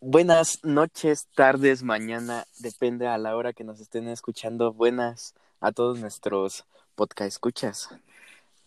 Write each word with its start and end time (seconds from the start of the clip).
Buenas 0.00 0.62
noches, 0.62 1.28
tardes, 1.34 1.82
mañana, 1.82 2.46
depende 2.58 3.08
a 3.08 3.16
la 3.16 3.34
hora 3.34 3.54
que 3.54 3.64
nos 3.64 3.80
estén 3.80 4.06
escuchando. 4.08 4.74
Buenas 4.74 5.34
a 5.60 5.72
todos 5.72 5.98
nuestros 5.98 6.66
podcast 6.94 7.28
escuchas. 7.28 7.88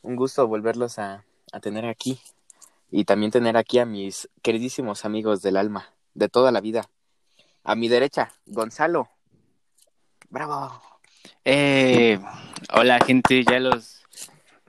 Un 0.01 0.15
gusto 0.15 0.47
volverlos 0.47 0.97
a, 0.97 1.23
a 1.51 1.59
tener 1.59 1.85
aquí 1.85 2.19
y 2.89 3.05
también 3.05 3.31
tener 3.31 3.55
aquí 3.55 3.77
a 3.77 3.85
mis 3.85 4.27
queridísimos 4.41 5.05
amigos 5.05 5.43
del 5.43 5.57
alma, 5.57 5.93
de 6.15 6.27
toda 6.27 6.51
la 6.51 6.61
vida. 6.61 6.89
A 7.63 7.75
mi 7.75 7.87
derecha, 7.87 8.31
Gonzalo. 8.47 9.07
Bravo. 10.31 10.96
Eh, 11.45 12.19
hola 12.73 12.99
gente, 13.05 13.43
ya 13.43 13.59
los 13.59 14.01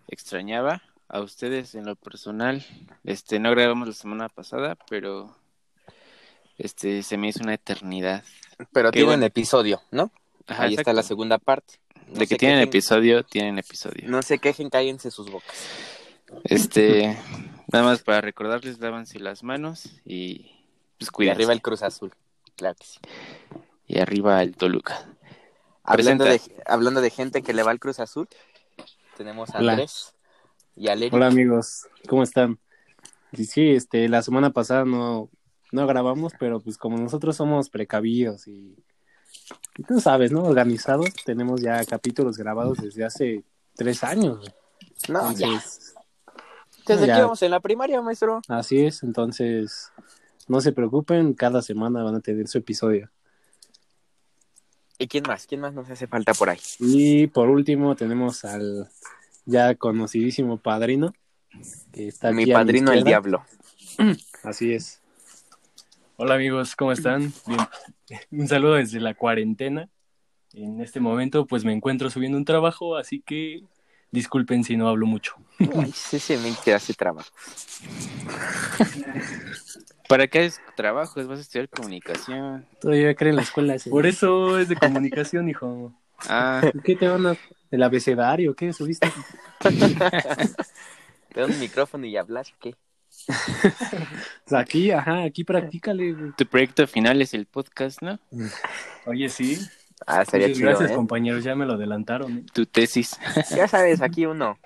extrañaba 0.08 0.82
a 1.08 1.20
ustedes 1.20 1.74
en 1.74 1.86
lo 1.86 1.96
personal. 1.96 2.64
Este, 3.04 3.38
no 3.38 3.50
grabamos 3.50 3.88
la 3.88 3.94
semana 3.94 4.28
pasada, 4.28 4.76
pero 4.88 5.36
este 6.58 7.02
se 7.02 7.16
me 7.16 7.28
hizo 7.28 7.42
una 7.42 7.54
eternidad. 7.54 8.24
Pero 8.72 8.90
tienen 8.90 9.08
bueno. 9.08 9.26
episodio, 9.26 9.80
¿no? 9.90 10.10
Ajá, 10.46 10.64
Ahí 10.64 10.74
está 10.74 10.92
la 10.92 11.02
segunda 11.02 11.38
parte. 11.38 11.74
No 12.08 12.20
De 12.20 12.26
que 12.26 12.36
tienen 12.36 12.58
quejen- 12.58 12.68
episodio, 12.68 13.22
tienen 13.24 13.58
episodio. 13.58 14.08
No 14.08 14.22
se 14.22 14.38
quejen, 14.38 14.70
cállense 14.70 15.10
sus 15.10 15.30
bocas. 15.30 15.68
Este, 16.44 17.16
nada 17.72 17.84
más 17.84 18.02
para 18.02 18.20
recordarles, 18.20 18.78
lávanse 18.80 19.18
las 19.18 19.42
manos 19.42 19.88
y 20.04 20.52
pues 20.98 21.10
Y 21.18 21.28
arriba 21.28 21.52
el 21.52 21.62
Cruz 21.62 21.82
Azul. 21.82 22.12
Claro 22.56 22.76
que 22.78 22.86
sí. 22.86 22.98
Y 23.86 23.98
arriba 24.00 24.42
el 24.42 24.56
Toluca. 24.56 25.06
Hablando 25.88 26.24
de, 26.24 26.40
hablando 26.66 27.00
de 27.00 27.10
gente 27.10 27.42
que 27.42 27.54
le 27.54 27.62
va 27.62 27.70
al 27.70 27.80
Cruz 27.80 27.98
Azul, 27.98 28.28
tenemos 29.16 29.54
a 29.54 29.58
Hola. 29.58 29.72
Andrés 29.72 30.14
y 30.76 30.88
a 30.88 30.94
Lery. 30.94 31.14
Hola 31.14 31.28
amigos, 31.28 31.86
¿cómo 32.08 32.22
están? 32.22 32.58
Sí, 33.32 33.70
este, 33.70 34.08
la 34.08 34.22
semana 34.22 34.50
pasada 34.50 34.84
no, 34.84 35.30
no 35.72 35.86
grabamos, 35.86 36.32
pero 36.38 36.60
pues 36.60 36.76
como 36.78 36.98
nosotros 36.98 37.36
somos 37.36 37.70
precavidos 37.70 38.46
y, 38.46 38.76
y 39.76 39.82
tú 39.82 40.00
sabes, 40.00 40.30
¿no? 40.30 40.42
Organizados, 40.44 41.08
tenemos 41.24 41.60
ya 41.62 41.84
capítulos 41.84 42.36
grabados 42.36 42.78
desde 42.78 43.04
hace 43.04 43.44
tres 43.74 44.04
años. 44.04 44.54
No, 45.08 45.32
ya. 45.32 45.46
Entonces, 45.46 45.94
Desde 46.86 47.06
ya. 47.06 47.14
que 47.14 47.18
íbamos 47.20 47.42
en 47.42 47.50
la 47.50 47.60
primaria, 47.60 48.00
maestro. 48.02 48.40
así 48.48 48.84
es, 48.84 49.02
entonces 49.02 49.90
no 50.48 50.60
se 50.60 50.72
preocupen, 50.72 51.34
cada 51.34 51.60
semana 51.62 52.02
van 52.02 52.14
a 52.16 52.20
tener 52.20 52.46
su 52.48 52.58
episodio. 52.58 53.10
¿Y 54.98 55.06
quién 55.06 55.22
más? 55.28 55.46
¿Quién 55.46 55.60
más 55.60 55.72
nos 55.72 55.88
hace 55.88 56.08
falta 56.08 56.34
por 56.34 56.50
ahí? 56.50 56.58
Y 56.80 57.28
por 57.28 57.48
último 57.48 57.94
tenemos 57.94 58.44
al 58.44 58.88
ya 59.46 59.76
conocidísimo 59.76 60.58
padrino, 60.58 61.14
que 61.92 62.08
está 62.08 62.32
Mi 62.32 62.42
aquí 62.42 62.52
a 62.52 62.54
padrino 62.56 62.92
el 62.92 63.04
diablo. 63.04 63.44
Así 64.42 64.72
es. 64.72 65.00
Hola 66.16 66.34
amigos, 66.34 66.74
¿cómo 66.74 66.90
están? 66.90 67.32
Bien. 67.46 67.60
Un 68.32 68.48
saludo 68.48 68.74
desde 68.74 68.98
la 68.98 69.14
cuarentena. 69.14 69.88
En 70.52 70.80
este 70.80 70.98
momento 70.98 71.46
pues 71.46 71.64
me 71.64 71.72
encuentro 71.72 72.10
subiendo 72.10 72.36
un 72.36 72.44
trabajo, 72.44 72.96
así 72.96 73.20
que 73.20 73.62
disculpen 74.10 74.64
si 74.64 74.76
no 74.76 74.88
hablo 74.88 75.06
mucho. 75.06 75.36
Ay, 75.76 75.92
sí, 75.94 76.18
sí, 76.18 76.36
me 76.38 76.52
que 76.64 76.74
hace 76.74 76.94
trabajo. 76.94 77.30
¿Para 80.08 80.26
qué 80.26 80.46
es 80.46 80.60
trabajo? 80.74 81.24
Vas 81.26 81.38
a 81.38 81.42
estudiar 81.42 81.68
comunicación. 81.68 82.66
Todavía 82.80 83.14
creen 83.14 83.32
en 83.32 83.36
la 83.36 83.42
escuela. 83.42 83.76
Por 83.90 84.06
eso 84.06 84.58
es 84.58 84.68
de 84.68 84.76
comunicación, 84.76 85.48
hijo. 85.50 85.92
Ah, 86.28 86.62
¿Qué 86.82 86.96
te 86.96 87.06
van 87.06 87.26
a... 87.26 87.36
¿El 87.70 87.82
abecedario? 87.82 88.54
¿Qué 88.56 88.72
subiste? 88.72 89.12
Te 89.60 91.40
dan 91.40 91.50
un 91.50 91.60
micrófono 91.60 92.06
y 92.06 92.16
hablas, 92.16 92.54
¿qué? 92.58 92.74
Pues 93.26 94.52
aquí, 94.52 94.90
ajá, 94.90 95.24
aquí 95.24 95.44
practícale. 95.44 96.14
güey. 96.14 96.32
tu 96.32 96.46
proyecto 96.46 96.86
final 96.86 97.20
es 97.20 97.34
el 97.34 97.44
podcast, 97.44 98.00
¿no? 98.00 98.18
Oye, 99.04 99.28
sí. 99.28 99.58
Ah, 100.06 100.24
sería 100.24 100.46
Muchas 100.46 100.58
chido, 100.58 100.70
gracias, 100.70 100.90
¿eh? 100.92 100.94
compañeros, 100.94 101.44
ya 101.44 101.54
me 101.54 101.66
lo 101.66 101.74
adelantaron. 101.74 102.38
¿eh? 102.38 102.46
Tu 102.54 102.64
tesis. 102.64 103.18
Ya 103.54 103.68
sabes, 103.68 104.00
aquí 104.00 104.24
uno. 104.24 104.58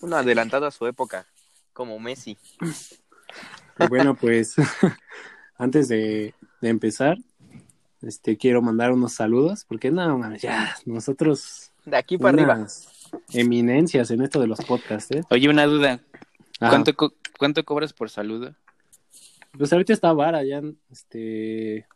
Uno 0.00 0.16
adelantado 0.16 0.64
a 0.66 0.70
su 0.70 0.86
época. 0.86 1.26
Como 1.74 1.98
Messi. 1.98 2.38
Y 3.80 3.88
bueno, 3.88 4.14
pues 4.14 4.54
antes 5.56 5.88
de, 5.88 6.34
de 6.60 6.68
empezar, 6.68 7.18
este 8.02 8.36
quiero 8.36 8.62
mandar 8.62 8.92
unos 8.92 9.12
saludos, 9.12 9.64
porque 9.66 9.90
no, 9.90 10.34
ya, 10.36 10.74
nosotros 10.86 11.72
De 11.84 11.96
aquí 11.96 12.18
para 12.18 12.42
arriba. 12.42 12.66
eminencias 13.32 14.10
en 14.10 14.22
esto 14.22 14.40
de 14.40 14.46
los 14.46 14.60
podcasts, 14.64 15.10
¿eh? 15.12 15.22
Oye, 15.30 15.48
una 15.48 15.66
duda. 15.66 16.00
Ajá. 16.60 16.70
¿Cuánto, 16.70 16.94
co- 16.94 17.14
¿Cuánto 17.38 17.64
cobras 17.64 17.92
por 17.92 18.10
saludo? 18.10 18.54
Pues 19.56 19.72
ahorita 19.72 19.92
está 19.92 20.12
vara, 20.12 20.44
ya, 20.44 20.62
este, 20.90 21.86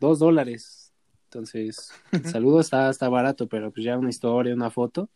dos 0.00 0.18
dólares. 0.18 0.92
Entonces, 1.24 1.92
el 2.12 2.26
saludo 2.26 2.60
está, 2.60 2.88
está 2.90 3.08
barato, 3.08 3.48
pero 3.48 3.70
pues 3.72 3.84
ya 3.84 3.98
una 3.98 4.10
historia, 4.10 4.54
una 4.54 4.70
foto. 4.70 5.08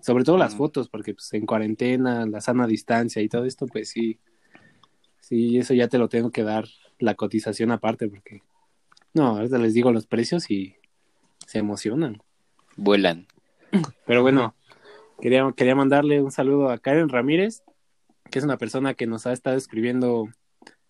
Sobre 0.00 0.24
todo 0.24 0.36
las 0.38 0.54
Mm. 0.54 0.58
fotos, 0.58 0.88
porque 0.88 1.14
pues 1.14 1.32
en 1.34 1.44
cuarentena, 1.46 2.24
la 2.26 2.40
sana 2.40 2.66
distancia 2.66 3.20
y 3.22 3.28
todo 3.28 3.44
esto, 3.44 3.66
pues 3.66 3.90
sí. 3.90 4.18
Sí, 5.28 5.58
eso 5.58 5.74
ya 5.74 5.88
te 5.88 5.98
lo 5.98 6.08
tengo 6.08 6.30
que 6.30 6.44
dar 6.44 6.66
la 7.00 7.14
cotización 7.14 7.72
aparte, 7.72 8.06
porque 8.08 8.42
no, 9.12 9.36
ahorita 9.36 9.58
les 9.58 9.74
digo 9.74 9.90
los 9.90 10.06
precios 10.06 10.50
y 10.52 10.76
se 11.46 11.58
emocionan. 11.58 12.22
Vuelan. 12.76 13.26
Pero 14.06 14.22
bueno, 14.22 14.54
quería, 15.20 15.50
quería 15.56 15.74
mandarle 15.74 16.22
un 16.22 16.30
saludo 16.30 16.70
a 16.70 16.78
Karen 16.78 17.08
Ramírez, 17.08 17.62
que 18.30 18.38
es 18.38 18.44
una 18.44 18.56
persona 18.56 18.94
que 18.94 19.06
nos 19.08 19.26
ha 19.26 19.32
estado 19.32 19.56
escribiendo 19.56 20.28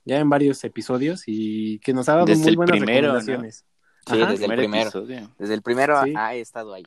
ya 0.04 0.19
en 0.19 0.28
varios 0.28 0.62
episodios 0.64 1.22
y 1.26 1.78
que 1.78 1.94
nos 1.94 2.08
ha 2.10 2.14
dado 2.16 2.26
Desde 2.26 2.42
muy 2.42 2.50
el 2.50 2.56
buenas 2.56 2.76
primero, 2.76 3.08
¿no? 3.08 3.14
recomendaciones. 3.14 3.64
Sí, 4.06 4.20
Ajá. 4.20 4.30
desde 4.32 4.44
el 4.44 4.50
Primer 4.50 4.58
primero. 4.58 4.82
episodio. 4.82 5.34
Desde 5.38 5.54
el 5.54 5.62
primero 5.62 6.03
Sí. 6.04 6.12
ha 6.14 6.34
estado 6.34 6.74
ahí. 6.74 6.84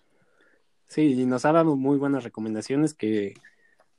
Sí, 0.88 1.02
y 1.22 1.26
nos 1.26 1.46
ha 1.46 1.52
dado 1.52 1.76
muy 1.76 1.98
buenas 1.98 2.24
recomendaciones 2.24 2.94
que, 2.94 3.34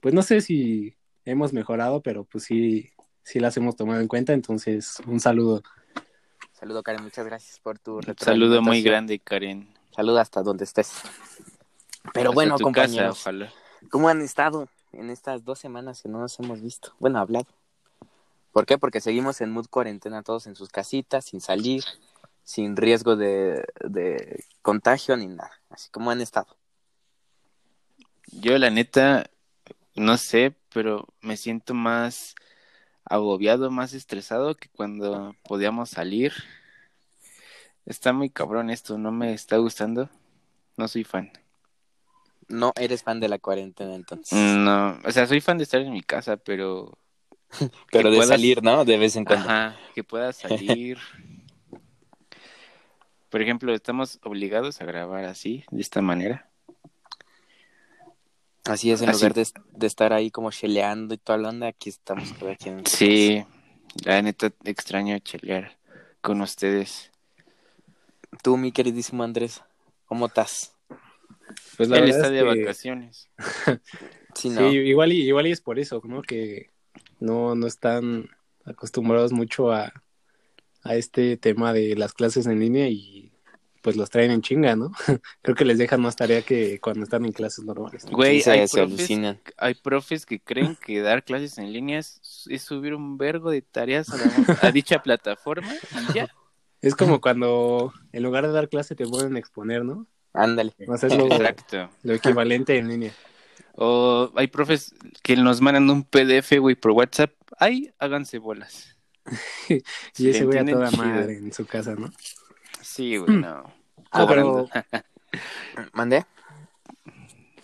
pues 0.01 0.15
no 0.15 0.23
sé 0.23 0.41
si 0.41 0.95
hemos 1.25 1.53
mejorado, 1.53 2.01
pero 2.01 2.25
pues 2.25 2.45
sí, 2.45 2.91
sí 3.23 3.41
las 3.41 3.57
hemos 3.57 3.77
tomado 3.77 4.01
en 4.01 4.09
cuenta. 4.09 4.33
Entonces, 4.33 4.99
un 5.07 5.21
saludo. 5.21 5.63
Saludo, 6.53 6.83
Karen. 6.83 7.03
Muchas 7.03 7.25
gracias 7.25 7.59
por 7.61 7.79
tu 7.79 8.01
saludo 8.19 8.61
muy 8.63 8.83
grande, 8.83 9.19
Karen. 9.19 9.73
Saludo 9.95 10.19
hasta 10.19 10.43
donde 10.43 10.65
estés. 10.65 10.93
Pero 12.13 12.31
Hasta 12.31 12.35
bueno, 12.35 12.59
compañeros, 12.59 13.19
casa, 13.19 13.31
ojalá. 13.31 13.53
¿cómo 13.91 14.09
han 14.09 14.21
estado 14.23 14.69
en 14.93 15.11
estas 15.11 15.45
dos 15.45 15.59
semanas 15.59 16.03
que 16.03 16.09
no 16.09 16.19
nos 16.19 16.39
hemos 16.41 16.61
visto? 16.61 16.95
Bueno, 16.99 17.19
hablado. 17.19 17.47
¿Por 18.53 18.67
qué? 18.67 18.79
Porque 18.79 19.01
seguimos 19.01 19.41
en 19.41 19.51
mood 19.51 19.67
cuarentena 19.69 20.23
todos 20.23 20.47
en 20.47 20.57
sus 20.57 20.71
casitas, 20.71 21.27
sin 21.27 21.41
salir, 21.41 21.85
sin 22.43 22.77
riesgo 22.77 23.17
de, 23.17 23.65
de 23.85 24.45
contagio 24.61 25.17
ni 25.17 25.29
nada. 25.29 25.53
Así 25.69 25.89
como 25.91 26.11
han 26.11 26.21
estado. 26.21 26.57
Yo, 28.27 28.59
la 28.59 28.71
neta, 28.71 29.31
no 29.95 30.17
sé, 30.17 30.55
pero 30.73 31.07
me 31.21 31.37
siento 31.37 31.75
más 31.75 32.35
agobiado, 33.11 33.71
más 33.71 33.93
estresado 33.93 34.55
que 34.57 34.69
cuando 34.71 35.35
podíamos 35.43 35.91
salir. 35.91 36.33
Está 37.85 38.13
muy 38.15 38.31
cabrón 38.31 38.71
esto, 38.71 38.97
no 38.97 39.13
me 39.13 39.35
está 39.35 39.57
gustando. 39.59 40.09
No 40.77 40.89
soy 40.89 41.05
fan. 41.05 41.31
No 42.49 42.73
eres 42.77 43.03
fan 43.03 43.21
de 43.21 43.29
la 43.29 43.39
cuarentena 43.39 43.95
entonces. 43.95 44.33
No, 44.39 44.99
o 45.05 45.11
sea, 45.13 45.27
soy 45.27 45.41
fan 45.41 45.59
de 45.59 45.65
estar 45.65 45.81
en 45.81 45.93
mi 45.93 46.03
casa, 46.03 46.37
pero 46.39 46.97
Pero 47.93 48.11
de 48.11 48.17
puedas- 48.17 48.29
salir, 48.29 48.63
¿no? 48.63 48.85
De 48.85 48.97
vez 48.97 49.17
en 49.17 49.25
cuando. 49.25 49.49
Ajá, 49.49 49.77
que 49.95 50.03
pueda 50.05 50.33
salir. 50.33 50.99
Por 53.29 53.41
ejemplo, 53.43 53.73
estamos 53.75 54.19
obligados 54.25 54.81
a 54.81 54.85
grabar 54.85 55.25
así, 55.25 55.65
de 55.71 55.81
esta 55.81 56.01
manera. 56.03 56.50
Así 58.71 58.91
es, 58.93 59.03
en 59.03 59.09
Así. 59.09 59.19
lugar 59.19 59.35
de, 59.35 59.47
de 59.73 59.87
estar 59.87 60.13
ahí 60.13 60.31
como 60.31 60.51
cheleando 60.53 61.13
y 61.15 61.19
toda 61.19 61.39
la 61.39 61.49
onda, 61.49 61.67
aquí 61.69 61.89
estamos 61.89 62.33
cada 62.35 62.55
quien. 62.57 62.87
Sí, 62.87 63.45
la 64.05 64.23
neta 64.23 64.53
extraño 64.65 65.19
chelear 65.19 65.77
con 66.21 66.41
ustedes. 66.41 67.11
Tú, 68.43 68.57
mi 68.57 68.71
queridísimo 68.71 69.25
Andrés, 69.25 69.63
¿cómo 70.07 70.27
estás? 70.27 70.75
Pues 71.77 71.89
la 71.89 71.97
Él 71.97 72.03
verdad 72.05 72.17
está 72.19 72.27
es 72.29 72.33
de 72.33 72.39
que- 72.55 72.61
vacaciones. 72.63 73.29
Sí, 74.37 74.49
Sí, 74.49 74.51
no. 74.51 74.71
igual 74.71 75.13
y, 75.13 75.23
igual 75.23 75.49
y 75.49 75.51
es 75.51 75.61
por 75.61 75.81
eso, 75.81 76.01
¿no? 76.05 76.23
Que 76.23 76.71
no, 77.19 77.57
no 77.57 77.67
están 77.67 78.29
acostumbrados 78.65 79.33
mucho 79.33 79.73
a, 79.73 79.93
a 80.85 80.95
este 80.95 81.37
tema 81.37 81.73
de 81.73 81.97
las 81.97 82.13
clases 82.13 82.47
en 82.47 82.61
línea 82.61 82.89
y 82.89 83.30
pues 83.83 83.97
los 83.97 84.11
traen 84.11 84.31
en 84.31 84.43
chinga, 84.43 84.77
¿no? 84.77 84.93
Creo 85.43 85.57
que 85.57 85.65
les 85.65 85.79
dejan 85.79 86.01
más 86.01 86.17
tarea 86.17 86.43
que 86.43 86.79
cuando 86.81 87.05
están 87.05 87.25
en 87.25 87.33
clases 87.33 87.65
normales. 87.65 88.05
Güey, 88.11 88.37
hay, 88.37 88.43
se 88.43 88.51
profes, 88.53 88.77
alucinan. 88.79 89.41
hay 89.57 89.75
profes 89.75 90.27
que 90.27 90.41
creen 90.41 90.77
que 90.85 91.01
dar 91.01 91.25
clases 91.25 91.59
en 91.59 91.73
línea 91.73 91.99
es, 91.99 92.47
es 92.49 92.63
subir 92.63 92.95
un 92.95 93.17
vergo 93.19 93.51
de 93.51 93.63
tareas 93.63 94.09
a, 94.11 94.17
la- 94.17 94.59
a 94.69 94.71
dicha 94.73 95.03
plataforma 95.03 95.73
y 96.11 96.15
ya. 96.15 96.29
Es 96.83 96.95
como 96.95 97.21
cuando 97.21 97.93
en 98.13 98.23
lugar 98.23 98.47
de 98.47 98.53
dar 98.55 98.71
clase 98.71 98.95
te 98.95 99.05
ponen 99.07 99.37
a 99.37 99.39
exponer, 99.39 99.85
¿no? 99.85 100.07
Ándale. 100.33 100.73
O 100.89 100.97
sea, 100.97 101.11
es 101.11 101.15
lo, 101.17 101.27
Exacto. 101.27 101.91
lo 102.05 102.15
equivalente 102.15 102.79
en 102.79 102.89
línea. 102.89 103.13
O 103.75 104.33
hay 104.35 104.47
profes 104.47 104.95
que 105.23 105.37
nos 105.37 105.61
mandan 105.61 105.91
un 105.91 106.05
PDF, 106.05 106.59
güey, 106.59 106.77
por 106.77 106.93
WhatsApp. 106.93 107.33
Ay, 107.59 107.93
háganse 107.99 108.39
bolas. 108.39 108.97
Y 110.17 110.31
ese 110.31 110.47
güey 110.47 110.59
a 110.59 110.65
toda 110.65 110.89
chido. 110.91 111.05
madre 111.05 111.37
en 111.37 111.53
su 111.53 111.67
casa, 111.67 111.95
¿no? 111.95 112.11
Sí, 112.83 113.17
güey, 113.17 113.37
no. 113.41 113.65
Ah, 114.11 114.27
Cobrando. 114.27 114.69
¿Mandé? 115.93 116.25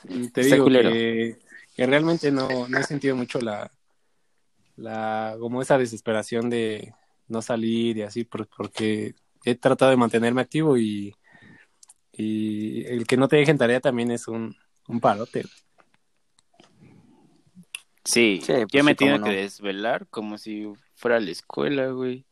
Te 0.09 0.17
Está 0.17 0.43
digo 0.43 0.65
culero. 0.65 0.91
que, 0.91 1.39
que 1.75 1.87
realmente 1.87 2.31
no, 2.31 2.69
no 2.69 2.79
he 2.79 2.83
sentido 2.85 3.17
mucho 3.17 3.41
la, 3.41 3.71
la, 4.77 5.37
como 5.39 5.63
esa 5.63 5.79
desesperación 5.79 6.49
de 6.51 6.95
no 7.29 7.43
salir 7.43 7.97
y 7.99 8.03
así, 8.03 8.25
por- 8.25 8.47
porque 8.49 9.15
he 9.45 9.55
tratado 9.57 9.91
de 9.91 9.97
mantenerme 9.97 10.43
activo 10.43 10.77
y, 10.77 11.15
y 12.13 12.85
el 12.87 13.07
que 13.07 13.17
no 13.17 13.29
te 13.29 13.37
dejen 13.37 13.59
tarea 13.59 13.81
también 13.81 14.11
es 14.11 14.29
un, 14.29 14.55
un 14.89 15.01
parote. 15.01 15.45
Sí, 18.05 18.41
Sí, 18.41 18.53
pues 18.53 18.67
yo 18.71 18.85
me 18.85 18.93
sí, 18.93 18.97
tengo 18.97 19.15
que 19.25 19.31
no. 19.31 19.37
desvelar 19.37 20.07
como 20.09 20.39
si 20.39 20.73
fuera 20.95 21.17
a 21.17 21.21
la 21.21 21.31
escuela, 21.33 21.89
güey. 21.89 22.25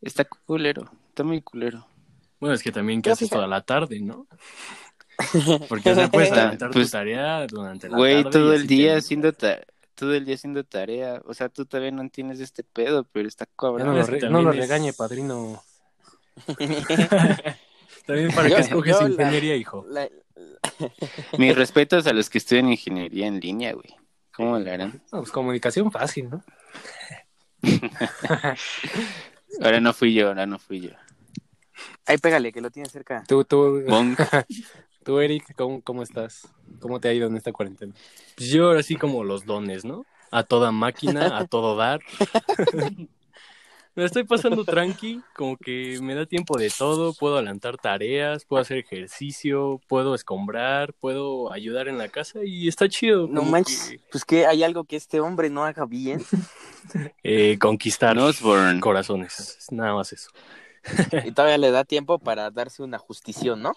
Está 0.00 0.24
culero, 0.24 0.90
está 1.08 1.24
muy 1.24 1.42
culero. 1.42 1.86
Bueno, 2.42 2.56
es 2.56 2.62
que 2.64 2.72
también 2.72 3.00
que 3.00 3.08
haces 3.12 3.30
toda 3.30 3.46
la 3.46 3.60
tarde, 3.60 4.00
¿no? 4.00 4.26
Porque 5.68 5.92
o 5.92 5.94
sea, 5.94 6.10
puedes 6.10 6.32
aventar 6.32 6.72
pues, 6.72 6.86
tu 6.90 6.90
tarea 6.90 7.46
durante 7.46 7.88
la 7.88 7.96
Güey, 7.96 8.24
tarde. 8.24 8.28
y 8.28 8.32
todo 8.32 8.52
el 8.52 8.58
así 8.62 8.66
te- 8.68 8.74
día 8.74 8.96
haciendo 8.96 9.32
ta- 9.32 9.60
todo 9.94 10.12
el 10.12 10.24
día 10.24 10.34
haciendo 10.34 10.64
tarea. 10.64 11.22
O 11.24 11.34
sea, 11.34 11.48
tú 11.48 11.66
todavía 11.66 11.92
no 11.92 12.08
tienes 12.08 12.40
este 12.40 12.64
pedo, 12.64 13.04
pero 13.12 13.28
está 13.28 13.46
cabrón. 13.46 13.86
no, 13.86 13.92
lo, 13.94 14.00
es 14.00 14.06
que 14.06 14.12
re- 14.14 14.18
también 14.18 14.42
no 14.44 14.48
lo 14.50 14.54
es- 14.54 14.58
regañe, 14.58 14.92
padrino. 14.92 15.62
También 18.06 18.32
para 18.34 18.48
Yo- 18.48 18.56
que 18.56 18.62
escoges 18.62 18.98
yo 18.98 19.06
la- 19.06 19.10
ingeniería, 19.14 19.54
hijo. 19.54 19.86
La- 19.88 20.08
Mis 21.38 21.54
respetos 21.54 22.08
a 22.08 22.12
los 22.12 22.28
que 22.28 22.38
estudian 22.38 22.68
ingeniería 22.72 23.28
en 23.28 23.38
línea, 23.38 23.72
güey. 23.74 23.94
¿Cómo 24.34 24.58
lo 24.58 24.68
harán? 24.72 25.00
No, 25.12 25.18
pues 25.20 25.30
comunicación 25.30 25.92
fácil, 25.92 26.28
¿no? 26.30 26.42
Ahora 29.62 29.78
no 29.80 29.92
fui 29.92 30.12
yo, 30.14 30.28
ahora 30.28 30.46
no 30.46 30.58
fui 30.58 30.80
yo. 30.80 30.90
Ay, 32.06 32.18
pégale, 32.18 32.52
que 32.52 32.60
lo 32.60 32.70
tienes 32.70 32.92
cerca. 32.92 33.24
Tú, 33.26 33.44
tú, 33.44 33.84
tú 35.04 35.20
Eric, 35.20 35.54
¿cómo, 35.56 35.80
¿cómo 35.82 36.02
estás? 36.02 36.48
¿Cómo 36.80 37.00
te 37.00 37.08
ha 37.08 37.12
ido 37.12 37.28
en 37.28 37.36
esta 37.36 37.52
cuarentena? 37.52 37.94
Pues 38.36 38.48
yo 38.50 38.66
ahora 38.66 38.82
sí 38.82 38.96
como 38.96 39.24
los 39.24 39.44
dones, 39.44 39.84
¿no? 39.84 40.04
A 40.30 40.42
toda 40.42 40.72
máquina, 40.72 41.38
a 41.38 41.44
todo 41.46 41.76
dar. 41.76 42.00
Me 43.94 44.06
estoy 44.06 44.24
pasando 44.24 44.64
tranqui, 44.64 45.20
como 45.36 45.58
que 45.58 45.98
me 46.00 46.14
da 46.14 46.24
tiempo 46.24 46.56
de 46.56 46.70
todo, 46.70 47.12
puedo 47.12 47.34
adelantar 47.36 47.76
tareas, 47.76 48.46
puedo 48.46 48.62
hacer 48.62 48.78
ejercicio, 48.78 49.82
puedo 49.86 50.14
escombrar, 50.14 50.94
puedo 50.94 51.52
ayudar 51.52 51.88
en 51.88 51.98
la 51.98 52.08
casa 52.08 52.38
y 52.42 52.68
está 52.68 52.88
chido. 52.88 53.28
No 53.28 53.42
manches, 53.42 53.90
que, 53.90 54.00
pues 54.10 54.24
que 54.24 54.46
hay 54.46 54.62
algo 54.62 54.84
que 54.84 54.96
este 54.96 55.20
hombre 55.20 55.50
no 55.50 55.64
haga 55.64 55.84
bien. 55.84 56.24
eh, 57.22 57.58
conquistar 57.58 58.18
Osborne. 58.18 58.80
corazones, 58.80 59.58
es 59.58 59.70
nada 59.70 59.94
más 59.94 60.10
eso. 60.14 60.30
Y 61.24 61.32
todavía 61.32 61.58
le 61.58 61.70
da 61.70 61.84
tiempo 61.84 62.18
para 62.18 62.50
darse 62.50 62.82
una 62.82 62.98
justición, 62.98 63.62
¿no? 63.62 63.74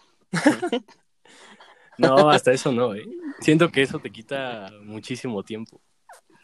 No, 1.98 2.30
hasta 2.30 2.52
eso 2.52 2.72
no, 2.72 2.96
¿eh? 2.96 3.06
Siento 3.40 3.72
que 3.72 3.81
eso 3.81 4.00
te 4.00 4.12
quita 4.12 4.69
muchísimo 4.84 5.44
tiempo. 5.44 5.81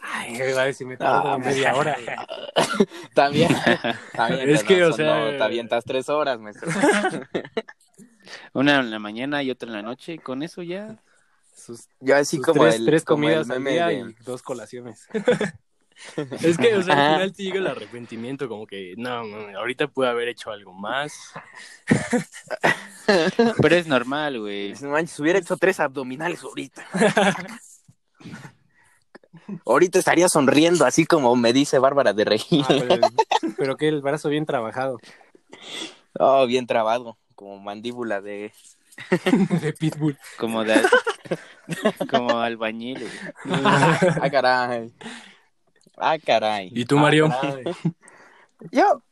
Ay, 0.04 0.36
va 0.56 0.64
a 0.64 0.66
decir, 0.66 0.88
me 0.88 0.98
tardo 0.98 1.30
Ah, 1.34 1.38
media 1.38 1.76
hora. 1.76 1.96
También. 3.14 3.50
también 4.14 4.50
Es 4.50 4.64
que, 4.64 4.80
no, 4.80 4.88
o 4.88 4.94
sea- 4.94 5.32
no, 5.32 5.38
te 5.38 5.44
avientas 5.44 5.86
tres 5.86 6.10
horas, 6.10 6.40
maestro. 6.40 6.70
Una 8.54 8.80
en 8.80 8.90
la 8.92 9.00
mañana 9.00 9.44
y 9.44 9.52
otra 9.52 9.68
en 9.68 9.74
la 9.74 9.82
noche, 9.82 10.14
y 10.14 10.18
con 10.20 10.42
eso 10.44 10.64
ya. 10.64 11.02
Sus, 11.56 11.88
Yo 12.00 12.16
así 12.16 12.38
sus 12.38 12.46
como 12.46 12.64
tres, 12.64 12.76
el, 12.76 12.86
tres 12.86 13.04
como 13.06 13.30
el 13.30 13.36
comidas 13.46 13.50
al 13.58 13.64
día 13.64 13.88
de- 13.88 13.94
y 14.12 14.24
dos 14.24 14.42
colaciones. 14.42 15.08
Es 16.42 16.58
que, 16.58 16.76
o 16.76 16.84
sea, 16.84 17.10
al 17.10 17.14
final 17.14 17.34
te 17.34 17.44
llega 17.44 17.60
el 17.60 17.68
arrepentimiento, 17.68 18.48
como 18.48 18.66
que, 18.68 18.96
no, 18.98 19.24
no, 19.24 19.58
ahorita 19.58 19.88
pude 19.88 20.08
haber 20.08 20.28
hecho 20.30 20.52
algo 20.52 20.74
más. 20.74 21.14
Pero 23.62 23.76
es 23.76 23.88
normal, 23.88 24.40
güey. 24.40 24.74
No 24.82 24.90
manches, 24.90 25.20
hubiera 25.20 25.40
hecho 25.40 25.58
tres 25.58 25.80
abdominales 25.80 26.44
ahorita. 26.44 26.86
ahorita 29.66 30.00
estaría 30.00 30.28
sonriendo, 30.30 30.86
así 30.86 31.06
como 31.06 31.36
me 31.36 31.54
dice 31.54 31.80
Bárbara 31.80 32.14
de 32.14 32.26
Regil. 32.26 32.66
Ah, 32.68 32.76
pero, 32.88 33.08
pero 33.58 33.78
que 33.78 33.88
el 33.88 34.02
brazo 34.02 34.30
bien 34.30 34.46
trabajado. 34.46 35.00
Oh, 36.20 36.46
bien 36.46 36.68
trabado, 36.68 37.18
como 37.36 37.60
mandíbula 37.60 38.22
de... 38.22 38.52
De 39.62 39.74
Pitbull. 39.74 40.18
Como, 40.38 40.64
de, 40.64 40.80
como 42.10 42.40
albañil, 42.40 43.00
güey. 43.00 43.62
ah, 43.64 44.30
caray. 44.30 44.92
Ah, 46.04 46.18
caray. 46.18 46.70
¿Y 46.74 46.84
tú, 46.86 46.98
Mario? 46.98 47.30
Ah. 47.32 47.56
Yo, 48.72 49.04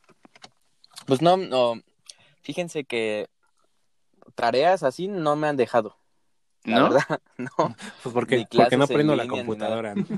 pues 1.06 1.22
no, 1.22 1.36
no, 1.36 1.80
fíjense 2.42 2.84
que 2.84 3.28
tareas 4.34 4.82
así 4.82 5.08
no 5.08 5.36
me 5.36 5.46
han 5.48 5.56
dejado. 5.56 5.96
La 6.64 6.78
¿No? 6.78 6.82
verdad, 6.84 7.20
no. 7.38 7.48
Pues 7.56 8.12
porque, 8.12 8.12
porque 8.12 8.36
no 8.42 8.46
clases 8.48 8.90
en 8.90 8.94
prendo 8.96 9.16
la 9.16 9.26
computadora. 9.28 9.94
¿no? 9.94 10.04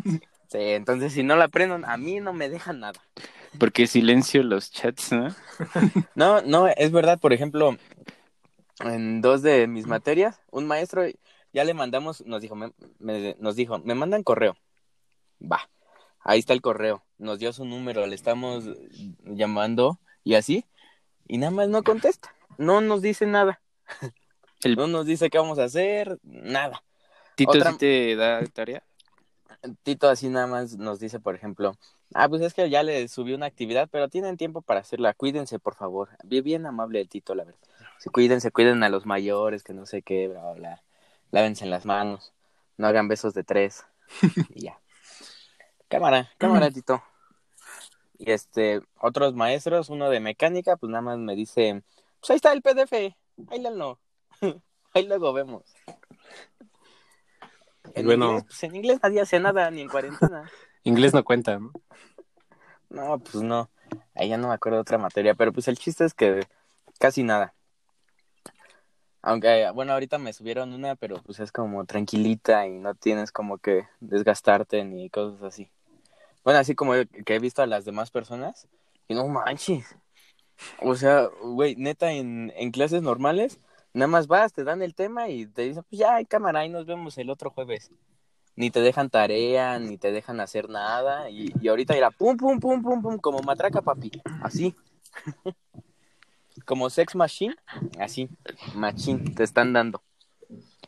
Sí, 0.49 0.59
entonces 0.59 1.15
si 1.15 1.23
no 1.23 1.35
la 1.37 1.45
aprendo, 1.45 1.81
a 1.87 1.97
mí 1.97 2.21
no 2.21 2.35
me 2.35 2.51
dejan 2.51 2.81
nada. 2.81 3.01
Porque 3.59 3.87
silencio 3.87 4.43
los 4.43 4.71
chats, 4.71 5.11
¿no? 5.13 5.35
No, 6.15 6.43
no, 6.43 6.69
es 6.69 6.93
verdad, 6.93 7.19
por 7.19 7.33
ejemplo, 7.33 7.75
en 8.81 9.23
dos 9.23 9.41
de 9.41 9.67
mis 9.67 9.87
materias, 9.87 10.41
un 10.51 10.67
maestro 10.67 11.05
ya 11.55 11.65
le 11.65 11.73
mandamos, 11.73 12.21
nos 12.27 12.43
dijo, 12.43 12.55
me, 12.55 12.71
me- 12.99 13.35
nos 13.39 13.57
dijo, 13.57 13.79
me 13.79 13.95
mandan 13.95 14.23
correo. 14.23 14.57
Va, 15.41 15.71
ahí 16.25 16.39
está 16.41 16.53
el 16.53 16.61
correo. 16.63 17.03
Nos 17.19 17.39
dio 17.39 17.53
su 17.53 17.65
número, 17.65 18.07
le 18.07 18.15
estamos 18.15 18.65
llamando 19.25 19.99
y 20.25 20.35
así, 20.35 20.65
y 21.29 21.39
nada 21.39 21.51
más 21.53 21.69
no 21.69 21.83
contesta. 21.83 22.35
No 22.59 22.81
nos 22.81 23.03
dice 23.03 23.27
nada. 23.27 23.61
El- 24.63 24.75
No 24.77 24.87
nos 24.87 25.07
dice 25.07 25.31
qué 25.31 25.39
vamos 25.39 25.59
a 25.59 25.65
hacer, 25.65 26.19
nada. 26.23 26.83
¿Tito 27.35 27.53
Otra- 27.53 27.73
sí 27.73 27.79
te 27.79 28.17
da 28.17 28.45
tarea? 28.47 28.83
Tito 29.85 30.09
así 30.09 30.29
nada 30.29 30.47
más 30.47 30.77
nos 30.77 30.99
dice, 30.99 31.21
por 31.21 31.35
ejemplo, 31.37 31.77
ah, 32.15 32.29
pues 32.29 32.43
es 32.43 32.53
que 32.53 32.69
ya 32.69 32.83
le 32.83 33.07
subí 33.09 33.33
una 33.33 33.47
actividad, 33.47 33.89
pero 33.91 34.09
tienen 34.09 34.37
tiempo 34.37 34.61
para 34.61 34.81
hacerla. 34.81 35.15
Cuídense, 35.15 35.59
por 35.61 35.75
favor. 35.77 36.09
Bien, 36.25 36.43
bien 36.43 36.67
amable 36.67 37.01
el 37.01 37.09
Tito, 37.09 37.35
la 37.35 37.45
verdad. 37.45 37.61
Sí, 37.99 38.11
cuídense, 38.11 38.51
cuiden 38.51 38.83
a 38.83 38.89
los 38.89 39.07
mayores, 39.07 39.63
que 39.63 39.73
no 39.73 39.87
sé 39.87 40.03
qué, 40.03 40.27
bla, 40.27 40.41
bla, 40.43 40.53
bla. 40.55 40.83
Lávense 41.31 41.65
en 41.65 41.71
las 41.71 41.87
manos. 41.87 42.33
No 42.77 42.89
hagan 42.89 43.07
besos 43.07 43.35
de 43.35 43.45
tres. 43.45 43.85
y 44.55 44.63
ya. 44.65 44.81
Cámara, 45.93 46.31
cámara, 46.39 46.71
Tito. 46.71 47.03
Y 48.17 48.31
este, 48.33 48.81
otros 48.99 49.35
maestros, 49.35 49.91
uno 49.91 50.09
de 50.09 50.21
mecánica, 50.21 50.79
pues 50.79 50.89
nada 50.89 51.03
más 51.03 51.19
me 51.19 51.37
dice, 51.37 51.83
pues 52.19 52.31
ahí 52.31 52.37
está 52.37 52.51
el 52.55 52.63
PDF, 52.63 53.15
ahí 53.51 53.61
léalo. 53.61 54.01
ahí 54.95 55.07
luego 55.07 55.35
vemos. 55.35 55.65
En 57.93 58.07
Bueno. 58.07 58.25
inglés, 58.29 58.45
pues 58.47 58.63
en 58.63 58.75
inglés 58.75 59.01
nadie 59.03 59.21
hace 59.21 59.39
nada, 59.39 59.71
ni 59.71 59.83
en 59.83 59.89
cuarentena. 59.89 60.51
Inglés 60.85 61.13
no 61.13 61.25
cuenta, 61.25 61.59
¿no? 61.59 61.73
No, 62.89 63.19
pues 63.19 63.45
no. 63.45 63.69
Ahí 64.15 64.31
ya 64.31 64.39
no 64.39 64.49
me 64.49 64.55
acuerdo 64.55 64.79
de 64.79 64.83
otra 64.83 64.97
materia, 64.97 65.35
pero 65.35 65.53
pues 65.53 65.69
el 65.69 65.77
chiste 65.77 66.07
es 66.07 66.15
que 66.15 66.41
casi 66.99 67.23
nada. 67.23 67.53
Aunque, 69.21 69.71
bueno, 69.75 69.93
ahorita 69.93 70.17
me 70.17 70.33
subieron 70.33 70.73
una, 70.73 70.97
pero 70.97 71.23
pues 71.23 71.39
es 71.39 71.53
como 71.53 71.85
tranquilita 71.85 72.67
y 72.67 72.79
no 72.79 72.95
tienes 72.95 73.31
como 73.31 73.59
que 73.59 73.87
desgastarte 74.01 74.85
ni 74.87 75.11
cosas 75.11 75.43
así. 75.43 75.71
Bueno, 76.45 76.59
así 76.59 76.75
como 76.75 76.93
que 77.25 77.35
he 77.35 77.39
visto 77.39 77.63
a 77.63 77.67
las 77.67 77.85
demás 77.85 78.11
personas 78.11 78.69
y 79.09 79.15
no 79.15 79.29
manches. 79.29 79.97
O 80.81 80.95
sea, 80.95 81.29
güey, 81.43 81.77
neta, 81.77 82.13
en, 82.13 82.53
en 82.57 82.71
clases 82.71 83.03
normales, 83.03 83.59
nada 83.93 84.09
más 84.09 84.27
vas, 84.27 84.53
te 84.53 84.65
dan 84.65 84.83
el 84.83 84.95
tema 84.95 85.29
y 85.29 85.47
te 85.47 85.63
dicen, 85.63 85.85
pues 85.89 85.99
ya, 85.99 86.15
hay 86.17 86.25
cámara, 86.25 86.61
ahí 86.61 86.69
nos 86.69 86.87
vemos 86.87 87.17
el 87.19 87.31
otro 87.31 87.51
jueves. 87.51 87.91
Ni 88.55 88.71
te 88.71 88.81
dejan 88.81 89.09
tarea, 89.09 89.79
ni 89.79 89.97
te 89.97 90.13
dejan 90.13 90.41
hacer 90.41 90.69
nada. 90.69 91.31
Y, 91.31 91.53
y 91.61 91.69
ahorita 91.69 91.97
era 91.97 92.11
pum, 92.11 92.37
pum, 92.37 92.61
pum, 92.61 92.83
pum, 92.83 93.01
pum, 93.01 93.19
como 93.19 93.41
matraca, 93.41 93.81
papi. 93.81 94.11
Así. 94.43 94.75
como 96.65 96.91
sex 96.91 97.15
machine, 97.15 97.57
así. 97.99 98.29
Machine, 98.75 99.35
te 99.35 99.45
están 99.45 99.73
dando. 99.73 100.03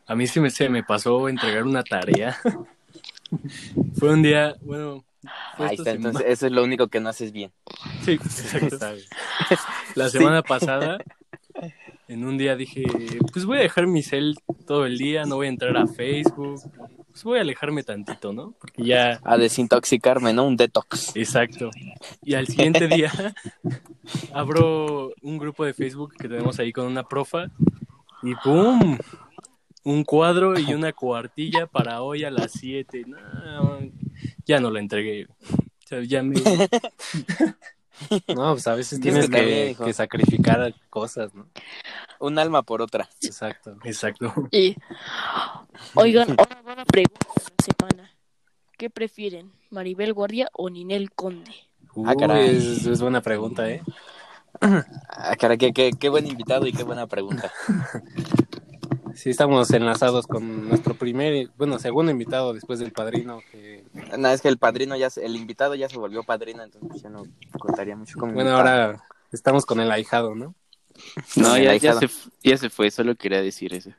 A 0.06 0.14
mí 0.14 0.26
sí 0.26 0.40
me, 0.40 0.50
se 0.50 0.68
me 0.68 0.82
pasó 0.82 1.28
entregar 1.28 1.64
una 1.64 1.82
tarea. 1.82 2.36
Fue 3.98 4.12
un 4.12 4.22
día, 4.22 4.54
bueno. 4.60 5.04
Fue 5.56 5.66
Ahí 5.68 5.76
está, 5.76 5.90
entonces 5.92 6.18
semana- 6.20 6.32
eso 6.32 6.46
es 6.46 6.52
lo 6.52 6.64
único 6.64 6.88
que 6.88 7.00
no 7.00 7.08
haces 7.08 7.32
bien. 7.32 7.52
Sí, 8.02 8.12
exacto. 8.12 8.78
La 9.94 10.08
semana 10.10 10.42
pasada, 10.42 10.98
en 12.08 12.24
un 12.24 12.36
día 12.38 12.56
dije, 12.56 12.82
pues 13.32 13.44
voy 13.44 13.58
a 13.58 13.62
dejar 13.62 13.86
mi 13.86 14.02
cel 14.02 14.36
todo 14.66 14.86
el 14.86 14.98
día, 14.98 15.24
no 15.24 15.36
voy 15.36 15.46
a 15.46 15.50
entrar 15.50 15.76
a 15.76 15.86
Facebook, 15.86 16.60
pues 17.10 17.22
voy 17.24 17.38
a 17.38 17.42
alejarme 17.42 17.82
tantito, 17.82 18.32
¿no? 18.32 18.54
Porque 18.60 18.82
ya, 18.84 19.20
A 19.24 19.36
desintoxicarme, 19.36 20.32
¿no? 20.32 20.44
Un 20.46 20.56
detox. 20.56 21.14
exacto. 21.16 21.70
Y 22.22 22.34
al 22.34 22.46
siguiente 22.46 22.88
día 22.88 23.10
abro 24.32 25.12
un 25.22 25.38
grupo 25.38 25.64
de 25.64 25.74
Facebook 25.74 26.14
que 26.18 26.28
tenemos 26.28 26.58
ahí 26.58 26.72
con 26.72 26.86
una 26.86 27.04
profa 27.04 27.46
y 28.22 28.34
¡pum! 28.36 28.98
un 29.84 30.02
cuadro 30.04 30.58
y 30.58 30.72
una 30.72 30.92
cuartilla 30.94 31.66
para 31.66 32.00
hoy 32.02 32.24
a 32.24 32.30
las 32.30 32.52
7. 32.52 33.04
No, 33.06 33.78
ya 34.46 34.60
no 34.60 34.70
la 34.70 34.80
entregué. 34.80 35.26
O 35.26 35.86
sea, 35.86 36.02
ya 36.02 36.22
me... 36.22 36.36
No, 38.34 38.52
pues 38.52 38.66
a 38.66 38.74
veces 38.74 38.94
Es 38.94 39.00
tienes 39.00 39.30
que 39.30 39.92
sacrificar 39.92 40.74
cosas, 40.90 41.34
¿no? 41.34 41.46
Un 42.18 42.38
alma 42.38 42.62
por 42.62 42.82
otra. 42.82 43.08
Exacto. 43.22 43.76
Exacto. 43.84 44.32
Y, 44.50 44.76
oigan, 45.94 46.30
una 46.50 46.62
buena 46.62 46.84
pregunta 46.84 47.26
de 47.36 47.44
la 47.44 47.64
semana. 47.64 48.10
¿Qué 48.76 48.90
prefieren, 48.90 49.52
Maribel 49.70 50.12
Guardia 50.12 50.48
o 50.52 50.70
Ninel 50.70 51.12
Conde? 51.12 51.52
Ah, 52.04 52.14
caray. 52.18 52.56
Es, 52.56 52.86
es 52.86 53.00
buena 53.00 53.20
pregunta, 53.20 53.70
¿eh? 53.70 53.82
Ah, 54.60 55.36
cara, 55.38 55.56
qué, 55.56 55.72
qué, 55.72 55.92
qué 55.98 56.08
buen 56.08 56.26
invitado 56.26 56.66
y 56.66 56.72
qué 56.72 56.82
buena 56.82 57.06
pregunta. 57.06 57.52
Sí, 59.14 59.30
estamos 59.30 59.70
enlazados 59.70 60.26
con 60.26 60.68
nuestro 60.68 60.94
primer, 60.94 61.48
bueno, 61.56 61.78
segundo 61.78 62.10
invitado 62.10 62.52
después 62.52 62.78
del 62.78 62.92
padrino. 62.92 63.40
Que, 63.50 63.84
No, 64.18 64.28
es 64.28 64.40
que 64.42 64.48
el 64.48 64.58
padrino 64.58 64.96
ya, 64.96 65.08
el 65.22 65.36
invitado 65.36 65.74
ya 65.74 65.88
se 65.88 65.98
volvió 65.98 66.22
padrino, 66.24 66.62
entonces 66.62 67.02
ya 67.02 67.08
no 67.10 67.24
contaría 67.58 67.96
mucho 67.96 68.18
con 68.18 68.34
bueno, 68.34 68.50
invitado. 68.50 68.68
ahora 68.88 69.04
estamos 69.32 69.64
con 69.66 69.80
el 69.80 69.90
ahijado, 69.90 70.34
¿no? 70.34 70.54
No, 71.36 71.58
ya, 71.58 71.74
ya, 71.76 71.94
se, 71.94 72.08
ya 72.42 72.56
se 72.56 72.70
fue, 72.70 72.90
solo 72.90 73.14
quería 73.16 73.42
decir 73.42 73.74
eso. 73.74 73.90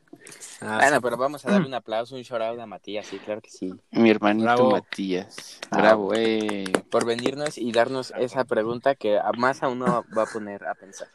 Ah, 0.61 0.77
Bueno, 0.77 0.95
sí. 0.95 1.01
pero 1.03 1.17
vamos 1.17 1.45
a 1.45 1.51
darle 1.51 1.67
un 1.67 1.73
aplauso, 1.73 2.15
un 2.15 2.21
shout 2.21 2.41
out 2.41 2.59
a 2.59 2.65
Matías, 2.65 3.05
sí, 3.05 3.19
claro 3.19 3.41
que 3.41 3.49
sí. 3.49 3.73
Mi 3.91 4.09
hermanito 4.09 4.45
Bravo. 4.45 4.71
Matías. 4.71 5.59
Ah. 5.71 5.77
Bravo, 5.77 6.13
eh. 6.15 6.63
Por 6.89 7.05
venirnos 7.05 7.57
y 7.57 7.71
darnos 7.73 8.13
esa 8.17 8.45
pregunta 8.45 8.95
que 8.95 9.17
a 9.19 9.31
más 9.37 9.61
a 9.61 9.67
uno 9.67 10.05
va 10.17 10.23
a 10.23 10.25
poner 10.25 10.65
a 10.65 10.73
pensar. 10.75 11.09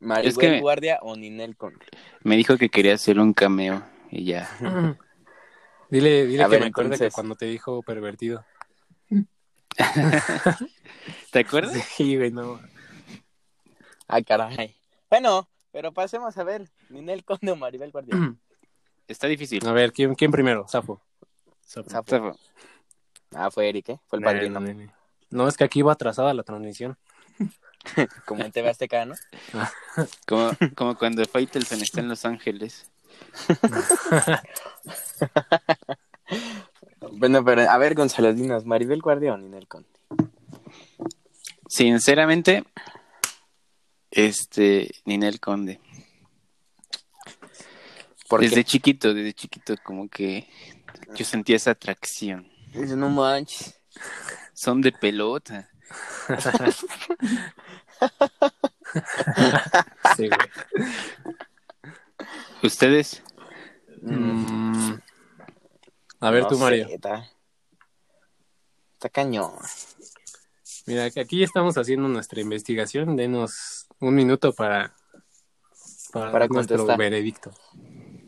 ¿Maribel 0.00 0.28
Es 0.28 0.38
que- 0.38 0.60
Guardia 0.60 0.98
o 1.02 1.16
Ninel 1.16 1.56
Conde? 1.56 1.86
Me 2.22 2.36
dijo 2.36 2.56
que 2.56 2.68
quería 2.68 2.94
hacer 2.94 3.18
un 3.18 3.32
cameo 3.32 3.82
y 4.10 4.24
ya. 4.24 4.48
Dile, 5.90 6.26
dile 6.26 6.42
A 6.42 6.46
que 6.46 6.50
ver, 6.52 6.60
me 6.60 6.66
acuerde 6.68 6.98
que 6.98 7.10
cuando 7.10 7.34
te 7.34 7.46
dijo 7.46 7.82
pervertido. 7.82 8.44
¿Te 11.32 11.38
acuerdas? 11.40 11.72
Sí, 11.96 12.16
güey, 12.16 12.30
no. 12.30 12.60
Ay, 14.06 14.24
caray. 14.24 14.76
Bueno, 15.10 15.48
pero 15.72 15.92
pasemos 15.92 16.36
a 16.38 16.44
ver, 16.44 16.68
Ninel 16.88 17.24
Conde 17.24 17.50
o 17.52 17.56
Maribel 17.56 17.90
Guardia. 17.90 18.14
Está 19.08 19.26
difícil. 19.26 19.66
A 19.66 19.72
ver, 19.72 19.92
¿quién, 19.92 20.14
quién 20.14 20.30
primero? 20.30 20.66
Zafo. 20.68 21.00
Zafo. 21.66 21.88
Zafo. 21.90 22.36
Ah, 23.34 23.50
fue 23.50 23.68
Eric, 23.68 23.88
¿eh? 23.90 24.00
Fue 24.06 24.18
el 24.18 24.24
padrino. 24.24 24.60
No, 25.30 25.48
es 25.48 25.56
que 25.56 25.64
aquí 25.64 25.82
va 25.82 25.92
atrasada 25.92 26.32
la 26.34 26.42
transmisión. 26.42 26.96
Como 28.26 28.44
en 28.44 28.52
TV 28.52 28.68
Azteca, 28.70 29.04
¿no? 29.04 29.14
Como, 30.26 30.50
como 30.74 30.96
cuando 30.96 31.24
Faitelson 31.24 31.80
está 31.80 32.00
en 32.00 32.08
Los 32.08 32.24
Ángeles. 32.24 32.90
Bueno, 37.12 37.44
pero 37.44 37.62
a 37.62 37.78
ver, 37.78 37.94
Gonzalo, 37.94 38.32
dinos, 38.32 38.64
¿Maribel 38.64 39.00
Guardia 39.00 39.34
o 39.34 39.38
Ninel 39.38 39.66
Conde? 39.66 39.88
Sinceramente, 41.68 42.64
este, 44.10 44.90
Ninel 45.04 45.40
Conde. 45.40 45.80
¿Por 48.28 48.40
desde 48.40 48.56
qué? 48.56 48.64
chiquito, 48.64 49.14
desde 49.14 49.32
chiquito, 49.32 49.74
como 49.82 50.08
que 50.08 50.48
yo 51.14 51.24
sentía 51.24 51.56
esa 51.56 51.70
atracción. 51.72 52.50
Dice, 52.72 52.96
no 52.96 53.08
manches. 53.08 53.80
Son 54.52 54.80
de 54.80 54.92
pelota. 54.92 55.70
Sí, 60.16 60.28
güey. 60.28 60.40
¿Ustedes? 62.62 63.22
Mm. 64.02 64.94
A 66.20 66.30
ver 66.30 66.42
No 66.42 66.48
tú, 66.48 66.54
sé, 66.56 66.60
Mario. 66.60 66.86
está... 66.88 67.28
está 68.94 69.08
cañón. 69.10 69.52
Mira, 70.86 71.10
que 71.10 71.20
aquí 71.20 71.42
estamos 71.42 71.76
haciendo 71.76 72.08
nuestra 72.08 72.40
investigación. 72.40 73.14
Denos 73.14 73.86
un 74.00 74.14
minuto 74.14 74.52
para, 74.52 74.94
para, 76.12 76.48
nuestro 76.48 76.76
contestar. 76.78 76.98
veredicto. 76.98 77.52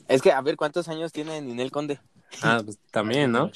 Es 0.08 0.22
que, 0.22 0.32
a 0.32 0.40
ver, 0.42 0.56
¿cuántos 0.56 0.88
años 0.88 1.12
tiene 1.12 1.40
Ninel 1.40 1.70
Conde? 1.70 2.00
Ah, 2.42 2.60
pues 2.64 2.78
también, 2.90 3.32
¿no? 3.32 3.50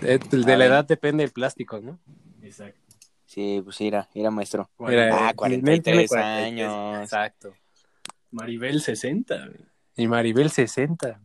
Ver. 0.00 0.20
De, 0.28 0.38
la 0.38 0.46
ver. 0.46 0.62
edad 0.62 0.84
depende 0.84 1.24
el 1.24 1.30
plástico, 1.30 1.80
¿no? 1.80 1.98
Exacto. 2.42 2.80
Sí, 3.30 3.60
pues 3.62 3.80
irá, 3.80 4.08
irá 4.12 4.28
maestro. 4.32 4.68
Mira, 4.80 5.28
Ah, 5.28 5.30
eh, 5.30 5.34
43 5.36 5.82
tiene 5.84 6.08
43, 6.08 6.46
años. 6.46 6.98
Exacto. 7.04 7.54
Maribel 8.32 8.80
60. 8.80 9.36
güey. 9.46 9.60
Y 9.96 10.08
Maribel 10.08 10.50
60. 10.50 11.20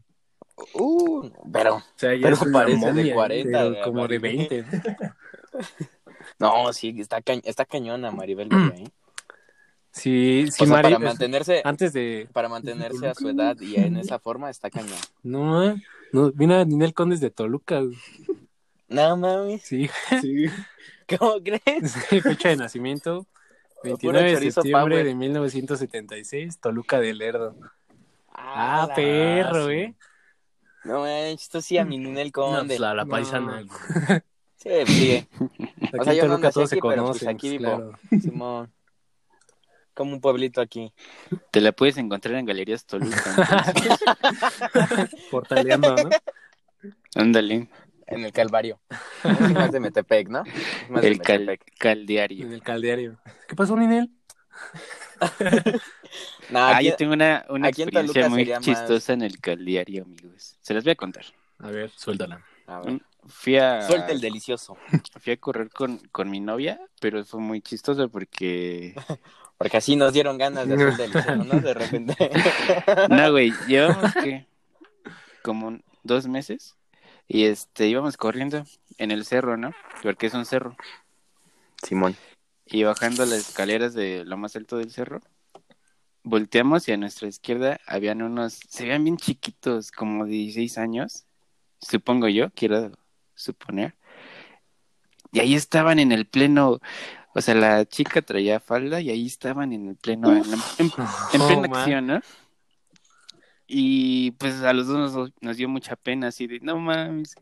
Uh, 0.75 1.27
pero, 1.51 1.77
O 1.77 1.83
sea, 1.95 2.13
ya 2.13 2.21
pero 2.29 2.37
parece 2.51 2.85
de 2.85 2.93
momia, 2.93 3.13
40. 3.15 3.49
Pero 3.57 3.71
de 3.71 3.81
como 3.81 4.07
de 4.07 4.19
Maribel. 4.19 4.47
20. 4.49 4.65
¿no? 4.77 5.15
No, 6.39 6.73
sí, 6.73 6.95
está, 6.99 7.21
ca- 7.21 7.39
está 7.43 7.65
cañona 7.65 8.11
Maribel 8.11 8.49
¿eh? 8.75 8.89
Sí, 9.91 10.45
sí, 10.51 10.63
o 10.63 10.65
sea, 10.65 10.75
Mari- 10.75 10.83
para 10.93 10.99
mantenerse, 10.99 11.61
Antes 11.63 11.93
de. 11.93 12.27
para 12.33 12.49
mantenerse 12.49 13.07
a 13.07 13.13
su 13.15 13.29
edad 13.29 13.57
y 13.61 13.75
en 13.77 13.97
esa 13.97 14.19
forma 14.19 14.49
está 14.49 14.69
cañón. 14.69 14.97
No, 15.23 15.63
eh, 15.63 15.75
no, 16.11 16.31
mira, 16.35 16.65
Ninel 16.65 16.93
Condes 16.93 17.19
de 17.21 17.29
Toluca. 17.31 17.79
güey. 17.81 17.97
No 18.89 19.17
mames, 19.17 19.61
Sí, 19.63 19.89
Sí. 20.21 20.45
¿cómo 21.19 21.35
crees? 21.43 21.93
fecha 22.23 22.49
de 22.49 22.57
nacimiento. 22.57 23.25
Puro 23.81 23.97
29 23.99 24.39
de 24.39 24.51
septiembre 24.51 24.95
power. 24.95 25.05
de 25.05 25.15
1976, 25.15 26.59
Toluca 26.59 26.99
del 26.99 27.19
Lerdo. 27.19 27.55
Ah, 28.29 28.85
la 28.89 28.95
perro, 28.95 29.67
sí. 29.67 29.73
¿eh? 29.73 29.95
No 30.85 31.01
manches, 31.01 31.41
esto 31.43 31.61
sí 31.61 31.77
a 31.77 31.85
mi 31.85 31.97
Ninel 31.97 32.27
No, 32.27 32.31
Conde. 32.33 32.67
pues 32.67 32.79
la, 32.79 32.93
la 32.93 33.03
No. 33.05 33.09
paisana. 33.09 33.63
Sí, 34.57 34.69
pues, 34.83 34.89
sigue. 34.89 35.27
Aquí 35.39 35.97
O 35.99 36.03
sea, 36.03 36.13
yo 36.13 36.27
no 36.27 36.39
nací 36.39 36.65
se 36.65 36.75
aquí, 36.75 36.81
pero, 36.81 36.81
pues, 36.81 36.95
conocen. 37.19 37.29
aquí 37.29 37.49
pues, 37.49 37.59
vivo. 37.59 37.61
claro. 37.61 38.19
Simón. 38.19 38.73
Como 39.93 40.13
un 40.13 40.21
pueblito 40.21 40.59
aquí. 40.59 40.91
Te 41.51 41.61
la 41.61 41.71
puedes 41.71 41.97
encontrar 41.97 42.33
en 42.35 42.45
Galerías 42.47 42.83
Toluca. 42.85 43.63
Portaleando, 45.29 45.95
¿no? 45.95 46.09
Ándale. 47.13 47.67
En 48.07 48.23
el 48.23 48.31
Calvario. 48.31 48.79
Es 49.23 49.51
más 49.51 49.71
de 49.71 49.79
Metepec, 49.79 50.27
¿no? 50.29 50.43
De 50.43 51.07
El 51.07 51.19
cal, 51.19 51.45
Metepec. 51.45 51.77
caldeario. 51.79 52.45
En 52.45 52.53
el 52.53 52.61
caldeario. 52.61 53.17
¿Qué 53.47 53.55
pasó, 53.55 53.75
Ninel? 53.75 54.09
No, 56.49 56.59
Ah, 56.59 56.77
aquí- 56.77 56.85
yo 56.89 56.95
tengo 56.95 57.13
una, 57.13 57.45
una 57.49 57.69
experiencia 57.69 58.29
muy 58.29 58.45
más- 58.45 58.59
chistosa 58.61 59.13
en 59.13 59.23
el 59.23 59.39
caldeario, 59.39 60.03
amigos. 60.03 60.57
Se 60.61 60.73
las 60.73 60.83
voy 60.83 60.91
a 60.91 60.95
contar. 60.95 61.25
A 61.59 61.69
ver. 61.71 61.89
Suéltala. 61.95 62.43
A 62.67 62.81
ver, 62.81 63.01
Fui 63.27 63.57
a, 63.57 63.81
Suelta 63.81 64.11
el 64.11 64.21
delicioso. 64.21 64.77
fui 65.19 65.33
a 65.33 65.37
correr 65.37 65.69
con, 65.71 65.97
con 66.11 66.29
mi 66.29 66.39
novia, 66.39 66.79
pero 66.99 67.25
fue 67.25 67.39
muy 67.39 67.61
chistoso 67.61 68.07
porque... 68.09 68.93
Porque 69.57 69.77
así 69.77 69.95
nos 69.95 70.13
dieron 70.13 70.37
ganas 70.37 70.67
de 70.67 70.75
hacer 70.75 70.87
el 70.89 70.97
delicioso, 70.97 71.35
¿no? 71.43 71.59
De 71.61 71.73
repente. 71.73 72.29
No, 73.09 73.31
güey, 73.31 73.51
llevamos 73.67 74.13
que 74.13 74.45
como 75.41 75.79
dos 76.03 76.27
meses 76.27 76.75
y 77.27 77.45
este 77.45 77.87
íbamos 77.87 78.17
corriendo 78.17 78.63
en 78.97 79.11
el 79.11 79.25
cerro, 79.25 79.57
¿no? 79.57 79.71
Porque 80.03 80.27
es 80.27 80.33
un 80.33 80.45
cerro. 80.45 80.75
Simón. 81.83 82.15
Y 82.65 82.83
bajando 82.83 83.25
las 83.25 83.49
escaleras 83.49 83.93
de 83.93 84.23
lo 84.25 84.37
más 84.37 84.55
alto 84.55 84.77
del 84.77 84.91
cerro, 84.91 85.21
volteamos 86.23 86.87
y 86.87 86.91
a 86.93 86.97
nuestra 86.97 87.27
izquierda 87.27 87.79
habían 87.85 88.21
unos, 88.21 88.59
se 88.67 88.83
veían 88.85 89.03
bien 89.03 89.17
chiquitos, 89.17 89.91
como 89.91 90.25
de 90.25 90.31
16 90.31 90.77
años, 90.77 91.25
supongo 91.79 92.27
yo, 92.27 92.49
quiero 92.51 92.91
suponer. 93.35 93.95
Y 95.31 95.39
ahí 95.39 95.53
estaban 95.55 95.99
en 95.99 96.11
el 96.11 96.25
pleno, 96.25 96.79
o 97.33 97.41
sea, 97.41 97.55
la 97.55 97.85
chica 97.85 98.21
traía 98.21 98.59
falda 98.59 99.01
y 99.01 99.09
ahí 99.09 99.27
estaban 99.27 99.73
en 99.73 99.89
el 99.89 99.95
pleno, 99.95 100.31
en, 100.35 100.49
la- 100.51 100.57
en- 100.77 100.91
en 101.33 101.41
Oh, 101.41 101.47
plena 101.47 101.67
man. 101.67 101.71
acción, 101.79 102.07
¿no? 102.07 102.21
Y 103.67 104.31
pues 104.31 104.61
a 104.61 104.73
los 104.73 104.87
dos 104.87 105.13
nos, 105.15 105.31
nos 105.41 105.57
dio 105.57 105.67
mucha 105.67 105.95
pena, 105.95 106.27
así 106.27 106.45
de, 106.47 106.59
no 106.59 106.77
mames, 106.77 107.35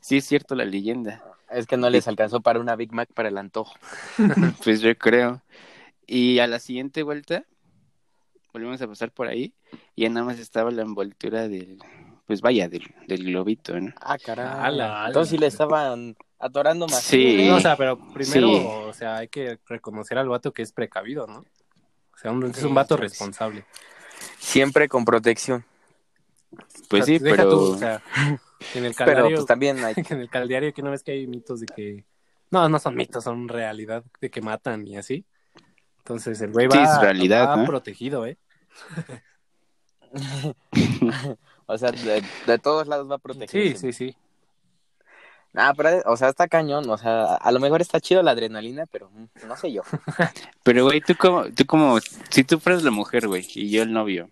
sí 0.00 0.16
es 0.16 0.24
cierto 0.24 0.54
la 0.54 0.64
leyenda. 0.64 1.22
Es 1.50 1.66
que 1.66 1.76
no 1.76 1.90
les 1.90 2.08
alcanzó 2.08 2.40
para 2.40 2.58
una 2.60 2.76
Big 2.76 2.92
Mac 2.92 3.08
para 3.14 3.28
el 3.28 3.38
antojo. 3.38 3.74
Pues 4.64 4.80
yo 4.80 4.96
creo. 4.96 5.42
Y 6.06 6.38
a 6.38 6.46
la 6.46 6.58
siguiente 6.60 7.02
vuelta, 7.02 7.44
volvimos 8.52 8.80
a 8.80 8.88
pasar 8.88 9.10
por 9.10 9.28
ahí 9.28 9.52
y 9.94 10.02
ya 10.02 10.08
nada 10.08 10.24
más 10.26 10.38
estaba 10.38 10.70
la 10.70 10.82
envoltura 10.82 11.46
del, 11.48 11.78
pues 12.26 12.40
vaya, 12.40 12.68
del, 12.68 12.82
del 13.06 13.24
globito, 13.24 13.78
¿no? 13.78 13.92
Ah, 14.00 14.16
caray. 14.18 14.46
Ala, 14.46 15.04
Entonces 15.08 15.30
sí 15.32 15.38
le 15.38 15.46
estaban 15.46 16.16
atorando 16.38 16.86
más. 16.86 17.02
Sí. 17.02 17.46
No, 17.48 17.56
o 17.56 17.60
sea, 17.60 17.76
pero 17.76 17.98
primero, 18.14 18.48
Sí. 18.48 18.66
o 18.88 18.92
sea, 18.92 19.16
hay 19.16 19.28
que 19.28 19.58
reconocer 19.66 20.16
al 20.18 20.28
vato 20.28 20.52
que 20.52 20.62
es 20.62 20.72
precavido, 20.72 21.26
¿no? 21.26 21.40
O 22.14 22.18
sea, 22.18 22.30
un- 22.32 22.44
es 22.46 22.62
un 22.62 22.74
vato 22.74 22.96
responsable. 22.96 23.64
Siempre 24.38 24.88
con 24.88 25.04
protección. 25.04 25.64
Pues 26.88 27.02
O 27.02 27.06
sea, 27.06 27.18
sí, 27.18 27.20
pero... 27.22 27.50
tú, 27.50 27.72
o 27.72 27.78
sea, 27.78 28.02
en 28.74 28.84
el 28.84 28.94
Pero 28.98 29.12
caldario, 29.12 29.36
pues 29.36 29.46
también 29.46 29.84
hay... 29.84 29.94
en 30.10 30.20
el 30.20 30.30
caldario 30.30 30.72
que 30.72 30.82
no 30.82 30.90
ves 30.90 31.02
que 31.02 31.12
hay 31.12 31.26
mitos 31.26 31.60
de 31.60 31.66
que 31.66 32.04
no, 32.50 32.68
no 32.68 32.78
son 32.78 32.94
mitos, 32.94 33.24
son 33.24 33.48
realidad 33.48 34.04
de 34.20 34.30
que 34.30 34.40
matan 34.40 34.86
y 34.86 34.96
así. 34.96 35.24
Entonces 35.98 36.40
el 36.40 36.52
güey 36.52 36.68
Sí, 36.70 36.78
va, 36.78 36.84
es 36.84 37.00
realidad, 37.00 37.48
va 37.48 37.56
¿no? 37.56 37.64
protegido, 37.64 38.24
¿eh? 38.26 38.38
o 41.66 41.76
sea, 41.78 41.90
de, 41.90 42.22
de 42.46 42.58
todos 42.58 42.86
lados 42.86 43.10
va 43.10 43.16
a 43.16 43.18
proteger. 43.18 43.76
Sí, 43.76 43.76
sí, 43.76 43.92
sí. 43.92 44.16
Ah, 45.56 45.72
pero, 45.76 46.02
o 46.04 46.16
sea, 46.16 46.28
está 46.28 46.48
cañón. 46.48 46.88
O 46.90 46.98
sea, 46.98 47.34
a 47.36 47.50
lo 47.50 47.58
mejor 47.60 47.80
está 47.80 47.98
chido 48.00 48.22
la 48.22 48.32
adrenalina, 48.32 48.86
pero 48.86 49.10
no 49.46 49.56
sé 49.56 49.72
yo. 49.72 49.82
Pero, 50.62 50.84
güey, 50.84 51.00
tú 51.00 51.14
como, 51.16 51.44
tú 51.52 51.64
como, 51.66 51.98
si 52.30 52.44
tú 52.44 52.58
fueras 52.58 52.82
la 52.82 52.90
mujer, 52.90 53.26
güey, 53.28 53.46
y 53.54 53.70
yo 53.70 53.82
el 53.82 53.92
novio, 53.92 54.28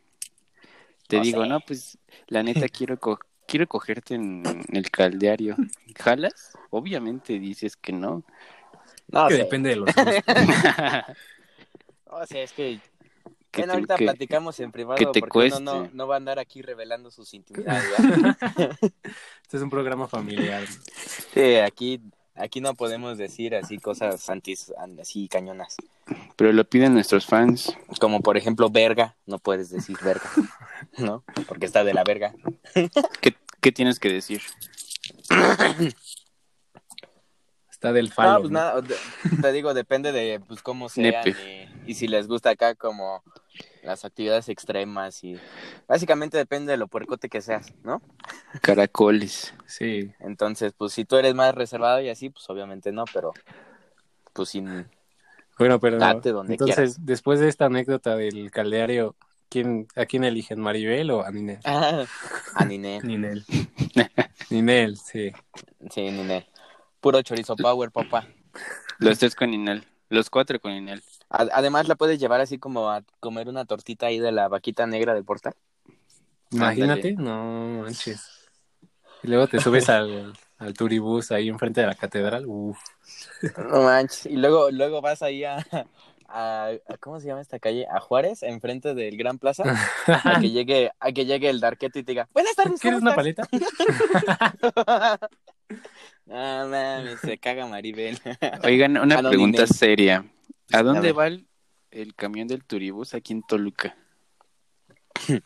te 1.09 1.17
No 1.17 1.23
digo, 1.23 1.43
sé. 1.43 1.49
no, 1.49 1.61
pues, 1.61 1.99
la 2.29 2.43
neta 2.43 2.69
quiero 2.69 2.99
co- 2.99 3.21
quiero 3.47 3.67
cogerte 3.67 4.15
en, 4.15 4.43
el 4.73 4.91
caldeario. 4.91 5.57
¿Jalas? 5.97 6.53
Obviamente 6.71 7.39
dices 7.39 7.77
que 7.77 7.93
no. 7.93 8.23
No 9.09 9.29
que 9.29 9.35
sé. 9.35 9.41
depende 9.45 9.71
de 9.71 9.77
los 9.77 9.95
gustos. 9.95 10.25
O 12.07 12.27
sea, 12.27 12.43
es 12.43 12.53
que. 12.53 12.81
Que 13.55 13.63
bueno, 13.63 13.73
te- 13.73 13.77
ahorita 13.77 13.97
que- 13.97 14.05
platicamos 14.05 14.59
en 14.61 14.73
privado 14.73 14.97
que 14.99 15.07
te 15.07 15.21
porque 15.21 15.39
uno 15.39 15.61
no, 15.61 15.73
cueste. 15.81 15.97
no 15.97 16.07
va 16.07 16.15
a 16.15 16.19
andar 16.19 16.39
aquí 16.39 16.63
revelando 16.63 17.11
sus 17.11 17.33
intimidades. 17.35 17.85
Este 19.43 19.57
es 19.59 19.63
un 19.63 19.71
programa 19.71 20.09
familiar. 20.09 20.65
sí, 21.33 21.57
aquí, 21.57 22.01
aquí 22.35 22.61
no 22.61 22.75
podemos 22.75 23.17
decir 23.19 23.55
así 23.55 23.79
cosas 23.79 24.29
antis, 24.29 24.73
así 25.01 25.29
cañonas. 25.29 25.77
Pero 26.37 26.53
lo 26.53 26.65
piden 26.65 26.95
nuestros 26.95 27.27
fans. 27.27 27.77
Como 28.01 28.21
por 28.21 28.37
ejemplo, 28.37 28.69
verga. 28.71 29.17
No 29.27 29.39
puedes 29.39 29.71
decir 29.71 29.97
verga. 30.03 30.29
¿No? 30.99 31.23
Porque 31.47 31.67
está 31.67 31.85
de 31.85 31.95
la 31.95 32.03
verga. 32.05 32.35
¿Qué, 33.21 33.37
qué 33.61 33.71
tienes 33.73 33.99
que 34.01 34.09
decir? 34.11 34.43
Está 37.71 37.93
del 37.93 38.11
falo. 38.13 38.33
No, 38.35 38.41
pues 38.41 38.53
¿no? 38.53 38.59
nada, 38.59 38.83
te, 38.83 38.95
te 39.43 39.53
digo, 39.53 39.75
depende 39.75 40.11
de 40.13 40.41
pues 40.41 40.63
cómo 40.63 40.89
sean 40.89 41.11
Nepe. 41.25 41.31
y, 41.31 41.69
y 41.87 41.95
si 41.95 42.09
les 42.09 42.27
gusta 42.27 42.51
acá 42.51 42.75
como 42.75 43.23
las 43.83 44.05
actividades 44.05 44.49
extremas 44.49 45.23
y 45.23 45.39
básicamente 45.87 46.37
depende 46.39 46.73
de 46.73 46.79
lo 46.79 46.89
puercote 46.89 47.29
que 47.29 47.41
seas, 47.41 47.73
¿no? 47.83 48.03
Caracoles. 48.63 49.55
Sí. 49.67 50.13
Entonces, 50.21 50.73
pues 50.77 50.93
si 50.93 51.05
tú 51.05 51.17
eres 51.17 51.35
más 51.35 51.55
reservado 51.55 52.01
y 52.01 52.09
así, 52.09 52.31
pues 52.31 52.49
obviamente 52.51 52.93
no, 52.93 53.05
pero 53.13 53.33
pues 54.33 54.49
sin 54.49 54.89
Bueno, 55.59 55.79
pero 55.81 55.99
Date 55.99 56.31
donde 56.33 56.55
entonces, 56.55 56.77
quieras. 56.77 57.07
después 57.07 57.41
de 57.41 57.49
esta 57.49 57.67
anécdota 57.67 58.17
del 58.17 58.51
caldeario, 58.51 59.15
¿quién, 59.49 59.87
¿a 59.95 60.07
quién 60.07 60.25
eligen? 60.25 60.61
¿Maribel 60.61 61.11
o 61.11 61.25
a 61.25 61.31
Ninel? 61.31 61.61
ah, 61.65 62.05
a 62.55 62.65
Niné, 62.65 63.01
Ninel. 63.03 63.45
Ninel, 64.51 64.97
sí. 64.97 65.33
sí, 65.91 66.11
Niné. 66.11 66.49
Puro 67.01 67.23
chorizo 67.23 67.55
power, 67.57 67.91
papá. 67.91 68.27
Los 68.99 69.19
tres 69.19 69.35
con 69.35 69.53
Inel. 69.53 69.85
Los 70.09 70.31
cuatro 70.31 70.59
con 70.61 70.73
Inel. 70.73 71.03
Además 71.37 71.89
la 71.89 71.97
puedes 71.97 72.21
llevar 72.21 72.41
así 72.41 72.59
como 72.59 72.91
a 72.91 73.03
comer 73.21 73.49
una 73.49 73.65
tortita 73.65 74.07
ahí 74.07 74.19
de 74.21 74.31
la 74.31 74.49
vaquita 74.49 74.87
negra 74.87 75.15
del 75.15 75.25
portal. 75.25 75.55
Imagínate, 76.51 77.13
no 77.15 77.83
manches. 77.83 78.49
Y 79.23 79.29
luego 79.29 79.49
te 79.49 79.59
subes 79.61 79.89
al, 79.89 80.33
al 80.59 80.75
turibús 80.75 81.33
ahí 81.33 81.49
enfrente 81.49 81.81
de 81.81 81.89
la 81.89 81.95
catedral. 81.95 82.45
Uf. 82.47 82.79
No 83.59 83.83
manches. 83.83 84.27
Y 84.27 84.37
luego, 84.37 84.71
luego 84.71 85.01
vas 85.01 85.23
ahí 85.23 85.43
a, 85.45 85.57
a, 86.29 86.69
a- 86.69 86.97
¿cómo 87.01 87.19
se 87.19 87.27
llama 87.27 87.41
esta 87.41 87.59
calle? 87.59 87.87
A 87.91 87.99
Juárez, 87.99 88.43
enfrente 88.45 88.95
del 88.95 89.17
Gran 89.17 89.39
Plaza, 89.39 89.65
a 90.07 90.41
que 90.41 90.51
llegue, 90.53 90.93
a 91.01 91.11
que 91.11 91.25
llegue 91.27 91.51
el 91.51 91.59
darqueto 91.59 91.99
y 91.99 92.05
te 92.05 92.13
diga, 92.13 92.29
buenas 92.33 92.55
tardes, 92.55 92.81
¿Quieres 92.81 93.01
¿cómo 93.01 93.11
una 93.13 93.23
estás?" 93.23 93.49
paleta? 93.49 95.29
Mames, 96.27 97.21
se 97.21 97.39
caga 97.39 97.67
Maribel. 97.67 98.19
Oigan, 98.63 98.97
una 98.99 99.21
no, 99.21 99.29
pregunta 99.29 99.67
seria. 99.67 100.25
¿A 100.73 100.83
dónde 100.83 101.13
va 101.13 101.27
el, 101.27 101.47
el 101.91 102.15
camión 102.15 102.49
del 102.49 102.65
turibús 102.65 103.15
aquí 103.15 103.33
en 103.33 103.43
Toluca? 103.43 103.97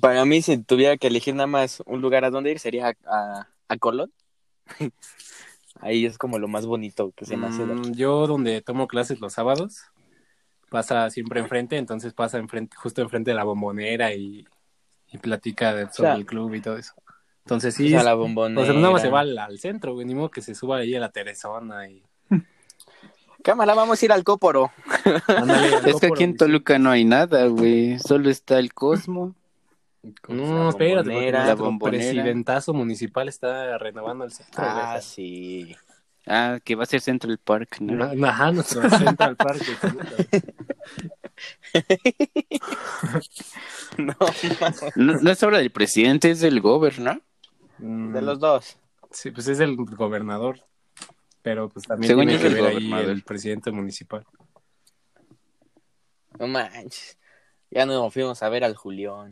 Para 0.00 0.24
mí, 0.24 0.40
si 0.42 0.56
tuviera 0.62 0.96
que 0.96 1.08
elegir 1.08 1.34
nada 1.34 1.46
más 1.46 1.82
un 1.86 2.00
lugar 2.00 2.24
a 2.24 2.30
dónde 2.30 2.50
ir, 2.52 2.58
sería 2.58 2.88
a, 2.88 2.94
a, 3.06 3.48
a 3.68 3.76
Colón. 3.76 4.12
Ahí 5.80 6.06
es 6.06 6.16
como 6.18 6.38
lo 6.38 6.48
más 6.48 6.64
bonito 6.66 7.12
que 7.16 7.26
se 7.26 7.36
me 7.36 7.48
hace. 7.48 7.64
Mm, 7.64 7.92
yo 7.94 8.26
donde 8.26 8.62
tomo 8.62 8.86
clases 8.88 9.20
los 9.20 9.32
sábados, 9.34 9.82
pasa 10.70 11.10
siempre 11.10 11.40
enfrente, 11.40 11.76
entonces 11.76 12.14
pasa 12.14 12.38
enfrente, 12.38 12.76
justo 12.76 13.02
enfrente 13.02 13.32
de 13.32 13.34
la 13.36 13.44
bombonera 13.44 14.14
y, 14.14 14.46
y 15.12 15.18
platica 15.18 15.74
de- 15.74 15.84
sobre 15.90 15.92
sea, 16.10 16.14
el 16.14 16.24
club 16.26 16.54
y 16.54 16.60
todo 16.62 16.76
eso. 16.78 16.94
Entonces 17.44 17.74
O 17.74 17.76
sí, 17.76 17.90
sea, 17.90 17.98
es- 17.98 18.04
la 18.04 18.14
o 18.14 18.18
bombonera. 18.18 18.64
sea, 18.64 18.72
nada 18.74 18.90
más 18.92 19.02
se 19.02 19.10
va 19.10 19.20
al, 19.20 19.36
al 19.36 19.58
centro, 19.58 19.92
güey, 19.94 20.06
ni 20.06 20.14
modo 20.14 20.30
que 20.30 20.40
se 20.40 20.54
suba 20.54 20.78
ahí 20.78 20.94
a 20.94 21.00
la 21.00 21.10
Teresona 21.10 21.88
y... 21.90 22.02
Cámara, 23.44 23.74
vamos 23.74 24.00
a 24.00 24.04
ir 24.06 24.10
al 24.12 24.24
Cóporo. 24.24 24.72
Ándale, 25.28 25.76
al 25.76 25.86
Es 25.88 26.00
que 26.00 26.06
aquí 26.06 26.24
en 26.24 26.36
Toluca 26.36 26.78
no 26.78 26.90
hay 26.90 27.04
nada, 27.04 27.46
güey. 27.46 27.98
Solo 27.98 28.30
está 28.30 28.58
el 28.58 28.72
Cosmo. 28.72 29.34
No, 30.28 30.64
La 30.64 30.68
espérate, 30.70 31.54
bombonera. 31.54 31.98
presidentazo 32.12 32.72
municipal 32.74 33.28
está 33.28 33.76
renovando 33.78 34.24
el 34.24 34.32
centro. 34.32 34.64
Ah, 34.66 34.92
güey. 34.92 35.02
sí. 35.02 35.76
Ah, 36.26 36.58
que 36.64 36.74
va 36.74 36.84
a 36.84 36.86
ser 36.86 37.02
Central 37.02 37.36
Park, 37.36 37.76
¿no? 37.80 38.14
Na- 38.14 38.30
Ajá, 38.30 38.50
nuestro 38.50 38.88
Central 38.88 39.36
Park. 39.36 39.60
No, 43.98 44.14
No, 44.96 45.14
no 45.20 45.30
es 45.30 45.42
obra 45.42 45.58
del 45.58 45.70
presidente, 45.70 46.30
es 46.30 46.40
del 46.40 46.60
gobernador, 46.60 47.22
Mm, 47.78 48.12
de 48.12 48.22
los 48.22 48.38
dos. 48.38 48.76
Sí, 49.10 49.30
pues 49.32 49.48
es 49.48 49.58
el 49.60 49.74
gobernador. 49.76 50.60
Pero 51.44 51.68
pues 51.68 51.84
también 51.84 52.08
Según 52.08 52.26
tiene 52.26 52.38
yo 52.38 52.40
que 52.40 52.46
es 52.48 52.54
el 52.54 52.62
ver 52.62 52.70
ahí 52.74 53.10
el 53.10 53.22
presidente 53.22 53.70
municipal. 53.70 54.24
No 56.38 56.46
manches. 56.46 57.18
Ya 57.70 57.84
nos 57.84 58.14
fuimos 58.14 58.42
a 58.42 58.48
ver 58.48 58.64
al 58.64 58.74
Julián. 58.74 59.30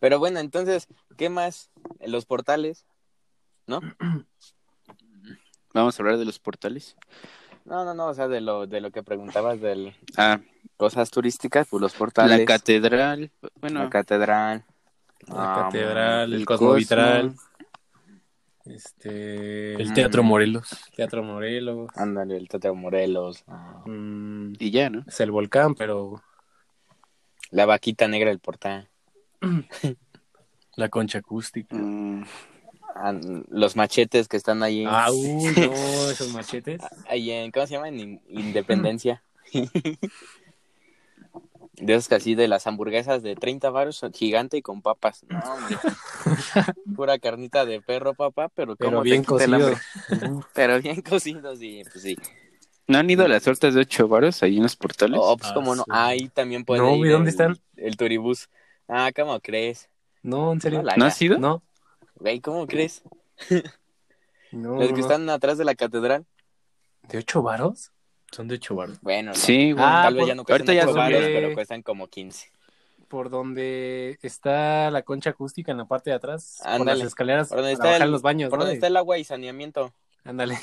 Pero 0.00 0.18
bueno, 0.18 0.40
entonces, 0.40 0.88
¿qué 1.18 1.28
más? 1.28 1.70
Los 2.00 2.24
portales. 2.24 2.86
Vamos 5.74 5.98
a 5.98 6.02
hablar 6.02 6.16
de 6.16 6.24
los 6.24 6.38
portales. 6.38 6.96
No, 7.66 7.84
no, 7.84 7.92
no, 7.92 8.06
o 8.06 8.14
sea, 8.14 8.26
de 8.26 8.40
lo, 8.40 8.66
de 8.66 8.80
lo 8.80 8.90
que 8.90 9.02
preguntabas 9.02 9.60
de 9.60 9.94
Ah, 10.16 10.40
cosas 10.78 11.10
turísticas, 11.10 11.68
pues 11.68 11.82
los 11.82 11.92
portales. 11.92 12.38
la 12.38 12.44
catedral. 12.46 13.30
Bueno, 13.60 13.84
la 13.84 13.90
catedral. 13.90 14.64
La 15.26 15.64
catedral, 15.64 16.32
el, 16.32 16.40
el 16.40 16.46
cosmovitral, 16.46 17.34
Cosmo. 17.34 17.42
Este, 18.66 19.74
El 19.80 19.92
Teatro 19.92 20.22
Morelos. 20.22 20.68
Teatro 20.96 21.22
Morelos, 21.22 21.90
Ándale, 21.96 22.36
el 22.36 22.48
Teatro 22.48 22.74
Morelos. 22.74 23.44
ah, 23.48 23.82
mm, 23.86 24.52
Y 24.58 24.70
ya, 24.70 24.90
¿no? 24.90 25.04
es 25.06 25.20
el 25.20 25.30
volcán, 25.30 25.74
pero 25.74 26.22
La 27.50 27.66
vaquita 27.66 28.08
negra 28.08 28.30
del 28.30 28.38
portal. 28.40 28.88
La 30.76 30.88
concha 30.88 31.18
acústica. 31.18 31.76
Mm, 31.76 32.24
los 33.50 33.74
machetes 33.76 34.28
que 34.28 34.36
están 34.36 34.62
ahí. 34.62 34.84
ah, 34.86 35.10
uy, 35.10 35.52
no, 35.56 35.72
esos 36.10 36.32
machetes. 36.32 36.82
Ahí 37.08 37.30
en, 37.30 37.50
¿cómo 37.50 37.66
se 37.66 37.74
llama? 37.74 37.88
En 37.88 37.98
In- 38.00 38.20
Independencia. 38.28 39.22
De 41.82 41.94
esos 41.94 42.08
casi 42.08 42.34
de 42.36 42.46
las 42.48 42.66
hamburguesas 42.66 43.22
de 43.22 43.34
30 43.34 43.70
baros, 43.70 44.04
gigante 44.14 44.56
y 44.56 44.62
con 44.62 44.82
papas. 44.82 45.24
No, 45.28 45.40
hombre. 45.40 45.76
Pura 46.96 47.18
carnita 47.18 47.64
de 47.66 47.80
perro, 47.82 48.14
papá, 48.14 48.48
pero, 48.50 48.76
Pero 48.76 48.90
¿cómo 48.90 49.02
te 49.02 49.10
bien 49.10 49.24
cocido. 49.24 49.70
Pero 50.54 50.80
bien 50.80 51.02
cocido, 51.02 51.56
sí, 51.56 51.82
pues 51.90 52.02
sí. 52.02 52.16
¿No 52.86 52.98
han 52.98 53.10
ido 53.10 53.24
a 53.24 53.28
las 53.28 53.42
tortas 53.42 53.74
de 53.74 53.80
ocho 53.80 54.06
varos 54.06 54.42
ahí 54.42 54.56
en 54.58 54.62
los 54.62 54.76
portales? 54.76 55.18
Oh, 55.22 55.36
pues 55.36 55.50
Ah, 55.50 55.54
cómo 55.54 55.74
no. 55.74 55.82
sí. 55.84 55.90
Ahí 55.92 56.28
también 56.28 56.64
puede 56.64 56.82
No, 56.82 56.94
ir 56.96 57.06
¿y 57.06 57.08
dónde 57.08 57.30
el- 57.30 57.34
están? 57.34 57.58
El 57.76 57.96
turibús. 57.96 58.48
Ah, 58.88 59.10
¿cómo 59.14 59.40
crees? 59.40 59.88
No, 60.22 60.52
en 60.52 60.60
serio. 60.60 60.82
No, 60.82 60.96
¿No 60.96 61.04
has 61.04 61.20
ido? 61.20 61.38
No, 61.38 61.62
Güey, 62.16 62.40
¿cómo 62.40 62.66
crees? 62.68 63.02
no, 64.52 64.76
Los 64.78 64.88
que 64.88 64.92
no. 64.94 65.00
están 65.00 65.28
atrás 65.30 65.58
de 65.58 65.64
la 65.64 65.74
catedral. 65.74 66.26
¿De 67.08 67.18
ocho 67.18 67.42
varos? 67.42 67.90
Son 68.32 68.48
de 68.48 68.54
ocho 68.56 68.74
baros. 68.74 68.98
Bueno, 69.02 69.30
no. 69.30 69.34
Sí, 69.36 69.70
güey. 69.72 69.84
Ah, 69.86 70.00
tal 70.04 70.14
vez 70.14 70.20
por- 70.22 70.28
ya 70.28 70.34
no 70.34 70.44
cuestan 70.44 70.68
ahorita 70.68 70.72
ya 70.74 70.90
ocho 70.90 70.98
varos, 70.98 71.20
subió. 71.22 71.34
pero 71.40 71.54
cuestan 71.54 71.82
como 71.82 72.06
15. 72.08 72.50
Por 73.08 73.28
donde 73.30 74.18
está 74.22 74.90
la 74.90 75.02
concha 75.02 75.30
acústica 75.30 75.70
en 75.70 75.76
la 75.78 75.84
parte 75.84 76.08
de 76.10 76.16
atrás, 76.16 76.58
por 76.62 76.72
Ándale. 76.72 76.98
las 77.00 77.08
escaleras 77.08 77.48
Por 77.50 77.58
donde 77.58 77.72
para 77.72 77.74
está 77.74 77.86
bajar 77.92 78.06
el- 78.06 78.10
los 78.12 78.22
baños, 78.22 78.48
Por 78.50 78.58
¿no? 78.58 78.64
donde 78.64 78.74
está 78.76 78.86
el 78.86 78.96
agua 78.96 79.18
y 79.18 79.24
saneamiento. 79.24 79.92
Ándale. 80.24 80.58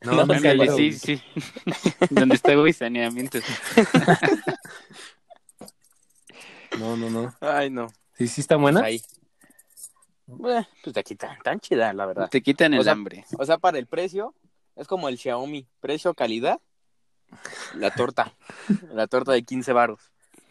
No, 0.00 0.24
no, 0.26 0.34
ido. 0.64 0.76
sí, 0.76 0.92
sí. 0.92 1.22
Donde 2.10 2.34
está 2.34 2.54
güey 2.56 2.72
saneamiento. 2.72 3.38
No, 6.78 6.96
no, 6.96 7.10
no. 7.10 7.34
Ay, 7.40 7.70
no. 7.70 7.88
Sí, 8.16 8.26
sí 8.26 8.40
está 8.40 8.56
buena. 8.56 8.80
Ahí. 8.82 8.96
Eh, 8.96 10.64
Pues 10.82 10.94
de 10.94 11.00
aquí 11.00 11.14
tan, 11.14 11.38
tan 11.42 11.60
chida, 11.60 11.92
la 11.92 12.06
verdad. 12.06 12.28
Te 12.28 12.42
quitan 12.42 12.74
el 12.74 12.80
O 12.80 12.82
sea, 12.84 12.92
hambre. 12.92 13.24
O 13.38 13.44
sea, 13.44 13.58
para 13.58 13.78
el 13.78 13.86
precio, 13.86 14.34
es 14.78 14.86
como 14.86 15.08
el 15.08 15.18
Xiaomi. 15.18 15.66
Precio-calidad, 15.80 16.60
la 17.74 17.90
torta. 17.94 18.34
La 18.92 19.06
torta 19.06 19.32
de 19.32 19.42
15 19.42 19.72
baros. 19.72 20.00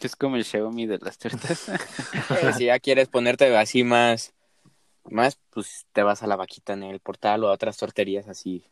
Es 0.02 0.16
como 0.16 0.36
el 0.36 0.46
Xiaomi 0.46 0.86
de 0.86 1.00
las 1.00 1.18
tortas. 1.18 1.72
Eh, 2.42 2.52
si 2.58 2.66
ya 2.66 2.78
quieres 2.80 3.08
ponerte 3.08 3.56
así 3.56 3.84
más, 3.84 4.34
más, 5.06 5.40
pues 5.50 5.86
te 5.94 6.04
vas 6.04 6.24
a 6.24 6.28
la 6.28 6.36
vaquita 6.36 6.74
en 6.74 6.84
el 6.84 7.00
portal 7.00 7.44
o 7.44 7.48
a 7.48 7.54
otras 7.54 7.78
torterías 7.78 8.28
así 8.28 8.66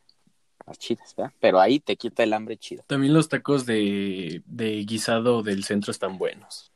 más 0.66 0.78
chidas, 0.78 1.16
¿verdad? 1.16 1.34
Pero 1.40 1.60
ahí 1.60 1.80
te 1.80 1.96
quita 1.96 2.24
el 2.24 2.34
hambre 2.34 2.58
chido. 2.58 2.84
También 2.88 3.14
los 3.14 3.30
tacos 3.30 3.66
de, 3.66 4.42
de 4.46 4.84
guisado 4.84 5.42
del 5.42 5.64
centro 5.64 5.92
están 5.92 6.18
buenos. 6.18 6.72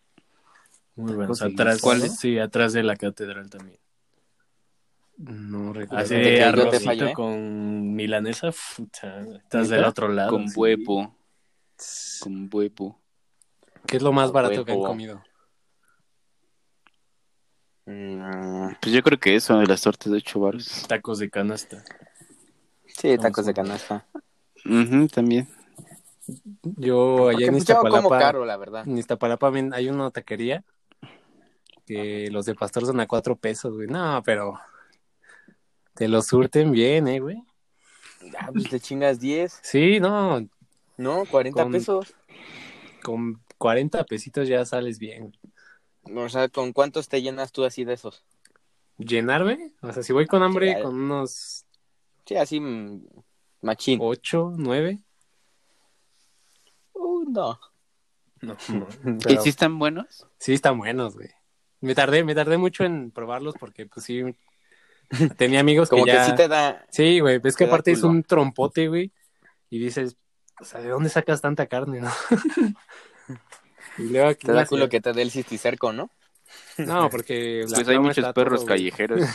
Muy 0.95 1.13
buenos. 1.13 1.41
Atrás, 1.41 1.81
guisado? 1.81 2.07
sí, 2.07 2.39
atrás 2.39 2.73
de 2.73 2.83
la 2.83 2.95
catedral 2.95 3.49
también. 3.49 3.79
No 5.19 5.73
recuerdo. 5.73 6.07
Que 6.07 6.15
te 6.15 6.43
arrocito 6.43 6.79
fallo, 6.79 7.13
con 7.13 7.93
milanesa, 7.93 8.51
puta, 8.77 9.19
estás 9.35 9.67
del 9.67 9.83
otro 9.83 10.07
lado. 10.07 10.29
Con 10.31 10.47
sí. 10.47 10.57
huevo. 10.57 11.13
Con 12.21 12.49
huevo. 12.51 12.97
¿Qué 13.85 13.97
es 13.97 14.03
lo 14.03 14.13
más 14.13 14.31
barato 14.31 14.63
que 14.63 14.71
han 14.71 14.79
comido? 14.81 15.21
Mm, 17.85 18.75
Pues 18.81 18.93
yo 18.95 19.03
creo 19.03 19.19
que 19.19 19.35
eso, 19.35 19.59
de 19.59 19.65
las 19.65 19.81
tortas 19.81 20.09
de 20.09 20.19
ocho 20.19 20.39
baros. 20.39 20.85
Tacos 20.87 21.19
de 21.19 21.29
canasta. 21.29 21.83
sí, 22.87 23.17
tacos 23.17 23.45
de 23.45 23.53
canasta. 23.53 24.05
También. 25.13 25.49
Yo 26.77 27.27
allá 27.29 27.47
en 27.47 27.53
pues, 27.53 27.65
como 27.65 27.87
Iztapalapa, 27.87 28.19
caro, 28.19 28.45
la 28.45 28.55
verdad. 28.55 28.87
en 28.87 28.97
Iztapalapa 28.97 29.51
hay 29.73 29.89
una 29.89 30.11
taquería 30.11 30.63
que 31.85 32.29
los 32.31 32.45
de 32.45 32.55
pastor 32.55 32.85
son 32.85 32.99
a 32.99 33.07
cuatro 33.07 33.35
pesos, 33.35 33.73
güey. 33.73 33.87
No, 33.87 34.21
pero 34.23 34.59
te 35.99 36.07
lo 36.07 36.21
surten 36.21 36.71
bien, 36.71 37.09
eh, 37.09 37.19
güey. 37.19 37.43
Ah, 38.39 38.49
pues 38.53 38.69
te 38.69 38.79
chingas 38.79 39.19
10, 39.19 39.59
Sí, 39.61 39.99
no, 39.99 40.39
¿no? 40.95 41.25
40 41.25 41.63
Con- 41.63 41.73
pesos. 41.73 42.15
con 43.03 43.43
40 43.57 44.05
pesitos 44.05 44.47
ya 44.47 44.63
sales 44.63 44.97
bien. 44.97 45.37
O 46.15 46.29
sea, 46.29 46.47
¿con 46.47 46.71
cuántos 46.71 47.09
te 47.09 47.21
llenas 47.21 47.51
tú 47.51 47.65
así 47.65 47.83
de 47.83 47.95
esos? 47.95 48.23
¿Llenarme? 48.97 49.73
O 49.81 49.91
sea, 49.91 50.01
si 50.01 50.13
voy 50.13 50.25
con 50.25 50.41
hambre, 50.41 50.75
Sí, 50.77 50.81
con 50.81 50.95
unos 50.95 51.65
Sí, 52.25 52.37
así 52.37 52.61
mm, 52.61 53.05
machín. 53.61 53.99
8, 54.01 54.53
9. 54.55 55.01
Uh, 56.93 57.25
no. 57.29 57.59
No, 58.41 58.55
no. 58.69 58.87
¿Y 59.27 59.37
si 59.37 59.49
están 59.49 59.77
buenos? 59.79 60.25
sí 60.37 60.53
están 60.53 60.77
buenos, 60.77 61.15
güey. 61.15 61.29
Me 61.81 61.93
tardé, 61.93 62.23
me 62.23 62.35
tardé 62.35 62.57
mucho 62.57 62.85
en 62.85 63.11
probarlos 63.11 63.55
porque, 63.59 63.85
pues 63.85 64.05
sí, 64.05 64.21
tenía 65.37 65.59
amigos 65.59 65.89
Como 65.89 66.05
que 66.05 66.11
que, 66.11 66.17
ya... 66.17 66.25
sí 66.25 66.35
te 66.35 66.47
da... 66.47 66.85
Sí, 66.89 67.19
güey, 67.19 67.39
ves 67.39 67.55
que 67.55 67.65
aparte 67.65 67.91
es 67.91 68.03
un 68.03 68.23
trompote, 68.23 68.87
güey. 68.87 69.11
Y 69.69 69.79
dices, 69.79 70.17
o 70.59 70.63
sea, 70.63 70.81
¿de 70.81 70.89
dónde 70.89 71.09
sacas 71.09 71.41
tanta 71.41 71.67
carne, 71.67 72.01
no? 72.01 72.11
y 73.97 74.03
luego 74.03 74.29
aquí 74.29 74.45
Te 74.47 74.53
da 74.53 74.61
la- 74.61 74.65
culo 74.67 74.89
que 74.89 75.01
te 75.01 75.13
dé 75.13 75.21
el 75.21 75.31
cisticerco, 75.31 75.93
¿no? 75.93 76.09
No, 76.77 77.09
porque... 77.09 77.65
la 77.67 77.75
Pues 77.75 77.87
hay 77.87 77.99
muchos 77.99 78.33
perros 78.33 78.61
todo, 78.61 78.67
callejeros. 78.67 79.21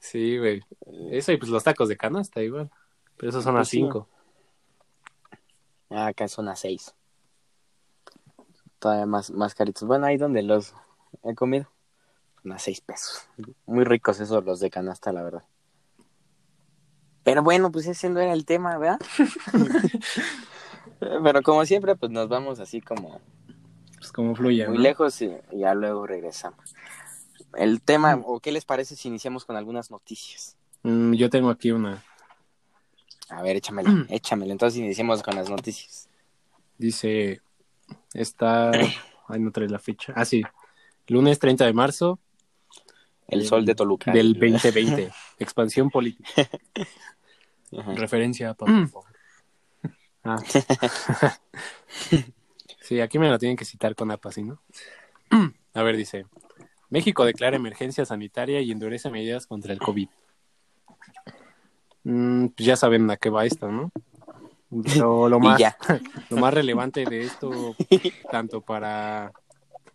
Sí, 0.00 0.38
güey. 0.38 0.62
Eso 1.10 1.32
y 1.32 1.36
pues 1.36 1.50
los 1.50 1.62
tacos 1.64 1.88
de 1.88 1.96
canasta 1.96 2.40
igual. 2.40 2.70
Pero 3.16 3.30
esos 3.30 3.44
son 3.44 3.56
a 3.56 3.58
Pues 3.58 3.68
sí. 3.68 3.78
cinco. 3.78 4.08
Ah, 5.90 6.06
acá 6.06 6.28
son 6.28 6.48
a 6.48 6.56
6. 6.56 6.94
Todavía 8.78 9.06
más, 9.06 9.30
más 9.30 9.54
caritos. 9.54 9.84
Bueno, 9.86 10.06
ahí 10.06 10.16
donde 10.16 10.42
los 10.42 10.74
he 11.24 11.34
comido. 11.34 11.70
A 12.52 12.58
6 12.58 12.80
pesos. 12.80 13.28
Muy 13.66 13.84
ricos 13.84 14.20
esos 14.20 14.44
los 14.44 14.60
de 14.60 14.70
canasta, 14.70 15.12
la 15.12 15.22
verdad. 15.22 15.44
Pero 17.22 17.42
bueno, 17.42 17.70
pues 17.70 17.86
ese 17.86 18.08
no 18.08 18.20
era 18.20 18.32
el 18.32 18.44
tema, 18.46 18.78
¿verdad? 18.78 18.98
Pero 20.98 21.42
como 21.42 21.64
siempre, 21.66 21.94
pues 21.94 22.10
nos 22.10 22.28
vamos 22.28 22.58
así 22.58 22.80
como 22.80 23.20
Pues 23.98 24.12
como 24.12 24.34
fluye, 24.34 24.66
muy 24.66 24.78
¿no? 24.78 24.82
lejos 24.82 25.20
y, 25.20 25.30
ya 25.52 25.74
luego 25.74 26.06
regresamos. 26.06 26.74
El 27.54 27.82
tema, 27.82 28.20
o 28.24 28.40
qué 28.40 28.50
les 28.50 28.64
parece 28.64 28.96
si 28.96 29.08
iniciamos 29.08 29.44
con 29.44 29.56
algunas 29.56 29.90
noticias. 29.90 30.56
Mm, 30.82 31.14
yo 31.14 31.28
tengo 31.28 31.50
aquí 31.50 31.70
una. 31.70 32.02
A 33.28 33.42
ver, 33.42 33.56
échamela, 33.56 34.06
échamela. 34.08 34.52
Entonces 34.52 34.78
iniciemos 34.78 35.22
con 35.22 35.34
las 35.34 35.50
noticias. 35.50 36.08
Dice, 36.78 37.42
está... 38.14 38.70
Ay, 39.26 39.40
no 39.40 39.52
trae 39.52 39.68
la 39.68 39.78
fecha. 39.78 40.14
Ah, 40.16 40.24
sí. 40.24 40.42
Lunes 41.06 41.38
30 41.38 41.66
de 41.66 41.72
marzo 41.72 42.18
El 43.28 43.46
sol 43.46 43.64
de 43.64 43.74
Toluca. 43.74 44.12
del 44.12 44.34
2020. 44.34 45.10
Expansión 45.38 45.90
política. 45.90 46.48
Ajá. 47.76 47.94
Referencia, 47.94 48.54
papá, 48.54 48.72
por 48.72 48.88
favor. 48.88 49.08
Ah. 50.24 50.38
sí, 52.80 53.00
aquí 53.00 53.18
me 53.18 53.28
lo 53.28 53.38
tienen 53.38 53.56
que 53.56 53.64
citar 53.64 53.94
con 53.94 54.10
APA, 54.10 54.32
¿sí, 54.32 54.42
no? 54.42 54.60
A 55.74 55.82
ver, 55.82 55.96
dice, 55.96 56.26
México 56.90 57.24
declara 57.24 57.56
emergencia 57.56 58.04
sanitaria 58.04 58.60
y 58.60 58.72
endurece 58.72 59.10
medidas 59.10 59.46
contra 59.46 59.72
el 59.72 59.78
COVID. 59.78 60.08
Mm, 62.04 62.46
pues 62.48 62.66
ya 62.66 62.76
saben 62.76 63.10
a 63.10 63.16
qué 63.16 63.30
va 63.30 63.44
esto, 63.44 63.70
¿no? 63.70 63.92
Pero 64.84 65.28
lo 65.28 65.36
Y 65.38 65.40
más, 65.40 65.58
ya. 65.58 65.76
lo 66.30 66.38
más 66.38 66.52
relevante 66.54 67.04
de 67.04 67.22
esto, 67.22 67.76
tanto 68.30 68.60
para 68.62 69.32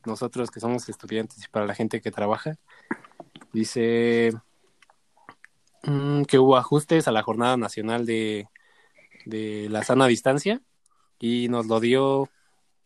nosotros 0.05 0.51
que 0.51 0.59
somos 0.59 0.87
estudiantes 0.89 1.43
y 1.43 1.47
para 1.49 1.65
la 1.65 1.75
gente 1.75 2.01
que 2.01 2.11
trabaja, 2.11 2.57
dice 3.53 4.31
mm, 5.83 6.23
que 6.23 6.39
hubo 6.39 6.57
ajustes 6.57 7.07
a 7.07 7.11
la 7.11 7.23
jornada 7.23 7.55
nacional 7.55 8.05
de, 8.05 8.49
de 9.25 9.67
la 9.69 9.83
sana 9.83 10.07
distancia 10.07 10.61
y 11.19 11.47
nos 11.47 11.67
lo 11.67 11.79
dio 11.79 12.29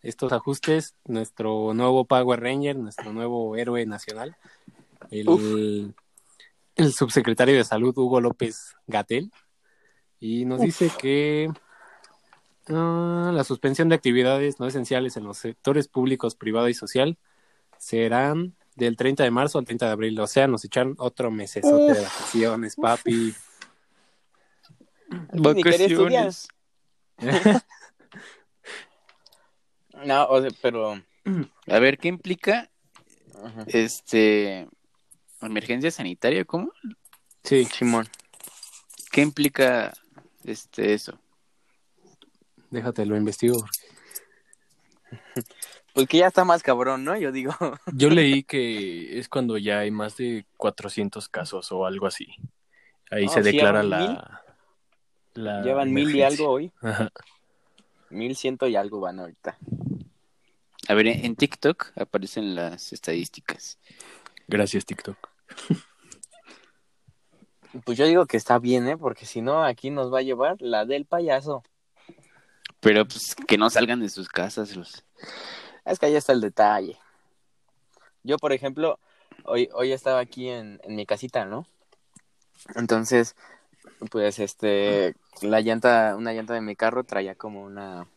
estos 0.01 0.31
ajustes 0.31 0.95
nuestro 1.05 1.73
nuevo 1.73 2.05
Power 2.05 2.39
Ranger, 2.39 2.75
nuestro 2.75 3.11
nuevo 3.13 3.55
héroe 3.55 3.85
nacional, 3.85 4.37
el, 5.09 5.93
el 6.75 6.93
subsecretario 6.93 7.55
de 7.55 7.63
salud 7.63 7.97
Hugo 7.97 8.21
López 8.21 8.75
Gatel, 8.85 9.31
y 10.19 10.45
nos 10.45 10.61
dice 10.61 10.91
que 10.97 11.49
ah, 12.69 13.31
la 13.33 13.43
suspensión 13.43 13.89
de 13.89 13.95
actividades 13.95 14.59
no 14.59 14.67
esenciales 14.67 15.17
en 15.17 15.23
los 15.23 15.37
sectores 15.37 15.87
públicos, 15.87 16.35
privado 16.35 16.69
y 16.69 16.73
social 16.73 17.17
serán 17.77 18.55
del 18.77 18.95
30 18.95 19.23
de 19.23 19.31
marzo 19.31 19.57
al 19.57 19.65
30 19.65 19.87
de 19.87 19.91
abril. 19.91 20.19
O 20.19 20.27
sea, 20.27 20.47
nos 20.47 20.63
echaron 20.63 20.95
otro 20.99 21.31
mesesote 21.31 21.93
de 21.93 22.01
vacaciones, 22.01 22.75
papi. 22.75 23.33
Estudiar. 25.33 26.31
No, 30.05 30.25
o 30.27 30.39
sea, 30.39 30.51
pero... 30.61 31.01
A 31.65 31.79
ver, 31.79 31.97
¿qué 31.97 32.07
implica 32.07 32.69
Ajá. 33.43 33.65
este 33.65 34.67
emergencia 35.41 35.89
sanitaria? 35.89 36.45
¿Cómo? 36.45 36.71
Sí, 37.43 37.65
Simón. 37.65 38.07
¿Qué 39.11 39.21
implica 39.21 39.91
este 40.43 40.93
eso? 40.93 41.19
déjate, 42.69 43.07
lo 43.07 43.17
investigo. 43.17 43.65
Pues 45.97 46.07
que 46.07 46.19
ya 46.19 46.27
está 46.27 46.45
más 46.45 46.61
cabrón, 46.61 47.03
¿no? 47.03 47.17
Yo 47.17 47.31
digo. 47.31 47.55
Yo 47.91 48.11
leí 48.11 48.43
que 48.43 49.17
es 49.17 49.27
cuando 49.27 49.57
ya 49.57 49.79
hay 49.79 49.89
más 49.89 50.15
de 50.15 50.45
400 50.57 51.27
casos 51.27 51.71
o 51.71 51.87
algo 51.87 52.05
así. 52.05 52.27
Ahí 53.09 53.25
No, 53.25 53.31
se 53.31 53.41
sí, 53.41 53.51
declara 53.51 53.81
la, 53.81 54.43
la 55.33 55.63
Llevan 55.63 55.91
mil 55.91 56.15
y 56.15 56.21
algo 56.21 56.49
hoy. 56.49 56.71
Ajá. 56.83 57.09
Mil 58.11 58.35
ciento 58.35 58.67
y 58.67 58.75
algo 58.75 58.99
van 58.99 59.19
ahorita. 59.21 59.57
A 60.87 60.93
ver, 60.93 61.07
en 61.07 61.35
TikTok 61.35 61.87
aparecen 61.95 62.53
las 62.53 62.93
estadísticas. 62.93 63.79
Gracias, 64.47 64.85
TikTok. 64.85 65.17
Pues 67.85 67.97
yo 67.97 68.05
digo 68.05 68.27
que 68.27 68.37
está 68.37 68.59
bien, 68.59 68.87
¿eh? 68.87 68.97
Porque 68.97 69.25
si 69.25 69.41
no, 69.41 69.63
aquí 69.63 69.89
nos 69.89 70.13
va 70.13 70.19
a 70.19 70.21
llevar 70.21 70.57
la 70.59 70.85
del 70.85 71.07
payaso. 71.07 71.63
Pero 72.81 73.07
pues 73.07 73.33
que 73.47 73.57
no 73.57 73.71
salgan 73.71 73.99
de 73.99 74.09
sus 74.09 74.29
casas 74.29 74.75
los... 74.75 75.03
Es 75.87 75.99
que 75.99 76.07
ahí 76.07 76.15
está 76.15 76.33
el 76.33 76.41
detalle. 76.41 76.97
Yo, 78.23 78.37
por 78.37 78.51
ejemplo, 78.51 78.99
hoy, 79.45 79.69
hoy 79.73 79.93
estaba 79.93 80.19
aquí 80.19 80.49
en, 80.49 80.79
en 80.83 80.95
mi 80.95 81.05
casita, 81.05 81.45
¿no? 81.45 81.65
Entonces, 82.75 83.35
pues, 84.11 84.39
este, 84.39 85.15
la 85.41 85.61
llanta, 85.61 86.15
una 86.17 86.33
llanta 86.33 86.53
de 86.53 86.61
mi 86.61 86.75
carro 86.75 87.03
traía 87.03 87.35
como 87.35 87.63
una, 87.63 88.07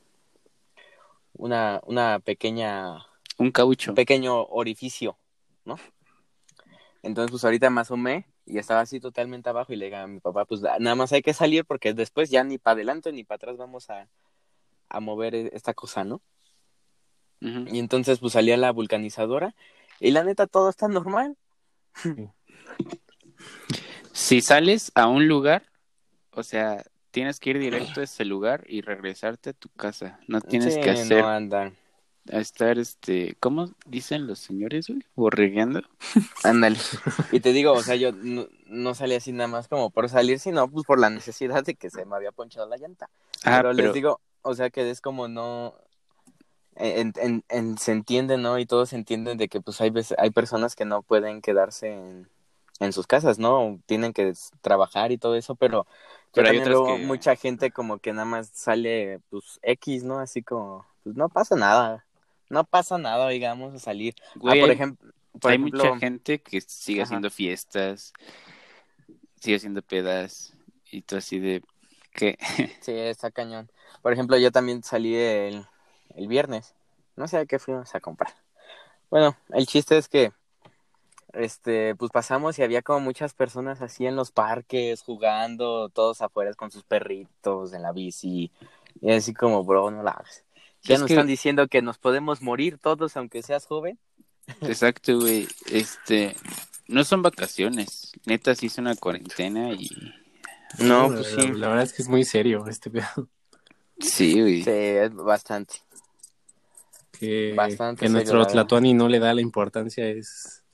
una, 1.35 1.81
una 1.85 2.19
pequeña, 2.19 3.07
Un 3.39 3.53
caucho. 3.53 3.93
un 3.93 3.95
pequeño 3.95 4.45
orificio, 4.47 5.17
¿no? 5.65 5.79
Entonces, 7.03 7.31
pues, 7.31 7.45
ahorita 7.45 7.71
me 7.71 7.83
asomé 7.83 8.27
y 8.47 8.59
estaba 8.59 8.81
así 8.81 8.99
totalmente 8.99 9.49
abajo 9.49 9.73
y 9.73 9.77
le 9.77 9.87
dije 9.87 9.97
a 9.97 10.07
mi 10.09 10.19
papá, 10.21 10.45
pues, 10.45 10.61
nada 10.61 10.95
más 10.97 11.13
hay 11.13 11.23
que 11.23 11.35
salir 11.35 11.65
porque 11.65 11.95
después 11.95 12.31
ya 12.31 12.43
ni 12.43 12.59
para 12.59 12.75
adelante 12.75 13.13
ni 13.13 13.23
para 13.23 13.37
atrás 13.37 13.57
vamos 13.57 13.91
a, 13.91 14.09
a 14.89 15.01
mover 15.01 15.35
esta 15.37 15.73
cosa, 15.73 16.03
¿no? 16.03 16.21
Y 17.41 17.79
entonces 17.79 18.19
pues 18.19 18.35
salía 18.35 18.57
la 18.57 18.71
vulcanizadora 18.73 19.55
y 19.99 20.11
la 20.11 20.25
neta 20.25 20.47
todo 20.47 20.69
está 20.71 20.89
normal. 20.89 21.37
Si 24.13 24.41
sales 24.41 24.93
a 24.95 25.07
un 25.07 25.29
lugar, 25.29 25.63
o 26.33 26.43
sea, 26.43 26.85
tienes 27.11 27.41
que 27.41 27.51
ir 27.51 27.59
directo 27.59 28.01
a 28.01 28.05
ese 28.05 28.25
lugar 28.25 28.65
y 28.69 28.83
regresarte 28.83 29.51
a 29.51 29.53
tu 29.55 29.69
casa. 29.71 30.21
No 30.29 30.41
tienes 30.41 30.75
Sí, 30.75 30.81
que 30.81 30.91
hacer, 30.91 31.23
no 31.23 31.29
andan. 31.29 31.77
a 32.33 32.39
estar, 32.39 32.79
este, 32.79 33.37
¿cómo 33.41 33.71
dicen 33.87 34.27
los 34.27 34.39
señores, 34.39 34.89
güey? 34.89 35.01
Borregueando. 35.17 35.83
Ándale. 36.45 36.79
Y 37.33 37.41
te 37.41 37.53
digo, 37.53 37.73
o 37.73 37.83
sea, 37.83 37.97
yo 37.97 38.13
no, 38.13 38.47
no 38.67 38.95
salí 38.95 39.15
así 39.15 39.33
nada 39.33 39.49
más 39.49 39.69
como 39.69 39.91
por 39.91 40.09
salir, 40.09 40.39
sino 40.39 40.69
pues 40.69 40.85
por 40.87 40.99
la 41.01 41.11
necesidad 41.11 41.65
de 41.65 41.75
que 41.75 41.91
se 41.91 42.05
me 42.05 42.17
había 42.17 42.33
ponchado 42.33 42.69
la 42.69 42.77
llanta. 42.77 43.11
Ah, 43.45 43.63
pero, 43.63 43.73
pero, 43.75 43.87
les 43.87 43.93
digo, 43.95 44.21
o 44.43 44.55
sea 44.55 44.71
que 44.71 44.89
es 44.91 45.01
como 45.01 45.29
no 45.29 45.75
en, 46.81 47.13
en, 47.17 47.45
en- 47.49 47.79
se 47.79 47.93
entiende, 47.93 48.37
¿no? 48.39 48.59
Y 48.59 48.67
todos 48.67 48.93
entienden 48.93 49.39
de 49.39 49.49
que 49.49 49.61
pues 49.61 49.81
hay 49.81 49.91
veces, 49.91 50.17
hay 50.19 50.31
personas 50.31 50.75
que 50.77 50.85
no 50.85 51.03
pueden 51.03 51.43
quedarse 51.43 51.93
en, 51.93 52.29
en 52.81 52.93
sus 52.93 53.07
casas, 53.07 53.39
¿no? 53.39 53.79
Tienen 53.87 54.13
que 54.13 54.33
trabajar 54.61 55.13
y 55.13 55.19
todo 55.19 55.37
eso, 55.37 55.55
pero, 55.55 55.87
Pero 56.33 56.49
hay 56.49 56.57
también 56.59 56.63
otras 56.63 56.73
luego 56.81 56.99
que- 56.99 57.07
mucha 57.07 57.37
gente 57.37 57.71
como 57.71 57.99
que 57.99 58.13
nada 58.13 58.25
más 58.25 58.49
sale 58.53 59.21
pues 59.31 59.59
X, 59.63 60.05
¿no? 60.05 60.19
Así 60.21 60.43
como 60.43 60.87
pues 61.05 61.17
no 61.17 61.29
pasa 61.29 61.57
nada. 61.57 62.05
No 62.49 62.65
pasa 62.65 62.99
nada, 62.99 63.29
digamos, 63.29 63.75
a 63.75 63.79
salir. 63.79 64.15
güey, 64.35 64.59
ah, 64.59 64.63
por 64.63 64.71
hay- 64.71 64.75
ejemplo, 64.75 65.13
por 65.41 65.51
hay 65.53 65.57
ejemplo, 65.59 65.85
mucha 65.85 65.99
gente 65.99 66.43
que 66.43 66.61
sigue 66.61 67.01
Ajá. 67.03 67.07
haciendo 67.09 67.31
fiestas, 67.31 68.13
sigue 69.41 69.57
haciendo 69.57 69.83
pedas, 69.83 70.55
y 70.91 71.03
tú 71.03 71.17
así 71.17 71.39
de, 71.39 71.63
¿qué? 72.13 72.37
Sí, 72.81 72.93
está 72.93 73.31
cañón. 73.31 73.71
Por 74.03 74.13
ejemplo, 74.13 74.37
yo 74.37 74.51
también 74.51 74.83
salí 74.83 75.15
el, 75.15 75.65
el 76.17 76.29
viernes. 76.29 76.75
No 77.17 77.29
sé 77.29 77.39
a 77.39 77.47
qué 77.47 77.59
fuimos 77.59 77.95
a 77.95 78.01
comprar. 78.01 78.35
Bueno, 79.11 79.37
el 79.51 79.67
chiste 79.67 79.97
es 79.99 80.09
que, 80.09 80.33
este, 81.33 81.95
pues 81.97 82.11
pasamos 82.11 82.59
y 82.59 82.63
había 82.63 82.83
como 82.83 83.01
muchas 83.01 83.35
personas 83.35 83.83
así 83.83 84.07
en 84.07 84.17
los 84.17 84.31
parques 84.33 85.03
jugando, 85.03 85.89
todos 85.89 86.23
afuera 86.23 86.53
con 86.55 86.71
sus 86.71 86.83
perritos 86.85 87.73
en 87.73 87.83
la 87.83 87.93
bici. 87.93 88.51
Y 89.01 89.11
así 89.13 89.35
como, 89.35 89.65
bro, 89.65 89.91
no 89.91 90.03
la 90.03 90.13
hagas. 90.13 90.45
Ya 90.83 90.95
Es 90.95 91.01
nos 91.01 91.09
que- 91.09 91.15
están 91.15 91.27
diciendo 91.27 91.69
que 91.69 91.83
nos 91.83 91.99
podemos 91.99 92.41
morir 92.43 92.79
todos 92.79 93.17
aunque 93.17 93.43
seas 93.43 93.67
joven. 93.67 93.99
Exacto, 94.63 95.19
güey, 95.21 95.47
este, 95.71 96.35
no 96.89 97.05
son 97.05 97.23
vacaciones, 97.23 98.13
neta 98.27 98.55
sí 98.57 98.67
es 98.67 98.79
una 98.79 98.97
cuarentena 98.97 99.71
y... 99.73 99.89
No, 100.79 101.09
la- 101.11 101.17
pues 101.17 101.33
la, 101.37 101.43
sí. 101.43 101.49
la 101.53 101.69
verdad 101.69 101.85
es 101.85 101.93
que 101.93 102.03
es 102.03 102.09
muy 102.09 102.25
serio 102.25 102.67
este 102.67 102.91
pedo. 102.91 103.29
Sí, 104.01 104.41
güey. 104.41 104.63
Sí, 104.65 104.71
es 104.71 105.15
bastante. 105.15 105.75
Que, 107.21 107.53
Bastante 107.55 108.01
que 108.01 108.09
serio, 108.09 108.33
nuestro. 108.33 108.47
Tlatuani 108.47 108.95
no 108.95 109.09
le 109.09 109.19
da 109.19 109.35
la 109.35 109.43
importancia 109.43 110.07
es 110.09 110.65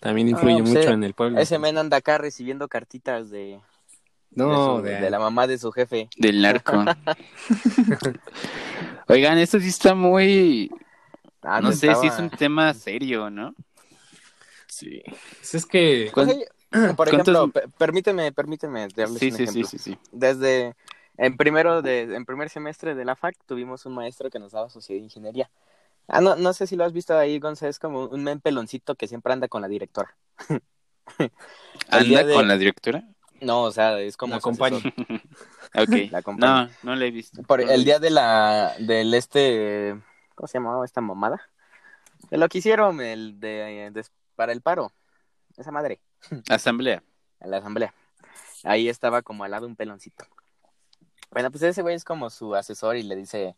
también 0.00 0.28
influye 0.28 0.58
pues, 0.60 0.68
mucho 0.68 0.90
eh, 0.90 0.92
en 0.92 1.02
el 1.02 1.12
pueblo. 1.12 1.40
Ese 1.40 1.58
men 1.58 1.76
anda 1.76 1.96
acá 1.96 2.18
recibiendo 2.18 2.68
cartitas 2.68 3.30
de, 3.30 3.60
no, 4.30 4.48
de, 4.48 4.56
su- 4.56 4.82
de, 4.96 4.96
de 5.00 5.10
la 5.10 5.18
mamá 5.18 5.48
de 5.48 5.58
su 5.58 5.72
jefe. 5.72 6.08
Del 6.16 6.40
narco. 6.40 6.84
Oigan, 9.08 9.38
esto 9.38 9.58
sí 9.58 9.68
está 9.68 9.94
muy... 9.94 10.70
Ah, 11.42 11.60
no 11.60 11.70
te 11.70 11.76
sé 11.76 11.94
si 11.96 12.06
es 12.06 12.18
un 12.18 12.30
tema 12.30 12.72
serio, 12.74 13.28
¿no? 13.30 13.54
sí. 14.66 15.02
Pues 15.40 15.54
es 15.54 15.66
que 15.66 16.10
por 16.14 17.08
¿Cuántos- 17.08 17.08
ejemplo, 17.08 17.48
pe- 17.50 17.68
permíteme, 17.76 18.30
permíteme 18.32 18.88
darles 18.94 19.18
Sí, 19.18 19.30
un 19.30 19.36
sí, 19.36 19.36
sí, 19.38 19.42
ejemplo. 19.44 19.66
sí, 19.68 19.78
sí. 19.78 19.98
Desde 20.12 20.74
en 21.16 21.36
primero 21.36 21.82
de, 21.82 22.02
en 22.14 22.24
primer 22.24 22.50
semestre 22.50 22.94
de 22.94 23.04
la 23.04 23.16
FAC 23.16 23.36
tuvimos 23.46 23.86
un 23.86 23.94
maestro 23.94 24.30
que 24.30 24.38
nos 24.38 24.52
daba 24.52 24.68
sociedad 24.70 25.00
de 25.00 25.04
ingeniería. 25.04 25.50
Ah, 26.08 26.20
no, 26.20 26.36
no 26.36 26.52
sé 26.54 26.66
si 26.66 26.74
lo 26.74 26.84
has 26.84 26.92
visto 26.92 27.16
ahí, 27.16 27.38
González, 27.38 27.76
es 27.76 27.78
como 27.78 28.04
un 28.06 28.24
men 28.24 28.40
peloncito 28.40 28.94
que 28.94 29.06
siempre 29.06 29.32
anda 29.32 29.46
con 29.48 29.60
la 29.62 29.68
directora. 29.68 30.16
El 31.18 32.04
día 32.08 32.20
¿Anda 32.20 32.24
de- 32.24 32.34
con 32.34 32.48
la 32.48 32.56
directora? 32.56 33.04
No, 33.40 33.62
o 33.62 33.70
sea, 33.72 33.98
es 34.00 34.16
como 34.16 34.34
La 34.34 34.40
su 34.40 34.48
acompaña. 34.48 34.76
asesor. 34.78 34.94
Ok. 35.74 36.10
La 36.10 36.22
no, 36.38 36.70
no 36.82 36.96
la 36.96 37.04
he 37.04 37.10
visto. 37.10 37.42
Por 37.42 37.60
el 37.60 37.84
día 37.84 37.98
de 37.98 38.08
la 38.10 38.74
del 38.78 39.12
este 39.12 39.94
¿cómo 40.34 40.48
se 40.48 40.58
llamaba 40.58 40.82
esta 40.84 41.02
mamada? 41.02 41.42
De 42.30 42.38
lo 42.38 42.48
que 42.48 42.58
hicieron 42.58 43.00
el 43.02 43.38
de, 43.38 43.90
de- 43.92 44.04
para 44.34 44.52
el 44.52 44.62
paro. 44.62 44.92
Esa 45.58 45.70
madre. 45.70 46.00
Asamblea. 46.48 47.02
en 47.40 47.50
la 47.50 47.58
asamblea. 47.58 47.92
Ahí 48.64 48.88
estaba 48.88 49.20
como 49.22 49.44
al 49.44 49.50
lado 49.50 49.66
un 49.66 49.76
peloncito. 49.76 50.24
Bueno, 51.30 51.50
pues 51.50 51.62
ese 51.62 51.82
güey 51.82 51.94
es 51.94 52.04
como 52.04 52.30
su 52.30 52.54
asesor 52.54 52.96
y 52.96 53.02
le 53.02 53.14
dice, 53.14 53.54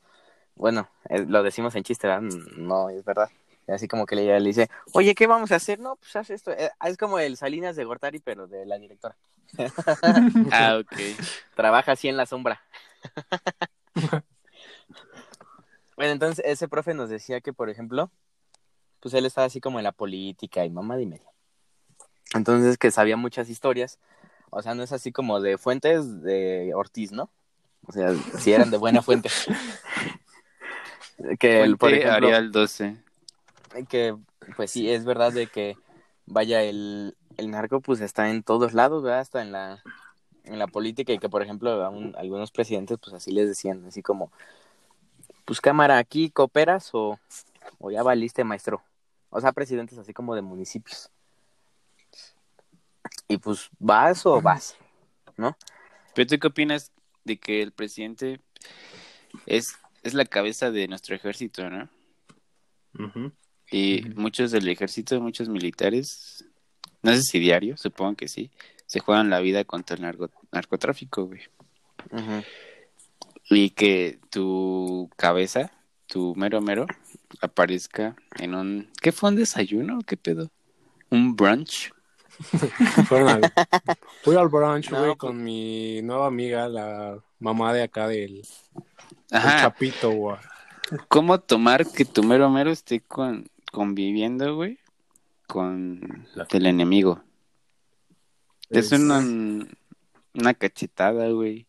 bueno, 0.60 0.90
eh, 1.08 1.24
lo 1.26 1.42
decimos 1.42 1.74
en 1.74 1.84
chiste, 1.84 2.06
¿verdad? 2.06 2.22
No, 2.56 2.90
es 2.90 3.02
verdad. 3.02 3.30
Así 3.66 3.88
como 3.88 4.04
que 4.04 4.14
le, 4.14 4.38
le 4.40 4.46
dice, 4.46 4.68
oye, 4.92 5.14
¿qué 5.14 5.26
vamos 5.26 5.52
a 5.52 5.56
hacer? 5.56 5.78
No, 5.78 5.96
pues 5.96 6.14
haz 6.16 6.28
esto. 6.28 6.50
Eh, 6.52 6.70
Es 6.84 6.98
como 6.98 7.18
el 7.18 7.36
Salinas 7.36 7.76
de 7.76 7.84
Gortari, 7.84 8.18
pero 8.18 8.46
de 8.46 8.66
la 8.66 8.78
directora. 8.78 9.16
Ah, 10.52 10.78
ok. 10.80 10.92
Trabaja 11.56 11.92
así 11.92 12.08
en 12.08 12.16
la 12.16 12.26
sombra. 12.26 12.60
bueno, 15.96 16.12
entonces 16.12 16.44
ese 16.46 16.68
profe 16.68 16.94
nos 16.94 17.08
decía 17.08 17.40
que, 17.40 17.52
por 17.52 17.70
ejemplo, 17.70 18.10
pues 19.00 19.14
él 19.14 19.24
estaba 19.24 19.46
así 19.46 19.60
como 19.60 19.78
en 19.78 19.84
la 19.84 19.92
política 19.92 20.64
y 20.64 20.70
mamá 20.70 20.96
de 20.96 21.06
media. 21.06 21.30
Entonces 22.34 22.76
que 22.76 22.90
sabía 22.90 23.16
muchas 23.16 23.48
historias. 23.48 23.98
O 24.50 24.60
sea, 24.62 24.74
no 24.74 24.82
es 24.82 24.92
así 24.92 25.10
como 25.10 25.40
de 25.40 25.56
fuentes 25.56 26.22
de 26.22 26.72
Ortiz, 26.74 27.12
¿no? 27.12 27.30
O 27.86 27.92
sea, 27.92 28.12
si 28.38 28.52
eran 28.52 28.70
de 28.70 28.76
buena 28.76 29.00
fuente. 29.02 29.30
Que, 31.38 31.62
el, 31.62 31.76
por 31.76 31.90
Fuente 31.90 32.06
ejemplo, 32.06 32.26
Arial 32.28 32.52
12. 32.52 32.96
que 33.88 34.16
pues 34.56 34.70
sí, 34.70 34.90
es 34.90 35.04
verdad 35.04 35.32
de 35.32 35.46
que, 35.46 35.76
vaya, 36.26 36.62
el, 36.62 37.16
el 37.36 37.50
narco 37.50 37.80
pues 37.80 38.00
está 38.00 38.30
en 38.30 38.42
todos 38.42 38.72
lados, 38.74 39.02
¿verdad? 39.02 39.20
Hasta 39.20 39.42
en 39.42 39.52
la, 39.52 39.82
en 40.44 40.58
la 40.58 40.66
política 40.66 41.12
y 41.12 41.18
que, 41.18 41.28
por 41.28 41.42
ejemplo, 41.42 41.70
a 41.84 41.88
un- 41.90 42.14
algunos 42.16 42.50
presidentes 42.50 42.98
pues 42.98 43.14
así 43.14 43.30
les 43.32 43.48
decían, 43.48 43.84
así 43.86 44.02
como, 44.02 44.30
pues 45.44 45.60
cámara, 45.60 45.98
aquí 45.98 46.30
cooperas 46.30 46.90
o, 46.92 47.18
o 47.78 47.90
ya 47.90 48.02
valiste, 48.02 48.44
maestro. 48.44 48.82
O 49.30 49.40
sea, 49.40 49.52
presidentes 49.52 49.98
así 49.98 50.12
como 50.12 50.34
de 50.34 50.42
municipios. 50.42 51.10
Y 53.28 53.38
pues, 53.38 53.70
¿vas 53.78 54.26
o 54.26 54.40
vas? 54.42 54.76
¿Pero 56.14 56.26
tú 56.26 56.38
qué 56.38 56.46
opinas 56.48 56.90
de 57.24 57.38
que 57.38 57.62
el 57.62 57.72
presidente 57.72 58.40
es, 59.46 59.76
es 60.02 60.14
la 60.14 60.24
cabeza 60.24 60.70
de 60.70 60.88
nuestro 60.88 61.14
ejército, 61.14 61.68
¿no? 61.70 61.88
Y 63.70 64.02
muchos 64.16 64.50
del 64.50 64.68
ejército, 64.68 65.20
muchos 65.20 65.48
militares, 65.48 66.44
no 67.02 67.14
sé 67.14 67.22
si 67.22 67.38
diario, 67.38 67.76
supongo 67.76 68.16
que 68.16 68.28
sí, 68.28 68.50
se 68.86 69.00
juegan 69.00 69.30
la 69.30 69.40
vida 69.40 69.64
contra 69.64 69.96
el 69.96 70.02
narco- 70.02 70.30
narcotráfico, 70.52 71.26
güey. 71.26 71.42
Y 73.48 73.70
que 73.70 74.18
tu 74.30 75.10
cabeza, 75.16 75.72
tu 76.06 76.34
mero 76.36 76.60
mero, 76.60 76.86
aparezca 77.40 78.16
en 78.38 78.54
un... 78.54 78.88
¿Qué 79.00 79.12
fue 79.12 79.30
un 79.30 79.36
desayuno? 79.36 80.00
¿Qué 80.06 80.16
pedo? 80.16 80.50
¿Un 81.10 81.36
brunch? 81.36 81.92
Fueron 83.08 83.28
al- 83.28 83.52
fui 84.22 84.36
al 84.36 84.48
brunch, 84.48 84.90
No, 84.90 84.98
güey, 84.98 85.10
pues- 85.10 85.18
con 85.18 85.42
mi 85.42 86.00
nueva 86.02 86.26
amiga, 86.26 86.68
la 86.68 87.18
mamá 87.40 87.72
de 87.72 87.82
acá 87.82 88.06
del, 88.06 88.42
del 88.42 88.44
Ajá. 89.32 89.60
Chapito, 89.62 90.10
güey. 90.10 90.36
¿Cómo 91.08 91.40
tomar 91.40 91.86
que 91.86 92.04
tu 92.04 92.22
mero 92.22 92.50
mero 92.50 92.70
esté 92.70 93.00
con, 93.00 93.48
conviviendo, 93.72 94.54
güey, 94.56 94.78
con 95.46 96.26
La- 96.34 96.46
el 96.50 96.66
enemigo? 96.66 97.22
Es 98.68 98.92
Es- 98.92 99.00
una, 99.00 99.18
una 100.34 100.54
cachetada, 100.54 101.28
güey, 101.30 101.66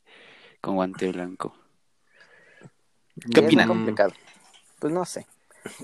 con 0.60 0.76
guante 0.76 1.12
blanco. 1.12 1.56
¿Qué 3.34 3.40
Es 3.40 3.46
opinan? 3.46 3.68
complicado. 3.68 4.14
Pues 4.80 4.94
no 4.94 5.06
sé. 5.06 5.28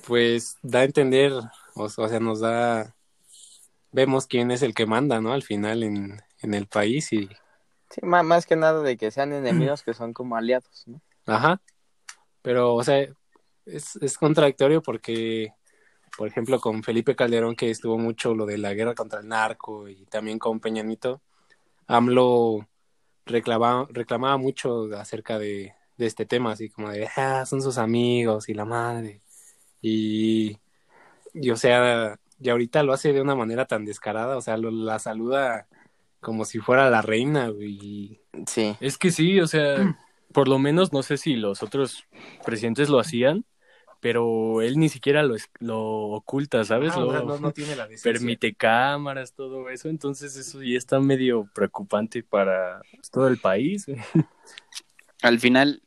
Pues 0.08 0.58
da 0.64 0.80
a 0.80 0.84
entender, 0.86 1.32
o, 1.76 1.84
o 1.84 1.90
sea, 1.90 2.20
nos 2.20 2.40
da, 2.40 2.96
vemos 3.92 4.26
quién 4.26 4.50
es 4.50 4.64
el 4.64 4.74
que 4.74 4.88
manda, 4.88 5.22
¿no? 5.22 5.34
Al 5.34 5.44
final 5.44 5.84
en, 5.84 6.20
en 6.42 6.54
el 6.56 6.66
país 6.66 7.14
y, 7.14 7.30
Sí, 7.90 8.02
má- 8.04 8.24
más 8.24 8.46
que 8.46 8.56
nada 8.56 8.82
de 8.82 8.98
que 8.98 9.12
sean 9.12 9.34
enemigos 9.34 9.84
que 9.84 9.94
son 9.94 10.14
como 10.14 10.36
aliados, 10.38 10.84
¿no? 10.88 11.02
ajá, 11.26 11.62
pero, 12.42 12.76
o 12.76 12.84
sea, 12.84 13.02
es, 13.66 13.98
es 13.98 14.18
contradictorio 14.18 14.82
porque, 14.84 15.54
por 16.18 16.28
ejemplo, 16.28 16.60
con 16.62 16.84
Felipe 16.84 17.16
Calderón, 17.16 17.56
que 17.56 17.72
estuvo 17.72 17.98
mucho 17.98 18.36
lo 18.36 18.46
de 18.46 18.58
la 18.58 18.74
guerra 18.74 18.96
contra 18.96 19.22
el 19.22 19.30
narco 19.30 19.90
y 19.90 20.06
también 20.08 20.40
con 20.40 20.60
Peña 20.60 20.84
Nieto, 20.84 21.22
AMLO 21.88 22.68
reclamaba, 23.26 23.88
reclamaba 23.92 24.38
mucho 24.38 24.86
acerca 24.98 25.40
de, 25.40 25.76
de 25.98 26.06
este 26.08 26.26
tema, 26.26 26.54
así 26.54 26.70
como 26.70 26.92
de, 26.92 27.10
ah, 27.18 27.46
son 27.48 27.62
sus 27.62 27.78
amigos 27.80 28.50
y 28.50 28.54
la 28.56 28.66
madre. 28.66 29.22
Y, 29.82 30.60
y 31.34 31.50
o 31.52 31.56
sea, 31.58 32.20
y 32.40 32.50
ahorita 32.50 32.84
lo 32.84 32.94
hace 32.94 33.14
de 33.14 33.22
una 33.22 33.36
manera 33.36 33.66
tan 33.68 33.86
descarada, 33.86 34.38
o 34.38 34.42
sea, 34.42 34.58
lo- 34.58 34.72
la 34.72 35.00
saluda 35.00 35.68
como 36.28 36.44
si 36.44 36.60
fuera 36.60 36.90
la 36.90 37.02
reina, 37.02 37.48
güey. 37.48 38.20
Sí. 38.48 38.76
Es 38.82 38.98
que 38.98 39.12
sí, 39.12 39.40
o 39.40 39.48
sea, 39.48 39.98
por 40.34 40.50
lo 40.50 40.60
menos 40.60 40.92
no 40.92 41.02
sé 41.02 41.16
si 41.16 41.38
los 41.38 41.64
otros 41.64 42.04
presidentes 42.46 42.90
lo 42.90 43.00
hacían, 43.00 43.46
pero 44.02 44.62
él 44.62 44.78
ni 44.78 44.90
siquiera 44.90 45.24
lo, 45.24 45.38
lo 45.60 45.80
oculta, 46.10 46.66
¿sabes? 46.66 46.92
Ah, 46.98 47.00
Lo 47.00 47.24
no, 47.24 47.40
no 47.40 47.52
tiene 47.54 47.78
la 47.78 47.88
decencia. 47.88 48.12
permite 48.12 48.54
cámaras, 48.54 49.36
todo 49.36 49.70
eso, 49.70 49.88
entonces 49.88 50.36
eso 50.36 50.62
ya 50.62 50.78
está 50.78 51.00
medio 51.00 51.50
preocupante 51.56 52.24
para 52.24 52.82
pues, 52.92 53.10
todo 53.10 53.30
el 53.30 53.38
país. 53.38 53.86
Al 55.22 55.40
final, 55.40 55.82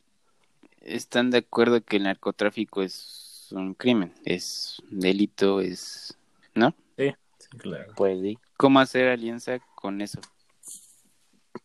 ¿están 0.81 1.29
de 1.29 1.37
acuerdo 1.37 1.81
que 1.83 1.97
el 1.97 2.03
narcotráfico 2.03 2.81
es 2.81 3.47
un 3.51 3.75
crimen? 3.75 4.11
Es 4.25 4.81
un 4.91 5.01
delito, 5.01 5.61
es... 5.61 6.17
¿No? 6.55 6.73
Sí, 6.97 7.13
claro. 7.59 7.93
Pues 7.95 8.19
sí. 8.21 8.39
¿Cómo 8.61 8.79
hacer 8.79 9.07
alianza 9.07 9.57
con 9.73 10.01
eso? 10.01 10.21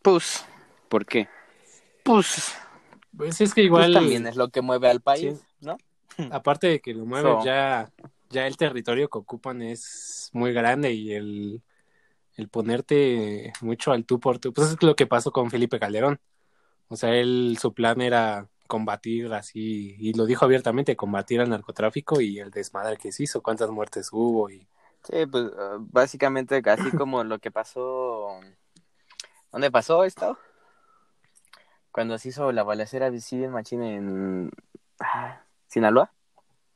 Pues, 0.00 0.46
¿Por 0.88 1.04
qué? 1.04 1.28
pues, 2.02 2.54
Pues 3.14 3.38
es 3.42 3.50
que 3.52 3.60
pues 3.60 3.66
igual, 3.66 3.92
también 3.92 4.26
es 4.26 4.36
lo 4.36 4.48
que 4.48 4.62
mueve 4.62 4.88
al 4.88 5.02
país, 5.02 5.38
Sí. 5.38 5.44
¿no? 5.60 5.76
aparte 6.30 6.68
de 6.68 6.80
que 6.80 6.94
lo 6.94 7.04
mueven, 7.04 7.32
So. 7.40 7.44
ya, 7.44 7.92
ya 8.30 8.46
el 8.46 8.56
territorio 8.56 9.10
que 9.10 9.18
ocupan 9.18 9.60
es 9.60 10.30
muy 10.32 10.54
grande 10.54 10.94
y 10.94 11.12
el, 11.12 11.62
el 12.34 12.48
ponerte 12.48 13.52
mucho 13.60 13.92
al 13.92 14.06
tú 14.06 14.18
por 14.18 14.38
tú, 14.38 14.54
pues 14.54 14.70
es 14.70 14.82
lo 14.82 14.96
que 14.96 15.06
pasó 15.06 15.32
con 15.32 15.50
Felipe 15.50 15.78
Calderón. 15.78 16.18
O 16.88 16.96
sea, 16.96 17.14
él, 17.14 17.58
su 17.60 17.74
plan 17.74 18.00
era 18.00 18.48
combatir 18.68 19.30
así, 19.34 19.96
y 19.98 20.14
lo 20.14 20.24
dijo 20.24 20.46
abiertamente, 20.46 20.96
combatir 20.96 21.42
al 21.42 21.50
narcotráfico 21.50 22.22
y 22.22 22.38
el 22.38 22.50
desmadre 22.50 22.96
que 22.96 23.12
se 23.12 23.24
hizo, 23.24 23.42
cuántas 23.42 23.68
muertes 23.70 24.08
hubo 24.12 24.48
y... 24.48 24.66
Sí, 25.08 25.26
pues 25.26 25.50
ah, 25.58 25.76
básicamente 25.78 26.62
así 26.66 26.90
como 26.90 27.22
lo 27.24 27.38
que 27.38 27.50
pasó. 27.50 28.40
¿Dónde 29.52 29.70
pasó 29.70 30.04
esto? 30.04 30.36
Cuando 31.92 32.18
se 32.18 32.28
hizo 32.30 32.50
la 32.52 32.62
balacera 32.64 33.08
bien 33.10 33.50
machín 33.52 33.82
en 33.82 34.50
ah, 35.00 35.40
Sinaloa. 35.68 36.12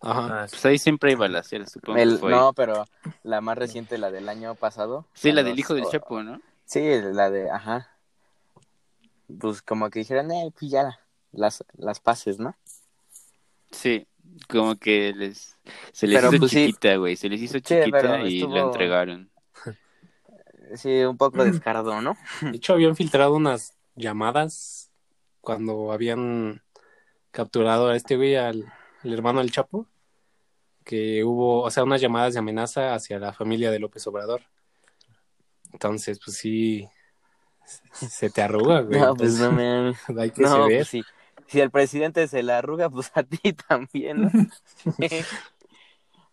Ajá. 0.01 0.43
Ah, 0.45 0.47
Pues 0.49 0.65
ahí 0.65 0.79
siempre 0.79 1.11
hay 1.11 1.17
balaceras, 1.17 1.73
supongo. 1.73 1.97
que 1.97 2.03
El- 2.03 2.19
fue. 2.19 2.31
no, 2.31 2.53
pero 2.55 2.87
la 3.23 3.41
más 3.41 3.59
reciente, 3.59 3.99
la 3.99 4.11
del 4.11 4.29
año 4.29 4.55
pasado. 4.55 5.07
sí, 5.13 5.33
la 5.33 5.43
del 5.43 5.59
hijo 5.59 5.75
del 5.75 5.87
Chapo, 5.87 6.23
¿no? 6.23 6.41
Sí, 6.65 6.81
la 7.03 7.31
de, 7.31 7.51
ajá. 7.51 7.99
Pues 9.39 9.61
como 9.61 9.91
que 9.91 9.99
dijeron, 10.01 10.31
eh, 10.31 10.53
pues 10.59 10.71
ya, 10.71 11.01
las, 11.33 11.65
las 11.75 12.01
pases, 12.01 12.39
¿no? 12.39 12.55
Sí, 13.71 14.07
como 14.49 14.77
que 14.77 15.13
les 15.17 15.57
se 15.93 16.07
les 16.07 16.17
Pero, 16.17 16.29
hizo 16.31 16.39
pues, 16.41 16.51
chiquita, 16.51 16.97
güey. 16.97 17.17
Se 17.17 17.29
les 17.29 17.41
hizo 17.43 17.59
chiquita 17.59 18.21
y 18.23 18.39
estuvo- 18.39 18.55
la 18.55 18.61
entregaron. 18.63 19.31
Sí, 20.77 21.01
un 21.03 21.17
poco 21.17 21.45
descarado, 21.45 22.01
¿no? 22.01 22.17
De 22.43 22.57
hecho, 22.57 22.75
habían 22.75 22.95
filtrado 22.95 23.35
unas 23.35 23.75
llamadas 23.97 24.93
cuando 25.41 25.91
habían 25.91 26.63
capturado 27.33 27.89
a 27.89 27.97
este 27.97 28.17
güey, 28.17 28.37
al, 28.37 28.73
al 29.03 29.13
hermano 29.13 29.41
del 29.41 29.51
Chapo, 29.51 29.87
que 30.85 31.25
hubo, 31.25 31.63
o 31.63 31.71
sea, 31.73 31.83
unas 31.83 32.01
llamadas 32.01 32.35
de 32.35 32.39
amenaza 32.39 32.95
hacia 32.95 33.19
la 33.19 33.33
familia 33.33 33.73
de 33.73 33.81
López 33.81 34.07
Obrador. 34.07 34.43
Entonces, 35.73 36.21
pues 36.25 36.37
sí, 36.37 36.89
se 37.93 38.31
te 38.31 38.41
arruga, 38.43 38.81
güey. 38.83 39.01
No, 39.01 39.15
pues 39.17 39.41
no 39.41 39.51
me... 39.51 39.95
hay 40.21 40.31
que 40.31 40.43
No, 40.43 40.49
saber. 40.51 40.77
pues 40.79 40.89
sí. 40.89 41.03
Si 41.51 41.61
el 41.61 41.71
presidente 41.71 42.27
se 42.29 42.43
la 42.43 42.59
arruga, 42.59 42.89
pues 42.91 43.11
a 43.15 43.23
ti 43.23 43.53
también, 43.53 44.23
¿no? 44.23 44.31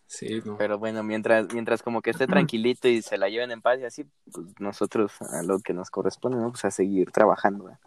Sí, 0.06 0.40
no. 0.44 0.56
Pero 0.56 0.78
bueno, 0.78 1.02
mientras, 1.02 1.52
mientras 1.52 1.82
como 1.82 2.00
que 2.00 2.10
esté 2.10 2.26
tranquilito 2.28 2.88
y 2.88 3.02
se 3.02 3.18
la 3.18 3.28
lleven 3.28 3.50
en 3.50 3.60
paz 3.60 3.78
y 3.80 3.84
así, 3.84 4.06
pues 4.32 4.46
nosotros 4.58 5.12
a 5.20 5.42
lo 5.42 5.60
que 5.60 5.74
nos 5.74 5.90
corresponde, 5.90 6.38
¿no? 6.38 6.50
Pues 6.50 6.64
a 6.64 6.70
seguir 6.70 7.10
trabajando, 7.10 7.64
¿verdad? 7.64 7.80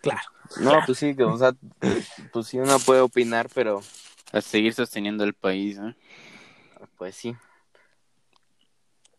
Claro. 0.00 0.22
No, 0.60 0.78
pues 0.86 0.98
sí, 0.98 1.16
que, 1.16 1.24
o 1.24 1.36
sea, 1.36 1.52
pues 2.32 2.46
sí 2.46 2.58
uno 2.60 2.78
puede 2.78 3.00
opinar, 3.00 3.48
pero 3.52 3.82
A 4.32 4.40
seguir 4.40 4.72
sosteniendo 4.72 5.24
el 5.24 5.34
país, 5.34 5.78
¿no? 5.78 5.94
pues 6.96 7.16
sí, 7.16 7.34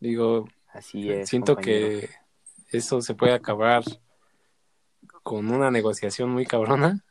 Digo, 0.00 0.48
así 0.72 1.10
es. 1.10 1.28
siento 1.28 1.54
compañero. 1.56 2.00
que 2.00 2.10
eso 2.70 3.02
se 3.02 3.14
puede 3.14 3.34
acabar 3.34 3.82
con 5.28 5.50
una 5.50 5.70
negociación 5.70 6.30
muy 6.30 6.46
cabrona 6.46 7.04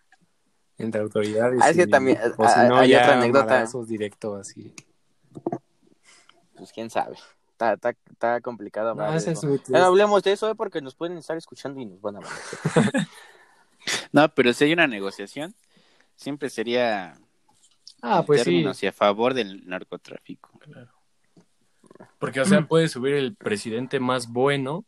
entre 0.79 1.01
autoridades. 1.01 1.59
Ah, 1.61 1.69
es 1.69 1.77
que 1.77 1.83
y- 1.83 1.87
también, 1.87 2.17
o 2.37 2.47
si 2.47 2.53
ah, 2.59 2.63
no, 2.67 2.77
hay 2.77 2.89
ya 2.89 3.01
otra 3.01 3.13
anécdota. 3.21 3.65
directos 3.87 4.39
así. 4.41 4.73
Pues 6.55 6.71
quién 6.73 6.89
sabe. 6.89 7.15
Está, 7.51 7.73
está, 7.73 7.93
está 8.11 8.41
complicado 8.41 8.87
No, 8.95 9.03
hablar 9.03 9.11
de 9.11 9.17
ese 9.17 9.31
eso. 9.33 9.41
es 9.41 9.45
muy 9.45 9.61
Ya 9.67 9.79
no 9.79 9.85
hablemos 9.85 10.23
de 10.23 10.31
eso, 10.31 10.49
¿eh? 10.49 10.55
porque 10.55 10.81
nos 10.81 10.95
pueden 10.95 11.15
estar 11.19 11.37
escuchando 11.37 11.79
y 11.79 11.85
nos 11.85 12.01
van 12.01 12.15
a 12.15 12.19
ver. 12.21 12.29
No, 14.11 14.27
pero 14.33 14.51
si 14.51 14.65
hay 14.65 14.73
una 14.73 14.87
negociación, 14.87 15.53
siempre 16.15 16.49
sería 16.49 17.17
Ah, 18.01 18.23
pues 18.25 18.41
sí. 18.41 18.45
términos 18.45 18.81
y 18.83 18.87
a 18.87 18.91
favor 18.91 19.33
del 19.35 19.65
narcotráfico. 19.67 20.59
Porque, 22.19 22.41
o 22.41 22.45
sea, 22.45 22.67
puede 22.67 22.89
subir 22.89 23.13
el 23.13 23.35
presidente 23.35 23.99
más 23.99 24.27
bueno, 24.27 24.83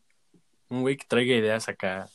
un 0.67 0.81
güey 0.81 0.97
que 0.97 1.05
traiga 1.07 1.33
ideas 1.35 1.69
acá, 1.69 2.09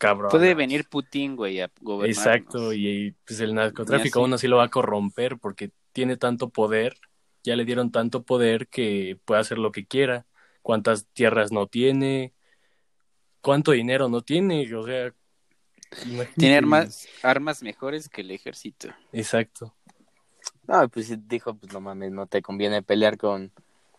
cabrón. 0.00 0.30
Puede 0.30 0.54
venir 0.54 0.88
Putin, 0.88 1.36
güey, 1.36 1.60
a 1.60 1.70
gobernar. 1.80 2.16
Exacto, 2.16 2.72
y, 2.72 2.88
y, 2.88 3.10
pues 3.26 3.38
el 3.40 3.54
narcotráfico 3.54 4.20
Y 4.20 4.22
así. 4.22 4.26
uno 4.26 4.38
sí 4.38 4.48
lo 4.48 4.56
va 4.56 4.64
a 4.64 4.68
corromper 4.68 5.38
porque 5.38 5.70
tiene 5.92 6.16
tanto 6.16 6.48
poder, 6.48 6.96
ya 7.44 7.54
le 7.54 7.66
dieron 7.66 7.92
tanto 7.92 8.22
poder 8.22 8.66
que 8.68 9.18
puede 9.26 9.40
hacer 9.40 9.58
lo 9.58 9.70
que 9.70 9.86
quiera. 9.86 10.26
Cuántas 10.62 11.06
tierras 11.08 11.52
no 11.52 11.66
tiene, 11.66 12.32
cuánto 13.40 13.72
dinero 13.72 14.08
no 14.08 14.22
tiene, 14.22 14.74
o 14.74 14.86
sea. 14.86 15.12
imagínate. 16.04 16.32
Tiene 16.36 16.56
armas, 16.56 17.06
armas 17.22 17.62
mejores 17.62 18.08
que 18.08 18.22
el 18.22 18.30
ejército. 18.30 18.88
Exacto. 19.12 19.74
No, 20.66 20.88
pues 20.88 21.12
dijo, 21.28 21.54
pues 21.54 21.72
no 21.72 21.80
mames, 21.80 22.10
no 22.10 22.26
te 22.26 22.40
conviene 22.42 22.82
pelear 22.82 23.18
con... 23.18 23.52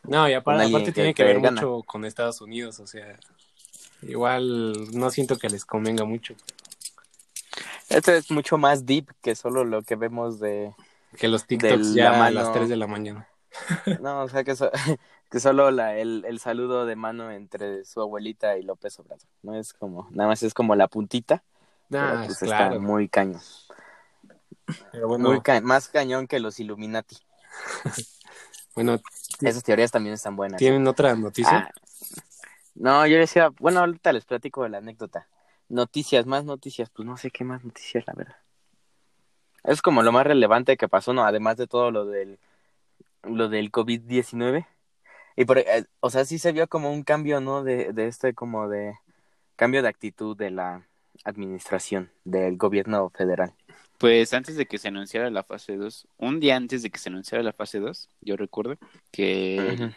No, 0.03 0.27
y 0.27 0.33
aparte, 0.33 0.65
aparte 0.65 0.85
que 0.85 0.91
tiene 0.93 1.13
que 1.13 1.23
ver 1.23 1.41
gana. 1.41 1.61
mucho 1.61 1.83
con 1.85 2.05
Estados 2.05 2.41
Unidos, 2.41 2.79
o 2.79 2.87
sea, 2.87 3.19
igual 4.03 4.73
no 4.97 5.09
siento 5.09 5.37
que 5.37 5.49
les 5.49 5.65
convenga 5.65 6.05
mucho. 6.05 6.35
Esto 7.89 8.11
es 8.13 8.31
mucho 8.31 8.57
más 8.57 8.85
deep 8.85 9.07
que 9.21 9.35
solo 9.35 9.63
lo 9.65 9.81
que 9.83 9.95
vemos 9.95 10.39
de... 10.39 10.73
Que 11.17 11.27
los 11.27 11.45
TikToks 11.45 11.93
ya 11.93 12.25
a 12.25 12.31
las 12.31 12.53
3 12.53 12.69
de 12.69 12.77
la 12.77 12.87
mañana. 12.87 13.27
No, 13.99 14.21
o 14.23 14.29
sea, 14.29 14.45
que, 14.45 14.55
so- 14.55 14.71
que 15.29 15.39
solo 15.41 15.71
la, 15.71 15.97
el, 15.97 16.23
el 16.25 16.39
saludo 16.39 16.85
de 16.85 16.95
mano 16.95 17.31
entre 17.31 17.83
su 17.83 17.99
abuelita 18.01 18.57
y 18.57 18.63
López 18.63 18.97
Obrador. 18.99 19.27
No 19.43 19.55
es 19.55 19.73
como, 19.73 20.07
nada 20.11 20.29
más 20.29 20.41
es 20.43 20.53
como 20.53 20.75
la 20.75 20.87
puntita, 20.87 21.43
Ah, 21.93 22.23
pues 22.25 22.37
claro. 22.39 22.75
está 22.75 22.79
muy 22.79 23.09
cañón. 23.09 23.41
Pero 24.93 25.09
bueno, 25.09 25.27
Muy 25.29 25.41
ca- 25.41 25.59
más 25.59 25.89
cañón 25.89 26.27
que 26.27 26.39
los 26.39 26.57
Illuminati. 26.61 27.17
bueno, 28.75 29.01
Esas 29.41 29.63
teorías 29.63 29.91
también 29.91 30.13
están 30.13 30.37
buenas. 30.37 30.57
¿tienen 30.59 30.87
otra 30.87 31.13
noticia? 31.15 31.69
Ah, 31.69 31.71
no, 32.75 33.05
yo 33.07 33.17
decía, 33.17 33.49
bueno, 33.59 33.79
ahorita 33.81 34.13
les 34.13 34.25
platico 34.25 34.63
de 34.63 34.69
la 34.69 34.77
anécdota. 34.79 35.27
Noticias, 35.69 36.25
más 36.25 36.45
noticias, 36.45 36.89
pues 36.89 37.05
no 37.05 37.17
sé 37.17 37.31
qué 37.31 37.43
más 37.43 37.63
noticias, 37.63 38.05
la 38.07 38.13
verdad. 38.13 38.35
Es 39.63 39.81
como 39.81 40.01
lo 40.03 40.11
más 40.11 40.25
relevante 40.25 40.77
que 40.77 40.87
pasó, 40.87 41.13
¿no? 41.13 41.23
Además 41.23 41.57
de 41.57 41.67
todo 41.67 41.91
lo 41.91 42.05
del, 42.05 42.39
lo 43.23 43.49
del 43.49 43.71
COVID-19. 43.71 44.65
Y 45.35 45.45
por, 45.45 45.59
eh, 45.59 45.85
o 45.99 46.09
sea, 46.09 46.25
sí 46.25 46.39
se 46.39 46.51
vio 46.51 46.67
como 46.67 46.91
un 46.91 47.03
cambio, 47.03 47.41
¿no? 47.41 47.63
De, 47.63 47.93
de 47.93 48.07
este, 48.07 48.33
como 48.33 48.67
de 48.69 48.95
cambio 49.55 49.81
de 49.81 49.89
actitud 49.89 50.35
de 50.35 50.51
la 50.51 50.87
administración 51.23 52.11
del 52.23 52.57
gobierno 52.57 53.09
federal. 53.11 53.53
Pues 54.01 54.33
antes 54.33 54.55
de 54.57 54.65
que 54.65 54.79
se 54.79 54.87
anunciara 54.87 55.29
la 55.29 55.43
fase 55.43 55.77
2, 55.77 56.07
un 56.17 56.39
día 56.39 56.55
antes 56.55 56.81
de 56.81 56.89
que 56.89 56.97
se 56.97 57.09
anunciara 57.09 57.43
la 57.43 57.53
fase 57.53 57.79
2, 57.79 58.09
yo 58.21 58.35
recuerdo 58.35 58.77
que 59.11 59.93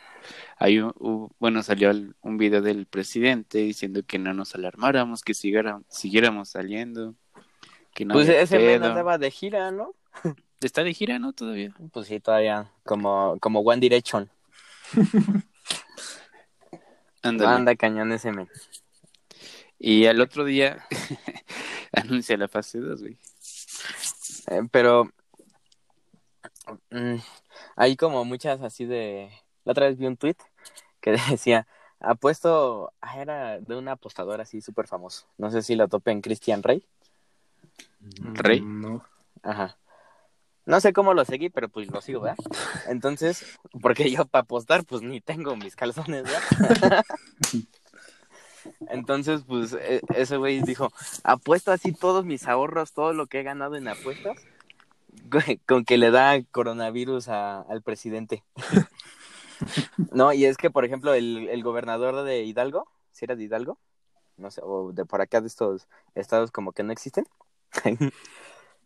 hay 0.58 0.78
un, 0.78 0.90
hu- 0.92 1.30
bueno, 1.38 1.62
salió 1.62 1.90
un 2.20 2.36
video 2.36 2.60
del 2.60 2.84
presidente 2.84 3.58
diciendo 3.58 4.02
que 4.06 4.18
no 4.18 4.34
nos 4.34 4.54
alarmáramos, 4.54 5.22
que 5.22 5.32
siguiera- 5.32 5.80
siguiéramos 5.88 6.50
saliendo, 6.50 7.14
que 7.94 8.04
no 8.04 8.12
Pues 8.12 8.28
ese 8.28 8.58
pedo. 8.58 8.84
andaba 8.86 9.16
de 9.16 9.30
gira, 9.30 9.70
¿no? 9.70 9.94
Está 10.60 10.84
de 10.84 10.92
gira, 10.92 11.18
¿no? 11.18 11.32
Todavía. 11.32 11.74
Pues 11.90 12.06
sí, 12.08 12.20
todavía, 12.20 12.70
como, 12.84 13.38
como 13.40 13.60
One 13.60 13.80
Direction. 13.80 14.28
Ándale. 17.22 17.50
Anda 17.56 17.74
cañón 17.74 18.12
ese 18.12 18.32
men. 18.32 18.48
Y 19.78 20.04
al 20.06 20.20
otro 20.20 20.44
día 20.44 20.84
anuncia 21.92 22.36
la 22.36 22.48
fase 22.48 22.78
2, 22.80 23.00
güey. 23.00 23.16
Eh, 24.48 24.62
pero 24.70 25.11
mm, 26.90 27.16
hay 27.76 27.96
como 27.96 28.24
muchas 28.24 28.61
así 28.62 28.85
de... 28.85 29.30
La 29.64 29.72
otra 29.72 29.87
vez 29.87 29.96
vi 29.98 30.07
un 30.07 30.16
tweet 30.16 30.37
que 31.00 31.12
decía, 31.30 31.66
apuesto, 32.00 32.92
era 33.16 33.61
de 33.61 33.77
un 33.77 33.88
apostador 33.88 34.40
así 34.40 34.60
súper 34.60 34.87
famoso. 34.87 35.27
No 35.38 35.50
sé 35.50 35.62
si 35.62 35.75
lo 35.75 35.88
topen 35.88 36.21
Christian 36.21 36.62
Rey. 36.62 36.87
Rey. 38.35 38.60
Mm, 38.60 38.81
No. 38.83 39.04
Ajá. 39.42 39.77
No 40.66 40.81
sé 40.81 40.94
cómo 40.94 41.12
lo 41.12 41.27
seguí, 41.27 41.50
pero 41.50 41.68
pues 41.68 41.90
lo 41.90 42.00
sigo, 42.00 42.23
¿verdad? 42.23 42.38
Entonces, 42.88 43.58
porque 43.83 44.10
yo 44.10 44.25
para 44.25 44.44
apostar, 44.44 44.85
pues 44.85 45.02
ni 45.02 45.21
tengo 45.21 45.56
mis 45.56 45.77
calzones, 45.77 46.25
¿verdad? 46.25 47.04
Entonces, 48.88 49.42
pues 49.46 49.73
e- 49.75 50.00
ese 50.15 50.37
güey 50.37 50.62
dijo, 50.62 50.92
apuesto 51.23 51.73
así 51.73 51.92
todos 51.92 52.25
mis 52.25 52.46
ahorros, 52.46 52.92
todo 52.92 53.12
lo 53.12 53.27
que 53.27 53.40
he 53.40 53.42
ganado 53.42 53.77
en 53.77 53.88
apuestas, 53.88 54.38
con 55.67 55.85
que 55.85 55.98
le 55.98 56.10
da 56.10 56.42
coronavirus 56.50 57.29
a- 57.29 57.62
al 57.62 57.83
presidente. 57.83 58.42
No, 60.12 60.33
y 60.33 60.44
es 60.46 60.56
que, 60.56 60.69
por 60.69 60.85
ejemplo, 60.85 61.15
el, 61.15 61.48
el 61.48 61.62
gobernador 61.62 62.25
de 62.25 62.42
Hidalgo, 62.42 62.88
si 63.12 63.25
era 63.25 63.37
de 63.37 63.44
Hidalgo, 63.44 63.79
no 64.37 64.50
sé, 64.50 64.60
o 64.65 64.92
de 64.92 65.04
por 65.04 65.21
acá 65.21 65.40
de 65.40 65.46
estos 65.46 65.87
estados 66.17 66.50
como 66.50 66.73
que 66.73 66.83
no 66.83 66.92
existen, 66.92 67.27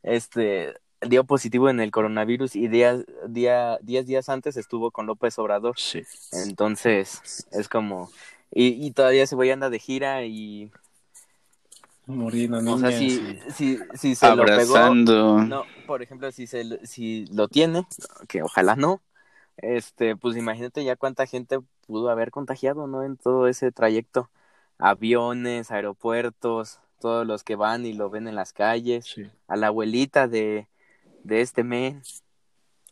este, 0.03 0.75
dio 1.01 1.25
positivo 1.25 1.71
en 1.71 1.81
el 1.81 1.91
coronavirus 1.91 2.57
y 2.57 2.69
días, 2.69 3.05
día, 3.27 3.79
diez 3.83 4.07
días 4.07 4.29
antes 4.29 4.57
estuvo 4.57 4.91
con 4.91 5.07
López 5.07 5.39
Obrador. 5.39 5.79
Sí. 5.79 6.03
Entonces, 6.33 7.47
es 7.51 7.69
como 7.69 8.11
Y, 8.53 8.87
y 8.87 8.91
todavía 8.93 9.25
ese 9.25 9.35
güey 9.35 9.51
anda 9.51 9.71
de 9.71 9.79
gira 9.79 10.25
y... 10.25 10.71
Muriendo 12.07 12.59
O 12.73 12.79
sea, 12.79 12.91
si, 12.91 13.39
si, 13.55 13.79
si 13.95 14.15
se 14.15 14.35
lo 14.35 14.45
pegó... 14.45 14.77
Abrazando. 14.77 15.43
No, 15.45 15.65
por 15.87 16.03
ejemplo, 16.03 16.33
si, 16.33 16.47
se, 16.47 16.65
lo- 16.65 16.79
si 16.83 17.27
lo 17.27 17.49
tiene, 17.49 17.87
que 18.29 18.43
ojalá 18.43 18.77
no, 18.77 19.03
este, 19.59 20.17
pues 20.17 20.37
imagínate 20.37 20.85
ya 20.85 20.97
cuánta 20.97 21.27
gente 21.27 21.59
pudo 21.87 22.09
haber 22.09 22.31
contagiado, 22.31 22.87
¿no? 22.87 23.03
En 23.03 23.17
todo 23.17 23.47
ese 23.49 23.73
trayecto. 23.73 24.31
Aviones, 24.79 25.71
aeropuertos, 25.71 26.79
todos 27.01 27.27
los 27.27 27.43
que 27.45 27.57
van 27.57 27.85
y 27.85 27.93
lo 27.93 28.09
ven 28.09 28.29
en 28.29 28.37
las 28.37 28.53
calles. 28.53 29.07
Sí. 29.07 29.27
A 29.47 29.57
la 29.57 29.67
abuelita 29.67 30.29
de, 30.29 30.69
de 31.25 31.41
este 31.41 31.63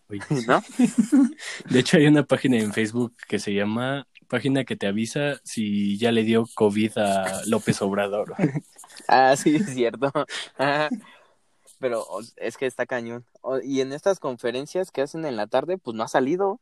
Oye, 0.09 0.21
¿no? 0.47 0.63
De 1.71 1.79
hecho, 1.79 1.97
hay 1.97 2.07
una 2.07 2.25
página 2.25 2.59
en 2.59 2.73
Facebook 2.73 3.15
que 3.29 3.39
se 3.39 3.55
llama 3.55 4.07
Página 4.29 4.65
que 4.65 4.77
te 4.77 4.87
avisa 4.87 5.41
si 5.45 5.97
ya 5.99 6.13
le 6.13 6.23
dio 6.25 6.47
COVID 6.55 6.99
a 6.99 7.43
López 7.47 7.81
Obrador. 7.83 8.35
Ah, 9.09 9.37
sí, 9.37 9.57
es 9.57 9.75
cierto. 9.75 10.11
Ajá. 10.57 10.89
Pero 11.79 12.07
es 12.37 12.57
que 12.57 12.65
está 12.67 12.87
cañón. 12.87 13.27
Y 13.63 13.83
en 13.83 13.93
estas 13.93 14.19
conferencias 14.19 14.91
que 14.91 15.03
hacen 15.03 15.27
en 15.27 15.37
la 15.37 15.47
tarde, 15.47 15.77
pues 15.77 15.95
no 15.95 16.03
ha 16.03 16.09
salido. 16.09 16.61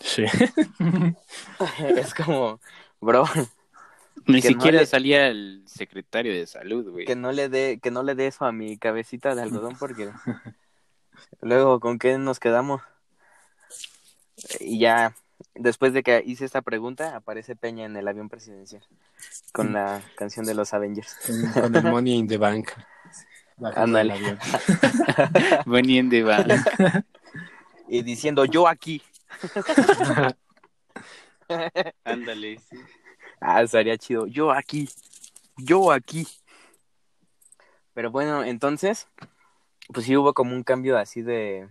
Sí. 0.00 0.24
Es 1.96 2.14
como, 2.14 2.58
bro, 3.00 3.24
Ni 4.26 4.36
no 4.36 4.42
siquiera 4.42 4.80
le- 4.80 4.86
salía 4.86 5.28
el 5.28 5.62
secretario 5.66 6.32
de 6.32 6.46
salud, 6.46 6.90
güey. 6.90 7.04
que 7.04 7.16
no 7.16 7.32
le 7.32 7.48
dé, 7.50 7.78
que 7.82 7.90
no 7.90 8.02
le 8.02 8.14
dé 8.14 8.28
eso 8.28 8.46
a 8.46 8.52
mi 8.52 8.78
cabecita 8.78 9.34
de 9.34 9.42
algodón 9.42 9.76
porque 9.78 10.10
luego 11.42 11.80
con 11.80 11.98
qué 11.98 12.16
nos 12.18 12.40
quedamos. 12.40 12.80
Y 14.60 14.78
ya 14.78 15.14
después 15.54 15.92
de 15.92 16.02
que 16.02 16.22
hice 16.24 16.44
esta 16.44 16.62
pregunta, 16.62 17.16
aparece 17.16 17.56
Peña 17.56 17.84
en 17.84 17.96
el 17.96 18.08
avión 18.08 18.28
presidencial 18.28 18.82
con 19.52 19.72
la 19.72 20.02
canción 20.16 20.46
de 20.46 20.54
los 20.54 20.74
Avengers. 20.74 21.16
con, 21.54 21.74
el 21.74 21.84
money 21.84 22.14
in 22.14 22.28
the 22.28 22.38
bank. 22.38 22.70
Ándale. 23.74 24.14
avión. 24.14 24.38
Venían 25.66 26.08
de 26.08 26.22
van. 26.22 26.48
Y 27.88 28.02
diciendo 28.02 28.44
yo 28.44 28.68
aquí. 28.68 29.02
Ándale. 32.04 32.58
sí. 32.58 32.76
Ah, 33.40 33.62
estaría 33.62 33.96
chido. 33.96 34.26
Yo 34.26 34.52
aquí. 34.52 34.88
Yo 35.56 35.92
aquí. 35.92 36.26
Pero 37.94 38.10
bueno, 38.10 38.44
entonces, 38.44 39.08
pues 39.92 40.06
sí 40.06 40.16
hubo 40.16 40.34
como 40.34 40.54
un 40.54 40.62
cambio 40.62 40.98
así 40.98 41.22
de, 41.22 41.68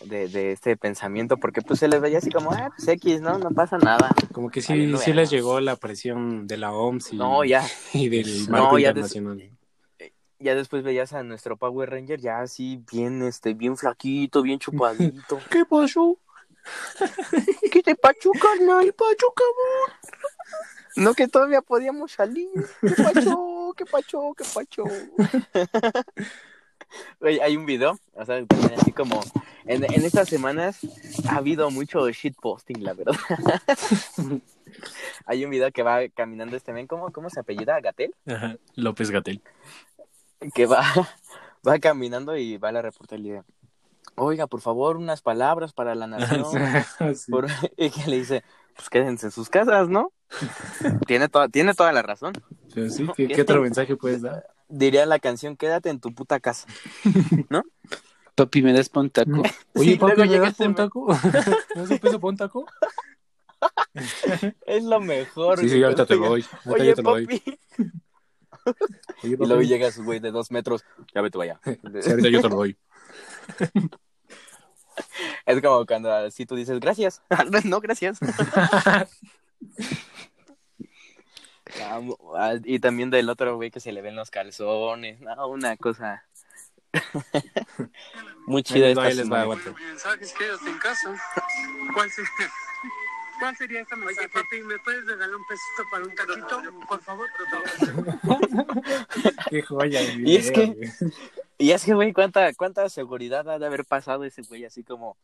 de, 0.00 0.28
de 0.28 0.52
este 0.52 0.76
pensamiento, 0.76 1.36
porque 1.36 1.62
pues 1.62 1.78
se 1.80 1.88
les 1.88 2.00
veía 2.00 2.18
así 2.18 2.30
como, 2.30 2.52
ah, 2.52 2.72
pues 2.76 2.88
X, 2.88 3.20
¿no? 3.20 3.38
No 3.38 3.50
pasa 3.50 3.78
nada. 3.78 4.10
Como 4.32 4.50
que 4.50 4.60
sí, 4.62 4.94
sí 4.98 5.12
les 5.12 5.30
llegó 5.30 5.60
la 5.60 5.76
presión 5.76 6.46
de 6.46 6.56
la 6.56 6.72
OMS 6.72 7.12
y, 7.14 7.18
No, 7.18 7.44
ya, 7.44 7.64
y 7.92 8.08
del 8.08 8.46
No, 8.46 8.52
marco 8.52 8.78
ya 8.78 8.92
des- 8.92 9.14
internacional. 9.16 9.50
ya 10.38 10.54
después 10.54 10.82
veías 10.82 11.12
a 11.12 11.22
nuestro 11.22 11.56
Power 11.56 11.90
Ranger 11.90 12.20
ya 12.20 12.40
así 12.40 12.82
bien, 12.90 13.22
este, 13.22 13.54
bien 13.54 13.76
flaquito, 13.76 14.42
bien 14.42 14.58
chupadito. 14.58 15.38
¿Qué 15.50 15.64
pasó? 15.64 16.18
¿Qué 17.72 17.82
te 17.82 17.94
pacho, 17.94 18.30
carnal? 18.32 18.84
¿Qué 18.84 18.92
pacho, 18.92 19.26
cabrón? 19.34 19.98
No 20.94 21.14
que 21.14 21.26
todavía 21.26 21.62
podíamos 21.62 22.12
salir. 22.12 22.48
¿Qué 22.80 22.94
pacho? 23.02 23.72
¿Qué 23.76 23.86
pacho? 23.86 24.34
¿Qué 24.36 24.44
pacho? 24.52 24.84
Güey, 27.20 27.40
hay 27.40 27.56
un 27.56 27.66
video, 27.66 27.98
o 28.14 28.24
sea, 28.24 28.44
también 28.46 28.74
así 28.78 28.92
como 28.92 29.20
en, 29.64 29.84
en 29.84 30.04
estas 30.04 30.28
semanas 30.28 30.80
ha 31.28 31.36
habido 31.36 31.70
mucho 31.70 32.08
shitposting, 32.10 32.82
la 32.84 32.94
verdad. 32.94 33.14
hay 35.26 35.44
un 35.44 35.50
video 35.50 35.70
que 35.70 35.82
va 35.82 36.08
caminando 36.14 36.56
este 36.56 36.72
men, 36.72 36.86
¿cómo, 36.86 37.10
cómo 37.12 37.30
se 37.30 37.40
apellida? 37.40 37.80
¿Gatel? 37.80 38.14
Ajá, 38.26 38.56
López 38.74 39.10
Gatel. 39.10 39.40
que 40.54 40.66
va, 40.66 40.82
va 41.66 41.78
caminando 41.78 42.36
y 42.36 42.56
va 42.58 42.70
a 42.70 42.72
la 42.72 42.82
dice, 42.82 43.44
oiga, 44.16 44.46
por 44.46 44.60
favor, 44.60 44.96
unas 44.96 45.22
palabras 45.22 45.72
para 45.72 45.94
la 45.94 46.06
nación. 46.06 46.44
Sí. 47.14 47.30
Por- 47.30 47.48
y 47.76 47.90
que 47.90 48.10
le 48.10 48.18
dice, 48.18 48.44
pues 48.76 48.88
quédense 48.90 49.26
en 49.26 49.32
sus 49.32 49.48
casas, 49.48 49.88
¿no? 49.88 50.12
tiene, 51.06 51.28
toda, 51.28 51.48
tiene 51.48 51.74
toda 51.74 51.92
la 51.92 52.02
razón. 52.02 52.32
Pero 52.74 52.88
sí, 52.88 53.06
¿qué, 53.16 53.28
qué 53.28 53.42
otro 53.42 53.60
mensaje 53.60 53.96
puedes 53.96 54.22
dar? 54.22 54.51
Diría 54.74 55.04
la 55.04 55.18
canción, 55.18 55.54
quédate 55.54 55.90
en 55.90 56.00
tu 56.00 56.14
puta 56.14 56.40
casa. 56.40 56.66
Papi, 58.34 58.62
¿me 58.62 58.72
das 58.72 58.88
pa' 58.88 59.00
un 59.00 59.10
taco? 59.10 59.42
Oye, 59.74 59.92
Sí, 59.92 59.96
papi, 59.98 60.22
¿me 60.26 60.38
das 60.38 60.54
pa' 60.54 60.64
un 60.64 60.74
taco? 60.74 61.06
¿Me 61.74 61.80
das 61.82 61.90
un 61.90 61.98
peso 61.98 62.18
pa' 62.18 62.28
un 62.28 62.36
taco? 62.38 62.64
Es 64.66 64.82
lo 64.82 64.98
mejor. 64.98 65.58
Sí, 65.58 65.68
sí, 65.68 65.74
güey. 65.74 65.84
ahorita 65.84 66.06
te 66.06 66.16
lo 66.16 66.30
doy. 66.30 66.44
Ahorita 66.64 66.72
Oye, 66.72 66.86
yo 66.86 66.94
te 66.94 67.02
lo 67.02 67.10
doy. 67.10 67.26
papi. 67.26 67.58
Oye, 69.22 69.34
Y 69.34 69.46
luego 69.46 69.60
llega 69.60 69.92
su 69.92 70.02
güey 70.04 70.20
de 70.20 70.30
dos 70.30 70.50
metros. 70.50 70.82
Ya 71.14 71.20
vete 71.20 71.36
vaya. 71.36 71.60
Sí, 71.64 71.78
ahorita 72.10 72.28
yo 72.30 72.40
te 72.40 72.48
lo 72.48 72.56
doy. 72.56 72.76
Es 75.44 75.60
como 75.60 75.84
cuando 75.84 76.10
así 76.10 76.46
tú 76.46 76.56
dices, 76.56 76.80
gracias. 76.80 77.20
no, 77.64 77.80
gracias. 77.80 78.18
Ah, 81.80 82.54
y 82.64 82.78
también 82.78 83.10
del 83.10 83.28
otro 83.28 83.56
güey 83.56 83.70
que 83.70 83.80
se 83.80 83.92
le 83.92 84.02
ven 84.02 84.16
los 84.16 84.30
calzones. 84.30 85.20
No, 85.20 85.48
una 85.48 85.76
cosa 85.76 86.24
muy 88.46 88.62
chida 88.62 88.88
esta 88.88 89.08
les 89.10 89.30
va, 89.30 89.46
mensajes 89.46 90.34
quédate 90.34 90.68
en 90.68 90.78
casa. 90.78 91.14
¿Cuál 91.94 92.10
sería? 92.10 92.30
¿Cuál 93.40 93.56
sería 93.56 93.80
este 93.80 93.96
mensaje? 93.96 94.20
Oye, 94.20 94.28
papi, 94.28 94.60
¿me 94.62 94.78
puedes 94.80 95.06
regalar 95.06 95.34
un 95.34 95.42
pesito 95.46 95.82
para 95.90 96.04
un 96.04 96.14
taquito? 96.14 96.86
Por 96.86 97.00
favor, 97.02 97.26
Qué 99.50 99.62
joya. 99.62 100.00
Y 100.02 100.36
es 100.36 100.50
que- 100.50 100.66
güey. 100.66 100.90
Y 101.58 101.70
es 101.70 101.84
que, 101.84 101.94
güey, 101.94 102.12
¿cuánta, 102.12 102.52
cuánta 102.54 102.88
seguridad 102.88 103.48
ha 103.48 103.58
de 103.58 103.66
haber 103.66 103.84
pasado 103.84 104.24
ese 104.24 104.42
güey 104.42 104.64
así 104.64 104.82
como... 104.82 105.16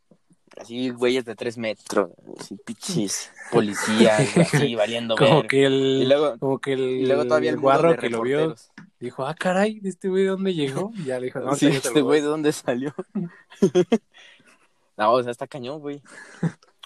Así, 0.56 0.90
güeyes 0.90 1.24
de 1.24 1.36
tres 1.36 1.58
metros, 1.58 2.10
así, 2.40 2.56
pichis, 2.64 3.30
policías, 3.50 4.36
así, 4.36 4.74
valiendo 4.74 5.16
Como 5.16 5.38
ver. 5.42 5.46
que 5.48 5.64
el, 5.66 5.72
Y 6.02 6.06
luego, 6.06 6.38
como 6.38 6.58
que 6.58 6.72
el, 6.72 6.80
y 6.80 7.06
luego 7.06 7.24
todavía 7.24 7.50
el 7.50 7.58
guarro 7.58 7.90
de 7.92 7.98
que 7.98 8.10
lo 8.10 8.22
vio 8.22 8.54
dijo, 9.00 9.26
ah, 9.26 9.34
caray, 9.34 9.80
¿este 9.84 10.08
güey 10.08 10.24
de 10.24 10.30
dónde 10.30 10.54
llegó? 10.54 10.90
Y 10.94 11.04
ya 11.04 11.18
le 11.20 11.26
dijo, 11.26 11.40
no, 11.40 11.54
sí, 11.56 11.66
este 11.68 12.00
güey. 12.00 12.20
¿de 12.20 12.26
dónde 12.26 12.52
salió? 12.52 12.94
no, 14.96 15.12
o 15.12 15.22
sea, 15.22 15.30
está 15.30 15.46
cañón, 15.46 15.80
güey. 15.80 16.02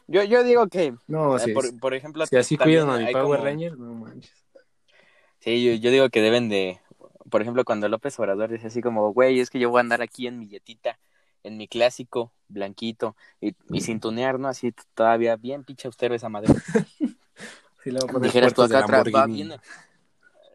Yo, 0.06 0.22
yo 0.24 0.44
digo 0.44 0.66
que, 0.68 0.94
No, 1.06 1.36
eh, 1.36 1.40
si, 1.40 1.52
por, 1.52 1.78
por 1.78 1.94
ejemplo... 1.94 2.26
si 2.26 2.36
así 2.36 2.56
cuidan 2.58 2.90
a 2.90 2.98
mi 2.98 3.12
Power 3.12 3.22
como- 3.22 3.36
Ranger, 3.36 3.78
no 3.78 3.94
manches. 3.94 4.32
Sí, 5.38 5.64
yo, 5.64 5.72
yo 5.74 5.90
digo 5.90 6.08
que 6.10 6.20
deben 6.20 6.48
de... 6.48 6.80
Por 7.30 7.40
ejemplo, 7.40 7.64
cuando 7.64 7.88
López 7.88 8.18
Obrador 8.20 8.50
dice 8.50 8.66
así 8.66 8.82
como, 8.82 9.12
güey, 9.12 9.40
es 9.40 9.48
que 9.48 9.58
yo 9.58 9.70
voy 9.70 9.78
a 9.78 9.80
andar 9.80 10.02
aquí 10.02 10.26
en 10.26 10.38
mi 10.38 10.48
yetita, 10.48 10.98
en 11.45 11.57
mi 11.57 11.68
clásico, 11.68 12.32
blanquito, 12.49 13.16
y, 13.40 13.55
y 13.70 13.80
sin 13.80 14.01
tunear, 14.01 14.38
¿no? 14.38 14.49
Así 14.49 14.72
todavía 14.95 15.36
bien 15.36 15.64
pinche 15.64 15.88
austero 15.88 16.14
esa 16.14 16.28
madre. 16.28 16.53
Sí, 17.82 17.90
le 17.90 17.99
voy 17.99 18.09
a 18.09 18.12
poner 18.12 18.28
Dijeras 18.28 18.55
tú 18.55 18.62
acá 18.62 18.78
atrás, 18.78 19.05
va 19.12 19.26
bien... 19.26 19.53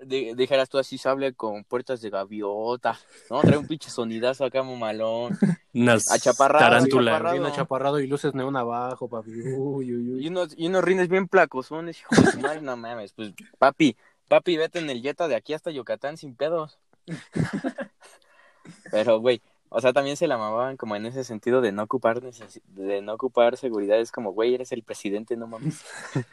dijeras 0.06 0.70
tú 0.70 0.78
así, 0.78 0.98
sable 0.98 1.34
con 1.34 1.66
puertas 1.66 2.00
de 2.00 2.10
gaviota, 2.10 2.98
¿no? 3.30 3.42
Trae 3.42 3.58
un 3.58 3.68
pinche 3.68 3.90
sonidazo 3.90 4.46
acá, 4.46 4.64
mamalón. 4.64 5.38
Unas 5.74 6.10
Achaparrado, 6.10 6.64
tarántula. 6.64 7.12
achaparrado. 7.12 7.34
Bien 7.38 7.46
achaparrado 7.52 8.00
y 8.00 8.08
luces 8.08 8.34
neón 8.34 8.56
abajo, 8.56 9.10
papi. 9.10 9.32
Uy, 9.32 9.94
uy, 9.94 10.12
uy. 10.14 10.24
Y 10.26 10.30
unos, 10.30 10.54
y 10.58 10.68
unos 10.68 10.84
rines 10.86 11.10
bien 11.10 11.28
placosones, 11.28 12.00
hijo 12.00 12.16
de 12.16 12.32
su 12.32 12.40
madre, 12.40 12.62
no 12.62 12.78
mames. 12.78 13.12
Pues, 13.12 13.34
papi, 13.58 13.98
papi, 14.30 14.56
vete 14.56 14.80
en 14.80 14.90
el 14.90 15.02
Jetta 15.02 15.28
de 15.28 15.36
aquí 15.36 15.54
hasta 15.54 15.70
Yucatán 15.70 16.16
sin 16.16 16.34
pedos. 16.34 16.80
Pero, 18.92 19.20
güey, 19.20 19.42
o 19.70 19.82
sea, 19.82 19.94
también 19.94 20.18
se 20.18 20.28
la 20.28 20.38
mamaban 20.38 20.78
como 20.78 20.96
en 20.96 21.06
ese 21.06 21.24
sentido 21.24 21.62
de 21.62 21.72
no 21.72 21.84
ocupar 21.84 22.22
de 22.22 23.02
no 23.02 23.14
ocupar 23.14 23.58
seguridad. 23.58 24.00
Es 24.00 24.12
como, 24.12 24.32
güey, 24.32 24.54
eres 24.56 24.72
el 24.72 24.84
presidente, 24.84 25.36
no 25.38 25.48
mames. 25.48 25.84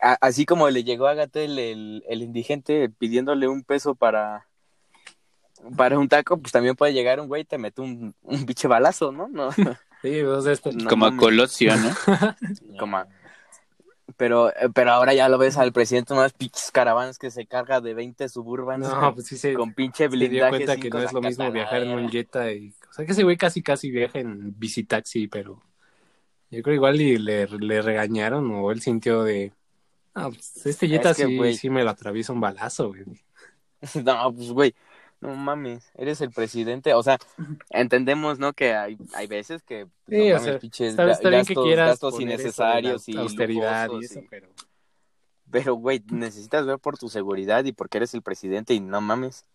Así 0.00 0.46
como 0.46 0.68
le 0.70 0.82
llegó 0.82 1.06
a 1.06 1.14
Gatel 1.14 1.58
el, 1.58 2.04
el 2.08 2.22
indigente 2.22 2.88
pidiéndole 2.88 3.48
un 3.48 3.62
peso 3.62 3.94
para 3.94 4.46
para 5.76 5.98
un 5.98 6.08
taco, 6.08 6.38
pues 6.38 6.52
también 6.52 6.74
puede 6.74 6.94
llegar 6.94 7.20
un 7.20 7.28
güey 7.28 7.42
y 7.42 7.44
te 7.44 7.58
mete 7.58 7.82
un, 7.82 8.14
un 8.22 8.46
pinche 8.46 8.66
balazo, 8.66 9.12
¿no? 9.12 9.28
No, 9.28 9.50
Sí, 9.52 10.22
no 10.22 10.88
Como 10.88 11.04
a. 11.06 11.16
Colosio, 11.16 11.74
¿no? 11.76 11.90
como 12.78 12.96
a- 12.96 13.06
pero 14.20 14.50
eh, 14.50 14.68
pero 14.74 14.92
ahora 14.92 15.14
ya 15.14 15.30
lo 15.30 15.38
ves 15.38 15.56
al 15.56 15.72
presidente 15.72 16.12
unas 16.12 16.34
pinches 16.34 16.70
caravanas 16.70 17.18
que 17.18 17.30
se 17.30 17.46
carga 17.46 17.80
de 17.80 17.94
20 17.94 18.28
suburbans 18.28 18.86
No, 18.86 19.14
pues 19.14 19.28
sí 19.28 19.38
se, 19.38 19.54
con 19.54 19.72
pinche 19.72 20.10
se 20.10 20.16
dio 20.18 20.28
blindaje 20.28 20.50
cuenta 20.50 20.76
que 20.76 20.90
no 20.90 20.98
es 20.98 21.10
lo 21.14 21.22
mismo 21.22 21.50
viajar 21.50 21.84
en 21.84 21.92
un. 21.92 22.10
Jetta 22.10 22.52
y... 22.52 22.74
O 22.90 22.92
sea, 22.92 23.06
que 23.06 23.12
ese 23.12 23.22
güey 23.22 23.38
casi 23.38 23.62
casi 23.62 23.90
viaja 23.90 24.18
en 24.18 24.58
bicitaxi, 24.58 25.26
pero... 25.26 25.62
Yo 26.50 26.62
creo 26.62 26.74
igual 26.74 27.00
y 27.00 27.16
le, 27.16 27.46
le 27.46 27.80
regañaron 27.80 28.50
o 28.50 28.70
él 28.70 28.82
sintió 28.82 29.22
de... 29.22 29.54
Ah, 30.12 30.28
pues 30.28 30.66
este 30.66 30.86
Jetta 30.86 31.12
Es 31.12 31.16
que, 31.16 31.26
sí, 31.26 31.36
güey. 31.38 31.54
sí 31.54 31.70
me 31.70 31.82
lo 31.82 31.88
atraviesa 31.88 32.34
un 32.34 32.42
balazo, 32.42 32.88
güey. 32.88 33.04
No, 34.04 34.34
pues 34.34 34.50
güey, 34.50 34.74
no 35.20 35.34
mames, 35.36 35.90
eres 35.94 36.20
el 36.20 36.30
presidente, 36.30 36.94
o 36.94 37.02
sea, 37.02 37.18
entendemos, 37.70 38.38
¿no? 38.38 38.52
Que 38.52 38.74
hay, 38.74 38.98
hay 39.14 39.26
veces 39.26 39.62
que 39.62 39.86
pues, 39.86 39.94
Sí, 40.08 40.16
no 40.16 40.24
o 40.24 40.28
mames, 40.38 40.44
sea, 40.44 40.58
pinches 40.58 40.90
Está, 40.90 41.04
ga- 41.06 41.12
está 41.12 41.28
bien 41.30 41.44
que 41.46 41.74
gastos, 41.76 42.20
innecesarios 42.20 43.08
y 43.08 43.16
austeridad 43.16 43.90
y 44.00 44.04
eso, 44.04 44.20
y- 44.20 44.28
pero... 44.28 44.48
Pero, 45.52 45.74
güey, 45.74 46.00
necesitas 46.12 46.64
ver 46.64 46.78
por 46.78 46.96
tu 46.96 47.08
seguridad 47.08 47.64
y 47.64 47.72
porque 47.72 47.98
eres 47.98 48.14
el 48.14 48.22
presidente 48.22 48.72
y 48.72 48.78
no 48.78 49.00
mames. 49.00 49.46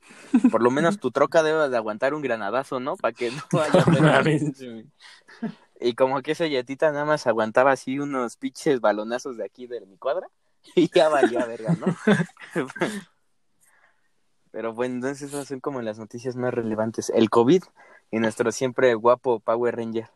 Por 0.51 0.61
lo 0.61 0.69
menos 0.69 0.99
tu 0.99 1.09
troca 1.09 1.41
debe 1.41 1.69
de 1.69 1.77
aguantar 1.77 2.13
un 2.13 2.21
granadazo, 2.21 2.81
¿no? 2.81 2.97
Para 2.97 3.13
que 3.13 3.31
no 3.31 3.61
haya 3.61 3.85
pedo. 3.85 4.85
Y 5.79 5.93
como 5.93 6.21
que 6.21 6.33
ese 6.33 6.49
yetita 6.49 6.91
nada 6.91 7.05
más 7.05 7.27
aguantaba 7.27 7.71
así 7.71 7.97
unos 7.97 8.35
pinches 8.35 8.81
balonazos 8.81 9.37
de 9.37 9.45
aquí 9.45 9.67
de 9.67 9.85
mi 9.85 9.95
cuadra 9.97 10.27
y 10.75 10.89
ya 10.93 11.07
valía 11.07 11.45
verga, 11.45 11.73
¿no? 11.75 11.85
Pero 14.55 14.73
bueno, 14.73 14.95
entonces 14.95 15.33
esas 15.33 15.49
son 15.49 15.59
como 15.59 15.81
las 15.81 15.99
noticias 15.99 16.37
más 16.37 16.53
relevantes. 16.53 17.11
El 17.13 17.29
COVID 17.29 17.61
y 18.09 18.19
nuestro 18.19 18.53
siempre 18.53 18.93
guapo 18.93 19.41
Power 19.41 19.75
Ranger. 19.75 20.09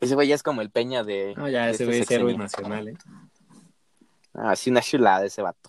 Ese 0.00 0.14
güey 0.14 0.28
ya 0.28 0.34
es 0.34 0.42
como 0.42 0.62
el 0.62 0.70
peña 0.70 1.04
de... 1.04 1.34
No, 1.36 1.50
ya 1.50 1.66
de 1.66 1.72
ese 1.72 1.84
este 1.84 1.84
güey 1.84 2.00
es 2.00 2.10
héroe 2.10 2.38
nacional, 2.38 2.88
¿eh? 2.88 2.96
Ah, 4.32 4.52
Así 4.52 4.70
una 4.70 4.80
chulada 4.80 5.26
ese 5.26 5.42
vato. 5.42 5.68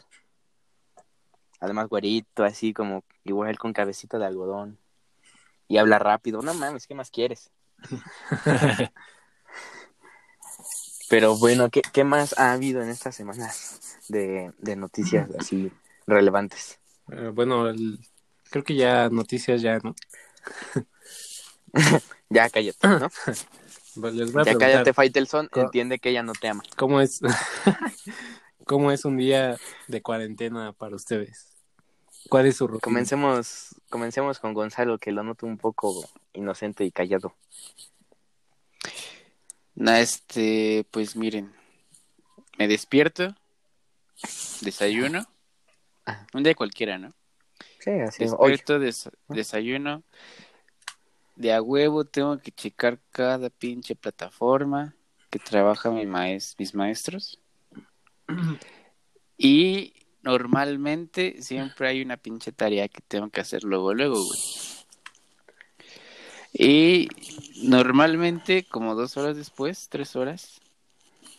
Además, 1.60 1.90
güerito, 1.90 2.46
así 2.46 2.72
como 2.72 3.04
igual 3.26 3.58
con 3.58 3.74
cabecita 3.74 4.18
de 4.18 4.26
algodón. 4.26 4.80
Y 5.68 5.76
habla 5.76 6.00
rápido. 6.00 6.42
No 6.42 6.54
mames, 6.54 6.88
¿qué 6.88 6.96
más 6.96 7.12
quieres? 7.12 7.52
Pero 11.10 11.36
bueno, 11.36 11.70
¿qué, 11.70 11.82
qué 11.82 12.06
más 12.06 12.40
ha 12.40 12.54
habido 12.54 12.82
en 12.82 12.88
estas 12.88 13.14
semanas 13.14 14.00
de, 14.08 14.54
de 14.60 14.78
noticias 14.78 15.30
así 15.38 15.70
relevantes? 16.08 16.80
Eh, 17.12 17.32
bueno, 17.34 17.68
el- 17.70 18.00
creo 18.50 18.64
que 18.64 18.76
ya 18.76 19.10
noticias 19.10 19.62
ya, 19.62 19.80
¿no? 19.80 19.96
Ya 22.32 22.50
cállate, 22.50 22.88
¿no? 22.88 23.10
Les 24.14 24.32
voy 24.32 24.42
a 24.42 24.46
Ya 24.46 24.52
preguntar 24.52 24.60
cállate, 24.60 24.94
Faitelson. 24.94 25.50
Entiende 25.56 26.00
que 26.00 26.10
ella 26.10 26.22
no 26.24 26.34
te 26.34 26.48
ama. 26.48 26.64
cómo 26.78 27.02
es 27.02 27.20
cómo 28.66 28.92
es 28.92 29.04
un 29.06 29.18
día 29.18 29.58
de 29.88 30.02
cuarentena 30.02 30.74
para 30.74 30.96
ustedes. 30.96 31.48
¿Cuál 32.30 32.46
es 32.46 32.58
su 32.58 32.68
rutina? 32.68 32.82
Comencemos, 32.82 33.76
comencemos 33.90 34.38
con 34.40 34.54
Gonzalo, 34.54 35.00
que 35.00 35.12
lo 35.12 35.24
noto 35.24 35.48
un 35.48 35.58
poco 35.58 36.08
inocente 36.34 36.84
y 36.86 36.92
callado. 36.92 37.34
No, 39.74 39.92
este, 39.94 40.86
pues 40.92 41.16
miren, 41.16 41.52
me 42.60 42.68
despierto, 42.68 43.36
desayuno, 44.62 45.26
Un 46.34 46.44
día 46.44 46.56
cualquiera, 46.56 46.98
¿no? 46.98 47.14
Sí, 47.80 47.92
así 47.92 48.24
Hoy. 48.38 48.52
Despierto, 48.52 48.80
des- 48.80 49.10
desayuno, 49.28 50.04
de 51.36 51.54
a 51.54 51.62
huevo 51.62 52.06
tengo 52.06 52.38
que 52.40 52.52
checar 52.52 53.00
cada 53.12 53.50
pinche 53.50 53.96
plataforma 53.96 54.94
que 55.30 55.40
trabaja 55.40 55.90
mi 55.92 56.06
maes- 56.06 56.56
mis 56.58 56.74
maestros. 56.76 57.40
Y 59.42 59.94
normalmente 60.22 61.42
siempre 61.42 61.88
hay 61.88 62.02
una 62.02 62.18
pinche 62.18 62.52
tarea 62.52 62.90
que 62.90 63.00
tengo 63.00 63.30
que 63.30 63.40
hacer 63.40 63.64
luego, 63.64 63.94
luego, 63.94 64.16
güey. 64.22 64.40
Y 66.52 67.08
normalmente, 67.64 68.66
como 68.66 68.96
dos 68.96 69.16
horas 69.16 69.38
después, 69.38 69.88
tres 69.90 70.18
horas, 70.18 70.60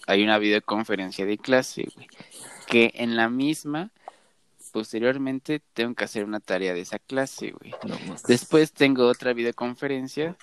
hay 0.07 0.23
una 0.23 0.39
videoconferencia 0.39 1.27
de 1.27 1.37
clase, 1.37 1.89
güey. 1.95 2.09
Que 2.67 2.93
en 2.95 3.17
la 3.17 3.29
misma, 3.29 3.91
posteriormente, 4.71 5.61
tengo 5.75 5.95
que 5.95 6.05
hacer 6.05 6.25
una 6.25 6.41
tarea 6.41 6.73
de 6.75 6.81
esa 6.81 6.99
clase, 6.99 7.51
güey. 7.53 7.73
No, 7.87 7.99
no. 8.07 8.17
Después 8.27 8.73
tengo 8.73 9.07
otra 9.07 9.33
videoconferencia 9.33 10.37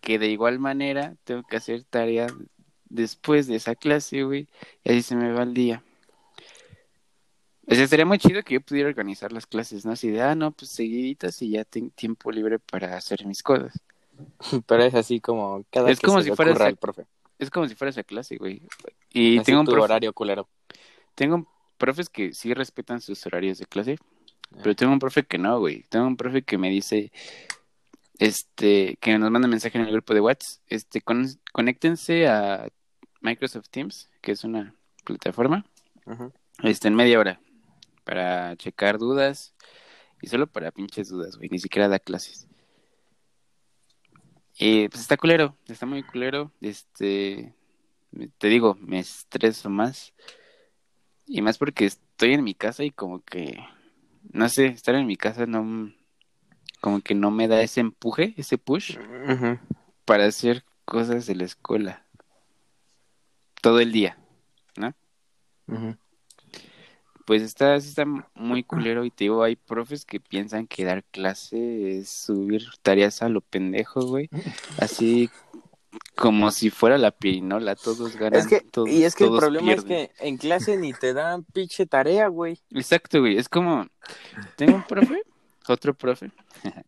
que 0.00 0.18
de 0.18 0.28
igual 0.28 0.58
manera 0.58 1.14
tengo 1.24 1.42
que 1.42 1.56
hacer 1.56 1.84
tarea 1.84 2.26
después 2.88 3.46
de 3.46 3.56
esa 3.56 3.74
clase, 3.74 4.22
güey. 4.22 4.48
Y 4.84 4.90
así 4.90 5.02
se 5.02 5.16
me 5.16 5.32
va 5.32 5.42
el 5.42 5.54
día. 5.54 5.82
O 7.68 7.74
sea, 7.74 7.86
sería 7.88 8.06
muy 8.06 8.18
chido 8.18 8.42
que 8.44 8.54
yo 8.54 8.60
pudiera 8.60 8.88
organizar 8.88 9.32
las 9.32 9.46
clases, 9.46 9.84
¿no? 9.84 9.92
Así 9.92 10.08
de, 10.08 10.22
ah, 10.22 10.34
no, 10.36 10.52
pues 10.52 10.70
seguiditas 10.70 11.42
y 11.42 11.50
ya 11.50 11.64
tengo 11.64 11.90
tiempo 11.90 12.30
libre 12.30 12.58
para 12.60 12.96
hacer 12.96 13.26
mis 13.26 13.42
cosas. 13.42 13.72
Pero 14.66 14.84
es 14.84 14.94
así 14.94 15.20
como 15.20 15.64
cada 15.70 15.90
Es 15.90 15.98
que 15.98 16.06
como 16.06 16.18
se 16.18 16.24
si 16.24 16.30
le 16.30 16.36
fuera 16.36 16.52
esa- 16.52 16.72
profe. 16.76 17.06
Es 17.38 17.50
como 17.50 17.68
si 17.68 17.74
fuera 17.74 17.90
esa 17.90 18.02
clase, 18.04 18.36
güey. 18.36 18.62
Y 19.12 19.36
Así 19.38 19.46
tengo 19.46 19.60
un 19.60 19.66
tu 19.66 19.72
profe- 19.72 19.82
horario 19.82 20.12
culero. 20.12 20.48
tengo 21.14 21.46
profes 21.76 22.08
que 22.08 22.32
sí 22.32 22.54
respetan 22.54 23.00
sus 23.00 23.24
horarios 23.26 23.58
de 23.58 23.66
clase, 23.66 23.98
pero 24.62 24.74
tengo 24.74 24.92
un 24.92 24.98
profe 24.98 25.24
que 25.24 25.38
no, 25.38 25.58
güey. 25.58 25.84
Tengo 25.88 26.06
un 26.06 26.16
profe 26.16 26.42
que 26.42 26.58
me 26.58 26.70
dice, 26.70 27.12
este, 28.18 28.96
que 29.00 29.18
nos 29.18 29.30
manda 29.30 29.48
mensaje 29.48 29.78
en 29.78 29.84
el 29.84 29.92
grupo 29.92 30.14
de 30.14 30.20
WhatsApp, 30.20 30.62
este, 30.68 31.00
con, 31.00 31.26
conéctense 31.52 32.28
a 32.28 32.68
Microsoft 33.20 33.68
Teams, 33.70 34.08
que 34.20 34.32
es 34.32 34.44
una 34.44 34.74
plataforma, 35.04 35.64
Ujú. 36.06 36.32
este, 36.62 36.88
en 36.88 36.94
media 36.94 37.18
hora, 37.18 37.40
para 38.04 38.56
checar 38.56 38.98
dudas, 38.98 39.54
y 40.22 40.28
solo 40.28 40.46
para 40.46 40.70
pinches 40.70 41.08
dudas, 41.08 41.36
güey, 41.36 41.48
ni 41.50 41.58
siquiera 41.58 41.88
da 41.88 41.98
clases. 41.98 42.46
Y 44.58 44.88
pues 44.88 45.02
está 45.02 45.16
culero, 45.16 45.56
está 45.66 45.84
muy 45.84 46.02
culero, 46.02 46.50
este, 46.62 47.54
te 48.38 48.48
digo, 48.48 48.76
me 48.80 49.00
estreso 49.00 49.68
más, 49.68 50.14
y 51.26 51.42
más 51.42 51.58
porque 51.58 51.86
estoy 51.86 52.32
en 52.34 52.44
mi 52.44 52.54
casa 52.54 52.84
y 52.84 52.90
como 52.90 53.22
que, 53.22 53.64
no 54.32 54.48
sé, 54.48 54.66
estar 54.66 54.94
en 54.94 55.06
mi 55.06 55.16
casa 55.16 55.46
no, 55.46 55.92
como 56.80 57.00
que 57.00 57.14
no 57.14 57.30
me 57.30 57.48
da 57.48 57.60
ese 57.62 57.80
empuje, 57.80 58.34
ese 58.36 58.58
push 58.58 58.96
para 60.04 60.26
hacer 60.26 60.64
cosas 60.84 61.26
de 61.26 61.34
la 61.34 61.44
escuela 61.44 62.06
todo 63.60 63.80
el 63.80 63.90
día. 63.92 64.16
Ujú. 65.66 65.96
Pues 67.26 67.42
está, 67.42 67.74
está 67.74 68.04
muy 68.34 68.62
culero 68.62 69.04
y 69.04 69.10
te 69.10 69.24
digo, 69.24 69.42
hay 69.42 69.56
profes 69.56 70.04
que 70.04 70.20
piensan 70.20 70.68
que 70.68 70.84
dar 70.84 71.02
clase 71.02 71.98
es 71.98 72.08
subir 72.08 72.62
tareas 72.82 73.20
a 73.20 73.28
lo 73.28 73.40
pendejo, 73.40 74.06
güey. 74.06 74.30
Así 74.78 75.28
como 76.16 76.50
si 76.50 76.70
fuera 76.70 76.96
la 76.98 77.10
pirinola, 77.10 77.76
todos 77.76 78.16
ganan. 78.16 78.40
Es 78.40 78.46
que, 78.46 78.60
todos- 78.60 78.88
y 78.88 79.04
es 79.04 79.14
que 79.14 79.24
el 79.24 79.30
problema 79.36 79.72
es 79.72 79.84
que 79.84 80.10
en 80.20 80.36
clase 80.38 80.76
ni 80.76 80.92
te 80.92 81.12
dan 81.12 81.44
pinche 81.44 81.86
tarea, 81.86 82.28
güey. 82.28 82.58
Exacto, 82.70 83.20
güey. 83.20 83.36
Es 83.36 83.48
como, 83.48 83.86
tengo 84.56 84.76
un 84.76 84.82
profe, 84.84 85.22
otro 85.68 85.94
profe, 85.94 86.30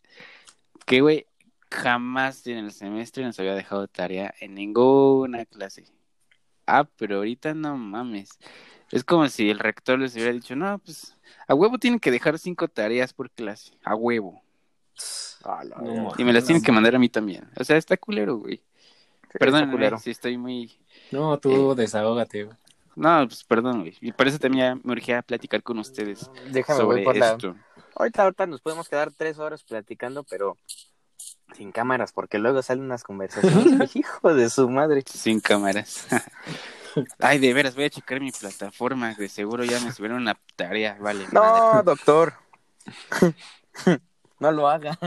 que, 0.87 1.01
güey, 1.01 1.27
jamás 1.71 2.47
en 2.47 2.59
el 2.59 2.73
semestre 2.73 3.25
nos 3.25 3.39
había 3.39 3.55
dejado 3.55 3.87
tarea 3.89 4.35
en 4.41 4.55
ninguna 4.55 5.45
clase. 5.45 5.85
Ah, 6.67 6.85
pero 6.97 7.17
ahorita 7.17 7.55
no 7.55 7.77
mames. 7.77 8.39
Es 8.91 9.05
como 9.05 9.29
si 9.29 9.51
el 9.51 9.59
rector 9.59 9.99
les 9.99 10.15
hubiera 10.15 10.33
dicho, 10.33 10.57
no, 10.57 10.79
pues, 10.79 11.15
a 11.47 11.55
huevo 11.55 11.79
tienen 11.79 12.01
que 12.01 12.11
dejar 12.11 12.39
cinco 12.39 12.69
tareas 12.69 13.13
por 13.13 13.31
clase. 13.31 13.73
A 13.85 13.95
huevo. 13.95 14.43
No, 15.83 16.13
Y 16.19 16.25
me 16.25 16.33
las 16.33 16.45
tienen 16.45 16.63
que 16.63 16.73
mandar 16.73 16.95
a 16.95 16.99
mí 16.99 17.09
también. 17.09 17.49
O 17.57 17.65
sea, 17.65 17.77
está 17.77 17.97
culero, 17.97 18.37
güey. 18.39 18.63
Perdón, 19.39 19.99
si 20.01 20.11
estoy 20.11 20.39
muy... 20.39 20.79
No, 21.11 21.39
tú 21.39 21.75
desahógate. 21.75 22.45
güey. 22.45 22.57
No, 22.97 23.27
pues 23.27 23.45
perdón, 23.45 23.81
güey. 23.81 23.97
Y 24.01 24.13
por 24.13 24.27
eso 24.27 24.39
también 24.39 24.81
me 24.83 24.93
urgía 24.93 25.23
platicar 25.23 25.63
con 25.63 25.79
ustedes 25.79 26.31
Déjame 26.51 26.81
sobre 26.81 26.97
voy 26.97 27.05
por 27.05 27.17
la... 27.17 27.31
esto. 27.33 27.55
Ahorita, 27.95 28.25
ahorita 28.25 28.47
nos 28.47 28.61
podemos 28.61 28.89
quedar 28.89 29.13
tres 29.17 29.39
horas 29.39 29.63
platicando, 29.63 30.25
pero 30.25 30.57
sin 31.57 31.73
cámaras, 31.73 32.13
porque 32.13 32.39
luego 32.39 32.63
salen 32.63 32.85
unas 32.85 33.05
conversaciones. 33.05 33.95
Hijo 33.97 34.35
de 34.35 34.51
su 34.51 34.69
madre. 34.69 35.03
Sin 35.07 35.41
cámaras. 35.41 36.07
Ay, 37.19 37.39
de 37.39 37.55
veras, 37.55 37.75
voy 37.75 37.85
a 37.85 37.91
checar 37.91 38.21
mi 38.21 38.33
plataforma. 38.33 39.15
De 39.15 39.29
seguro 39.29 39.65
ya 39.65 39.81
me 39.81 39.93
subieron 39.93 40.19
una 40.19 40.39
tarea. 40.57 40.97
Vale. 41.01 41.27
No, 41.33 41.41
madre. 41.41 41.83
doctor. 41.85 42.35
no 44.41 44.53
lo 44.53 44.69
haga. 44.69 44.99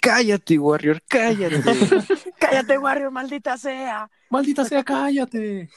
Cállate, 0.00 0.58
Warrior, 0.58 1.02
cállate. 1.08 1.62
Cállate, 2.40 2.78
Warrior, 2.78 3.10
maldita 3.10 3.56
sea. 3.58 4.10
Maldita 4.30 4.64
sea, 4.64 4.82
cállate. 4.82 5.68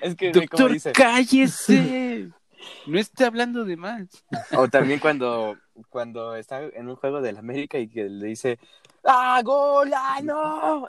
Es 0.00 0.14
que, 0.14 0.30
como 0.32 0.40
Doctor, 0.46 0.72
dice. 0.72 0.92
cállese. 0.92 2.30
No 2.86 2.98
esté 2.98 3.24
hablando 3.24 3.64
de 3.64 3.76
más. 3.76 4.08
O 4.52 4.68
también 4.68 4.98
cuando, 4.98 5.56
cuando 5.88 6.34
está 6.34 6.60
en 6.64 6.88
un 6.88 6.96
juego 6.96 7.20
del 7.22 7.36
América 7.36 7.78
y 7.78 7.88
que 7.88 8.08
le 8.08 8.26
dice, 8.26 8.58
¡Ah, 9.04 9.40
gol! 9.44 9.92
¡Ah, 9.94 10.18
no! 10.22 10.88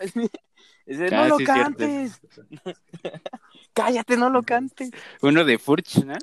Dice, 0.85 1.11
no 1.11 1.21
Ah, 1.21 1.27
lo 1.27 1.37
sí, 1.37 1.43
es 1.43 1.47
cantes. 1.47 2.21
Cállate, 3.73 4.17
no 4.17 4.29
lo 4.31 4.41
cantes. 4.41 4.89
Uno 5.21 5.45
de 5.45 5.59
Furch, 5.59 6.03
¿no? 6.03 6.15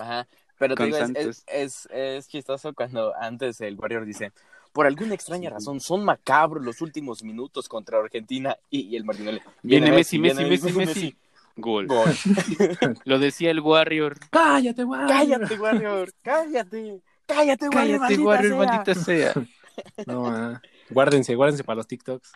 Ajá. 0.00 0.28
Pero 0.56 0.76
te 0.76 0.84
digo, 0.84 0.98
es, 0.98 1.10
es, 1.16 1.44
es, 1.48 1.88
es 1.92 2.28
chistoso 2.28 2.72
cuando 2.72 3.12
antes 3.16 3.60
el 3.60 3.74
Warrior 3.76 4.04
dice, 4.06 4.32
por 4.76 4.86
alguna 4.86 5.14
extraña 5.14 5.48
razón, 5.48 5.80
son 5.80 6.04
macabros 6.04 6.62
los 6.62 6.82
últimos 6.82 7.22
minutos 7.22 7.66
contra 7.66 7.98
Argentina. 7.98 8.58
Y, 8.68 8.80
y 8.80 8.96
el 8.96 9.06
Martinelli. 9.06 9.40
Viene 9.62 9.90
Messi, 9.90 10.18
Messi, 10.18 10.44
viene 10.44 10.50
Messi, 10.50 10.72
Messi. 10.72 11.16
Gol. 11.56 11.86
Gol. 11.86 12.14
Lo 13.06 13.18
decía 13.18 13.50
el 13.50 13.60
Warrior. 13.60 14.18
Cállate, 14.28 14.84
güey. 14.84 15.00
Cállate, 15.08 15.58
Warrior. 15.58 16.12
Cállate. 16.20 17.00
Cállate, 17.24 17.68
Warrior. 17.70 18.00
Cállate, 18.00 18.18
Warrior, 18.22 18.50
sea. 18.50 18.66
maldita 18.66 18.94
sea. 18.94 19.34
No, 20.06 20.26
ah. 20.26 20.60
Guárdense, 20.90 21.34
guárdense 21.34 21.64
para 21.64 21.76
los 21.76 21.86
TikToks. 21.86 22.32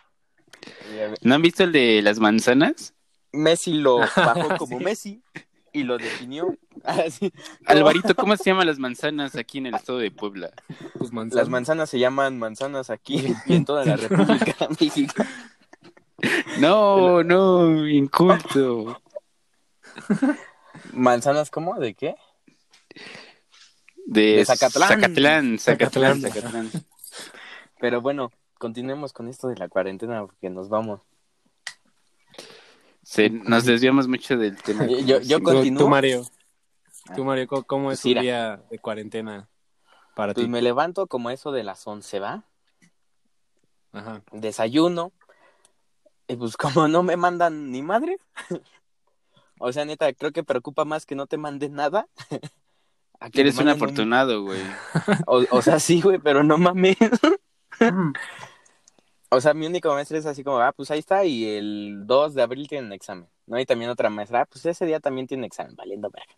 ¿No 1.21 1.35
han 1.35 1.41
visto 1.43 1.63
el 1.63 1.71
de 1.71 2.01
las 2.01 2.17
manzanas? 2.17 2.95
Messi 3.31 3.73
lo 3.73 3.97
bajó 4.15 4.57
como 4.57 4.79
Messi 4.79 5.21
y 5.73 5.83
lo 5.83 5.97
definió. 5.97 6.55
Así. 6.83 7.31
Alvarito, 7.65 8.15
¿cómo 8.15 8.35
se 8.37 8.45
llaman 8.45 8.67
las 8.67 8.79
manzanas 8.79 9.35
aquí 9.35 9.59
en 9.59 9.67
el 9.67 9.75
estado 9.75 9.99
de 9.99 10.11
Puebla? 10.11 10.51
Pues. 10.97 11.11
Las 11.33 11.49
manzanas 11.49 11.89
se 11.89 11.99
llaman 11.99 12.39
manzanas 12.39 12.89
aquí 12.89 13.35
y 13.45 13.55
en 13.55 13.65
toda 13.65 13.85
la 13.85 13.95
República 13.95 14.67
Mexicana. 14.79 15.29
No, 16.59 17.23
no, 17.23 17.87
inculto. 17.87 19.01
¿Manzanas 20.93 21.49
cómo? 21.49 21.79
¿De 21.79 21.95
qué? 21.95 22.13
De, 24.05 24.35
De. 24.35 24.45
Zacatlán, 24.45 24.89
Zacatlán, 24.89 25.57
Zacatlán. 25.57 26.21
Zacatlán. 26.21 26.69
Pero 27.79 28.01
bueno, 28.01 28.31
continuemos 28.59 29.13
con 29.13 29.29
esto 29.29 29.47
de 29.47 29.57
la 29.57 29.67
cuarentena 29.67 30.21
porque 30.21 30.51
nos 30.51 30.69
vamos. 30.69 31.01
Se- 33.11 33.29
nos 33.29 33.65
desviamos 33.65 34.07
mucho 34.07 34.37
del 34.37 34.55
tema. 34.61 34.85
Yo- 34.85 35.19
yo 35.19 35.43
continúo. 35.43 35.83
tú, 35.83 35.89
Mario. 35.89 36.23
Tú, 37.13 37.25
Mario, 37.25 37.45
¿cómo- 37.47 37.63
¿cómo 37.63 37.91
es 37.91 37.99
Pues 37.99 38.05
un 38.05 38.09
mira. 38.11 38.21
día 38.21 38.63
de 38.69 38.79
cuarentena 38.79 39.49
para 40.15 40.33
Pues 40.33 40.45
ti? 40.45 40.49
me 40.49 40.61
levanto 40.61 41.07
como 41.07 41.29
eso 41.29 41.51
de 41.51 41.63
las 41.65 41.85
11, 41.85 42.19
¿va? 42.21 42.45
Ajá. 43.91 44.21
Desayuno. 44.31 45.11
Y 46.29 46.37
pues 46.37 46.55
como 46.55 46.87
no 46.87 47.03
me 47.03 47.17
mandan 47.17 47.69
ni 47.71 47.81
madre. 47.81 48.17
o 49.59 49.73
sea, 49.73 49.83
neta, 49.83 50.13
creo 50.13 50.31
que 50.31 50.43
preocupa 50.45 50.85
más 50.85 51.05
que 51.05 51.15
no 51.15 51.27
te 51.27 51.35
manden 51.37 51.73
nada. 51.73 52.07
a 53.19 53.29
que 53.29 53.41
Eres 53.41 53.57
un 53.57 53.67
afortunado, 53.67 54.41
güey. 54.43 54.61
O, 55.27 55.43
o 55.51 55.61
sea, 55.61 55.79
sí, 55.81 55.99
güey, 56.01 56.17
pero 56.17 56.43
no 56.45 56.57
mames. 56.57 56.95
o 59.31 59.39
sea, 59.41 59.53
mi 59.53 59.65
único 59.65 59.93
maestro 59.93 60.17
es 60.17 60.25
así 60.25 60.43
como, 60.43 60.59
ah, 60.59 60.73
pues 60.73 60.91
ahí 60.91 60.99
está, 60.99 61.25
y 61.25 61.45
el 61.47 62.03
2 62.05 62.33
de 62.35 62.41
abril 62.43 62.67
tienen 62.67 62.91
examen, 62.93 63.27
¿no? 63.47 63.59
Y 63.59 63.65
también 63.65 63.89
otra 63.89 64.09
maestra, 64.09 64.41
ah, 64.41 64.45
pues 64.45 64.65
ese 64.65 64.85
día 64.85 64.99
también 64.99 65.27
tiene 65.27 65.47
examen, 65.47 65.75
valiendo 65.75 66.09
verga. 66.09 66.33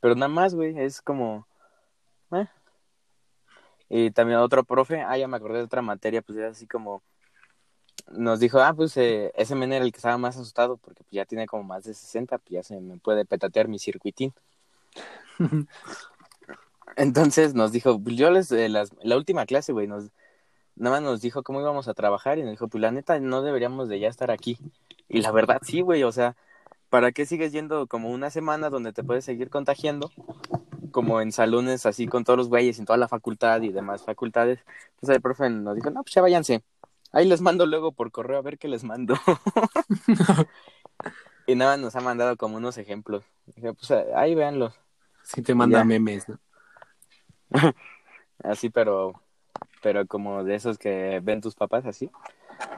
Pero 0.00 0.14
nada 0.14 0.28
más, 0.28 0.54
güey, 0.54 0.78
es 0.78 1.02
como, 1.02 1.46
eh. 2.32 2.46
Y 3.88 4.10
también 4.12 4.38
otro 4.38 4.64
profe, 4.64 5.00
ah, 5.02 5.18
ya 5.18 5.26
me 5.28 5.36
acordé 5.36 5.58
de 5.58 5.64
otra 5.64 5.82
materia, 5.82 6.22
pues 6.22 6.38
es 6.38 6.44
así 6.52 6.66
como, 6.66 7.02
nos 8.12 8.40
dijo, 8.40 8.60
ah, 8.60 8.74
pues 8.74 8.96
eh, 8.96 9.32
ese 9.36 9.54
men 9.54 9.72
era 9.72 9.84
el 9.84 9.92
que 9.92 9.96
estaba 9.98 10.18
más 10.18 10.36
asustado, 10.36 10.76
porque 10.76 11.02
pues 11.04 11.12
ya 11.12 11.24
tiene 11.24 11.46
como 11.46 11.62
más 11.64 11.84
de 11.84 11.94
60, 11.94 12.38
pues 12.38 12.50
ya 12.50 12.62
se 12.62 12.80
me 12.80 12.98
puede 12.98 13.24
petatear 13.24 13.68
mi 13.68 13.78
circuitín. 13.78 14.32
Entonces 16.96 17.54
nos 17.54 17.72
dijo, 17.72 17.98
pues 18.02 18.16
yo 18.16 18.30
les, 18.30 18.50
eh, 18.52 18.68
las- 18.68 18.92
la 19.02 19.16
última 19.16 19.46
clase, 19.46 19.72
güey, 19.72 19.86
nos, 19.86 20.10
nada 20.80 20.96
más 20.96 21.02
nos 21.04 21.20
dijo 21.22 21.42
cómo 21.44 21.60
íbamos 21.60 21.88
a 21.88 21.94
trabajar 21.94 22.38
y 22.38 22.42
nos 22.42 22.52
dijo, 22.52 22.68
pues 22.68 22.82
la 22.82 22.90
neta 22.92 23.20
no 23.20 23.42
deberíamos 23.42 23.88
de 23.88 24.00
ya 24.00 24.08
estar 24.08 24.30
aquí. 24.32 24.58
Y 25.08 25.22
la 25.22 25.32
verdad 25.32 25.60
sí, 25.64 25.82
güey, 25.82 26.04
o 26.04 26.12
sea, 26.12 26.36
¿para 26.90 27.12
qué 27.12 27.26
sigues 27.26 27.52
yendo 27.52 27.86
como 27.88 28.10
una 28.10 28.30
semana 28.30 28.70
donde 28.70 28.92
te 28.92 29.04
puedes 29.04 29.24
seguir 29.24 29.50
contagiando? 29.50 30.12
Como 30.92 31.20
en 31.20 31.32
salones 31.32 31.86
así 31.86 32.08
con 32.08 32.24
todos 32.24 32.38
los 32.38 32.48
güeyes 32.48 32.78
en 32.78 32.86
toda 32.86 32.98
la 32.98 33.08
facultad 33.08 33.62
y 33.62 33.72
demás 33.72 34.04
facultades. 34.04 34.60
Entonces 34.96 35.16
el 35.16 35.22
profe 35.22 35.50
nos 35.50 35.76
dijo, 35.76 35.90
no, 35.90 36.02
pues 36.02 36.14
ya 36.14 36.22
váyanse. 36.22 36.64
Ahí 37.12 37.26
les 37.28 37.40
mando 37.42 37.66
luego 37.66 37.92
por 37.92 38.12
correo 38.12 38.38
a 38.38 38.42
ver 38.42 38.58
qué 38.58 38.68
les 38.68 38.84
mando. 38.84 39.14
y 41.46 41.54
nada 41.54 41.72
más 41.72 41.80
nos 41.80 41.96
ha 41.96 42.00
mandado 42.00 42.36
como 42.36 42.56
unos 42.58 42.78
ejemplos. 42.78 43.24
Dije, 43.46 43.74
pues 43.74 43.90
ahí 44.16 44.34
véanlos. 44.34 44.80
Sí 45.22 45.42
te 45.42 45.54
manda 45.54 45.80
Ya. 45.80 45.84
memes, 45.84 46.28
¿no? 46.28 46.38
Así, 48.42 48.70
pero, 48.70 49.22
pero 49.80 50.06
como 50.06 50.44
de 50.44 50.54
esos 50.54 50.78
que 50.78 51.20
ven 51.22 51.40
tus 51.40 51.54
papás, 51.54 51.86
así. 51.86 52.10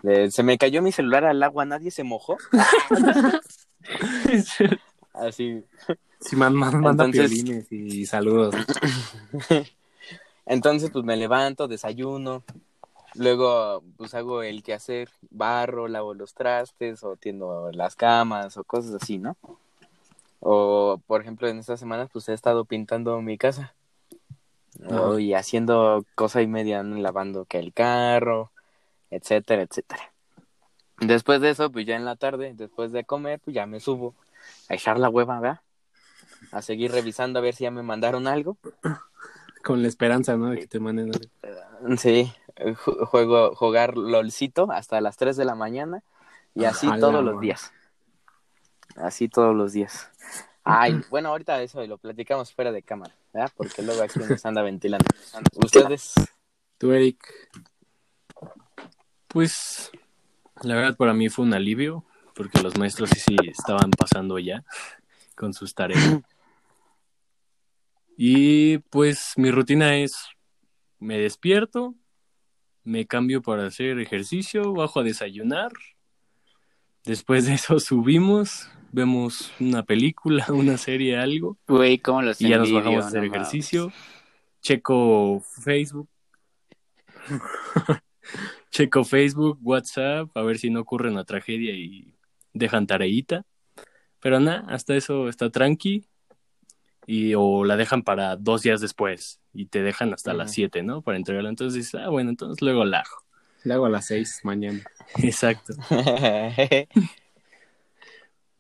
De, 0.02 0.30
se 0.30 0.42
me 0.42 0.58
cayó 0.58 0.80
mi 0.82 0.92
celular 0.92 1.24
al 1.24 1.42
agua, 1.42 1.64
nadie 1.64 1.90
se 1.90 2.04
mojó. 2.04 2.36
Así. 5.14 5.62
Sí, 6.20 6.36
man, 6.36 6.54
man- 6.54 6.80
manda 6.80 7.04
Entonces- 7.04 7.70
y 7.70 8.06
saludos. 8.06 8.54
Entonces, 10.46 10.90
pues 10.90 11.04
me 11.04 11.16
levanto, 11.16 11.68
desayuno. 11.68 12.42
Luego, 13.14 13.82
pues 13.98 14.14
hago 14.14 14.42
el 14.42 14.62
quehacer, 14.62 15.10
barro, 15.30 15.86
lavo 15.86 16.14
los 16.14 16.32
trastes, 16.34 17.04
o 17.04 17.16
tiendo 17.16 17.70
las 17.72 17.94
camas, 17.94 18.56
o 18.56 18.64
cosas 18.64 18.94
así, 19.02 19.18
¿no? 19.18 19.36
O, 20.40 20.98
por 21.06 21.20
ejemplo, 21.20 21.46
en 21.48 21.58
estas 21.58 21.78
semanas, 21.78 22.08
pues 22.12 22.28
he 22.28 22.32
estado 22.32 22.64
pintando 22.64 23.20
mi 23.20 23.36
casa. 23.36 23.74
O, 24.88 25.12
Ajá. 25.12 25.20
y 25.20 25.34
haciendo 25.34 26.04
cosa 26.14 26.42
y 26.42 26.46
media, 26.46 26.82
¿no? 26.82 26.96
lavando 26.96 27.44
que 27.44 27.58
el 27.58 27.72
carro, 27.72 28.50
etcétera, 29.10 29.62
etcétera. 29.62 30.12
Después 30.98 31.40
de 31.40 31.50
eso, 31.50 31.70
pues 31.70 31.86
ya 31.86 31.96
en 31.96 32.04
la 32.04 32.16
tarde, 32.16 32.52
después 32.54 32.92
de 32.92 33.04
comer, 33.04 33.40
pues 33.40 33.54
ya 33.54 33.66
me 33.66 33.80
subo 33.80 34.14
a 34.68 34.74
echar 34.74 34.98
la 34.98 35.08
hueva, 35.08 35.40
¿verdad? 35.40 35.60
A 36.50 36.62
seguir 36.62 36.92
revisando 36.92 37.38
a 37.38 37.42
ver 37.42 37.54
si 37.54 37.64
ya 37.64 37.70
me 37.70 37.82
mandaron 37.82 38.26
algo. 38.26 38.56
Con 39.64 39.82
la 39.82 39.88
esperanza, 39.88 40.36
¿no? 40.36 40.50
De 40.50 40.58
que 40.58 40.66
te 40.66 40.80
manden. 40.80 41.12
algo. 41.14 41.96
Sí, 41.96 42.32
ju- 42.56 43.06
juego, 43.06 43.54
jugar 43.54 43.96
LOLcito 43.96 44.70
hasta 44.70 45.00
las 45.00 45.16
3 45.16 45.36
de 45.36 45.44
la 45.44 45.54
mañana 45.54 46.02
y 46.54 46.64
así 46.64 46.88
todos 47.00 47.24
los 47.24 47.40
días. 47.40 47.72
Así 48.96 49.28
todos 49.28 49.54
los 49.56 49.72
días. 49.72 50.10
Ay, 50.64 51.00
bueno, 51.10 51.30
ahorita 51.30 51.60
eso 51.62 51.84
lo 51.86 51.98
platicamos 51.98 52.52
fuera 52.52 52.70
de 52.70 52.82
cámara, 52.82 53.14
¿verdad? 53.32 53.50
Porque 53.56 53.82
luego 53.82 54.02
aquí 54.02 54.20
nos 54.20 54.44
anda 54.46 54.62
ventilando. 54.62 55.06
Ustedes, 55.56 56.14
Tú, 56.82 56.90
Eric. 56.90 57.18
Pues 59.28 59.92
la 60.62 60.74
verdad 60.74 60.96
para 60.96 61.14
mí 61.14 61.28
fue 61.28 61.44
un 61.44 61.54
alivio, 61.54 62.04
porque 62.34 62.60
los 62.60 62.76
maestros 62.76 63.10
sí, 63.10 63.20
sí 63.20 63.36
estaban 63.46 63.92
pasando 63.92 64.36
ya 64.40 64.64
con 65.36 65.54
sus 65.54 65.74
tareas. 65.76 66.20
Y 68.16 68.78
pues 68.78 69.34
mi 69.36 69.50
rutina 69.50 69.96
es, 69.96 70.26
me 70.98 71.18
despierto, 71.18 71.94
me 72.82 73.06
cambio 73.06 73.42
para 73.42 73.66
hacer 73.66 74.00
ejercicio, 74.00 74.72
bajo 74.72 75.00
a 75.00 75.04
desayunar, 75.04 75.70
después 77.04 77.46
de 77.46 77.54
eso 77.54 77.78
subimos, 77.78 78.68
vemos 78.92 79.52
una 79.58 79.82
película, 79.82 80.46
una 80.50 80.78
serie, 80.78 81.18
algo, 81.18 81.58
Güey, 81.66 81.98
¿cómo 81.98 82.22
los 82.22 82.40
y 82.40 82.48
ya 82.48 82.58
nos 82.58 82.72
bajamos 82.72 83.04
a 83.04 83.08
hacer 83.08 83.22
no 83.22 83.28
mames. 83.28 83.48
ejercicio, 83.48 83.92
checo 84.60 85.42
Facebook, 85.64 86.08
checo 88.70 89.04
Facebook, 89.04 89.58
WhatsApp, 89.62 90.28
a 90.36 90.42
ver 90.42 90.58
si 90.58 90.70
no 90.70 90.80
ocurre 90.80 91.10
una 91.10 91.24
tragedia 91.24 91.74
y 91.74 92.14
dejan 92.52 92.86
tareita. 92.86 93.44
Pero 94.20 94.38
nada, 94.38 94.64
hasta 94.68 94.94
eso 94.94 95.28
está 95.28 95.50
tranqui. 95.50 96.06
Y, 97.04 97.34
o 97.34 97.64
la 97.64 97.76
dejan 97.76 98.02
para 98.02 98.36
dos 98.36 98.62
días 98.62 98.80
después 98.80 99.40
y 99.52 99.66
te 99.66 99.82
dejan 99.82 100.14
hasta 100.14 100.32
las. 100.32 100.52
7, 100.52 100.84
¿no? 100.84 101.02
Para 101.02 101.18
entregarla. 101.18 101.48
Entonces 101.48 101.74
dices, 101.74 102.00
ah, 102.00 102.08
bueno, 102.10 102.30
entonces 102.30 102.62
luego 102.62 102.84
la 102.84 103.00
hago. 103.00 103.22
Le 103.64 103.74
hago 103.74 103.86
a 103.86 103.90
las 103.90 104.06
seis 104.06 104.40
mañana. 104.44 104.80
Exacto. 105.18 105.74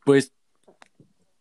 Pues 0.04 0.32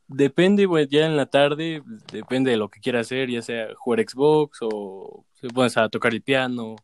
depende, 0.08 0.66
güey, 0.66 0.88
ya 0.88 1.06
en 1.06 1.16
la 1.18 1.26
tarde, 1.26 1.84
depende 2.12 2.52
de 2.52 2.58
lo 2.58 2.70
que 2.70 2.80
quiera 2.80 3.00
hacer, 3.00 3.30
ya 3.30 3.42
sea 3.42 3.68
jugar 3.76 4.02
Xbox 4.08 4.60
o 4.62 5.26
se 5.34 5.48
pones 5.48 5.78
a 5.78 5.90
tocar 5.90 6.14
el 6.14 6.22
piano, 6.22 6.76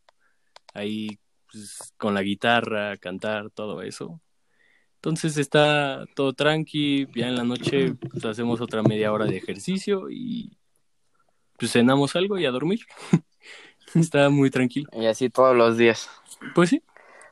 ahí 0.74 1.20
pues, 1.52 1.94
con 1.98 2.14
la 2.14 2.22
guitarra, 2.22 2.98
cantar, 2.98 3.50
todo 3.52 3.82
eso. 3.82 4.22
Entonces 4.96 5.38
está 5.38 6.06
todo 6.16 6.34
tranqui, 6.34 7.08
ya 7.16 7.28
en 7.28 7.36
la 7.36 7.44
noche 7.44 7.94
pues, 7.94 8.26
hacemos 8.26 8.62
otra 8.62 8.82
media 8.82 9.12
hora 9.12 9.26
de 9.26 9.38
ejercicio 9.38 10.10
y 10.10 10.58
pues 11.58 11.72
cenamos 11.72 12.16
algo 12.16 12.38
y 12.38 12.46
a 12.46 12.52
dormir. 12.52 12.80
está 13.96 14.30
muy 14.30 14.50
tranquilo. 14.50 14.90
y 14.94 15.06
así 15.06 15.30
todos 15.30 15.56
los 15.56 15.78
días. 15.78 16.10
Pues 16.56 16.70
sí, 16.70 16.84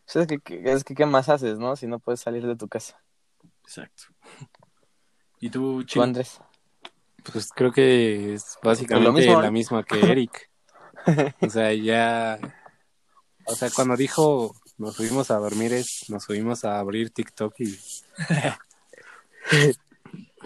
Pues 0.05 0.15
es, 0.15 0.27
que, 0.27 0.39
que- 0.39 0.71
es 0.71 0.83
que, 0.83 0.93
¿qué 0.93 1.05
más 1.05 1.29
haces, 1.29 1.57
no? 1.57 1.75
Si 1.75 1.87
no 1.87 1.99
puedes 1.99 2.19
salir 2.21 2.45
de 2.45 2.55
tu 2.55 2.67
casa. 2.67 3.03
Exacto. 3.66 4.03
¿Y 5.39 5.49
tú, 5.49 5.80
¿Tú, 5.80 5.84
Chino? 5.84 6.03
Andrés? 6.03 6.39
Pues 7.32 7.49
creo 7.53 7.72
que 7.72 8.36
es 8.36 8.57
básicamente 8.61 9.11
mismo, 9.11 9.41
la 9.41 9.51
misma 9.51 9.84
que 9.84 9.99
Eric. 10.11 10.49
O 11.41 11.49
sea, 11.49 11.74
ya. 11.74 12.39
O 13.45 13.55
sea, 13.55 13.70
cuando 13.70 13.95
dijo 13.97 14.55
nos 14.78 14.95
subimos 14.95 15.32
a 15.32 15.38
dormir, 15.38 15.74
es 15.74 16.09
nos 16.09 16.24
subimos 16.24 16.66
a 16.66 16.80
abrir 16.80 17.11
TikTok 17.11 17.53
y. 17.59 17.80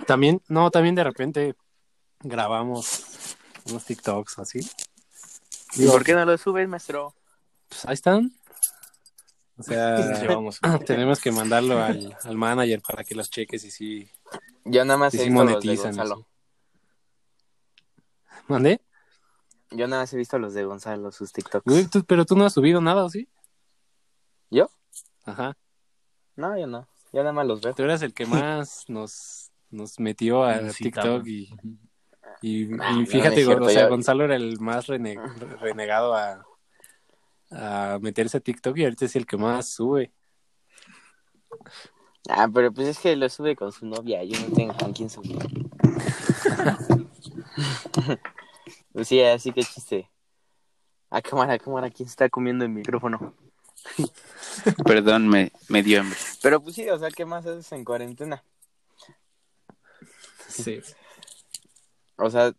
también, 0.05 0.41
no, 0.47 0.71
también 0.71 0.95
de 0.95 1.03
repente 1.03 1.55
grabamos 2.21 3.35
unos 3.65 3.85
TikToks 3.85 4.37
o 4.39 4.41
así. 4.41 4.59
¿Y 5.75 5.87
por 5.87 6.03
qué 6.03 6.13
no 6.13 6.25
lo 6.25 6.37
subes, 6.37 6.67
maestro? 6.67 7.13
Pues 7.67 7.85
ahí 7.85 7.93
están. 7.93 8.33
O 9.59 9.63
sea, 9.63 9.95
tenemos 10.85 11.19
que 11.19 11.31
mandarlo 11.31 11.79
al, 11.83 12.17
al 12.23 12.35
manager 12.37 12.81
para 12.81 13.03
que 13.03 13.13
los 13.15 13.29
cheques 13.29 13.63
y 13.65 13.71
sí. 13.71 14.09
Yo 14.65 14.83
nada 14.85 14.97
más 14.97 15.13
y 15.13 15.17
he 15.17 15.19
sí 15.21 15.29
visto 15.29 15.43
los 15.43 15.47
de 15.49 15.53
monetizan. 15.67 15.95
Gonzalo. 15.97 16.27
¿Mandé? 18.47 18.81
Yo 19.71 19.87
nada 19.87 20.01
más 20.03 20.13
he 20.13 20.17
visto 20.17 20.39
los 20.39 20.53
de 20.53 20.63
Gonzalo, 20.63 21.11
sus 21.11 21.31
TikToks. 21.31 21.65
Güey, 21.65 21.85
tú- 21.85 22.03
pero 22.03 22.25
tú 22.25 22.35
no 22.35 22.45
has 22.45 22.53
subido 22.53 22.81
nada, 22.81 23.03
¿o 23.03 23.09
sí? 23.09 23.27
¿Yo? 24.49 24.69
Ajá. 25.25 25.55
No, 26.35 26.57
yo 26.57 26.65
no. 26.65 26.87
Ya 27.11 27.19
nada 27.21 27.33
más 27.33 27.45
los 27.45 27.61
veo. 27.61 27.73
Tú 27.75 27.83
eras 27.83 28.01
el 28.01 28.13
que 28.13 28.25
más 28.65 28.85
nos, 28.87 29.51
nos 29.69 29.99
metió 29.99 30.43
a 30.43 30.59
TikTok 30.71 31.25
y, 31.27 31.53
y, 32.41 32.63
y 32.63 32.77
Ah, 32.79 32.93
no, 32.93 33.05
fíjate, 33.05 33.29
no 33.29 33.39
es 33.41 33.45
cierto, 33.45 33.65
o 33.65 33.69
sea, 33.69 33.81
ya- 33.83 33.87
Gonzalo 33.89 34.23
era 34.23 34.35
el 34.35 34.59
más 34.59 34.87
rene- 34.87 35.19
renegado 35.59 36.15
a, 36.15 36.43
a 37.51 37.99
meterse 38.01 38.37
a 38.37 38.39
TikTok 38.39 38.77
y 38.77 38.83
ahorita 38.83 39.05
es 39.05 39.15
el 39.15 39.25
que 39.25 39.37
más 39.37 39.69
sube. 39.69 40.11
Ah, 42.29 42.47
pero 42.53 42.71
pues 42.71 42.87
es 42.87 42.99
que 42.99 43.15
lo 43.15 43.27
sube 43.29 43.55
con 43.55 43.71
su 43.71 43.85
novia, 43.85 44.23
yo 44.23 44.39
no 44.39 44.53
tengo 44.53 44.77
con 44.77 44.93
quién 44.93 45.09
subir. 45.09 45.39
pues 48.91 49.07
sí, 49.07 49.21
así 49.21 49.51
que 49.51 49.63
chiste. 49.63 50.09
A 51.09 51.21
cámara, 51.21 51.53
a 51.53 51.59
cámara, 51.59 51.89
¿quién 51.89 52.07
se 52.07 52.11
está 52.11 52.29
comiendo 52.29 52.65
el 52.65 52.71
micrófono? 52.71 53.33
Perdón, 54.85 55.27
me, 55.27 55.51
me 55.69 55.81
dio 55.81 56.01
hambre. 56.01 56.17
Pero 56.43 56.61
pues 56.61 56.75
sí, 56.75 56.87
o 56.89 56.99
sea, 56.99 57.09
¿qué 57.09 57.25
más 57.25 57.45
haces 57.45 57.71
en 57.71 57.83
cuarentena? 57.83 58.43
Sí. 60.47 60.81
O 62.17 62.29
sea, 62.29 62.53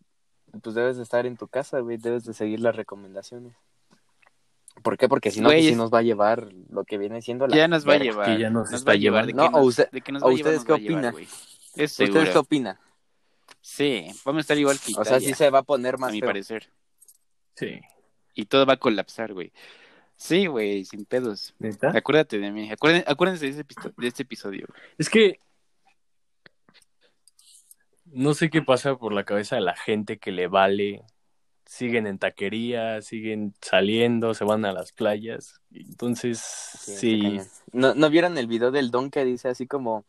pues 0.61 0.75
debes 0.75 0.97
de 0.97 1.03
estar 1.03 1.25
en 1.25 1.37
tu 1.37 1.47
casa, 1.47 1.79
güey, 1.79 1.97
debes 1.97 2.25
de 2.25 2.33
seguir 2.33 2.59
las 2.59 2.75
recomendaciones. 2.75 3.55
¿Por 4.83 4.97
qué? 4.97 5.07
Porque 5.09 5.31
si 5.31 5.41
no, 5.41 5.49
pues 5.49 5.65
sí 5.65 5.75
nos 5.75 5.93
va 5.93 5.99
a 5.99 6.01
llevar 6.01 6.49
lo 6.69 6.83
que 6.85 6.97
viene 6.97 7.21
siendo 7.21 7.45
la 7.47 7.55
Ya 7.55 7.67
nos 7.67 7.87
va 7.87 7.93
a 7.93 7.97
llevar. 7.97 8.25
que 8.25 8.39
ya 8.39 8.49
nos 8.49 8.71
nos 8.71 8.79
está 8.79 8.91
va 8.91 8.93
a 8.93 8.97
llevar. 8.97 9.25
¿De 9.25 9.33
llevando. 9.33 9.49
qué 9.51 9.57
No, 9.57 9.63
o 9.63 9.67
usted- 9.67 9.83
a 9.83 10.27
ustedes 10.27 10.63
qué 10.65 10.71
a 10.71 10.75
opinan? 10.75 11.15
¿Ustedes 11.15 12.29
qué 12.31 12.37
opinan? 12.37 12.79
Sí, 13.61 14.07
vamos 14.25 14.39
a 14.39 14.41
estar 14.41 14.57
igual 14.57 14.77
que 14.79 14.91
O 14.97 15.03
sea, 15.05 15.17
Italia, 15.17 15.27
sí 15.29 15.33
se 15.35 15.49
va 15.49 15.59
a 15.59 15.63
poner 15.63 15.95
a 15.95 15.97
más 15.97 16.11
mi 16.11 16.19
feo. 16.19 16.29
parecer. 16.29 16.71
Sí. 17.55 17.79
Y 18.33 18.45
todo 18.45 18.65
va 18.65 18.73
a 18.73 18.77
colapsar, 18.77 19.33
güey. 19.33 19.51
Sí, 20.15 20.45
güey, 20.47 20.85
sin 20.85 21.05
pedos. 21.05 21.53
¿Neta? 21.59 21.91
Acuérdate 21.95 22.39
de 22.39 22.51
mí. 22.51 22.71
Acuérdense, 22.71 23.05
acuérdense 23.09 23.45
de, 23.45 23.51
ese 23.51 23.63
de 23.97 24.07
este 24.07 24.23
episodio. 24.23 24.65
güey. 24.67 24.81
Es 24.97 25.09
que 25.09 25.39
no 28.05 28.33
sé 28.33 28.49
qué 28.49 28.61
pasa 28.61 28.95
por 28.95 29.13
la 29.13 29.23
cabeza 29.23 29.55
de 29.55 29.61
la 29.61 29.75
gente 29.75 30.17
que 30.17 30.31
le 30.31 30.47
vale. 30.47 31.01
Siguen 31.71 32.05
en 32.05 32.17
taquería, 32.17 33.01
siguen 33.01 33.53
saliendo, 33.61 34.33
se 34.33 34.43
van 34.43 34.65
a 34.65 34.73
las 34.73 34.91
playas. 34.91 35.61
Entonces, 35.73 36.37
Sí. 36.41 37.39
¿No, 37.71 37.95
¿No 37.95 38.09
vieron 38.09 38.37
el 38.37 38.47
video 38.47 38.71
del 38.71 38.91
don 38.91 39.09
que 39.09 39.23
dice 39.23 39.47
así 39.47 39.67
como... 39.67 40.03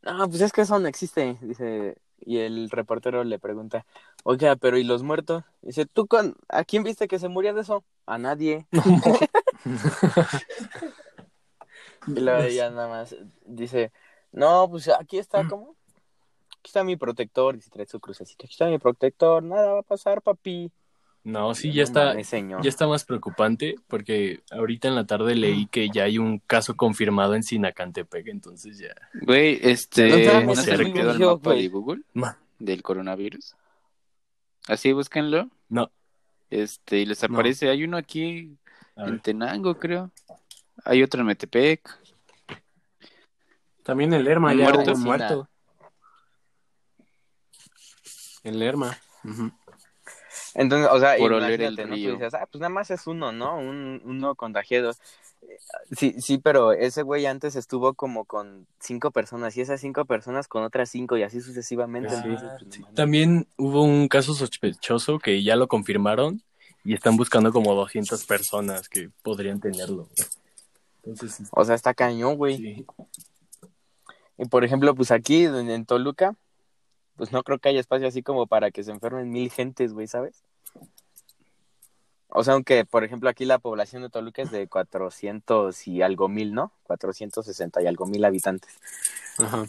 No, 0.00 0.28
pues 0.28 0.40
es 0.42 0.52
que 0.52 0.60
eso 0.60 0.78
no 0.78 0.86
existe, 0.86 1.38
dice... 1.40 1.96
Y 2.20 2.38
el 2.38 2.70
reportero 2.70 3.24
le 3.24 3.40
pregunta, 3.40 3.84
oiga, 4.22 4.54
pero 4.54 4.78
¿y 4.78 4.84
los 4.84 5.02
muertos? 5.02 5.42
Dice, 5.60 5.86
¿tú 5.86 6.06
con... 6.06 6.36
¿A 6.48 6.62
quién 6.62 6.84
viste 6.84 7.08
que 7.08 7.18
se 7.18 7.26
murió 7.26 7.52
de 7.52 7.62
eso? 7.62 7.82
A 8.06 8.16
nadie. 8.16 8.68
Y 12.06 12.20
luego 12.20 12.46
ya 12.46 12.70
nada 12.70 12.88
más 12.88 13.16
dice, 13.44 13.90
no, 14.30 14.68
pues 14.70 14.88
aquí 14.88 15.18
está, 15.18 15.46
¿cómo? 15.48 15.74
Aquí 16.62 16.68
está 16.68 16.84
mi 16.84 16.94
protector, 16.96 17.56
y 17.56 17.60
se 17.60 17.70
trae 17.70 17.86
su 17.86 17.98
crucecita. 17.98 18.44
Aquí 18.44 18.52
está 18.52 18.66
mi 18.68 18.78
protector, 18.78 19.42
nada 19.42 19.72
va 19.72 19.80
a 19.80 19.82
pasar, 19.82 20.22
papi. 20.22 20.70
no, 21.24 21.52
sí, 21.56 21.72
ya 21.72 21.82
está, 21.82 22.14
ya 22.20 22.68
está 22.68 22.86
más 22.86 23.04
preocupante 23.04 23.74
porque 23.88 24.44
ahorita 24.52 24.86
en 24.86 24.94
la 24.94 25.04
tarde 25.04 25.34
leí 25.34 25.66
que 25.66 25.88
ya 25.90 26.04
hay 26.04 26.18
un 26.18 26.38
caso 26.38 26.76
confirmado 26.76 27.34
en 27.34 27.42
Sinacantepec, 27.42 28.28
entonces 28.28 28.78
ya. 28.78 28.94
Güey, 29.22 29.58
este. 29.60 30.08
No 30.08 30.40
¿No, 30.40 30.46
mames, 30.46 30.60
se 30.64 30.74
el 30.74 31.18
mapa 31.18 31.54
de 31.54 31.66
Google 31.68 32.02
Ma- 32.14 32.38
del 32.60 32.80
coronavirus? 32.84 33.56
Así, 34.68 34.92
búsquenlo. 34.92 35.48
No, 35.68 35.90
Este, 36.48 36.98
y 37.00 37.06
les 37.06 37.28
No. 37.28 37.34
aparece. 37.34 37.70
Hay 37.70 37.82
uno 37.82 37.96
aquí 37.96 38.56
a 38.94 39.06
en. 39.08 39.18
Tenango, 39.18 39.80
creo. 39.80 40.12
Hay 40.84 41.02
otro 41.02 41.22
en 41.22 41.26
Metepec. 41.26 41.80
También 43.82 44.12
el 44.12 44.22
Lerma 44.22 44.52
¿Un 44.52 44.58
ya 44.58 44.70
muerto? 44.70 44.96
muerto. 44.96 45.48
El 48.42 48.58
Lerma. 48.58 48.98
Entonces, 50.54 50.90
o 50.90 50.98
sea, 50.98 51.16
Por 51.16 51.32
oler 51.32 51.60
el 51.62 51.76
dices, 51.76 52.34
ah, 52.34 52.46
pues 52.50 52.60
nada 52.60 52.68
más 52.68 52.90
es 52.90 53.06
uno, 53.06 53.32
¿no? 53.32 53.56
Un, 53.58 54.00
uno 54.04 54.34
contagiado. 54.34 54.90
Eh, 54.90 55.56
Sí, 55.92 56.14
sí, 56.20 56.38
pero 56.38 56.72
ese 56.72 57.02
güey 57.02 57.26
antes 57.26 57.56
estuvo 57.56 57.94
como 57.94 58.24
con 58.24 58.66
cinco 58.78 59.10
personas 59.10 59.56
y 59.56 59.60
esas 59.60 59.80
cinco 59.80 60.04
personas 60.04 60.46
con 60.46 60.62
otras 60.62 60.88
cinco 60.88 61.16
y 61.16 61.22
así 61.22 61.40
sucesivamente. 61.40 62.14
Ah, 62.14 62.22
entonces, 62.24 62.50
pues, 62.60 62.74
sí. 62.74 62.82
También 62.94 63.46
hubo 63.56 63.82
un 63.82 64.08
caso 64.08 64.34
sospechoso 64.34 65.18
que 65.18 65.42
ya 65.42 65.56
lo 65.56 65.68
confirmaron 65.68 66.42
y 66.84 66.94
están 66.94 67.16
buscando 67.16 67.52
como 67.52 67.74
200 67.74 68.24
personas 68.26 68.88
que 68.88 69.10
podrían 69.22 69.60
tenerlo. 69.60 70.08
Entonces, 71.04 71.48
O 71.52 71.64
sea, 71.64 71.74
está 71.74 71.94
cañón, 71.94 72.36
güey. 72.36 72.56
sí. 72.56 72.86
Y 74.38 74.46
por 74.46 74.64
ejemplo, 74.64 74.94
pues 74.94 75.10
aquí 75.10 75.44
en, 75.44 75.70
en 75.70 75.84
Toluca, 75.84 76.34
pues 77.16 77.32
no 77.32 77.42
creo 77.42 77.58
que 77.58 77.68
haya 77.68 77.80
espacio 77.80 78.06
así 78.08 78.22
como 78.22 78.46
para 78.46 78.70
que 78.70 78.82
se 78.82 78.90
enfermen 78.90 79.30
mil 79.30 79.50
gentes, 79.50 79.92
güey, 79.92 80.06
¿sabes? 80.06 80.42
O 82.28 82.44
sea, 82.44 82.54
aunque, 82.54 82.86
por 82.86 83.04
ejemplo, 83.04 83.28
aquí 83.28 83.44
la 83.44 83.58
población 83.58 84.02
de 84.02 84.08
Toluca 84.08 84.40
es 84.40 84.50
de 84.50 84.66
400 84.66 85.86
y 85.86 86.00
algo 86.00 86.28
mil, 86.28 86.54
¿no? 86.54 86.72
460 86.84 87.82
y 87.82 87.86
algo 87.86 88.06
mil 88.06 88.24
habitantes. 88.24 88.72
Ajá. 89.38 89.66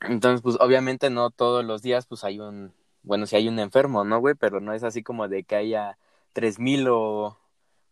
Entonces, 0.00 0.42
pues 0.42 0.56
obviamente 0.60 1.10
no 1.10 1.30
todos 1.30 1.64
los 1.64 1.82
días 1.82 2.06
pues 2.06 2.24
hay 2.24 2.40
un, 2.40 2.72
bueno, 3.02 3.26
si 3.26 3.36
hay 3.36 3.48
un 3.48 3.58
enfermo, 3.58 4.04
¿no, 4.04 4.18
güey? 4.18 4.34
Pero 4.34 4.60
no 4.60 4.72
es 4.72 4.82
así 4.82 5.02
como 5.02 5.28
de 5.28 5.44
que 5.44 5.56
haya 5.56 5.98
3000 6.32 6.88
o, 6.88 7.38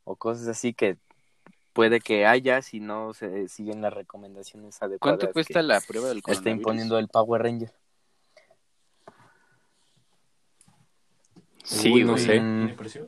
o 0.04 0.16
cosas 0.16 0.48
así 0.48 0.72
que 0.72 0.96
puede 1.72 2.00
que 2.00 2.26
haya 2.26 2.62
si 2.62 2.80
no 2.80 3.14
se 3.14 3.46
siguen 3.48 3.82
las 3.82 3.92
recomendaciones 3.92 4.82
adecuadas. 4.82 5.18
¿Cuánto 5.18 5.32
cuesta 5.32 5.60
que 5.60 5.66
la 5.66 5.80
prueba 5.80 6.08
del 6.08 6.22
coronavirus? 6.22 6.38
Está 6.38 6.50
imponiendo 6.50 6.98
el 6.98 7.08
Power 7.08 7.42
Ranger. 7.42 7.72
Sí, 11.68 11.92
Uy, 11.92 12.04
no 12.04 12.12
güey. 12.12 12.24
sé. 12.24 12.40
Mm, 12.40 12.58
¿Tiene 12.60 12.74
precio? 12.74 13.06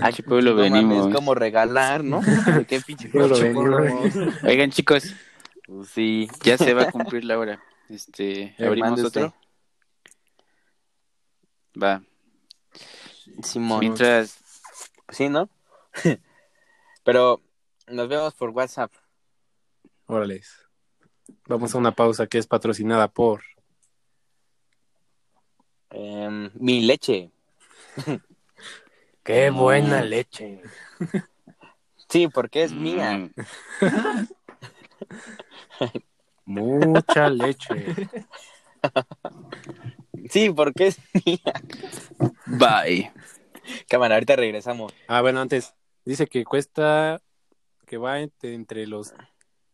¿A 0.00 0.12
qué 0.16 0.22
pueblo 0.22 0.52
no 0.52 0.56
mames, 0.56 0.72
venimos? 0.72 1.08
Es 1.08 1.14
como 1.14 1.34
regalar, 1.34 2.02
¿no? 2.02 2.20
¿Qué 2.68 2.80
pinche 2.80 3.08
venimos. 3.08 4.14
Oigan, 4.42 4.70
chicos, 4.70 5.14
Pues 5.66 5.88
sí. 5.88 6.28
ya 6.42 6.56
se 6.56 6.72
va 6.74 6.82
a 6.84 6.90
cumplir 6.90 7.24
la 7.24 7.38
hora. 7.38 7.62
Este, 7.88 8.54
Eh, 8.56 8.66
abrimos 8.66 9.02
otro. 9.04 9.34
Va. 11.80 12.02
Simón. 13.42 13.80
Mientras, 13.80 14.38
sí, 15.10 15.28
¿no? 15.28 15.48
Pero 17.04 17.40
nos 17.88 18.08
vemos 18.08 18.34
por 18.34 18.50
WhatsApp. 18.50 18.92
Órale. 20.06 20.42
Vamos 21.46 21.74
a 21.74 21.78
una 21.78 21.92
pausa 21.92 22.26
que 22.26 22.38
es 22.38 22.46
patrocinada 22.46 23.08
por. 23.08 23.42
Em, 25.90 26.50
mi 26.54 26.80
leche. 26.82 27.30
Qué 29.22 29.50
buena 29.50 30.02
mm. 30.02 30.04
leche. 30.04 30.60
Sí, 32.08 32.28
porque 32.28 32.64
es 32.64 32.72
mía. 32.72 33.18
Mm. 33.18 33.30
Mucha 36.44 37.30
leche. 37.30 37.86
Sí, 40.28 40.50
porque 40.50 40.88
es 40.88 40.98
mía. 41.24 41.52
Bye. 42.46 43.12
Cámara, 43.88 44.16
ahorita 44.16 44.36
regresamos. 44.36 44.92
Ah, 45.06 45.20
bueno, 45.20 45.40
antes 45.40 45.74
dice 46.04 46.26
que 46.26 46.44
cuesta 46.44 47.20
que 47.86 47.98
va 47.98 48.20
entre 48.20 48.86
los 48.86 49.12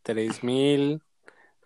tres 0.02 0.42
mil 0.42 1.02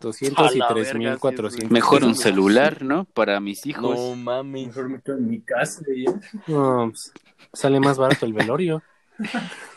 203.400. 0.01 1.69
Mejor 1.71 2.05
un 2.05 2.15
celular, 2.17 2.83
¿no? 2.83 3.05
Para 3.05 3.39
mis 3.41 3.67
hijos. 3.67 3.99
No 3.99 4.17
mami. 4.17 4.67
Mejor 4.67 4.89
me 4.89 5.01
quedo 5.01 5.19
en 5.19 5.29
mi 5.29 5.41
casa. 5.41 5.83
¿eh? 5.89 6.05
Pues, 6.47 7.13
sale 7.53 7.81
más 7.81 7.99
barato 7.99 8.27
el 8.27 8.33
velorio. 8.33 8.83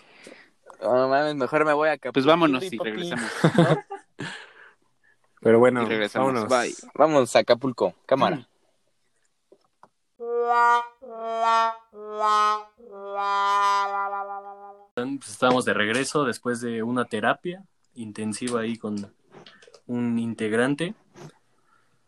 No 0.81 1.07
mames, 1.07 1.35
mejor 1.35 1.63
me 1.63 1.71
voy 1.71 1.87
a 1.87 1.93
Acapulco. 1.93 2.13
Pues 2.13 2.25
vámonos 2.25 2.63
y, 2.69 2.77
regresamos. 2.77 3.31
Pero 5.39 5.57
bueno, 5.57 5.89
y 5.89 6.07
vámonos. 6.13 6.49
Bye. 6.49 6.75
Vamos 6.95 7.33
a 7.35 7.39
Acapulco, 7.39 7.93
cámara. 8.05 8.45
Mm. 14.95 15.17
Pues 15.17 15.29
estábamos 15.31 15.63
de 15.63 15.73
regreso 15.73 16.25
después 16.25 16.59
de 16.59 16.83
una 16.83 17.05
terapia 17.05 17.63
intensiva 17.95 18.61
ahí 18.61 18.77
con 18.77 19.13
un 19.85 20.19
integrante. 20.19 20.95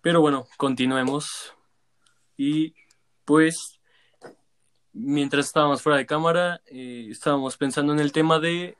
Pero 0.01 0.21
bueno, 0.21 0.47
continuemos. 0.57 1.53
Y 2.37 2.75
pues, 3.25 3.79
mientras 4.93 5.47
estábamos 5.47 5.81
fuera 5.81 5.97
de 5.97 6.05
cámara, 6.05 6.61
eh, 6.67 7.07
estábamos 7.09 7.57
pensando 7.57 7.93
en 7.93 7.99
el 7.99 8.11
tema 8.11 8.39
de 8.39 8.77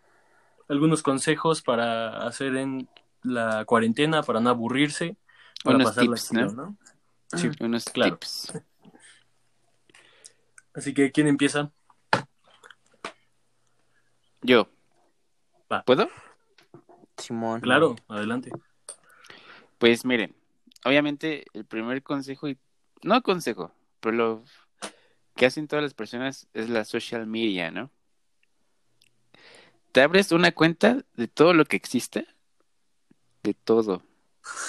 algunos 0.68 1.04
consejos 1.04 1.62
para 1.62 2.26
hacer 2.28 2.56
en 2.56 2.90
la 3.24 3.66
cuarentena, 3.66 4.24
para 4.24 4.40
no 4.40 4.50
aburrirse, 4.50 5.16
para 5.64 5.78
Unos 5.78 5.90
pasarla 5.90 6.16
tips. 6.16 6.34
¿no? 6.54 6.78
Sí, 7.36 7.50
unos 7.60 7.86
claro. 7.86 8.18
tips. 8.18 8.54
Así 10.74 10.94
que, 10.94 11.12
¿quién 11.12 11.28
empieza? 11.28 11.72
Yo. 14.42 14.70
¿Puedo? 15.86 16.10
Simón. 17.18 17.62
Claro, 17.62 17.96
adelante. 18.08 18.52
Pues 19.86 20.04
miren, 20.04 20.36
obviamente 20.84 21.46
el 21.54 21.64
primer 21.64 22.02
consejo, 22.02 22.50
y 22.50 22.58
no 23.04 23.22
consejo, 23.22 23.72
pero 24.00 24.16
lo 24.16 24.44
que 25.36 25.46
hacen 25.46 25.68
todas 25.68 25.84
las 25.84 25.94
personas 25.94 26.48
es 26.56 26.72
la 26.72 26.86
social 26.86 27.28
media, 27.28 27.70
¿no? 27.70 27.92
Te 29.92 30.02
abres 30.02 30.32
una 30.32 30.54
cuenta 30.54 31.06
de 31.14 31.28
todo 31.28 31.54
lo 31.54 31.66
que 31.66 31.76
existe, 31.76 32.26
de 33.44 33.54
todo, 33.54 34.02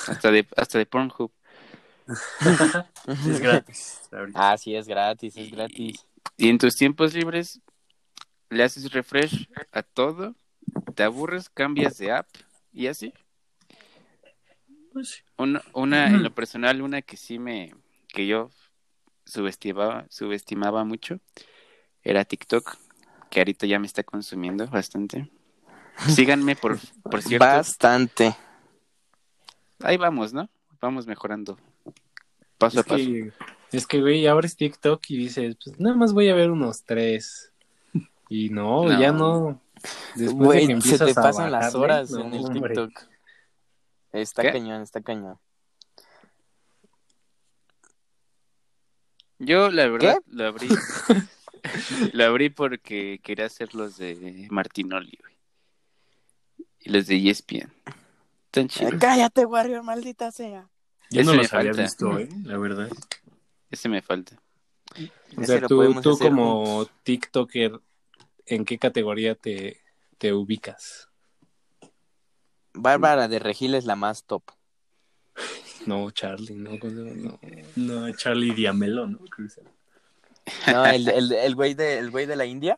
hasta 0.07 0.31
de, 0.31 0.47
hasta 0.55 0.77
de 0.77 0.85
Pornhub. 0.85 1.33
Es 3.27 3.41
gratis. 3.41 4.01
ahorita. 4.13 4.53
Ah, 4.53 4.59
sí, 4.59 4.77
es 4.77 4.87
gratis, 4.87 5.35
es 5.35 5.51
gratis. 5.51 6.07
Y 6.37 6.51
en 6.51 6.59
tus 6.59 6.77
tiempos 6.77 7.15
libres 7.15 7.63
le 8.51 8.65
haces 8.65 8.93
refresh 8.93 9.49
a 9.73 9.83
todo, 9.83 10.35
te 10.95 11.05
aburres, 11.05 11.49
cambias 11.49 11.97
de 11.97 12.13
app 12.13 12.29
y 12.75 12.89
así. 12.89 13.15
Pues. 14.97 15.23
Una, 15.37 15.63
una 15.75 16.07
en 16.07 16.23
lo 16.23 16.35
personal, 16.35 16.81
una 16.81 17.03
que 17.03 17.19
sí 17.19 17.39
me, 17.39 17.75
que 18.09 18.27
yo 18.27 18.49
subestimaba, 19.27 20.07
subestimaba 20.09 20.85
mucho, 20.85 21.21
era 22.03 22.25
TikTok, 22.25 22.79
que 23.29 23.41
ahorita 23.41 23.67
ya 23.67 23.79
me 23.79 23.87
está 23.87 24.05
consumiendo 24.05 24.67
bastante. 24.69 25.31
Síganme, 26.09 26.57
por, 26.57 26.79
por 27.03 27.21
cierto. 27.21 27.45
Bastante. 27.45 28.35
Ahí 29.81 29.99
vamos, 29.99 30.33
¿no? 30.33 30.49
Vamos 30.81 31.07
mejorando. 31.07 31.59
Paso 32.57 32.81
a 32.81 32.83
paso. 32.83 32.97
que, 32.97 33.33
es 33.73 33.87
que, 33.87 34.01
güey, 34.01 34.27
abres 34.27 34.57
TikTok 34.57 35.03
y 35.11 35.19
dices, 35.19 35.59
pues 35.63 35.79
nada 35.79 35.95
más 35.95 36.15
voy 36.15 36.31
a 36.31 36.35
ver 36.35 36.51
unos 36.51 36.85
tres. 36.85 37.53
Y 38.31 38.49
no, 38.49 38.89
No. 38.89 38.99
ya 38.99 39.13
no. 39.13 39.61
Después 40.15 40.67
de 40.67 40.73
Güey, 40.73 40.81
que 40.81 40.81
se 40.81 41.05
te 41.05 41.11
a 41.11 41.15
pasan 41.23 41.53
las 41.53 41.75
horas 41.75 42.11
no, 42.13 42.25
en 42.25 42.33
el 42.33 42.45
hombre. 42.47 42.89
Está 44.17 44.43
¿Qué? 44.43 44.53
cañón, 44.53 44.83
está 44.83 45.01
cañón. 45.03 45.39
Yo, 49.39 49.71
la 49.71 49.87
verdad, 49.89 50.19
¿Qué? 50.25 50.31
lo 50.35 50.47
abrí. 50.47 50.69
lo 52.13 52.25
abrí 52.25 52.51
porque 52.51 53.21
quería 53.23 53.47
hacer 53.47 53.75
los 53.75 53.99
de 53.99 54.49
Martinoli, 54.51 55.19
güey. 55.21 55.35
Y 56.81 56.91
los 56.91 57.07
de 57.07 57.17
ESPN. 57.31 57.71
Tan 58.51 58.69
chidos. 58.69 58.95
Cállate, 58.99 59.45
Warrior, 59.45 59.83
maldita 59.83 60.31
sea. 60.31 60.71
Yo 61.11 61.21
Ese 61.21 61.31
no 61.31 61.37
los 61.37 61.53
había 61.53 61.73
falta. 61.73 61.83
visto, 61.83 62.19
¿eh? 62.19 62.29
La 62.45 62.57
verdad. 62.57 62.89
Ese 63.71 63.89
me 63.89 64.01
falta. 64.01 64.41
O 65.37 65.45
sea, 65.45 65.61
tú, 65.67 66.01
tú 66.01 66.19
como 66.19 66.87
TikToker, 67.03 67.79
¿en 68.47 68.65
qué 68.65 68.79
categoría 68.79 69.35
te, 69.35 69.83
te 70.17 70.33
ubicas? 70.33 71.09
Bárbara 72.77 73.29
de 73.29 73.39
Regil 73.39 73.75
es 73.75 73.85
la 73.85 73.97
más 73.97 74.25
top. 74.25 74.43
No, 75.87 76.11
Charlie, 76.11 76.57
no, 76.57 76.73
no. 76.83 77.39
No, 77.77 78.13
Charlie 78.17 78.53
Diamelo, 78.55 79.07
¿no? 79.07 79.21
No, 80.67 80.85
el, 80.87 81.09
el, 81.09 81.31
el 81.31 81.55
güey 81.55 81.75
de, 81.75 81.99
el 81.99 82.11
güey 82.11 82.27
de 82.27 82.35
la 82.35 82.45
India, 82.45 82.77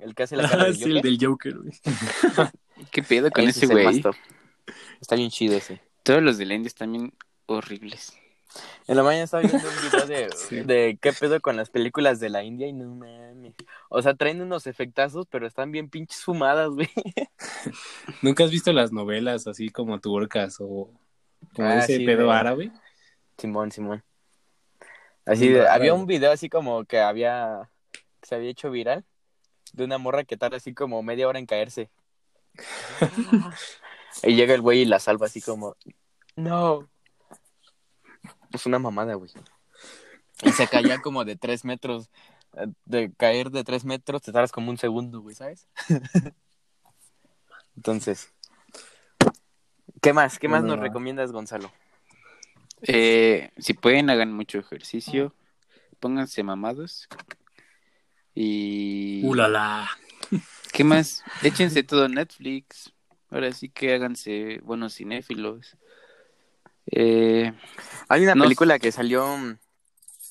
el 0.00 0.12
que 0.16 0.24
hace 0.24 0.34
la 0.34 0.48
cara 0.48 0.64
Ah, 0.64 0.66
de 0.66 0.74
sí, 0.74 0.82
el 0.84 1.00
del 1.00 1.18
Joker, 1.24 1.56
güey. 1.56 1.72
¿Qué 2.90 3.02
pedo 3.04 3.30
con 3.30 3.44
ese 3.44 3.66
es 3.66 3.70
más 3.70 3.82
güey? 3.84 4.00
top. 4.00 4.16
Está 5.00 5.14
bien 5.14 5.30
chido 5.30 5.56
ese. 5.56 5.80
Todos 6.02 6.20
los 6.20 6.36
de 6.36 6.46
la 6.46 6.54
India 6.54 6.66
están 6.66 6.90
bien 6.92 7.12
horribles. 7.46 8.12
En 8.86 8.96
la 8.96 9.02
mañana 9.02 9.24
estaba 9.24 9.42
viendo 9.42 9.68
un 9.68 9.74
video 9.90 10.06
de, 10.06 10.30
Sí. 10.36 10.60
de 10.62 10.98
qué 11.00 11.12
pedo 11.12 11.40
con 11.40 11.56
las 11.56 11.70
películas 11.70 12.18
de 12.20 12.30
la 12.30 12.42
India 12.42 12.66
y 12.66 12.72
no 12.72 12.86
mames. 12.94 13.54
O 13.90 14.00
sea, 14.02 14.14
traen 14.14 14.40
unos 14.40 14.66
efectazos, 14.66 15.26
pero 15.30 15.46
están 15.46 15.70
bien 15.72 15.88
pinches 15.90 16.22
fumadas, 16.22 16.70
güey. 16.70 16.88
¿Nunca 18.22 18.44
has 18.44 18.50
visto 18.50 18.72
las 18.72 18.92
novelas 18.92 19.46
así 19.46 19.68
como 19.68 20.00
turcas 20.00 20.56
o 20.60 20.90
como 21.54 21.68
Ah, 21.68 21.78
ese 21.78 21.98
sí, 21.98 22.06
pedo 22.06 22.26
de- 22.28 22.32
árabe? 22.32 22.72
Simón, 23.36 23.70
Simón. 23.70 24.02
Así 25.26 25.48
de- 25.48 25.68
había 25.68 25.92
un 25.94 26.06
video 26.06 26.32
así 26.32 26.48
como 26.48 26.84
que 26.84 26.98
había 27.00 27.70
que 27.92 28.00
se 28.22 28.34
había 28.34 28.50
hecho 28.50 28.70
viral 28.70 29.04
de 29.74 29.84
una 29.84 29.98
morra 29.98 30.24
que 30.24 30.36
tarda 30.38 30.56
así 30.56 30.72
como 30.72 31.02
media 31.02 31.28
hora 31.28 31.38
en 31.38 31.46
caerse. 31.46 31.90
y 34.22 34.34
llega 34.34 34.54
el 34.54 34.62
güey 34.62 34.80
y 34.80 34.84
la 34.86 34.98
salva 34.98 35.26
así 35.26 35.40
como 35.40 35.76
no. 36.36 36.88
Es 38.52 38.66
una 38.66 38.78
mamada, 38.78 39.14
güey. 39.14 39.30
Y 40.42 40.52
se 40.52 40.68
caía 40.68 41.00
como 41.00 41.24
de 41.24 41.36
tres 41.36 41.64
metros. 41.64 42.10
Eh, 42.54 42.66
De 42.84 43.12
caer 43.16 43.50
de 43.50 43.64
tres 43.64 43.84
metros 43.84 44.22
te 44.22 44.32
tardas 44.32 44.52
como 44.52 44.70
un 44.70 44.78
segundo, 44.78 45.20
güey, 45.20 45.34
¿sabes? 45.34 45.68
Entonces, 47.76 48.32
¿qué 50.00 50.12
más? 50.12 50.38
¿Qué 50.38 50.48
más 50.48 50.64
nos 50.64 50.80
recomiendas, 50.80 51.30
Gonzalo? 51.30 51.70
Eh, 52.82 53.50
si 53.58 53.74
pueden, 53.74 54.10
hagan 54.10 54.32
mucho 54.32 54.58
ejercicio. 54.58 55.34
Pónganse 56.00 56.42
mamados. 56.42 57.08
Y. 58.34 59.24
¡Ulala! 59.24 59.88
¿Qué 60.72 60.84
más? 60.84 61.24
Échense 61.42 61.82
todo 61.82 62.08
Netflix. 62.08 62.92
Ahora 63.30 63.52
sí 63.52 63.68
que 63.68 63.94
háganse 63.94 64.60
buenos 64.62 64.94
cinéfilos. 64.94 65.76
Eh, 66.90 67.52
Hay 68.08 68.22
una 68.22 68.34
No 68.34 68.44
película 68.44 68.78
que 68.78 68.92
salió 68.92 69.26
mm, 69.36 69.56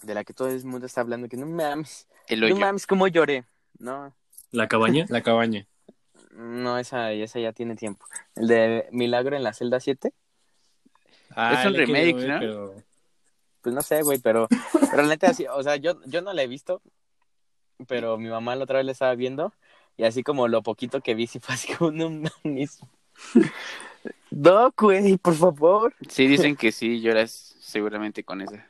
de 0.04 0.14
la 0.14 0.24
que 0.24 0.34
todo 0.34 0.48
el 0.50 0.64
mundo 0.66 0.86
está 0.86 1.02
hablando 1.02 1.28
que 1.30 1.38
no 1.38 1.46
mames, 1.46 2.08
el 2.28 2.40
no 2.42 2.46
hoyo. 2.48 2.56
mames 2.58 2.88
cómo 2.88 3.08
lloré. 3.08 3.46
No, 3.80 4.14
¿La 4.52 4.68
cabaña? 4.68 5.06
La 5.10 5.22
cabaña. 5.22 5.66
no 6.32 6.78
esa 6.78 7.12
esa 7.12 7.40
ya 7.40 7.54
tiene 7.54 7.76
tiempo. 7.76 8.06
El 8.36 8.48
de 8.48 8.88
Milagro 8.92 9.36
en 9.36 9.44
la 9.44 9.54
celda 9.54 9.80
7, 9.80 10.14
Ah, 11.36 11.60
Es 11.60 11.66
un 11.68 11.74
remake, 11.76 12.16
ver, 12.16 12.28
¿no? 12.28 12.40
pero- 12.40 12.84
pues 13.62 13.76
no 13.76 13.82
sé, 13.82 14.02
güey, 14.02 14.18
pero 14.20 14.48
pero 14.92 15.02
la 15.04 15.10
neta 15.10 15.30
así, 15.30 15.46
o 15.48 15.62
sea, 15.62 15.76
yo 15.76 16.00
yo 16.06 16.22
no 16.22 16.32
la 16.34 16.42
he 16.44 16.48
visto, 16.48 16.82
pero 17.88 18.18
mi 18.18 18.30
mamá 18.30 18.56
la 18.56 18.64
otra 18.64 18.78
vez 18.78 18.86
la 18.86 18.92
estaba 18.94 19.14
viendo 19.16 19.54
y 19.98 20.04
así 20.06 20.24
como 20.24 20.48
lo 20.48 20.64
poquito 20.64 21.02
que 21.02 21.16
vi 21.16 21.28
sí 21.28 21.40
fue 21.40 21.56
así 21.56 21.74
como 21.74 21.92
no 21.92 22.10
mames. 22.10 22.80
No, 24.32 24.74
güey, 24.78 25.18
por 25.18 25.36
favor. 25.36 25.94
Sí, 26.10 26.28
dicen 26.28 26.56
que 26.56 26.72
sí, 26.72 27.02
lloras 27.02 27.56
seguramente 27.60 28.24
con 28.24 28.42
esa. 28.42 28.68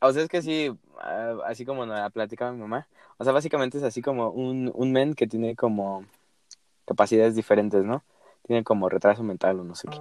O 0.00 0.12
sea, 0.12 0.22
es 0.22 0.28
que 0.28 0.42
sí, 0.42 0.70
ah, 1.00 1.36
así 1.46 1.64
como 1.64 1.86
nos 1.86 1.98
la 1.98 2.10
platicaba 2.10 2.52
mi 2.52 2.60
mamá. 2.60 2.86
O 3.16 3.24
sea, 3.24 3.32
básicamente 3.32 3.78
es 3.78 3.84
así 3.84 4.02
como 4.02 4.30
un, 4.30 4.70
un 4.74 4.92
men 4.92 5.14
que 5.14 5.26
tiene 5.26 5.54
como 5.56 6.04
capacidades 6.84 7.34
diferentes, 7.34 7.84
¿no? 7.84 8.04
Tiene 8.46 8.64
como 8.64 8.88
retraso 8.88 9.22
mental 9.22 9.60
o 9.60 9.64
no 9.64 9.74
sé 9.74 9.88
qué. 9.88 10.00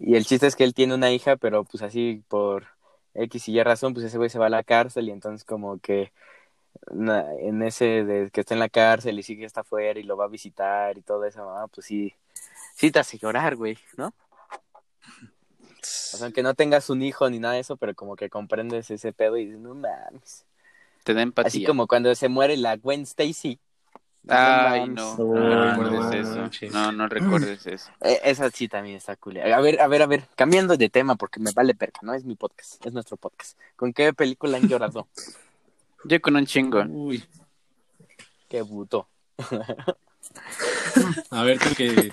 Y 0.00 0.16
el 0.16 0.26
chiste 0.26 0.46
es 0.46 0.56
que 0.56 0.64
él 0.64 0.74
tiene 0.74 0.94
una 0.94 1.10
hija, 1.10 1.36
pero 1.36 1.64
pues 1.64 1.82
así 1.82 2.22
por 2.28 2.66
X 3.14 3.48
y 3.48 3.58
Y 3.58 3.62
razón, 3.62 3.94
pues 3.94 4.04
ese 4.04 4.18
güey 4.18 4.28
se 4.28 4.38
va 4.38 4.46
a 4.46 4.50
la 4.50 4.62
cárcel 4.62 5.08
y 5.08 5.12
entonces 5.12 5.44
como 5.44 5.78
que 5.78 6.12
en 6.90 7.62
ese 7.62 8.04
de 8.04 8.30
que 8.30 8.40
está 8.40 8.54
en 8.54 8.60
la 8.60 8.68
cárcel 8.68 9.18
y 9.18 9.22
sí 9.22 9.36
que 9.36 9.44
está 9.44 9.62
afuera 9.62 9.98
y 9.98 10.02
lo 10.02 10.16
va 10.16 10.26
a 10.26 10.28
visitar 10.28 10.98
y 10.98 11.02
todo 11.02 11.24
eso, 11.24 11.48
ah, 11.50 11.66
pues 11.68 11.86
sí, 11.86 12.14
sí 12.76 12.90
te 12.90 12.98
hace 12.98 13.18
llorar, 13.18 13.56
güey, 13.56 13.78
¿no? 13.96 14.14
O 15.78 16.18
sea, 16.18 16.30
que 16.30 16.42
no 16.42 16.54
tengas 16.54 16.90
un 16.90 17.02
hijo 17.02 17.28
ni 17.30 17.38
nada 17.38 17.54
de 17.54 17.60
eso, 17.60 17.76
pero 17.76 17.94
como 17.94 18.16
que 18.16 18.28
comprendes 18.28 18.90
ese 18.90 19.12
pedo 19.12 19.36
y 19.36 19.46
dices, 19.46 19.60
no 19.60 19.74
mames. 19.74 20.44
Te 21.04 21.14
da 21.14 21.22
empatía. 21.22 21.48
Así 21.48 21.64
como 21.64 21.86
cuando 21.86 22.14
se 22.14 22.28
muere 22.28 22.56
la 22.56 22.76
Gwen 22.76 23.02
Stacy. 23.02 23.58
Ay, 24.28 24.88
no, 24.88 25.16
no 25.16 25.34
no 25.34 25.70
recuerdes 25.70 26.26
eso. 26.26 26.50
No, 26.72 26.90
no 26.90 27.08
recuerdes 27.08 27.66
eso. 27.66 27.90
Eh, 28.00 28.20
esa 28.24 28.50
sí 28.50 28.66
también 28.66 28.96
está 28.96 29.14
cool. 29.16 29.38
A 29.38 29.60
ver, 29.60 29.80
a 29.80 29.86
ver, 29.86 30.02
a 30.02 30.06
ver, 30.06 30.28
cambiando 30.34 30.76
de 30.76 30.88
tema 30.90 31.14
porque 31.14 31.38
me 31.38 31.52
vale 31.52 31.74
perca, 31.74 32.00
no 32.02 32.12
es 32.12 32.24
mi 32.24 32.34
podcast, 32.34 32.84
es 32.84 32.92
nuestro 32.92 33.16
podcast. 33.16 33.56
¿Con 33.76 33.92
qué 33.92 34.12
película 34.12 34.56
han 34.56 34.68
llorado? 34.68 35.06
Yo 36.04 36.20
con 36.20 36.34
un 36.34 36.44
chingo. 36.44 36.82
Uy. 36.82 37.24
qué 38.48 38.64
puto. 38.64 39.08
A 41.30 41.44
ver, 41.44 41.58
tú 41.60 41.74
que 41.76 42.12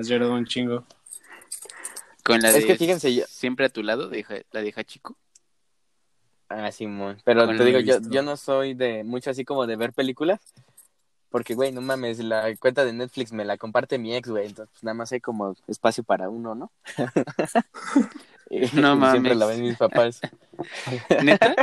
has 0.00 0.08
llorado 0.08 0.34
un 0.34 0.44
chingo. 0.46 0.84
Con 2.24 2.40
la 2.40 2.48
Es 2.50 2.54
de 2.54 2.66
que 2.66 2.76
fíjense, 2.76 3.12
yo- 3.14 3.24
Siempre 3.28 3.66
a 3.66 3.68
tu 3.68 3.82
lado, 3.82 4.08
de 4.08 4.24
la 4.52 4.60
de 4.62 4.72
Hachiko. 4.76 5.16
Ah, 6.48 6.70
Simón. 6.70 7.20
Pero 7.24 7.44
Bueno, 7.46 7.58
te 7.58 7.64
digo, 7.64 7.80
yo, 7.80 7.98
yo 8.10 8.22
no 8.22 8.36
soy 8.36 8.74
de 8.74 9.04
mucho 9.04 9.30
así 9.30 9.44
como 9.44 9.66
de 9.66 9.76
ver 9.76 9.92
películas. 9.92 10.40
Porque, 11.30 11.54
güey, 11.54 11.72
no 11.72 11.80
mames, 11.80 12.18
la 12.18 12.54
cuenta 12.56 12.84
de 12.84 12.92
Netflix 12.92 13.32
me 13.32 13.46
la 13.46 13.56
comparte 13.56 13.96
mi 13.98 14.14
ex, 14.14 14.28
güey. 14.28 14.48
Entonces, 14.48 14.70
pues, 14.74 14.84
nada 14.84 14.94
más 14.94 15.10
hay 15.12 15.20
como 15.20 15.56
espacio 15.66 16.04
para 16.04 16.28
uno, 16.28 16.54
¿no? 16.54 16.70
Y- 18.50 18.60
No 18.60 18.66
y 18.66 18.68
Siempre 18.68 19.34
mames. 19.34 19.36
la 19.38 19.46
ven 19.46 19.62
mis 19.62 19.78
papás. 19.78 20.20
¿Neta? 21.24 21.54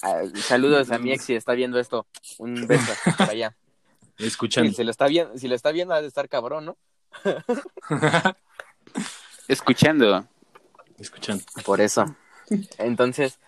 Ah, 0.00 0.22
saludos 0.36 0.92
a 0.92 0.98
mi 0.98 1.10
ex 1.12 1.24
si 1.24 1.34
está 1.34 1.54
viendo 1.54 1.80
esto. 1.80 2.06
Un 2.38 2.68
beso 2.68 2.92
para 3.18 3.32
allá. 3.32 3.56
Sí, 4.16 4.26
Escuchando. 4.28 4.72
si 4.72 4.84
lo 4.84 4.92
está 4.92 5.08
viendo, 5.08 5.36
si 5.36 5.48
lo 5.48 5.56
está 5.56 5.72
viendo, 5.72 5.92
ha 5.92 6.00
de 6.00 6.06
estar 6.06 6.28
cabrón, 6.28 6.66
¿no? 6.66 6.78
Escuchando. 9.48 10.26
Escuchando. 10.98 11.44
Por 11.64 11.80
eso. 11.80 12.04
Entonces, 12.78 13.38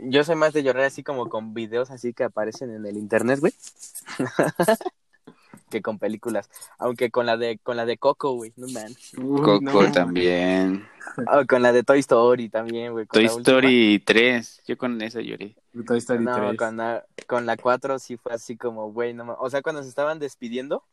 yo 0.00 0.24
soy 0.24 0.36
más 0.36 0.52
de 0.52 0.62
llorar 0.62 0.84
así 0.84 1.02
como 1.02 1.28
con 1.28 1.54
videos 1.54 1.90
así 1.90 2.12
que 2.12 2.24
aparecen 2.24 2.74
en 2.74 2.86
el 2.86 2.96
internet, 2.96 3.40
güey. 3.40 3.52
que 5.70 5.82
con 5.82 5.98
películas. 5.98 6.48
Aunque 6.78 7.10
con 7.10 7.26
la 7.26 7.36
de, 7.36 7.58
con 7.58 7.76
la 7.76 7.86
de 7.86 7.98
Coco, 7.98 8.32
güey, 8.34 8.52
no 8.56 8.68
man. 8.68 8.94
Uy, 9.18 9.40
Coco 9.42 9.82
no. 9.82 9.92
también. 9.92 10.86
O 11.32 11.44
con 11.46 11.62
la 11.62 11.72
de 11.72 11.82
Toy 11.82 11.98
Story 12.00 12.48
también, 12.48 12.92
güey. 12.92 13.06
con 13.06 13.18
Toy. 13.20 13.26
Story 13.26 14.02
3. 14.04 14.62
Yo 14.66 14.76
con 14.78 15.00
esa 15.02 15.20
lloré. 15.20 15.56
Toy 15.86 15.98
Story 15.98 16.24
No, 16.24 16.36
3. 16.36 16.56
con 16.56 16.76
la, 16.76 17.04
con 17.26 17.46
la 17.46 17.56
4 17.56 17.98
sí 17.98 18.16
fue 18.16 18.32
así 18.32 18.56
como, 18.56 18.92
güey, 18.92 19.12
no 19.14 19.24
ma- 19.24 19.36
O 19.40 19.50
sea, 19.50 19.62
cuando 19.62 19.82
se 19.82 19.88
estaban 19.88 20.18
despidiendo 20.18 20.84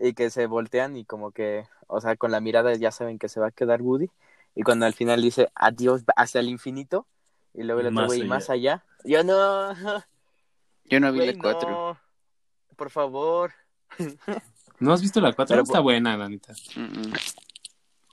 y 0.00 0.14
que 0.14 0.30
se 0.30 0.46
voltean 0.46 0.96
y 0.96 1.04
como 1.04 1.30
que, 1.30 1.66
o 1.86 2.00
sea, 2.00 2.16
con 2.16 2.30
la 2.30 2.40
mirada 2.40 2.74
ya 2.74 2.90
saben 2.90 3.18
que 3.18 3.28
se 3.28 3.38
va 3.40 3.48
a 3.48 3.52
quedar 3.52 3.82
Woody. 3.82 4.10
Y 4.54 4.62
cuando 4.62 4.86
al 4.86 4.94
final 4.94 5.22
dice 5.22 5.48
adiós 5.54 6.02
hacia 6.16 6.40
el 6.40 6.48
infinito 6.48 7.06
y 7.54 7.62
luego 7.62 7.80
el 7.80 7.88
otro 7.88 7.94
Más 7.96 8.06
güey 8.06 8.20
allá. 8.20 8.28
más 8.28 8.50
allá. 8.50 8.84
Yo 9.04 9.22
no, 9.22 9.74
Yo 10.84 11.00
no 11.00 11.12
vi 11.12 11.26
la 11.26 11.38
4. 11.38 11.70
no. 11.70 12.00
Por 12.76 12.90
favor. 12.90 13.52
¿No 14.80 14.92
has 14.92 15.02
visto 15.02 15.20
la 15.20 15.32
4? 15.34 15.52
Pero, 15.54 15.62
Está 15.62 15.80
buena, 15.80 16.16
la 16.16 16.28
neta. 16.28 16.54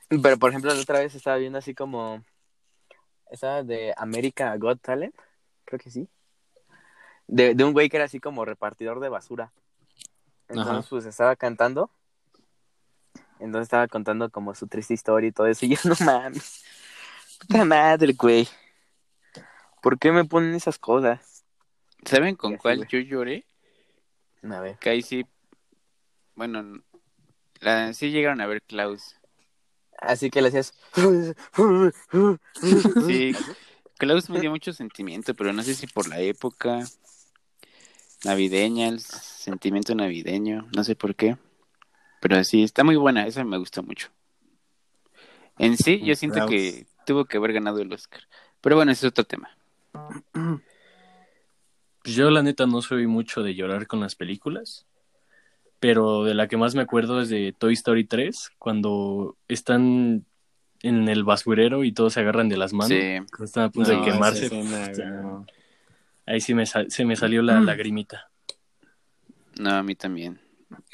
Pero 0.09 0.37
por 0.37 0.49
ejemplo, 0.49 0.73
la 0.73 0.81
otra 0.81 0.99
vez 0.99 1.15
estaba 1.15 1.37
viendo 1.37 1.57
así 1.57 1.73
como 1.73 2.23
esa 3.31 3.63
de 3.63 3.93
America 3.97 4.55
Got 4.57 4.81
Talent, 4.81 5.15
creo 5.65 5.79
que 5.79 5.89
sí. 5.89 6.09
De, 7.27 7.55
de 7.55 7.63
un 7.63 7.73
güey 7.73 7.89
que 7.89 7.97
era 7.97 8.05
así 8.05 8.19
como 8.19 8.45
repartidor 8.45 8.99
de 8.99 9.09
basura. 9.09 9.51
Entonces, 10.49 10.73
Ajá. 10.73 10.87
pues 10.89 11.05
estaba 11.05 11.35
cantando. 11.35 11.89
Entonces 13.39 13.63
estaba 13.63 13.87
contando 13.87 14.29
como 14.29 14.55
su 14.55 14.67
triste 14.67 14.93
historia 14.93 15.29
y 15.29 15.31
todo 15.31 15.47
eso. 15.47 15.65
Y 15.65 15.75
yo, 15.75 15.77
no 15.83 15.95
mames. 16.05 16.63
Puta 17.39 17.65
madre, 17.65 18.13
güey. 18.13 18.47
¿Por 19.81 19.99
qué 19.99 20.11
me 20.11 20.25
ponen 20.25 20.55
esas 20.55 20.79
cosas? 20.79 21.45
¿Saben 22.05 22.35
con 22.35 22.53
así, 22.53 22.61
cuál 22.61 22.77
güey. 22.77 22.89
yo 22.89 22.99
lloré? 22.99 23.45
A 24.43 24.59
ver. 24.59 24.77
Que 24.79 24.89
ahí 24.89 25.01
sí. 25.01 25.25
Bueno, 26.35 26.81
la, 27.59 27.93
sí 27.93 28.11
llegaron 28.11 28.41
a 28.41 28.47
ver 28.47 28.61
Klaus. 28.63 29.15
Así 29.99 30.29
que 30.29 30.41
le 30.41 30.49
hacías. 30.49 30.73
Sí, 33.07 33.35
Klaus 33.97 34.29
me 34.29 34.39
dio 34.39 34.51
mucho 34.51 34.73
sentimiento, 34.73 35.33
pero 35.33 35.53
no 35.53 35.63
sé 35.63 35.73
si 35.73 35.87
por 35.87 36.07
la 36.07 36.19
época 36.19 36.83
navideña, 38.23 38.87
el 38.87 38.99
sentimiento 38.99 39.95
navideño, 39.95 40.67
no 40.75 40.83
sé 40.83 40.95
por 40.95 41.15
qué. 41.15 41.37
Pero 42.21 42.43
sí, 42.43 42.63
está 42.63 42.83
muy 42.83 42.95
buena, 42.95 43.27
esa 43.27 43.43
me 43.43 43.57
gustó 43.57 43.83
mucho. 43.83 44.09
En 45.59 45.77
sí, 45.77 45.99
yo 46.03 46.15
siento 46.15 46.45
que 46.47 46.85
tuvo 47.05 47.25
que 47.25 47.37
haber 47.37 47.53
ganado 47.53 47.79
el 47.81 47.91
Oscar. 47.91 48.21
Pero 48.61 48.75
bueno, 48.75 48.91
ese 48.91 49.07
es 49.07 49.11
otro 49.11 49.23
tema. 49.23 49.49
Yo 52.03 52.29
la 52.31 52.41
neta 52.41 52.65
no 52.65 52.81
soy 52.81 53.05
mucho 53.05 53.43
de 53.43 53.53
llorar 53.53 53.85
con 53.85 53.99
las 53.99 54.15
películas, 54.15 54.85
pero 55.81 56.23
de 56.23 56.35
la 56.35 56.47
que 56.47 56.55
más 56.55 56.73
me 56.73 56.81
acuerdo 56.81 57.21
es 57.21 57.27
de 57.27 57.53
Toy 57.57 57.73
Story 57.73 58.05
3, 58.05 58.51
cuando 58.57 59.35
están 59.49 60.25
en 60.83 61.09
el 61.09 61.25
basurero 61.25 61.83
y 61.83 61.91
todos 61.91 62.13
se 62.13 62.21
agarran 62.21 62.47
de 62.47 62.55
las 62.55 62.71
manos, 62.71 62.87
Sí, 62.89 63.43
están 63.43 63.65
a 63.65 63.69
punto 63.71 63.91
No, 63.91 63.99
de 63.99 64.05
quemarse. 64.05 64.45
escena. 64.45 65.45
Ahí 66.27 66.39
sí 66.41 66.53
me 66.53 66.65
sal- 66.67 66.91
se 66.91 67.05
me 67.05 67.15
salió 67.15 67.41
la 67.41 67.59
lagrimita. 67.59 68.29
no, 69.59 69.71
a 69.71 69.81
mí 69.81 69.95
también. 69.95 70.39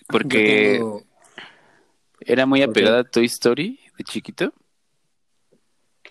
Porque 0.08 0.76
tengo- 0.78 1.04
era 2.22 2.46
muy 2.46 2.62
apegada 2.62 3.00
a 3.00 3.04
Toy 3.04 3.26
Story 3.26 3.80
de 3.98 4.04
chiquito. 4.06 4.54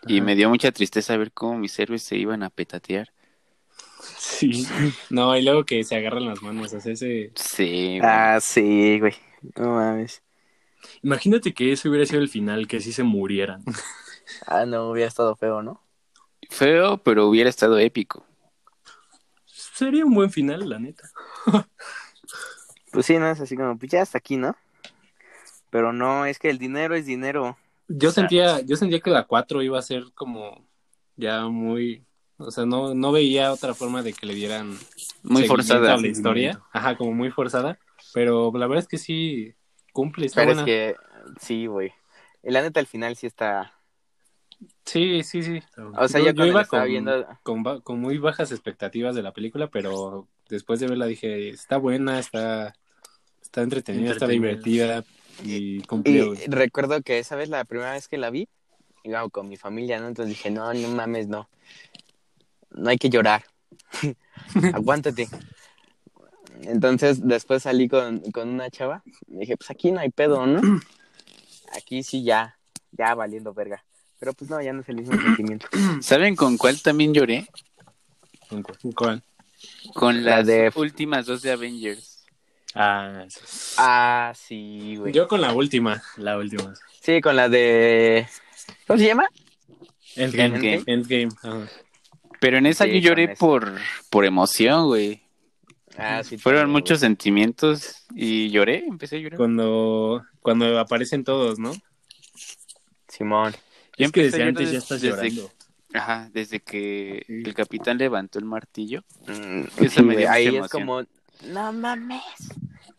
Y 0.06 0.16
Ajá. 0.16 0.24
me 0.26 0.34
dio 0.34 0.48
mucha 0.50 0.72
tristeza 0.72 1.16
ver 1.16 1.32
cómo 1.32 1.56
mis 1.58 1.78
héroes 1.78 2.02
se 2.02 2.16
iban 2.16 2.42
a 2.42 2.50
petatear. 2.50 3.12
Sí. 4.18 4.66
No, 5.10 5.36
y 5.36 5.42
luego 5.42 5.64
que 5.64 5.84
se 5.84 5.94
agarran 5.96 6.26
las 6.26 6.42
manos, 6.42 6.70
sea, 6.70 6.78
ese... 6.92 7.30
Sí, 7.36 7.98
güey. 7.98 8.00
Ah, 8.02 8.38
sí, 8.40 8.98
güey. 8.98 9.14
No 9.56 9.74
mames. 9.76 10.22
Imagínate 11.02 11.54
que 11.54 11.72
ese 11.72 11.88
hubiera 11.88 12.04
sido 12.06 12.20
el 12.20 12.28
final, 12.28 12.66
que 12.66 12.80
sí 12.80 12.92
se 12.92 13.04
murieran. 13.04 13.62
Ah, 14.46 14.66
no, 14.66 14.90
hubiera 14.90 15.06
estado 15.08 15.36
feo, 15.36 15.62
¿no? 15.62 15.80
Feo, 16.50 16.98
pero 16.98 17.28
hubiera 17.28 17.48
estado 17.48 17.78
épico. 17.78 18.26
Sería 19.84 20.04
un 20.04 20.14
buen 20.14 20.30
final, 20.30 20.68
la 20.68 20.78
neta. 20.78 21.08
Pues 22.92 23.06
sí, 23.06 23.16
no 23.18 23.26
es 23.26 23.40
así 23.40 23.56
como, 23.56 23.78
pues 23.78 23.90
ya 23.90 24.02
hasta 24.02 24.18
aquí, 24.18 24.36
¿no? 24.36 24.54
Pero 25.70 25.94
no, 25.94 26.26
es 26.26 26.38
que 26.38 26.50
el 26.50 26.58
dinero 26.58 26.94
es 26.94 27.06
dinero. 27.06 27.56
Yo 27.88 28.10
sentía, 28.10 28.60
yo 28.60 28.76
sentía 28.76 29.00
que 29.00 29.08
la 29.08 29.24
4 29.24 29.62
iba 29.62 29.78
a 29.78 29.82
ser 29.82 30.04
como 30.14 30.62
ya 31.16 31.46
muy... 31.46 32.04
O 32.36 32.50
sea, 32.50 32.66
no, 32.66 32.94
no 32.94 33.10
veía 33.10 33.50
otra 33.50 33.72
forma 33.72 34.02
de 34.02 34.12
que 34.12 34.26
le 34.26 34.34
dieran 34.34 34.76
Muy 35.22 35.46
forzada. 35.46 35.94
a 35.94 35.96
la 35.96 36.06
historia. 36.06 36.60
Ajá, 36.70 36.96
como 36.98 37.12
muy 37.12 37.30
forzada. 37.30 37.78
Pero 38.12 38.52
la 38.54 38.66
verdad 38.66 38.82
es 38.82 38.88
que 38.88 38.98
sí 38.98 39.54
cumple, 39.94 40.26
está 40.26 40.42
Pero 40.42 40.54
buena. 40.54 40.60
es 40.62 40.66
que, 40.66 40.96
sí, 41.40 41.64
güey. 41.64 41.92
La 42.42 42.60
neta, 42.60 42.78
al 42.78 42.86
final 42.86 43.16
sí 43.16 43.26
está. 43.26 43.72
Sí, 44.84 45.22
sí, 45.22 45.42
sí. 45.42 45.60
O 45.96 46.08
sea, 46.08 46.20
Yo- 46.20 46.26
ya 46.26 46.30
yo 46.32 46.36
cuando 46.36 46.46
iba 46.46 46.64
con- 46.64 46.86
viendo. 46.86 47.26
Con, 47.82 48.00
muy 48.00 48.18
bajas 48.18 48.52
expectativas 48.52 49.14
de 49.14 49.22
la 49.22 49.32
película, 49.32 49.68
pero 49.68 50.28
después 50.48 50.80
de 50.80 50.88
verla 50.88 51.06
dije, 51.06 51.48
está 51.48 51.76
buena, 51.76 52.18
está, 52.18 52.74
está 53.40 53.62
entretenida, 53.62 54.12
está 54.12 54.26
divertida 54.26 55.04
y 55.44 55.82
cumplió. 55.82 56.34
Y 56.34 56.46
recuerdo 56.46 57.02
que 57.02 57.18
esa 57.18 57.36
vez, 57.36 57.48
la 57.48 57.64
primera 57.64 57.92
vez 57.92 58.08
que 58.08 58.18
la 58.18 58.30
vi, 58.30 58.48
iba 59.04 59.28
con 59.30 59.48
mi 59.48 59.56
familia, 59.56 59.98
¿no? 60.00 60.08
Entonces 60.08 60.30
dije, 60.36 60.50
no, 60.50 60.72
no 60.74 60.88
mames, 60.88 61.28
no. 61.28 61.48
No 62.70 62.90
hay 62.90 62.98
que 62.98 63.10
llorar. 63.10 63.44
Aguántate. 64.74 65.28
Entonces, 66.62 67.26
después 67.26 67.62
salí 67.62 67.88
con, 67.88 68.20
con 68.30 68.48
una 68.48 68.70
chava. 68.70 69.02
Dije, 69.26 69.56
pues 69.56 69.70
aquí 69.70 69.90
no 69.90 70.00
hay 70.00 70.10
pedo, 70.10 70.46
¿no? 70.46 70.60
Aquí 71.74 72.02
sí 72.02 72.22
ya, 72.22 72.58
ya 72.92 73.14
valiendo 73.14 73.52
verga. 73.54 73.84
Pero 74.22 74.34
pues 74.34 74.48
no, 74.48 74.62
ya 74.62 74.72
no 74.72 74.82
es 74.82 74.88
el 74.88 74.94
mismo 74.94 75.20
sentimiento. 75.20 75.66
¿Saben 76.00 76.36
con 76.36 76.56
cuál 76.56 76.80
también 76.80 77.12
lloré? 77.12 77.44
¿Cuál? 78.94 79.20
Con 79.94 80.22
La 80.22 80.36
las 80.38 80.46
de- 80.46 80.70
últimas 80.76 81.26
dos 81.26 81.42
de 81.42 81.50
Avengers. 81.50 82.24
Ah, 82.72 83.24
sí. 83.28 83.74
Ah, 83.78 84.32
sí, 84.36 84.94
güey. 84.96 85.12
Yo 85.12 85.26
con 85.26 85.40
la 85.40 85.52
última. 85.52 86.00
la 86.18 86.38
última. 86.38 86.72
Sí, 87.00 87.20
con 87.20 87.34
la 87.34 87.48
de... 87.48 88.28
¿Cómo 88.86 88.96
se 89.00 89.06
llama? 89.06 89.26
Endgame. 90.14 90.54
Endgame. 90.54 90.82
Endgame. 90.86 91.28
ajá. 91.42 91.68
Pero 92.38 92.58
en 92.58 92.66
esa 92.66 92.84
Sí, 92.84 93.00
yo 93.00 93.08
lloré 93.10 93.24
con 93.24 93.32
esa. 93.32 93.40
por, 93.40 93.72
por 94.08 94.24
emoción, 94.24 94.84
güey. 94.86 95.20
Ah, 95.96 96.22
sí. 96.22 96.38
Fueron 96.38 96.70
muchos 96.70 97.00
sentimientos 97.00 98.04
y 98.14 98.50
lloré, 98.50 98.84
empecé 98.86 99.16
a 99.16 99.18
llorar. 99.18 99.36
Cuando, 99.36 100.22
cuando 100.42 100.78
aparecen 100.78 101.24
todos, 101.24 101.58
¿no? 101.58 101.72
Simón. 103.08 103.52
Yo 104.02 104.06
Es 104.06 104.12
que 104.12 104.22
desde 104.22 104.42
antes 104.42 104.70
ya 104.72 104.78
estás 104.78 105.00
desde- 105.00 105.30
llorando. 105.30 105.52
Ajá, 105.94 106.30
desde 106.32 106.60
que 106.60 107.22
Sí. 107.26 107.42
el 107.44 107.54
capitán 107.54 107.98
levantó 107.98 108.38
el 108.38 108.44
martillo. 108.46 109.04
Mm, 109.26 109.64
Eso 109.84 110.00
sí, 110.00 110.02
me 110.02 110.14
güey, 110.14 110.16
dio 110.16 110.26
mucha 110.26 110.32
Ahí 110.32 110.46
es 110.46 110.54
emoción. 110.54 110.86
como... 110.86 111.02
No 111.52 111.72
mames. 111.72 112.22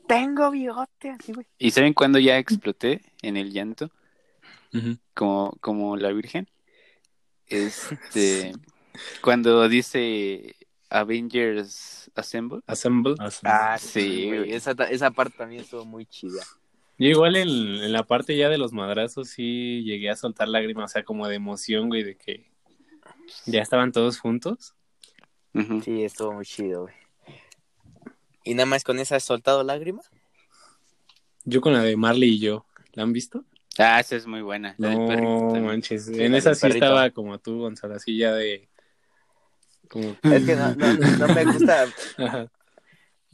Tengo 0.08 0.52
bigote, 0.52 1.10
así, 1.12 1.32
güey. 1.34 1.48
¿Y 1.58 1.72
saben 1.72 1.94
cuándo 1.94 2.20
ya 2.20 2.38
exploté 2.38 3.02
en 3.22 3.38
el 3.38 3.52
llanto? 3.52 3.90
Como, 5.14 5.56
como 5.62 5.98
la 5.98 6.12
Virgen. 6.12 6.48
Este, 7.48 8.54
cuando 9.22 9.68
dice 9.70 10.56
Avengers 10.90 12.10
Assemble. 12.16 12.62
Assemble. 12.68 13.16
Ah, 13.20 13.30
sí. 13.32 13.40
Ah, 13.44 13.78
Sí, 13.78 14.28
güey. 14.28 14.54
Esa, 14.54 14.72
esa 14.90 15.12
parte 15.12 15.38
también 15.38 15.62
estuvo 15.62 15.86
muy 15.86 16.06
chida. 16.06 16.44
Yo 17.00 17.10
igual 17.10 17.36
en, 17.36 17.48
en 17.50 17.92
la 17.92 18.04
parte 18.04 18.38
ya 18.38 18.50
de 18.50 18.58
los 18.58 18.72
madrazos 18.72 19.30
sí 19.30 19.84
llegué 19.84 20.10
a 20.10 20.16
soltar 20.16 20.48
lágrimas, 20.48 20.92
o 20.92 20.94
sea, 20.94 21.04
como 21.04 21.28
de 21.28 21.36
emoción, 21.36 21.90
güey, 21.90 22.04
de 22.04 22.16
que 22.18 22.46
ya 23.46 23.62
estaban 23.62 23.92
todos 23.92 24.20
juntos. 24.20 24.76
Sí, 25.84 26.04
estuvo 26.04 26.34
muy 26.34 26.46
chido, 26.46 26.84
güey. 26.84 26.94
¿Y 28.44 28.54
nada 28.56 28.66
más 28.66 28.84
con 28.84 29.00
esa 29.00 29.16
has 29.18 29.24
soltado 29.24 29.64
lágrima? 29.64 30.02
Yo 31.46 31.62
con 31.62 31.74
la 31.74 31.82
de 31.84 31.96
Marley 31.98 32.32
y 32.36 32.40
yo. 32.40 32.66
¿La 32.94 33.04
han 33.04 33.14
visto? 33.14 33.44
Ah, 33.78 34.00
esa 34.00 34.16
es 34.16 34.28
muy 34.28 34.42
buena. 34.42 34.76
La 34.78 34.90
del 34.90 35.06
perrito 35.08 35.24
No, 35.30 35.40
también. 35.48 35.66
manches. 35.66 36.06
Sí, 36.06 36.22
en 36.22 36.32
la 36.34 36.38
esa 36.38 36.54
sí 36.56 36.62
perrito. 36.62 36.86
estaba 36.86 37.10
como 37.12 37.40
tú, 37.40 37.60
Gonzalo, 37.60 37.96
así 37.96 38.18
ya 38.18 38.34
de... 38.34 38.70
Como... 39.90 40.16
Es 40.24 40.46
que 40.46 40.56
no, 40.56 40.76
no, 40.76 40.94
no 40.94 41.28
me 41.34 41.46
gusta, 41.46 41.86
Ajá. 42.18 42.52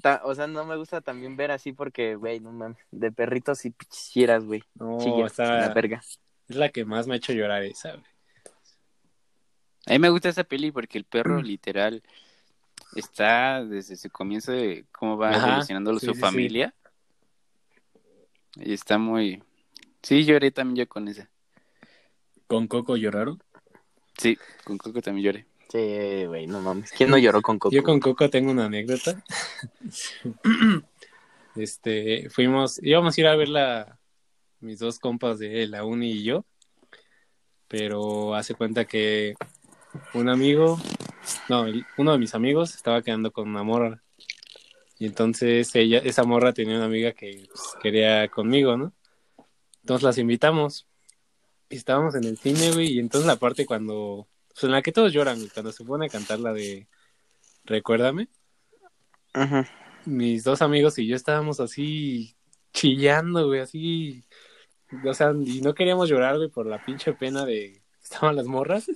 Ta- 0.01 0.21
o 0.23 0.33
sea, 0.35 0.47
no 0.47 0.65
me 0.65 0.75
gusta 0.77 1.01
también 1.01 1.35
ver 1.37 1.51
así 1.51 1.73
porque, 1.73 2.15
güey, 2.15 2.39
no 2.39 2.51
mames, 2.51 2.77
de 2.91 3.11
perritos 3.11 3.65
y 3.65 3.71
pichieras, 3.71 4.43
güey. 4.45 4.63
No, 4.75 4.97
Chillas, 4.99 5.31
está- 5.31 5.67
la 5.67 5.73
verga. 5.73 6.01
es 6.47 6.55
la 6.55 6.69
que 6.69 6.85
más 6.85 7.07
me 7.07 7.13
ha 7.13 7.17
hecho 7.17 7.33
llorar 7.33 7.63
esa, 7.63 7.91
güey. 7.93 8.05
A 9.85 9.91
mí 9.93 9.99
me 9.99 10.09
gusta 10.09 10.29
esa 10.29 10.43
peli 10.43 10.71
porque 10.71 10.97
el 10.97 11.05
perro 11.05 11.41
literal 11.41 12.03
está 12.95 13.63
desde 13.65 13.95
su 13.95 14.09
comienzo 14.09 14.51
de 14.51 14.85
cómo 14.91 15.17
va 15.17 15.29
Ajá, 15.31 15.47
evolucionando 15.47 15.97
sí, 15.99 16.05
su 16.05 16.13
sí, 16.13 16.15
sí. 16.15 16.21
familia. 16.21 16.73
Y 18.55 18.73
está 18.73 18.97
muy... 18.97 19.41
Sí, 20.03 20.25
lloré 20.25 20.51
también 20.51 20.85
yo 20.85 20.89
con 20.89 21.07
esa. 21.07 21.29
¿Con 22.47 22.67
Coco 22.67 22.97
lloraron? 22.97 23.41
Sí, 24.17 24.37
con 24.63 24.77
Coco 24.77 25.01
también 25.01 25.25
lloré. 25.25 25.45
Sí, 25.69 26.25
güey, 26.25 26.47
no 26.47 26.61
mames. 26.61 26.91
¿Quién 26.91 27.11
no 27.11 27.17
lloró 27.17 27.41
con 27.41 27.59
Coco? 27.59 27.73
Yo 27.73 27.83
con 27.83 27.99
Coco 27.99 28.29
tengo 28.29 28.49
una 28.51 28.65
anécdota. 28.65 29.23
este, 31.55 32.29
fuimos, 32.31 32.81
íbamos 32.81 33.15
a 33.15 33.21
ir 33.21 33.27
a 33.27 33.35
ver 33.35 33.49
la, 33.49 33.99
mis 34.59 34.79
dos 34.79 34.99
compas 34.99 35.37
de 35.39 35.67
la 35.67 35.85
uni 35.85 36.11
y 36.11 36.23
yo, 36.23 36.43
pero 37.67 38.33
hace 38.33 38.55
cuenta 38.55 38.85
que 38.85 39.35
un 40.13 40.29
amigo, 40.29 40.79
no, 41.49 41.65
uno 41.97 42.11
de 42.11 42.17
mis 42.17 42.33
amigos 42.33 42.75
estaba 42.75 43.01
quedando 43.01 43.31
con 43.31 43.47
una 43.47 43.63
morra. 43.63 44.01
Y 44.97 45.05
entonces 45.05 45.73
ella, 45.75 45.99
esa 45.99 46.23
morra 46.23 46.51
tenía 46.51 46.75
una 46.75 46.85
amiga 46.85 47.13
que 47.13 47.47
pues, 47.47 47.61
quería 47.81 48.27
conmigo, 48.27 48.75
¿no? 48.75 48.91
Entonces 49.81 50.03
las 50.03 50.17
invitamos. 50.17 50.87
Y 51.69 51.75
estábamos 51.75 52.15
en 52.15 52.23
el 52.23 52.37
cine, 52.37 52.71
güey, 52.71 52.93
y 52.93 52.99
entonces 52.99 53.27
la 53.27 53.35
parte 53.35 53.65
cuando, 53.67 54.27
en 54.67 54.71
la 54.71 54.81
que 54.81 54.91
todos 54.91 55.13
lloran, 55.13 55.39
cuando 55.53 55.71
se 55.71 55.83
pone 55.83 56.07
a 56.07 56.09
cantar 56.09 56.39
la 56.39 56.53
de 56.53 56.87
Recuérdame, 57.65 58.29
Ujú. 59.35 59.63
mis 60.05 60.43
dos 60.43 60.61
amigos 60.61 60.97
y 60.97 61.07
yo 61.07 61.15
estábamos 61.15 61.59
así 61.59 62.35
chillando, 62.73 63.47
güey, 63.47 63.59
así, 63.59 64.23
o 65.05 65.13
sea, 65.13 65.33
y 65.45 65.61
no 65.61 65.73
queríamos 65.73 66.09
llorar, 66.09 66.37
güey, 66.37 66.49
por 66.49 66.65
la 66.65 66.83
pinche 66.83 67.13
pena 67.13 67.45
de 67.45 67.81
estaban 68.01 68.35
las 68.35 68.45
morras. 68.45 68.89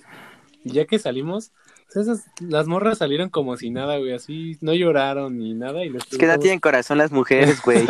Y 0.64 0.72
ya 0.72 0.86
que 0.86 0.98
salimos, 0.98 1.52
pues 1.86 2.08
esas, 2.08 2.26
las 2.40 2.68
morras 2.68 3.00
salieron 3.00 3.30
como 3.30 3.58
si 3.58 3.70
nada, 3.70 3.98
güey, 3.98 4.14
así, 4.14 4.58
no 4.62 4.74
lloraron 4.74 5.38
ni 5.38 5.54
nada 5.54 5.84
y 5.84 5.90
les 5.90 6.04
Es 6.12 6.18
que 6.18 6.26
no 6.26 6.40
tienen 6.40 6.60
corazón 6.60 6.98
las 6.98 7.12
mujeres, 7.12 7.62
güey. 7.62 7.86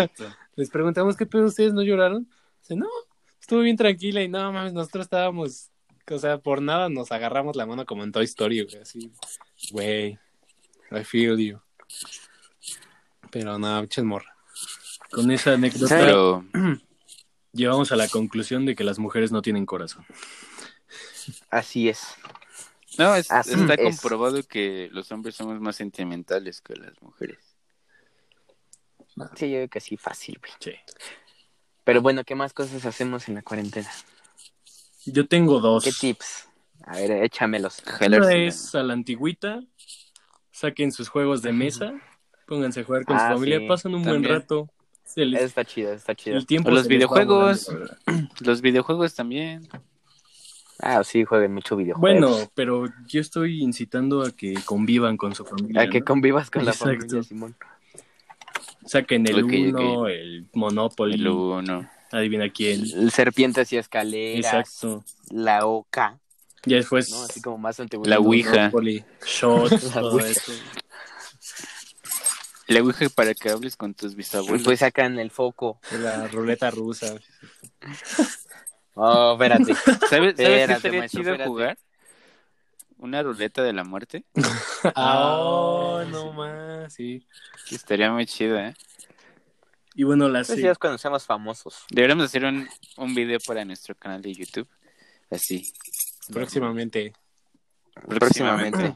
les 0.56 0.70
preguntamos 0.70 1.16
qué 1.16 1.26
pedo 1.26 1.46
ustedes 1.46 1.74
no 1.74 1.84
lloraron. 1.84 2.28
Dice, 2.62 2.76
no, 2.76 2.88
estuvo 3.40 3.60
bien 3.60 3.78
tranquila 3.78 4.22
y 4.22 4.28
no 4.28 4.52
mames, 4.52 4.74
nosotros 4.74 5.06
estábamos, 5.06 5.70
o 6.12 6.20
sea, 6.20 6.38
por 6.38 6.62
nada 6.62 6.90
nos 6.90 7.12
agarramos 7.12 7.56
la 7.56 7.66
mano 7.66 7.86
como 7.86 8.04
en 8.04 8.12
Toy 8.12 8.26
Story, 8.26 8.64
güey, 8.64 8.78
así, 8.82 9.12
güey, 9.72 10.20
I 10.92 11.04
feel 11.04 11.38
you. 11.38 11.60
Pero 13.32 13.58
no, 13.58 13.80
pinches 13.82 14.04
morra. 14.04 14.36
Con 15.12 15.32
esa 15.32 15.54
anécdota. 15.54 15.98
Pero 15.98 16.46
llegamos 17.54 17.92
a 17.92 17.96
la 17.96 18.08
conclusión 18.08 18.66
de 18.66 18.76
que 18.76 18.84
las 18.84 19.00
mujeres 19.00 19.32
no 19.32 19.42
tienen 19.42 19.66
corazón. 19.66 20.06
Así 21.50 21.90
es. 21.90 22.16
no, 22.98 23.16
es- 23.16 23.32
Así 23.32 23.54
está 23.54 23.76
es. 23.76 24.00
comprobado 24.00 24.44
que 24.44 24.90
los 24.92 25.12
hombres 25.12 25.36
somos 25.36 25.60
más 25.62 25.76
sentimentales 25.76 26.62
que 26.62 26.76
las 26.76 27.02
mujeres. 27.02 27.40
Sí, 29.36 29.50
yo 29.52 29.58
creo 29.58 29.70
que 29.70 29.80
sí, 29.80 29.96
fácil, 29.98 30.40
güey. 30.40 30.52
Sí. 30.60 30.74
Pero 31.84 32.02
bueno, 32.02 32.24
¿qué 32.24 32.34
más 32.36 32.54
cosas 32.54 32.86
hacemos 32.86 33.28
en 33.30 33.36
la 33.36 33.42
cuarentena? 33.44 33.90
Yo 35.06 35.28
tengo 35.28 35.60
dos. 35.60 35.84
¿Qué 35.84 35.92
tips? 35.92 36.48
A 36.86 36.96
ver, 36.98 37.12
échamelos. 37.24 37.82
Una 37.86 37.92
Jalársela. 37.98 38.44
es 38.44 38.76
a 38.76 38.84
la 38.84 38.94
antigüita, 38.94 39.62
saquen 40.52 40.92
sus 40.92 41.08
juegos 41.10 41.42
de 41.42 41.54
mesa, 41.54 41.94
pónganse 42.48 42.82
a 42.82 42.84
jugar 42.84 43.06
con 43.06 43.16
Ah, 43.18 43.30
su 43.30 43.36
familia, 43.36 43.60
sí, 43.60 43.68
pasan 43.68 43.96
un 43.96 44.04
buen 44.04 44.24
rato. 44.24 44.70
Les- 45.16 45.42
Está 45.44 45.64
chido, 45.64 45.94
está 45.94 46.16
chido. 46.16 46.38
el 46.38 46.46
tiempo 46.46 46.72
los 46.72 46.88
videojuegos. 46.88 47.68
volando. 47.68 48.30
Los 48.42 48.62
videojuegos 48.62 49.14
también. 49.14 49.68
Ah, 50.80 51.04
sí, 51.04 51.24
jueguen 51.24 51.54
mucho 51.54 51.76
videojuegos. 51.76 52.20
Bueno, 52.32 52.52
pero 52.56 52.86
yo 53.08 53.22
estoy 53.22 53.62
incitando 53.62 54.24
a 54.24 54.32
que 54.32 54.56
convivan 54.66 55.16
con 55.18 55.36
su 55.36 55.46
familia. 55.46 55.82
A 55.84 55.90
que 55.90 56.02
convivas 56.02 56.50
con 56.50 56.66
la 56.66 56.74
familia, 56.74 57.22
Simón. 57.24 57.56
Saquen 58.86 59.26
el 59.28 59.44
Ok, 59.44 59.52
uno, 59.54 60.08
el 60.08 60.48
Monopoly, 60.54 61.14
El 61.14 61.28
uno. 61.28 61.90
Adivina 62.14 62.50
quién. 62.50 62.82
El 62.82 63.12
serpientes 63.12 63.74
y 63.74 63.78
escaleras. 63.78 64.54
Exacto. 64.54 65.04
La 65.32 65.66
oca, 65.66 66.20
Ya 66.66 66.78
después 66.78 67.10
¿no? 67.12 67.24
Así 67.24 67.42
como 67.42 67.58
más 67.58 67.80
antiguo. 67.80 68.06
La 68.06 68.20
Ouija. 68.20 68.72
Shots, 69.26 69.84
La 69.96 70.02
todo 70.02 70.12
Ouija. 70.14 70.28
eso. 70.30 70.54
La 72.68 72.82
Ouija 72.82 73.10
para 73.10 73.34
que 73.34 73.50
hables 73.50 73.76
con 73.76 73.94
tus 73.94 74.16
bisabuelos. 74.16 74.60
Después 74.60 74.80
sacan 74.80 75.20
el 75.20 75.32
foco. 75.32 75.80
La 75.92 76.28
ruleta 76.28 76.72
rusa. 76.72 77.16
Oh, 78.96 79.34
espérate. 79.34 79.74
¿Sabes, 80.08 80.36
¿sabes 80.38 80.38
qué 80.38 80.92
maestro, 80.92 81.08
chido 81.08 81.32
espérate. 81.32 81.46
jugar? 81.46 81.78
Una 83.00 83.24
ruleta 83.24 83.64
de 83.64 83.74
la 83.74 83.84
muerte. 83.84 84.24
Ah, 84.96 85.38
oh, 85.40 86.04
no 86.06 86.32
más, 86.34 86.94
sí. 86.94 87.26
Estaría 87.72 88.12
muy 88.12 88.28
chido, 88.28 88.60
¿eh? 88.60 88.76
Y 89.96 90.04
bueno, 90.04 90.28
la 90.30 90.42
Eso 90.42 90.56
sí. 90.56 90.62
sí 90.62 90.68
es 90.68 90.78
cuando 90.78 90.98
seamos 90.98 91.26
famosos. 91.26 91.86
Deberíamos 91.90 92.26
hacer 92.26 92.46
un, 92.46 92.68
un 92.98 93.14
video 93.16 93.40
para 93.46 93.64
nuestro 93.64 93.96
canal 93.96 94.22
de 94.22 94.34
YouTube. 94.34 94.68
Así. 95.30 95.72
Próximamente. 96.32 97.14
Próximamente. 98.08 98.96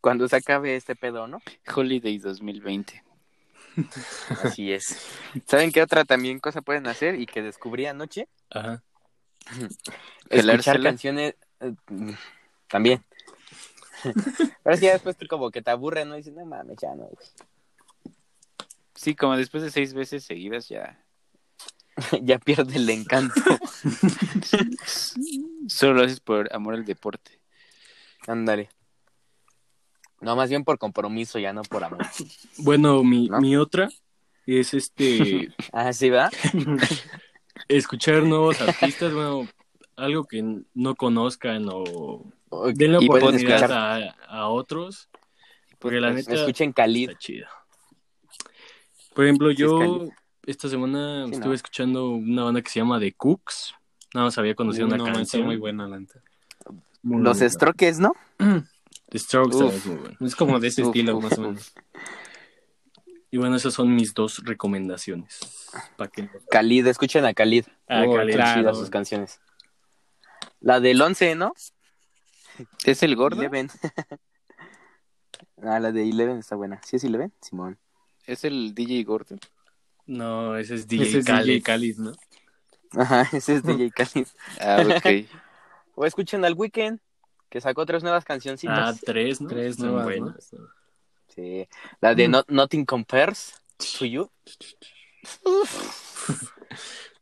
Cuando 0.00 0.28
se 0.28 0.36
acabe 0.36 0.76
este 0.76 0.96
pedo, 0.96 1.26
¿no? 1.26 1.40
Holiday 1.74 2.18
2020. 2.18 3.02
Así 4.42 4.72
es. 4.72 4.96
¿Saben 5.46 5.72
qué 5.72 5.82
otra 5.82 6.04
también 6.04 6.40
cosa 6.40 6.60
pueden 6.60 6.86
hacer 6.86 7.18
y 7.18 7.26
que 7.26 7.42
descubrí 7.42 7.86
anoche? 7.86 8.28
Ajá. 8.50 8.82
Escuchar 10.30 10.82
canciones 10.82 11.34
eh, 11.60 11.74
también. 12.68 13.04
Pero 14.02 14.74
es 14.74 14.80
que 14.80 14.86
ya 14.86 14.92
después 14.92 15.16
tú 15.16 15.26
como 15.28 15.50
que 15.50 15.62
te 15.62 15.70
aburre, 15.70 16.04
¿no? 16.04 16.14
Y 16.14 16.18
dices, 16.18 16.34
no 16.34 16.44
mames, 16.44 16.76
ya 16.80 16.94
no, 16.94 17.04
güey. 17.04 17.26
Sí, 19.02 19.16
como 19.16 19.36
después 19.36 19.64
de 19.64 19.72
seis 19.72 19.94
veces 19.94 20.22
seguidas 20.22 20.68
ya. 20.68 21.04
ya 22.22 22.38
pierde 22.38 22.76
el 22.76 22.88
encanto. 22.88 23.40
Solo 25.66 25.94
lo 25.94 26.04
haces 26.04 26.20
por 26.20 26.54
amor 26.54 26.74
al 26.74 26.84
deporte. 26.84 27.40
Ándale. 28.28 28.68
No, 30.20 30.36
más 30.36 30.50
bien 30.50 30.62
por 30.62 30.78
compromiso, 30.78 31.40
ya 31.40 31.52
no 31.52 31.62
por 31.62 31.82
amor. 31.82 32.06
Bueno, 32.58 33.02
mi, 33.02 33.26
¿No? 33.26 33.40
mi 33.40 33.56
otra 33.56 33.88
es 34.46 34.72
este 34.72 35.48
Ah, 35.72 35.92
sí, 35.92 36.08
¿verdad? 36.08 36.32
escuchar 37.66 38.22
nuevos 38.22 38.60
artistas, 38.60 39.12
bueno, 39.12 39.48
algo 39.96 40.22
que 40.26 40.44
no 40.74 40.94
conozcan 40.94 41.66
o 41.68 42.24
O- 42.50 42.72
den 42.72 42.92
la 42.92 43.00
y 43.02 43.08
pueden 43.08 43.30
oportunidad 43.30 43.72
a, 43.72 44.10
a 44.28 44.46
otros, 44.46 45.10
porque 45.80 45.98
la 46.00 46.12
neta 46.12 46.34
escuchen 46.34 46.72
Khalid. 46.72 47.08
está 47.10 47.18
chido. 47.18 47.48
Por 49.14 49.24
ejemplo, 49.24 49.50
yo 49.50 50.06
esta 50.46 50.68
semana 50.68 51.26
Sí, 51.26 51.32
estuve 51.34 51.48
no. 51.48 51.54
escuchando 51.54 52.10
una 52.10 52.44
banda 52.44 52.62
que 52.62 52.70
se 52.70 52.80
llama 52.80 52.98
The 52.98 53.12
Cooks. 53.12 53.74
Nada 54.14 54.26
más 54.26 54.38
había 54.38 54.54
conocido 54.54 54.86
una 54.86 54.96
no, 54.96 55.04
canción 55.04 55.44
muy 55.46 55.56
buena, 55.56 55.86
la. 55.86 56.02
Muy 57.02 57.22
Los 57.22 57.40
estroques, 57.40 57.98
¿no? 57.98 58.12
The 59.08 59.18
Strokes 59.18 59.56
es 59.66 59.86
muy 59.86 59.96
bueno. 59.96 60.16
Es 60.20 60.36
como 60.36 60.58
de 60.60 60.68
ese 60.68 60.82
Uf, 60.82 60.88
estilo, 60.88 61.16
uf, 61.16 61.24
más 61.24 61.38
o 61.38 61.42
menos. 61.42 61.72
Y 63.30 63.38
bueno, 63.38 63.56
esas 63.56 63.74
son 63.74 63.94
mis 63.94 64.12
dos 64.14 64.42
recomendaciones. 64.44 65.40
Pa' 65.96 66.08
que... 66.08 66.28
Khalid, 66.50 66.86
escuchen 66.86 67.24
a 67.24 67.32
Khalid. 67.34 67.64
Ah, 67.88 68.04
Oh, 68.06 68.14
Khalid, 68.14 68.34
claro. 68.34 68.74
sus 68.74 68.90
canciones. 68.90 69.40
La 70.60 70.80
del 70.80 71.00
11, 71.00 71.34
¿no? 71.34 71.52
¿Es 72.84 73.02
el 73.02 73.16
gordo? 73.16 73.40
Eleven. 73.40 73.70
ah, 75.62 75.80
la 75.80 75.92
de 75.92 76.08
Eleven 76.08 76.38
está 76.38 76.56
buena. 76.56 76.80
¿Sí 76.84 76.96
es 76.96 77.04
Eleven? 77.04 77.32
Simón. 77.40 77.78
¿Es 78.32 78.44
el 78.44 78.74
DJ 78.74 79.04
gordo? 79.04 79.36
No, 80.06 80.56
ese 80.56 80.74
es 80.74 80.88
DJ 80.88 81.04
Ese 81.04 81.18
es 81.18 81.62
Khalid, 81.62 81.98
¿no? 81.98 82.12
Ajá, 82.92 83.28
ese 83.36 83.56
es 83.56 83.62
DJ 83.62 83.90
Khalid. 83.96 84.26
Ah, 84.60 84.82
ok. 84.96 85.26
O 85.94 86.06
escuchen 86.06 86.42
al 86.46 86.54
Weekend, 86.54 87.00
que 87.50 87.60
sacó 87.60 87.84
tres 87.84 88.02
nuevas 88.02 88.24
Ah, 88.24 88.26
cancioncitas. 88.26 89.00
tres, 89.02 89.42
¿no? 89.42 89.48
Tres 89.48 89.78
nuevas, 89.78 90.04
buenas. 90.04 90.50
Sí. 91.28 91.68
La 92.00 92.14
de 92.14 92.28
Not- 92.28 92.48
Nothing 92.48 92.86
Compares 92.86 93.52
to 93.98 94.06
You. 94.06 94.30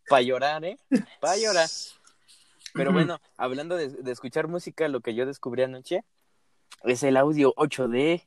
Para 0.09 0.23
llorar, 0.23 0.65
¿eh? 0.65 0.79
Para 1.21 1.37
llorar. 1.37 1.69
Pero 2.73 2.93
bueno, 2.93 3.21
hablando 3.37 3.77
de, 3.77 3.89
de 3.89 4.13
escuchar 4.13 4.47
música, 4.47 4.87
lo 4.87 5.01
que 5.01 5.17
yo 5.17 5.27
descubrí 5.27 5.63
anoche 5.65 6.05
es 6.85 7.03
el 7.03 7.17
audio 7.17 7.53
8D. 7.57 8.23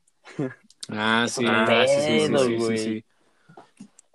Ah, 0.89 1.25
sí. 1.29 1.45
Ah, 1.47 1.85
sí, 1.87 2.01
sí, 2.01 2.19
sí, 2.19 2.27
pedo, 2.29 2.45
sí, 2.45 2.59
sí, 2.59 2.77
sí. 2.77 3.05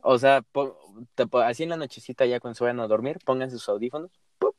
O 0.03 0.19
sea, 0.19 0.43
po- 0.43 0.79
te 1.15 1.27
po- 1.27 1.41
así 1.41 1.65
en 1.65 1.71
la 1.71 1.77
nochecita 1.77 2.25
ya 2.27 2.41
cuando 2.41 2.57
se 2.57 2.65
vayan 2.65 2.81
a 2.81 2.87
dormir, 2.87 3.19
pongan 3.25 3.51
sus 3.51 3.69
audífonos. 3.69 4.11
¡pup! 4.39 4.55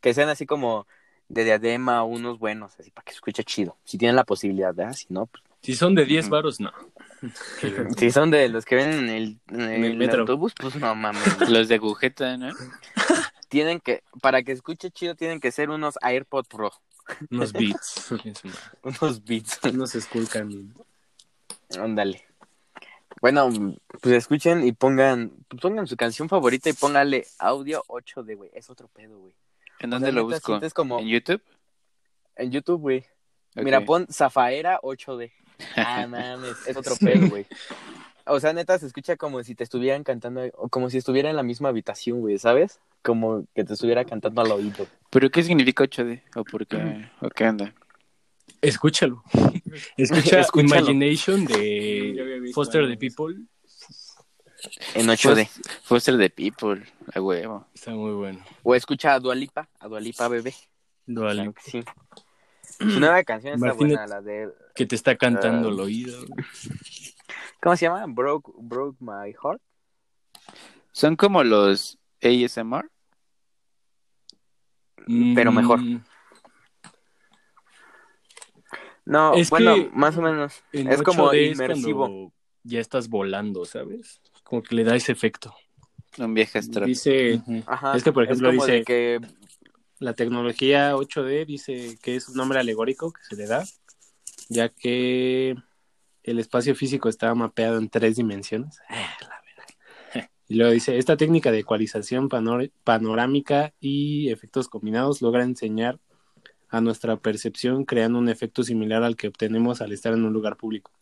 Que 0.00 0.14
sean 0.14 0.28
así 0.28 0.46
como 0.46 0.86
de 1.28 1.44
diadema, 1.44 2.04
unos 2.04 2.38
buenos, 2.38 2.78
así 2.78 2.90
para 2.90 3.04
que 3.04 3.12
se 3.12 3.16
escuche 3.16 3.44
chido. 3.44 3.76
Si 3.84 3.98
tienen 3.98 4.16
la 4.16 4.24
posibilidad, 4.24 4.74
¿verdad? 4.74 4.92
Si 4.94 5.06
no, 5.08 5.26
pues, 5.26 5.42
Si 5.62 5.74
son 5.74 5.94
de 5.94 6.04
10 6.04 6.26
Ujú. 6.26 6.32
varos, 6.32 6.60
no. 6.60 6.72
si 7.98 8.10
son 8.10 8.30
de 8.30 8.48
los 8.48 8.64
que 8.64 8.76
ven 8.76 8.90
en 8.90 9.08
el, 9.08 9.40
en 9.48 9.60
En 9.60 9.84
el 9.84 9.90
el 9.92 9.96
metro. 9.96 10.20
autobús, 10.20 10.52
pues 10.58 10.74
no 10.76 10.94
mames. 10.94 11.26
Los 11.48 11.68
de 11.68 11.76
agujeta, 11.76 12.36
¿no? 12.36 12.52
tienen 13.48 13.78
que, 13.80 14.02
para 14.20 14.42
que 14.42 14.52
escuche 14.52 14.90
chido, 14.90 15.14
tienen 15.14 15.38
que 15.40 15.52
ser 15.52 15.70
unos 15.70 15.94
AirPod 16.02 16.46
Pro, 16.46 16.72
Unos 17.30 17.52
beats. 17.52 18.12
unos 18.82 19.24
beats. 19.24 19.60
No 19.72 19.86
se 19.86 19.98
esculcan. 19.98 20.74
Ándale. 21.78 22.24
Bueno, 23.20 23.48
pues 24.02 24.14
escuchen 24.14 24.66
y 24.66 24.72
pongan, 24.72 25.32
pues 25.48 25.60
pongan 25.62 25.86
su 25.86 25.96
canción 25.96 26.28
favorita 26.28 26.68
y 26.68 26.72
póngale 26.72 27.26
audio 27.38 27.82
8D, 27.88 28.36
güey. 28.36 28.50
Es 28.54 28.68
otro 28.70 28.88
pedo, 28.88 29.18
güey. 29.18 29.34
¿En 29.80 29.90
O 29.90 29.96
dónde 29.96 30.08
sea, 30.08 30.14
lo 30.14 30.24
busco? 30.24 30.60
como- 30.74 30.98
¿En 31.00 31.08
YouTube? 31.08 31.42
En 32.36 32.50
YouTube, 32.50 32.80
güey. 32.80 33.04
Mira, 33.54 33.84
pon 33.84 34.06
Zafaera 34.10 34.80
8D. 34.82 35.30
Ah, 35.76 36.06
mames, 36.08 36.66
es 36.66 36.76
otro 36.76 36.96
pedo, 36.96 37.28
güey. 37.28 37.46
O 38.26 38.40
sea, 38.40 38.52
neta, 38.52 38.78
se 38.78 38.86
escucha 38.86 39.16
como 39.16 39.42
si 39.44 39.54
te 39.54 39.62
estuvieran 39.64 40.02
cantando, 40.02 40.42
o 40.56 40.68
como 40.68 40.90
si 40.90 40.98
estuviera 40.98 41.30
en 41.30 41.36
la 41.36 41.42
misma 41.42 41.68
habitación, 41.68 42.20
güey, 42.20 42.38
¿sabes? 42.38 42.80
Como 43.04 43.46
que 43.54 43.64
te 43.64 43.74
estuviera 43.74 44.04
cantando 44.04 44.40
al 44.40 44.50
oído. 44.52 44.86
¿Pero 45.10 45.30
qué 45.30 45.42
significa 45.42 45.84
8D? 45.84 46.22
¿O 46.36 46.44
por 46.44 46.66
qué? 46.66 47.10
¿O 47.20 47.28
qué 47.28 47.44
anda? 47.44 47.74
Escúchalo. 48.62 49.22
Escucha 49.98 50.40
Escúchalo. 50.40 50.90
Imagination 50.90 51.44
de 51.44 52.50
Foster 52.54 52.88
the. 52.88 52.96
People. 52.96 53.36
En 54.94 55.06
8D. 55.08 55.46
Foster 55.82 56.16
the 56.16 56.30
People, 56.30 56.82
a 57.14 57.20
huevo. 57.20 57.66
Está 57.74 57.90
muy 57.90 58.12
bueno. 58.12 58.42
O 58.62 58.74
escucha 58.74 59.12
a 59.12 59.20
Dualipa, 59.20 59.68
a 59.78 59.86
Dualipa 59.88 60.28
bebé. 60.28 60.54
Dual, 61.06 61.36
Claro 61.36 61.52
que 61.52 61.62
sí. 61.62 61.84
Su 62.78 62.98
nueva 62.98 63.22
canción 63.22 63.54
está 63.54 63.74
buena, 63.74 64.06
la 64.06 64.22
de... 64.22 64.48
que 64.74 64.86
te 64.86 64.94
está 64.96 65.16
cantando 65.16 65.68
Ah. 65.68 65.72
el 65.72 65.80
oído. 65.80 66.24
¿Cómo 67.60 67.76
se 67.76 67.84
llama? 67.84 68.04
Broke, 68.08 68.50
broke 68.56 68.96
My 69.00 69.32
Heart. 69.34 69.60
Son 70.92 71.14
como 71.16 71.44
los 71.44 71.98
ASMR. 72.22 72.90
Pero 75.34 75.52
mejor. 75.52 75.80
Mm, 75.80 76.02
No, 79.06 79.34
Es 79.34 79.50
bueno, 79.50 79.74
que 79.74 79.90
más 79.94 80.16
o 80.16 80.22
menos. 80.22 80.62
en 80.72 80.88
Es 80.90 81.02
como 81.02 81.24
8D 81.30 81.50
es 81.50 81.52
inmersivo. 81.52 82.32
ya 82.62 82.80
estás 82.80 83.08
volando, 83.08 83.64
¿sabes? 83.66 84.20
Como 84.44 84.62
que 84.62 84.74
le 84.74 84.84
da 84.84 84.96
ese 84.96 85.12
efecto. 85.12 85.54
Un 86.18 86.32
viaje 86.32 86.58
astral. 86.58 86.86
Dice. 86.86 87.42
Ajá. 87.66 87.96
Es 87.96 88.02
que, 88.02 88.12
por 88.12 88.24
ejemplo, 88.24 88.50
dice- 88.50 88.82
que 88.84 89.20
la 89.98 90.14
tecnología 90.14 90.96
8D 90.96 91.44
dice 91.44 91.98
que 92.02 92.16
es 92.16 92.28
un 92.28 92.36
nombre 92.36 92.58
alegórico 92.58 93.12
que 93.12 93.22
se 93.24 93.36
le 93.36 93.46
da, 93.46 93.62
ya 94.48 94.68
que 94.70 95.54
el 96.22 96.38
espacio 96.38 96.74
físico 96.74 97.08
está 97.10 97.34
mapeado 97.34 97.76
en 97.78 97.88
tres 97.90 98.16
dimensiones. 98.16 98.78
La 98.88 98.96
verga. 98.96 99.33
Y 100.48 100.56
luego 100.56 100.72
dice, 100.72 100.98
esta 100.98 101.16
técnica 101.16 101.50
de 101.50 101.60
ecualización 101.60 102.28
panor- 102.28 102.70
panorámica 102.84 103.72
y 103.80 104.30
efectos 104.30 104.68
combinados 104.68 105.22
logra 105.22 105.42
enseñar 105.42 105.98
a 106.68 106.80
nuestra 106.80 107.16
percepción 107.16 107.84
creando 107.84 108.18
un 108.18 108.28
efecto 108.28 108.62
similar 108.62 109.02
al 109.04 109.16
que 109.16 109.28
obtenemos 109.28 109.80
al 109.80 109.92
estar 109.92 110.12
en 110.12 110.24
un 110.24 110.32
lugar 110.32 110.56
público. 110.56 110.92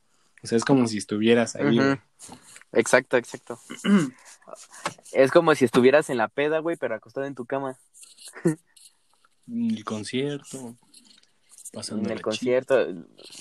O 0.42 0.46
sea, 0.46 0.58
es 0.58 0.64
como 0.64 0.86
si 0.86 0.98
estuvieras 0.98 1.56
ahí. 1.56 1.78
Exacto, 2.72 3.16
exacto. 3.16 3.58
es 5.12 5.30
como 5.30 5.54
si 5.54 5.64
estuvieras 5.64 6.10
en 6.10 6.18
la 6.18 6.28
peda, 6.28 6.58
güey, 6.58 6.76
pero 6.76 6.94
acostado 6.94 7.26
en 7.26 7.34
tu 7.34 7.46
cama. 7.46 7.78
El 9.48 9.84
concierto. 9.84 10.76
Pasando 11.72 12.04
en 12.04 12.12
el 12.12 12.22
concierto. 12.22 12.86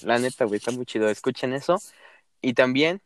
La 0.03 0.17
neta, 0.19 0.45
güey, 0.45 0.57
está 0.57 0.71
muy 0.71 0.85
chido. 0.85 1.09
Escuchen 1.09 1.53
eso. 1.53 1.81
Y 2.41 2.53
también, 2.53 3.01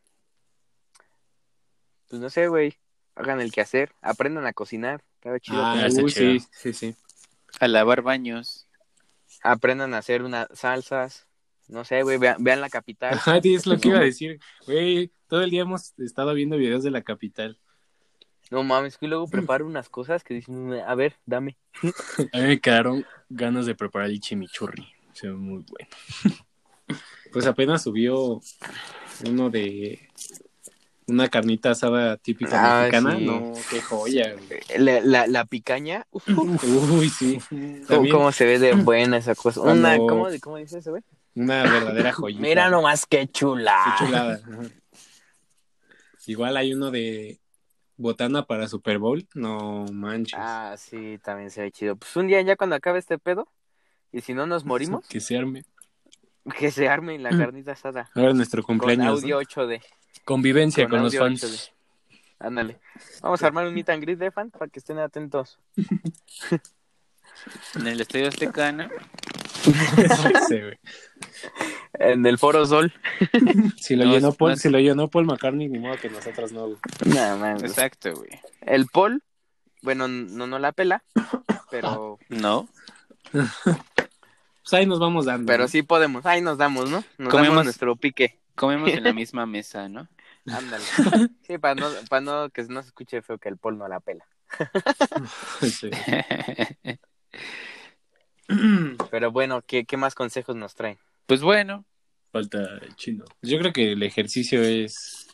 pues 2.10 2.22
no 2.22 2.30
sé, 2.30 2.48
güey, 2.48 2.78
hagan 3.16 3.42
el 3.42 3.52
quehacer, 3.52 3.94
aprendan 4.02 4.46
a 4.46 4.54
cocinar. 4.54 5.04
Está 5.16 5.40
chido. 5.40 5.62
Ah, 5.64 5.88
Uy, 5.90 5.92
chido. 5.92 6.10
sí, 6.10 6.40
sí, 6.52 6.74
sí. 6.74 6.96
A 7.60 7.68
lavar 7.68 8.02
baños. 8.02 8.68
aprendan 9.44 9.94
a 9.94 10.00
hacer 10.00 10.24
unas 10.24 10.48
salsas. 10.54 11.28
No 11.68 11.84
sé, 11.84 12.04
güey, 12.04 12.18
vean, 12.18 12.44
vean 12.44 12.62
la 12.62 12.70
capital. 12.70 13.14
Ajá, 13.16 13.38
es 13.44 13.66
lo 13.66 13.78
que 13.80 13.88
iba 13.88 13.98
a 13.98 14.02
decir. 14.12 14.40
Güey, 14.68 15.12
todo 15.28 15.42
el 15.42 15.50
día 15.50 15.62
hemos 15.62 15.98
estado 16.00 16.34
viendo 16.34 16.58
videos 16.58 16.84
de 16.84 16.92
la 16.92 17.02
capital. 17.02 17.60
No 18.52 18.62
mames, 18.64 19.00
que 19.00 19.08
luego 19.08 19.28
preparo 19.28 19.66
unas 19.66 19.90
cosas 19.90 20.24
que 20.24 20.36
dicen, 20.36 20.74
a 20.74 20.94
ver, 20.94 21.16
dame. 21.26 21.58
A 22.34 22.38
mí 22.38 22.44
me 22.48 22.60
quedaron 22.60 23.04
ganas 23.30 23.66
de 23.66 23.74
preparar 23.74 24.10
el 24.12 24.20
chimichurri. 24.20 24.88
Se 25.14 25.28
ve 25.28 25.34
muy 25.34 25.66
bueno. 25.68 25.90
Pues 27.34 27.48
apenas 27.48 27.84
subió 27.84 28.40
uno 29.28 29.50
de 29.50 30.08
una 31.08 31.28
carnita 31.30 31.72
asada 31.72 32.18
típica 32.18 32.52
Ah, 32.56 32.80
mexicana. 32.84 33.18
sí. 33.18 33.26
No, 33.26 33.54
qué 33.70 33.82
joya. 33.82 34.34
güey. 34.34 34.62
La, 34.80 35.00
la, 35.02 35.28
la 35.28 35.46
picaña, 35.46 36.06
uf, 36.12 36.24
Uy, 37.00 37.10
sí. 37.10 37.40
¿cómo, 38.12 38.32
se 38.32 38.46
ve 38.46 38.60
de 38.60 38.74
buena 38.76 39.18
esa 39.18 39.36
cosa. 39.36 39.62
Cuando- 39.62 39.88
Una, 39.88 39.98
¿cómo, 39.98 40.28
¿Cómo 40.42 40.58
dice 40.58 40.80
ese, 40.80 40.90
güey? 40.90 41.04
una 41.36 41.64
verdadera 41.64 42.14
joyita. 42.14 42.42
Mira 42.42 42.70
nomás 42.70 43.06
qué 43.06 43.20
Qué 43.20 43.28
chula. 43.32 43.96
chulada. 44.00 44.36
Ajá. 44.44 44.62
Igual 46.28 46.58
hay 46.58 46.74
uno 46.74 46.92
de 46.92 47.40
botana 47.98 48.46
para 48.46 48.68
Super 48.68 48.98
Bowl. 49.00 49.28
No 49.36 49.86
manches. 49.92 50.40
Ah, 50.42 50.76
sí, 50.78 51.20
también 51.24 51.52
se 51.52 51.62
ve 51.62 51.72
chido. 51.72 51.96
Pues 51.98 52.16
un 52.16 52.28
día 52.28 52.42
ya 52.42 52.56
cuando 52.56 52.76
acabe 52.76 53.00
este 53.00 53.20
pedo, 53.20 53.48
y 54.12 54.22
si 54.22 54.34
no 54.34 54.48
nos 54.48 54.66
morimos, 54.66 55.08
Que 55.08 55.20
se 55.20 55.38
arme. 55.38 55.64
que 56.58 56.72
se 56.72 56.88
arme 56.88 57.20
la 57.20 57.30
carnita 57.30 57.74
asada. 57.74 58.10
Ahora 58.16 58.30
es 58.30 58.36
nuestro 58.36 58.64
Con 58.64 58.78
cumpleaños. 58.78 59.22
audio 59.22 59.40
8D. 59.42 59.82
Convivencia 60.26 60.84
Con 60.86 60.92
con, 60.92 61.04
los 61.04 61.18
fans. 61.18 61.44
8D. 61.44 61.72
Ándale. 62.40 62.80
Vamos 63.22 63.42
a 63.42 63.48
armar 63.48 63.66
un 63.66 63.74
meet 63.74 63.90
and 63.90 64.02
greet 64.02 64.20
de 64.20 64.32
fans 64.32 64.52
para 64.52 64.68
que 64.68 64.80
estén 64.80 65.00
atentos. 65.00 65.60
En 67.76 67.88
el 67.88 68.02
Estadio 68.02 68.30
Azteca, 68.30 68.72
¿no? 68.72 68.84
¿no? 68.86 68.90
Sí, 70.48 70.62
güey. 70.62 70.80
En 71.94 72.26
el 72.26 72.38
Foro 72.38 72.66
Sol. 72.66 72.94
si, 73.78 73.96
lo 73.96 74.06
No, 74.06 74.14
llenó 74.14 74.32
Paul, 74.32 74.52
no 74.52 74.58
si 74.58 74.70
lo 74.70 74.80
llenó 74.80 75.10
Paul 75.10 75.26
McCartney, 75.26 75.68
ni 75.68 75.80
modo 75.80 75.98
que 75.98 76.10
nosotros 76.10 76.52
no. 76.52 76.68
güey. 76.68 76.78
Nada 77.06 77.36
más. 77.36 77.64
Exacto, 77.64 78.14
güey. 78.16 78.30
El 78.62 78.88
Paul, 78.88 79.24
bueno, 79.82 80.08
no, 80.08 80.48
no 80.48 80.60
la 80.60 80.72
pela, 80.72 81.04
pero, 81.72 82.20
No. 82.30 82.68
Pues 83.32 84.74
ahí 84.74 84.86
nos 84.86 85.00
vamos 85.00 85.26
dando. 85.26 85.46
pero 85.46 85.64
¿no? 85.64 85.68
sí 85.68 85.84
podemos. 85.84 86.26
Ahí 86.26 86.42
nos 86.42 86.58
damos, 86.58 86.90
¿no? 86.90 87.04
Nos 87.18 87.30
Comemos. 87.30 87.50
damos 87.50 87.66
nuestro 87.66 87.96
pique. 87.96 88.40
Comemos 88.56 88.90
en 88.90 89.04
la 89.04 89.14
misma 89.14 89.46
mesa, 89.46 89.90
¿no? 89.90 90.08
Ándale. 90.46 90.84
Sí, 91.42 91.58
para 91.58 91.76
no, 91.76 91.88
para 92.10 92.22
no 92.22 92.50
que 92.50 92.64
no 92.64 92.82
se 92.82 92.88
escuche 92.88 93.22
feo 93.22 93.38
que 93.38 93.50
el 93.50 93.58
Paul 93.58 93.78
no 93.78 93.88
la 93.88 94.00
pela. 94.00 94.26
Sí. 95.62 95.90
Pero 99.12 99.32
bueno, 99.32 99.62
¿qué, 99.62 99.86
qué 99.86 99.98
más 99.98 100.16
consejos 100.16 100.56
nos 100.56 100.76
traen? 100.76 100.98
pues 101.28 101.42
bueno, 101.42 101.86
Falta 102.36 102.80
el 102.82 102.94
chino. 102.98 103.24
Yo 103.42 103.58
creo 103.60 103.72
que 103.72 103.94
el 103.94 104.04
ejercicio 104.04 104.62
es, 104.62 105.26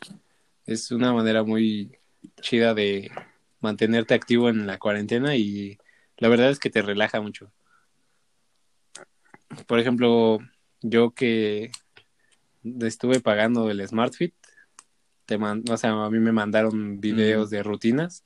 es 0.66 0.92
una 0.92 1.12
manera 1.12 1.42
muy 1.42 1.98
chida 2.40 2.74
de 2.74 3.10
mantenerte 3.58 4.14
activo 4.14 4.48
en 4.48 4.68
la 4.68 4.78
cuarentena 4.78 5.34
y 5.34 5.78
la 6.18 6.28
verdad 6.28 6.50
es 6.50 6.60
que 6.60 6.70
te 6.70 6.80
relaja 6.80 7.20
mucho. 7.20 7.52
Por 9.66 9.80
ejemplo, 9.80 10.38
yo 10.80 11.10
que 11.10 11.72
estuve 12.62 13.18
pagando 13.18 13.68
el 13.68 13.84
SmartFit, 13.84 14.36
te 15.32 15.38
man- 15.38 15.64
o 15.70 15.76
sea, 15.78 15.92
a 15.92 16.10
mí 16.10 16.18
me 16.18 16.30
mandaron 16.32 17.00
videos 17.00 17.48
de 17.48 17.62
rutinas 17.62 18.22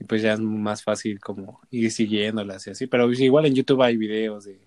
y 0.00 0.04
pues 0.04 0.22
ya 0.22 0.32
es 0.32 0.40
más 0.40 0.82
fácil 0.82 1.20
como 1.20 1.60
ir 1.70 1.92
siguiéndolas 1.92 2.66
y 2.66 2.70
así, 2.70 2.86
pero 2.88 3.06
pues 3.06 3.20
igual 3.20 3.46
en 3.46 3.54
YouTube 3.54 3.82
hay 3.82 3.96
videos 3.96 4.44
de 4.44 4.58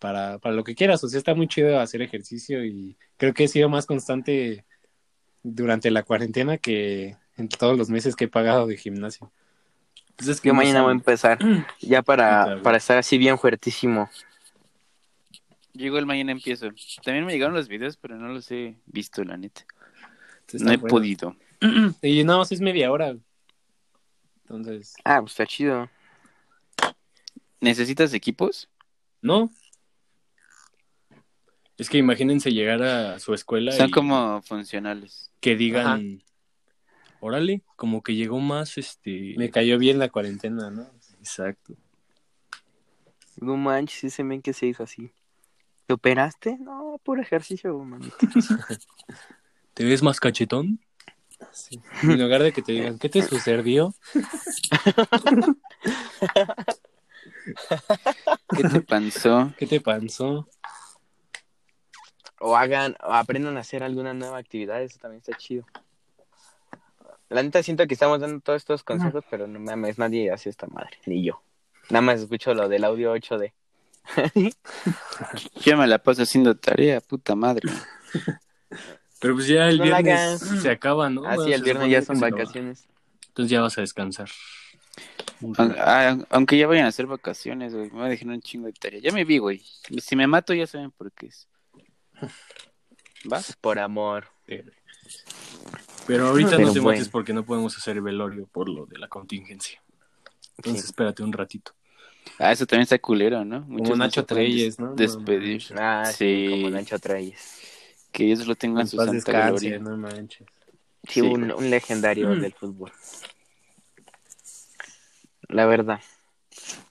para, 0.00 0.38
para 0.38 0.56
lo 0.56 0.64
que 0.64 0.74
quieras, 0.74 1.02
o 1.04 1.08
sea, 1.08 1.18
está 1.18 1.34
muy 1.34 1.46
chido 1.46 1.78
hacer 1.78 2.02
ejercicio 2.02 2.64
y 2.64 2.96
creo 3.16 3.34
que 3.34 3.44
he 3.44 3.48
sido 3.48 3.68
más 3.68 3.86
constante 3.86 4.64
durante 5.44 5.92
la 5.92 6.02
cuarentena 6.02 6.58
que 6.58 7.16
en 7.36 7.48
todos 7.48 7.78
los 7.78 7.88
meses 7.88 8.16
que 8.16 8.24
he 8.24 8.28
pagado 8.28 8.66
de 8.66 8.76
gimnasio. 8.76 9.30
Pues 10.16 10.28
es 10.28 10.40
que 10.40 10.48
Yo 10.48 10.54
mañana 10.54 10.82
voy 10.82 10.90
a 10.90 10.94
empezar, 10.94 11.38
ya 11.80 12.02
para, 12.02 12.60
para 12.64 12.78
estar 12.78 12.98
así 12.98 13.16
bien 13.16 13.38
fuertísimo. 13.38 14.10
yo 15.72 15.86
igual 15.86 16.06
mañana 16.06 16.32
empiezo. 16.32 16.70
También 17.04 17.24
me 17.24 17.32
llegaron 17.32 17.54
los 17.54 17.68
videos, 17.68 17.96
pero 17.96 18.16
no 18.16 18.26
los 18.28 18.50
he 18.50 18.76
visto, 18.86 19.22
la 19.22 19.36
neta. 19.36 19.64
No 20.52 20.72
he 20.72 20.78
podido. 20.78 21.36
Y 22.02 22.24
nada 22.24 22.38
más 22.38 22.52
es 22.52 22.60
media 22.60 22.90
hora. 22.90 23.16
Entonces, 24.42 24.94
Ah, 25.04 25.20
pues 25.20 25.32
está 25.32 25.46
chido. 25.46 25.90
¿Necesitas 27.60 28.14
equipos? 28.14 28.68
No. 29.20 29.50
Es 31.76 31.90
que 31.90 31.98
imagínense 31.98 32.52
llegar 32.52 32.82
a 32.82 33.18
su 33.18 33.34
escuela 33.34 33.72
Son 33.72 33.88
y 33.88 33.90
como 33.90 34.40
funcionales. 34.42 35.30
que 35.40 35.54
digan, 35.56 36.22
órale, 37.20 37.62
como 37.76 38.02
que 38.02 38.14
llegó 38.14 38.40
más 38.40 38.78
este... 38.78 39.34
me 39.36 39.50
cayó 39.50 39.78
bien 39.78 39.98
la 39.98 40.08
cuarentena, 40.08 40.70
¿no? 40.70 40.88
Exacto. 41.18 41.74
No 43.36 43.56
manches, 43.56 44.04
ese 44.04 44.24
men 44.24 44.42
que 44.42 44.52
se 44.52 44.66
hizo 44.66 44.82
así. 44.82 45.12
¿Te 45.86 45.94
operaste? 45.94 46.56
No, 46.58 47.00
puro 47.04 47.22
ejercicio, 47.22 47.78
manito. 47.78 48.16
¿Te 49.78 49.84
ves 49.84 50.02
más 50.02 50.18
cachetón? 50.18 50.80
Sí. 51.52 51.80
En 52.02 52.20
lugar 52.20 52.42
de 52.42 52.50
que 52.50 52.62
te 52.62 52.72
digan, 52.72 52.98
¿qué 52.98 53.08
te 53.08 53.22
sucedió? 53.22 53.94
¿Qué 58.56 58.68
te 58.68 58.80
pasó? 58.80 59.52
¿Qué 59.56 59.68
te 59.68 59.80
pasó? 59.80 60.48
O 62.40 62.56
hagan, 62.56 62.96
o 63.04 63.12
aprendan 63.12 63.56
a 63.56 63.60
hacer 63.60 63.84
alguna 63.84 64.14
nueva 64.14 64.38
actividad, 64.38 64.82
eso 64.82 64.98
también 64.98 65.22
está 65.24 65.38
chido. 65.38 65.64
La 67.28 67.44
neta 67.44 67.62
siento 67.62 67.86
que 67.86 67.94
estamos 67.94 68.18
dando 68.18 68.40
todos 68.40 68.56
estos 68.56 68.82
consejos, 68.82 69.24
pero 69.30 69.46
no 69.46 69.60
mames, 69.60 69.96
nadie 69.96 70.32
hace 70.32 70.50
esta 70.50 70.66
madre, 70.66 70.98
ni 71.06 71.22
yo. 71.22 71.40
Nada 71.88 72.00
más 72.02 72.18
escucho 72.18 72.52
lo 72.52 72.68
del 72.68 72.82
audio 72.82 73.14
8D. 73.14 73.52
Yo 75.64 75.76
me 75.76 75.86
la 75.86 75.98
paso 75.98 76.22
haciendo 76.22 76.56
tarea, 76.56 77.00
puta 77.00 77.36
madre. 77.36 77.70
Pero 79.20 79.34
pues 79.34 79.46
ya 79.48 79.68
el 79.68 79.78
No 79.78 79.84
viernes 79.84 80.40
se 80.40 80.70
acaba, 80.70 81.10
¿no? 81.10 81.24
Ah, 81.26 81.36
sí, 81.36 81.44
Se 81.44 81.54
el 81.54 81.62
viernes 81.62 81.90
ya 81.90 82.02
son 82.02 82.20
vacaciones. 82.20 82.86
Entonces 83.28 83.50
ya 83.50 83.60
vas 83.60 83.76
a 83.78 83.80
descansar. 83.80 84.28
Aun- 85.40 85.76
ah, 85.78 86.16
Aunque 86.30 86.56
ya 86.58 86.66
vayan 86.66 86.86
a 86.86 86.88
hacer 86.88 87.06
vacaciones, 87.06 87.72
güey. 87.74 87.86
Me 87.86 87.96
voy 87.98 88.06
a 88.06 88.08
dejar 88.08 88.28
un 88.28 88.40
chingo 88.40 88.66
de 88.66 88.72
tarea. 88.72 89.00
Ya 89.00 89.12
me 89.12 89.24
vi, 89.24 89.38
güey. 89.38 89.62
Si 90.00 90.16
me 90.16 90.26
mato, 90.26 90.54
ya 90.54 90.66
saben 90.66 90.90
por 90.90 91.10
qué 91.12 91.26
es. 91.26 91.46
¿Va? 93.32 93.40
Por 93.60 93.78
amor. 93.78 94.26
Pero 96.06 96.28
ahorita 96.28 96.50
Pero 96.52 96.62
no 96.66 96.72
te 96.72 96.80
bueno. 96.80 96.96
mates 96.98 97.08
porque 97.08 97.32
no 97.32 97.44
podemos 97.44 97.76
hacer 97.76 98.00
velorio 98.00 98.46
por 98.46 98.68
lo 98.68 98.86
de 98.86 98.98
la 98.98 99.08
contingencia. 99.08 99.82
Entonces 100.56 100.84
espérate 100.86 101.22
un 101.22 101.32
ratito. 101.32 101.72
Ah, 102.38 102.52
eso 102.52 102.66
también 102.66 102.82
está 102.82 102.98
culero, 102.98 103.44
¿no? 103.44 103.60
Muchos 103.62 103.90
no 103.90 104.04
Nacho 104.04 104.24
Treyes, 104.24 104.78
¿no? 104.78 104.94
Despedir. 104.94 105.64
Ah, 105.76 106.04
sí, 106.06 106.46
Sí. 106.46 106.50
como 106.50 106.70
Nacho 106.70 106.98
Treyes. 106.98 107.77
Que 108.12 108.24
Dios 108.24 108.46
lo 108.46 108.54
tenga 108.54 108.80
en 108.80 108.86
su 108.88 108.96
paz 108.96 109.06
santa 109.06 109.16
descanse, 109.32 109.68
gloria. 109.70 109.78
no 109.78 109.96
manches. 109.96 110.46
Sí, 111.04 111.14
Sí, 111.14 111.20
un, 111.22 111.70
legendario 111.70 112.28
Mm. 112.30 112.40
del 112.40 112.52
fútbol. 112.54 112.92
La 115.48 115.66
verdad. 115.66 116.00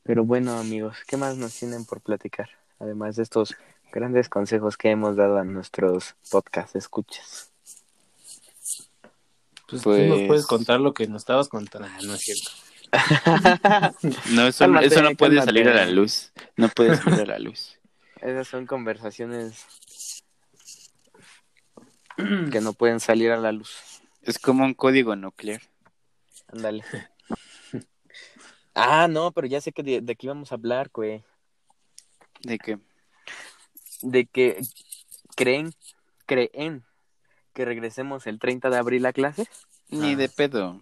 Pero 0.03 0.23
bueno, 0.23 0.57
amigos, 0.57 0.98
¿qué 1.07 1.18
más 1.18 1.38
nos 1.38 1.53
tienen 1.57 1.85
por 1.85 2.02
platicar? 2.02 2.49
Además 2.80 3.15
de 3.15 3.23
estos 3.23 3.56
grandes 3.91 4.30
consejos 4.30 4.77
que 4.77 4.89
hemos 4.89 5.15
dado 5.15 5.38
a 5.38 5.44
nuestros 5.44 6.15
podcast 6.31 6.76
escuchas. 6.76 7.52
Pues, 9.69 9.84
Pues- 9.84 10.10
tú 10.10 10.15
nos 10.18 10.27
puedes 10.27 10.45
contar 10.48 10.80
lo 10.80 10.94
que 10.94 11.07
nos 11.07 11.22
estabas 11.23 11.49
contando. 11.49 11.88
Ah, 11.91 11.98
no 12.03 12.14
es 12.15 12.22
cierto. 12.22 12.49
No, 14.31 14.48
eso, 14.48 14.60
Cálmate, 14.64 14.88
eso 14.88 15.02
no 15.02 15.14
puede 15.15 15.35
cálmate. 15.35 15.45
salir 15.45 15.68
a 15.69 15.73
la 15.73 15.85
luz. 15.88 16.31
No 16.56 16.69
puede 16.69 16.95
salir 16.95 17.22
a 17.22 17.26
la 17.26 17.39
luz. 17.39 17.77
Esas 18.22 18.48
son 18.48 18.65
conversaciones 18.65 19.65
que 22.52 22.61
no 22.61 22.73
pueden 22.73 22.99
salir 22.99 23.31
a 23.31 23.38
la 23.38 23.52
luz. 23.52 24.02
Es 24.22 24.39
como 24.39 24.65
un 24.65 24.73
código 24.73 25.15
nuclear. 25.15 25.61
Ándale. 26.48 26.84
Ah, 28.80 29.07
no, 29.07 29.31
pero 29.31 29.48
ya 29.48 29.60
sé 29.60 29.72
que 29.72 29.81
de, 29.81 30.02
de 30.02 30.15
qué 30.15 30.27
íbamos 30.27 30.52
a 30.52 30.56
hablar, 30.56 30.91
güey. 30.94 31.23
De 32.44 32.60
que 32.60 32.77
De 34.03 34.27
que 34.27 34.61
creen, 35.35 35.73
creen 36.27 36.84
que 37.56 37.65
regresemos 37.65 38.27
el 38.27 38.38
30 38.38 38.69
de 38.69 38.77
abril 38.77 39.03
a 39.07 39.14
clase. 39.14 39.48
ni 39.89 40.14
Ah. 40.14 40.18
de 40.18 40.30
pedo. 40.30 40.81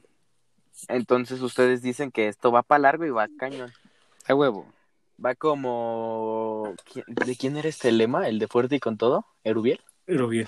Entonces 0.89 1.39
ustedes 1.39 1.81
dicen 1.81 2.11
que 2.11 2.27
esto 2.27 2.51
va 2.51 2.63
para 2.63 2.79
largo 2.79 3.05
y 3.05 3.11
va 3.11 3.29
cañón. 3.39 3.71
A 4.27 4.35
huevo. 4.35 4.67
Va 5.23 5.33
como... 5.35 6.73
¿quién- 6.91 7.05
¿De 7.07 7.37
quién 7.37 7.55
era 7.55 7.69
este 7.69 7.93
lema? 7.93 8.27
¿El 8.27 8.39
de 8.39 8.49
Fuerte 8.49 8.75
y 8.75 8.79
con 8.81 8.97
todo? 8.97 9.25
¿Erubiel? 9.45 9.79
Pero 10.03 10.27
bien. 10.27 10.47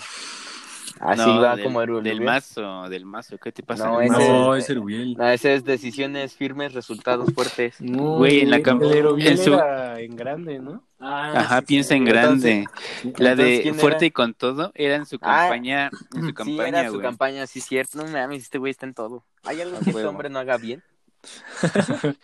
Así 0.99 1.21
No, 1.21 1.41
va 1.41 1.55
del, 1.55 1.63
como 1.65 1.81
Erubiel. 1.81 2.03
Del 2.17 2.21
mazo, 2.25 2.87
del 2.89 3.05
mazo. 3.05 3.37
¿Qué 3.37 3.51
te 3.51 3.61
pasa? 3.63 3.87
No, 3.87 4.01
ese 4.01 4.11
mazo? 4.11 4.27
No, 4.31 4.55
es- 4.55 4.69
Erubiel. 4.69 5.15
No, 5.17 5.27
ese 5.29 5.53
es 5.55 5.63
decisiones 5.63 6.33
firmes, 6.35 6.73
resultados 6.73 7.33
fuertes. 7.33 7.75
No, 7.81 8.17
Güey, 8.17 8.41
en 8.41 8.49
la 8.49 8.57
el- 8.57 8.63
cam- 8.63 8.81
el 8.83 8.91
Aerobiel 8.93 9.27
en 9.33 9.37
su- 9.37 9.53
era 9.53 9.99
en 9.99 10.15
grande, 10.15 10.59
¿no? 10.59 10.83
Ajá, 10.99 11.61
piensa 11.61 11.93
en 11.95 12.07
Entonces- 12.07 12.65
grande. 13.03 13.13
La 13.23 13.35
de 13.35 13.61
¿quién 13.61 13.75
Fuerte 13.75 14.05
era? 14.05 14.07
y 14.07 14.11
con 14.11 14.33
todo 14.33 14.71
era 14.75 14.95
en 14.95 15.05
su 15.05 15.17
Ah, 15.21 15.41
campaña, 15.49 15.89
en 16.15 16.21
su 16.21 16.27
Sí, 16.27 16.33
campaña, 16.33 16.67
era 16.79 16.85
su 16.87 16.93
güey. 16.95 17.01
campaña, 17.05 17.47
sí, 17.47 17.61
cierto. 17.61 17.97
No 17.99 18.05
mames, 18.11 18.43
este 18.43 18.57
güey 18.57 18.71
está 18.71 18.85
en 18.85 18.93
todo. 18.93 19.23
¿Hay 19.43 19.61
algo 19.61 19.79
que 19.79 19.89
este 19.91 20.05
hombre 20.05 20.29
no 20.29 20.39
haga 20.39 20.57
bien? 20.57 20.81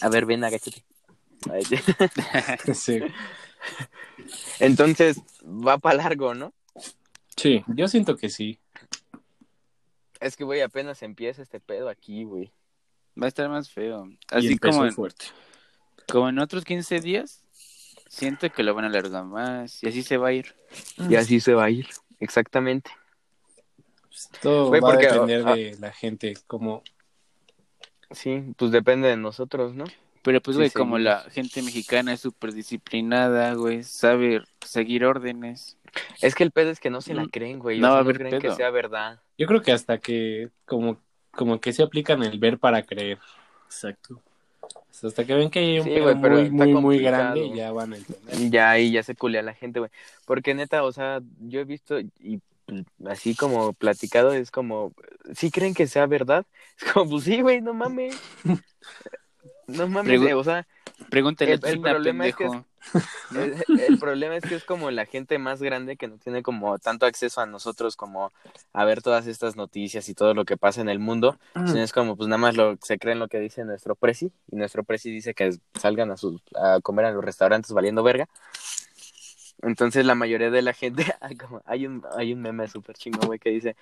A 0.00 0.08
ver, 0.08 0.24
ven, 0.26 0.44
agáchate. 0.44 0.84
Sí. 2.74 3.00
Entonces, 4.60 5.20
va 5.44 5.78
para 5.78 5.96
largo, 5.96 6.34
¿no? 6.34 6.52
Sí. 7.38 7.64
Yo 7.68 7.88
siento 7.88 8.16
que 8.16 8.28
sí. 8.28 8.58
Es 10.20 10.36
que, 10.36 10.44
güey, 10.44 10.60
apenas 10.60 11.02
empieza 11.02 11.40
este 11.40 11.60
pedo 11.60 11.88
aquí, 11.88 12.24
güey. 12.24 12.52
Va 13.20 13.26
a 13.26 13.28
estar 13.28 13.48
más 13.48 13.70
feo. 13.70 14.08
Así 14.30 14.58
como 14.58 14.84
en, 14.84 14.92
fuerte. 14.92 15.26
como 16.10 16.28
en 16.28 16.38
otros 16.38 16.64
15 16.64 17.00
días, 17.00 17.42
siento 18.08 18.50
que 18.50 18.62
lo 18.62 18.74
van 18.74 18.84
a 18.84 18.88
alargar 18.88 19.24
más 19.24 19.82
y 19.82 19.88
así 19.88 20.02
se 20.02 20.16
va 20.16 20.28
a 20.28 20.32
ir. 20.32 20.54
Y 21.08 21.14
así 21.14 21.40
se 21.40 21.54
va 21.54 21.64
a 21.64 21.70
ir, 21.70 21.88
exactamente. 22.20 22.90
Todo 24.42 24.68
Güey, 24.68 24.80
va 24.80 24.94
a 24.94 24.96
depender 24.96 25.42
ah, 25.46 25.54
de 25.54 25.76
la 25.78 25.92
gente, 25.92 26.36
como 26.46 26.82
Sí, 28.10 28.54
pues 28.56 28.70
depende 28.70 29.08
de 29.08 29.16
nosotros, 29.16 29.74
¿no? 29.74 29.84
Pero 30.22 30.40
pues, 30.42 30.56
Sí, 30.56 30.58
güey, 30.58 30.70
como 30.70 30.98
la 30.98 31.20
gente 31.30 31.62
mexicana 31.62 32.12
es 32.12 32.20
súper 32.20 32.52
disciplinada, 32.52 33.54
güey, 33.54 33.82
sabe 33.84 34.42
seguir 34.64 35.04
órdenes. 35.04 35.76
Es 36.20 36.34
que 36.34 36.42
el 36.44 36.50
pedo 36.52 36.70
es 36.70 36.80
que 36.80 36.90
no 36.90 37.00
se 37.00 37.14
la 37.14 37.24
Mm. 37.24 37.28
creen, 37.30 37.58
güey. 37.58 37.80
No 37.80 37.88
o 37.88 37.90
va 37.90 37.96
sea, 37.96 37.98
a 37.98 38.00
haber 38.02 38.16
creen 38.18 38.30
pedo. 38.30 38.40
que 38.40 38.52
sea 38.52 38.70
verdad. 38.70 39.20
yo 39.38 39.46
creo 39.46 39.62
que 39.62 39.72
hasta 39.72 39.98
que 39.98 40.50
como 40.64 41.00
como 41.32 41.60
que 41.60 41.72
se 41.72 41.82
aplican 41.84 42.22
el 42.24 42.38
ver 42.38 42.58
para 42.58 42.82
creer. 42.82 43.18
Exacto. 43.66 44.20
Hasta 45.02 45.24
que 45.24 45.34
ven 45.34 45.50
que 45.50 45.60
hay 45.60 45.78
un 45.78 45.84
Sí, 45.84 45.90
pedo 45.90 46.20
pero 46.20 46.34
muy 46.36 46.42
está 46.44 46.80
muy 46.80 46.98
grande 46.98 47.50
ya 47.54 47.70
van 47.72 47.92
a 47.92 47.96
entender. 47.96 48.50
Ya 48.50 48.70
ahí 48.70 48.90
ya 48.90 49.02
se 49.04 49.14
culea 49.14 49.42
la 49.42 49.54
gente, 49.54 49.78
güey. 49.78 49.90
Porque 50.26 50.54
neta, 50.54 50.82
o 50.82 50.90
sea, 50.92 51.20
yo 51.40 51.60
he 51.60 51.64
visto 51.64 52.00
y 52.00 52.40
pues, 52.66 52.84
así 53.06 53.34
como 53.36 53.72
platicado 53.72 54.32
es 54.32 54.50
como, 54.50 54.92
¿sí 55.34 55.50
creen 55.52 55.74
que 55.74 55.86
sea 55.86 56.06
verdad? 56.06 56.44
Es 56.80 56.92
como, 56.92 57.10
pues 57.10 57.24
sí, 57.24 57.40
güey, 57.40 57.60
no 57.60 57.72
mames. 57.74 58.16
No 59.68 59.86
mames, 59.88 60.20
Pregu- 60.20 60.28
eh, 60.30 60.34
o 60.34 60.42
sea, 60.44 60.66
Pregúntale 61.10 61.52
El- 61.52 61.64
el 61.64 61.74
China, 61.74 61.90
problema 61.90 62.26
es 62.26 62.34
que 62.36 62.44
pendejo. 62.44 62.66
el, 63.34 63.80
el 63.80 63.98
problema 63.98 64.36
es 64.36 64.44
que 64.44 64.54
es 64.56 64.64
como 64.64 64.90
la 64.90 65.04
gente 65.06 65.38
más 65.38 65.62
grande 65.62 65.96
que 65.96 66.08
no 66.08 66.16
tiene 66.18 66.42
como 66.42 66.78
tanto 66.78 67.06
acceso 67.06 67.40
a 67.40 67.46
nosotros 67.46 67.94
como 67.96 68.32
a 68.72 68.84
ver 68.84 69.02
todas 69.02 69.26
estas 69.26 69.54
noticias 69.54 70.08
y 70.08 70.14
todo 70.14 70.34
lo 70.34 70.44
que 70.44 70.56
pasa 70.56 70.80
en 70.80 70.88
el 70.88 70.98
mundo. 70.98 71.38
Sino 71.66 71.82
es 71.82 71.92
como, 71.92 72.16
pues 72.16 72.28
nada 72.28 72.38
más 72.38 72.56
lo, 72.56 72.76
se 72.82 72.98
creen 72.98 73.18
lo 73.18 73.28
que 73.28 73.38
dice 73.40 73.64
nuestro 73.64 73.94
presi 73.94 74.32
y 74.50 74.56
nuestro 74.56 74.82
presi 74.84 75.10
dice 75.10 75.34
que 75.34 75.52
salgan 75.78 76.10
a, 76.10 76.16
sus, 76.16 76.40
a 76.56 76.80
comer 76.82 77.04
a 77.04 77.10
los 77.12 77.24
restaurantes 77.24 77.70
valiendo 77.72 78.02
verga. 78.02 78.28
Entonces 79.62 80.06
la 80.06 80.14
mayoría 80.14 80.50
de 80.50 80.62
la 80.62 80.72
gente, 80.72 81.04
como- 81.40 81.62
hay 81.66 81.86
un, 81.86 82.02
hay 82.16 82.32
un 82.32 82.40
meme 82.40 82.68
súper 82.68 82.96
chingo, 82.96 83.20
güey, 83.26 83.38
que 83.38 83.50
dice, 83.50 83.76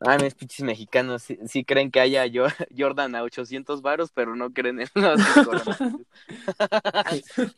ah, 0.00 0.18
mis 0.18 0.34
pinches 0.34 0.64
mexicanos 0.64 1.22
sí, 1.22 1.38
sí 1.46 1.64
creen 1.64 1.90
que 1.90 2.00
haya 2.00 2.26
yo, 2.26 2.46
Jordan 2.76 3.14
a 3.14 3.22
800 3.22 3.82
varos, 3.82 4.10
pero 4.12 4.36
no 4.36 4.52
creen 4.52 4.80
en 4.80 4.88
los 4.94 5.22
coronavirus". 5.44 6.00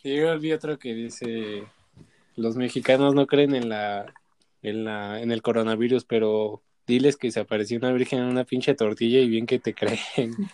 Y 0.02 0.16
yo 0.16 0.38
vi 0.38 0.52
otro 0.52 0.78
que 0.78 0.94
dice 0.94 1.64
los 2.36 2.56
mexicanos 2.56 3.14
no 3.14 3.26
creen 3.26 3.54
en 3.54 3.68
la 3.68 4.12
en 4.62 4.84
la 4.84 5.20
en 5.20 5.32
el 5.32 5.42
coronavirus, 5.42 6.04
pero 6.04 6.62
diles 6.86 7.16
que 7.16 7.30
se 7.30 7.40
apareció 7.40 7.78
una 7.78 7.92
virgen 7.92 8.20
en 8.20 8.26
una 8.26 8.44
pinche 8.44 8.74
tortilla 8.74 9.20
y 9.20 9.28
bien 9.28 9.46
que 9.46 9.58
te 9.58 9.74
creen. 9.74 9.98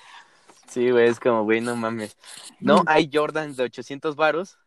Sí, 0.69 0.91
güey, 0.91 1.09
es 1.09 1.21
como, 1.21 1.45
güey, 1.45 1.61
no 1.61 1.77
mames. 1.77 2.17
No 2.59 2.83
hay 2.87 3.09
Jordans 3.11 3.57
de 3.57 3.63
800 3.63 4.17
varos. 4.17 4.59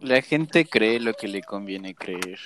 La 0.00 0.20
gente 0.22 0.66
cree 0.66 0.98
lo 0.98 1.14
que 1.14 1.28
le 1.28 1.40
conviene 1.42 1.94
creer. 1.94 2.40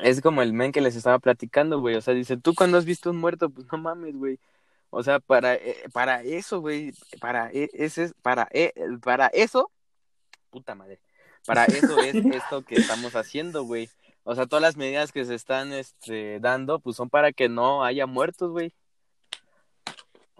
Es 0.00 0.20
como 0.20 0.42
el 0.42 0.52
men 0.52 0.72
que 0.72 0.80
les 0.80 0.96
estaba 0.96 1.18
platicando, 1.18 1.80
güey. 1.80 1.94
O 1.96 2.00
sea, 2.00 2.14
dice, 2.14 2.36
¿tú 2.36 2.54
cuando 2.54 2.78
has 2.78 2.84
visto 2.84 3.10
un 3.10 3.16
muerto? 3.16 3.50
Pues 3.50 3.66
no 3.70 3.78
mames, 3.78 4.16
güey. 4.16 4.38
O 4.90 5.02
sea, 5.02 5.18
para, 5.18 5.54
eh, 5.54 5.76
para 5.92 6.22
eso, 6.22 6.60
güey, 6.60 6.92
para, 7.20 7.50
eh, 7.52 7.68
ese, 7.72 8.12
para, 8.22 8.48
eh, 8.52 8.72
para 9.02 9.26
eso, 9.28 9.72
puta 10.50 10.76
madre, 10.76 11.00
para 11.46 11.64
eso 11.64 11.98
es 11.98 12.14
esto 12.32 12.62
que 12.62 12.76
estamos 12.76 13.16
haciendo, 13.16 13.64
güey. 13.64 13.88
O 14.22 14.34
sea, 14.36 14.46
todas 14.46 14.62
las 14.62 14.76
medidas 14.76 15.10
que 15.10 15.24
se 15.24 15.34
están 15.34 15.72
este, 15.72 16.38
dando, 16.38 16.78
pues 16.78 16.96
son 16.96 17.10
para 17.10 17.32
que 17.32 17.48
no 17.48 17.84
haya 17.84 18.06
muertos, 18.06 18.52
güey. 18.52 18.72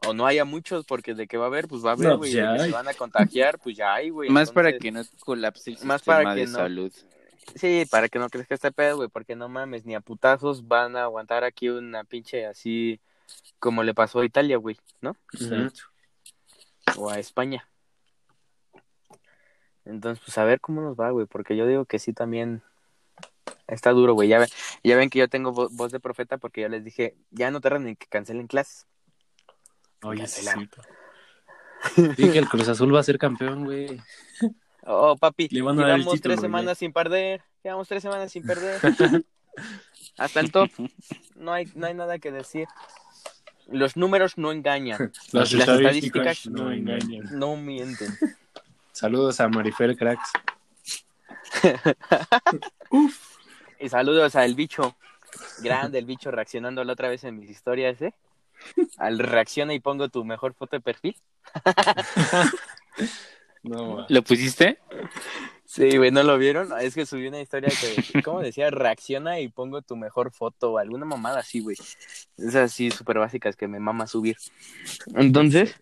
O 0.06 0.12
no 0.14 0.26
haya 0.26 0.44
muchos, 0.44 0.85
porque 0.86 1.14
de 1.14 1.26
que 1.26 1.36
va 1.36 1.44
a 1.44 1.48
haber, 1.48 1.66
pues 1.66 1.85
va 1.85 1.90
a 1.90 1.93
haber, 1.94 2.09
No, 2.09 2.18
güey. 2.18 2.32
pues 2.32 2.43
que 2.43 2.47
hay. 2.47 2.68
se 2.68 2.74
van 2.74 2.89
a 2.89 2.94
contagiar, 2.94 3.59
pues 3.59 3.76
ya 3.76 3.94
hay, 3.94 4.10
güey. 4.10 4.31
Más 4.31 4.52
para 4.52 4.78
que 4.78 4.93
no 4.93 5.02
colapse 5.20 5.70
el 5.70 5.78
Más 5.85 6.01
sistema 6.01 6.22
para 6.22 6.35
que 6.35 6.40
de 6.40 6.47
no. 6.47 6.59
salud. 6.59 6.93
Sí, 7.55 7.85
para 7.91 8.09
que 8.09 8.19
no 8.19 8.29
crezca 8.29 8.55
este 8.55 8.73
pedo, 8.73 8.97
güey, 8.97 9.09
porque 9.09 9.37
no 9.37 9.49
mames, 9.49 9.85
ni 9.85 9.95
a 9.95 10.01
putazos 10.01 10.66
van 10.66 10.97
a 10.97 11.05
aguantar 11.05 11.45
aquí 11.45 11.69
una 11.69 12.05
pinche 12.05 12.47
así 12.47 13.01
como 13.59 13.83
le 13.83 13.95
pasó 13.95 14.21
a 14.21 14.25
Italia, 14.25 14.57
güey, 14.57 14.79
¿no? 15.01 15.16
Exacto. 15.33 15.83
O 16.97 17.11
a 17.11 17.19
España. 17.19 17.69
Entonces, 19.85 20.23
pues 20.25 20.37
a 20.39 20.45
ver 20.45 20.61
cómo 20.61 20.81
nos 20.81 20.97
va, 20.99 21.11
güey, 21.11 21.27
porque 21.27 21.57
yo 21.57 21.66
digo 21.66 21.85
que 21.85 21.99
sí 21.99 22.12
también 22.12 22.62
está 23.66 23.91
duro, 23.91 24.15
güey. 24.15 24.29
Ya, 24.29 24.39
ven- 24.39 24.49
ya 24.83 24.97
ven 24.97 25.11
que 25.11 25.19
yo 25.19 25.29
tengo 25.29 25.53
vo- 25.53 25.69
voz 25.73 25.93
de 25.93 26.01
profeta 26.01 26.39
porque 26.39 26.62
yo 26.62 26.69
les 26.69 26.83
dije, 26.85 27.16
ya 27.31 27.51
no 27.51 27.61
tardan 27.61 27.85
ni 27.85 27.97
que 27.97 28.07
cancelen 28.07 28.47
clases. 28.47 28.87
Oye, 30.03 30.27
sí. 30.27 30.47
Dije 31.97 32.33
que 32.33 32.39
el 32.39 32.49
Cruz 32.49 32.69
Azul 32.69 32.95
va 32.95 33.01
a 33.01 33.05
ser 33.05 33.19
campeón, 33.19 33.65
güey. 33.65 34.01
Oh, 34.86 35.16
papi, 35.16 35.48
Le 35.51 35.62
van 35.62 35.78
a 35.78 35.82
dar 35.82 35.90
el 35.90 35.97
llevamos 35.97 36.15
título, 36.15 36.35
tres 36.35 36.40
semanas 36.40 36.78
sin 36.78 36.93
perder, 36.93 37.43
llevamos 37.62 37.89
tres 37.89 38.02
semanas 38.02 38.32
sin 38.32 38.44
perder. 38.44 38.81
Hasta 40.19 40.40
el 40.40 40.52
top, 40.52 40.70
no 41.36 41.52
hay, 41.52 41.66
no 41.74 41.86
hay 41.86 41.94
nada 41.94 42.19
que 42.19 42.31
decir. 42.31 42.69
Los 43.69 43.97
números 43.97 44.36
no 44.36 44.52
engañan. 44.52 44.98
Las, 45.32 45.52
Las 45.52 45.69
estadísticas, 45.69 46.39
estadísticas 46.39 46.47
no 46.47 46.70
engañan. 46.70 47.39
No 47.39 47.56
mienten. 47.56 48.11
Saludos 48.93 49.40
a 49.40 49.48
Marifer 49.48 49.97
Cracks. 49.97 50.31
Y 53.81 53.89
saludos 53.90 54.35
al 54.36 54.55
bicho. 54.55 54.97
Grande 55.61 55.98
el 55.98 56.06
bicho 56.06 56.31
reaccionando 56.31 56.82
la 56.85 56.94
otra 56.94 57.09
vez 57.09 57.24
en 57.24 57.39
mis 57.39 57.51
historias, 57.51 58.01
¿eh? 58.01 58.15
Al 58.97 59.19
reacciona 59.19 59.74
y 59.74 59.81
pongo 59.81 60.09
tu 60.09 60.24
mejor 60.24 60.55
foto 60.55 60.77
de 60.77 60.81
perfil. 60.81 61.16
No. 63.65 64.07
¿Lo 64.09 64.23
pusiste? 64.23 64.78
Sí, 65.65 65.97
güey, 65.97 66.11
¿no 66.11 66.23
lo 66.23 66.39
vieron? 66.39 66.69
Es 66.81 66.95
que 66.95 67.07
subí 67.07 67.27
una 67.27 67.41
historia 67.41 67.70
que, 67.70 68.23
¿cómo 68.23 68.41
decía? 68.41 68.70
Reacciona 68.70 69.41
y 69.41 69.49
pongo 69.49 69.82
tu 69.82 69.97
mejor 69.97 70.31
foto 70.31 70.73
o 70.73 70.78
alguna 70.78 71.07
mamada 71.07 71.41
así, 71.41 71.61
güey. 71.61 71.77
Esas 72.36 72.70
así 72.70 72.91
súper 72.91 73.19
básicas 73.19 73.57
que 73.57 73.66
me 73.66 73.81
mama 73.81 74.07
subir. 74.07 74.36
Entonces, 75.15 75.74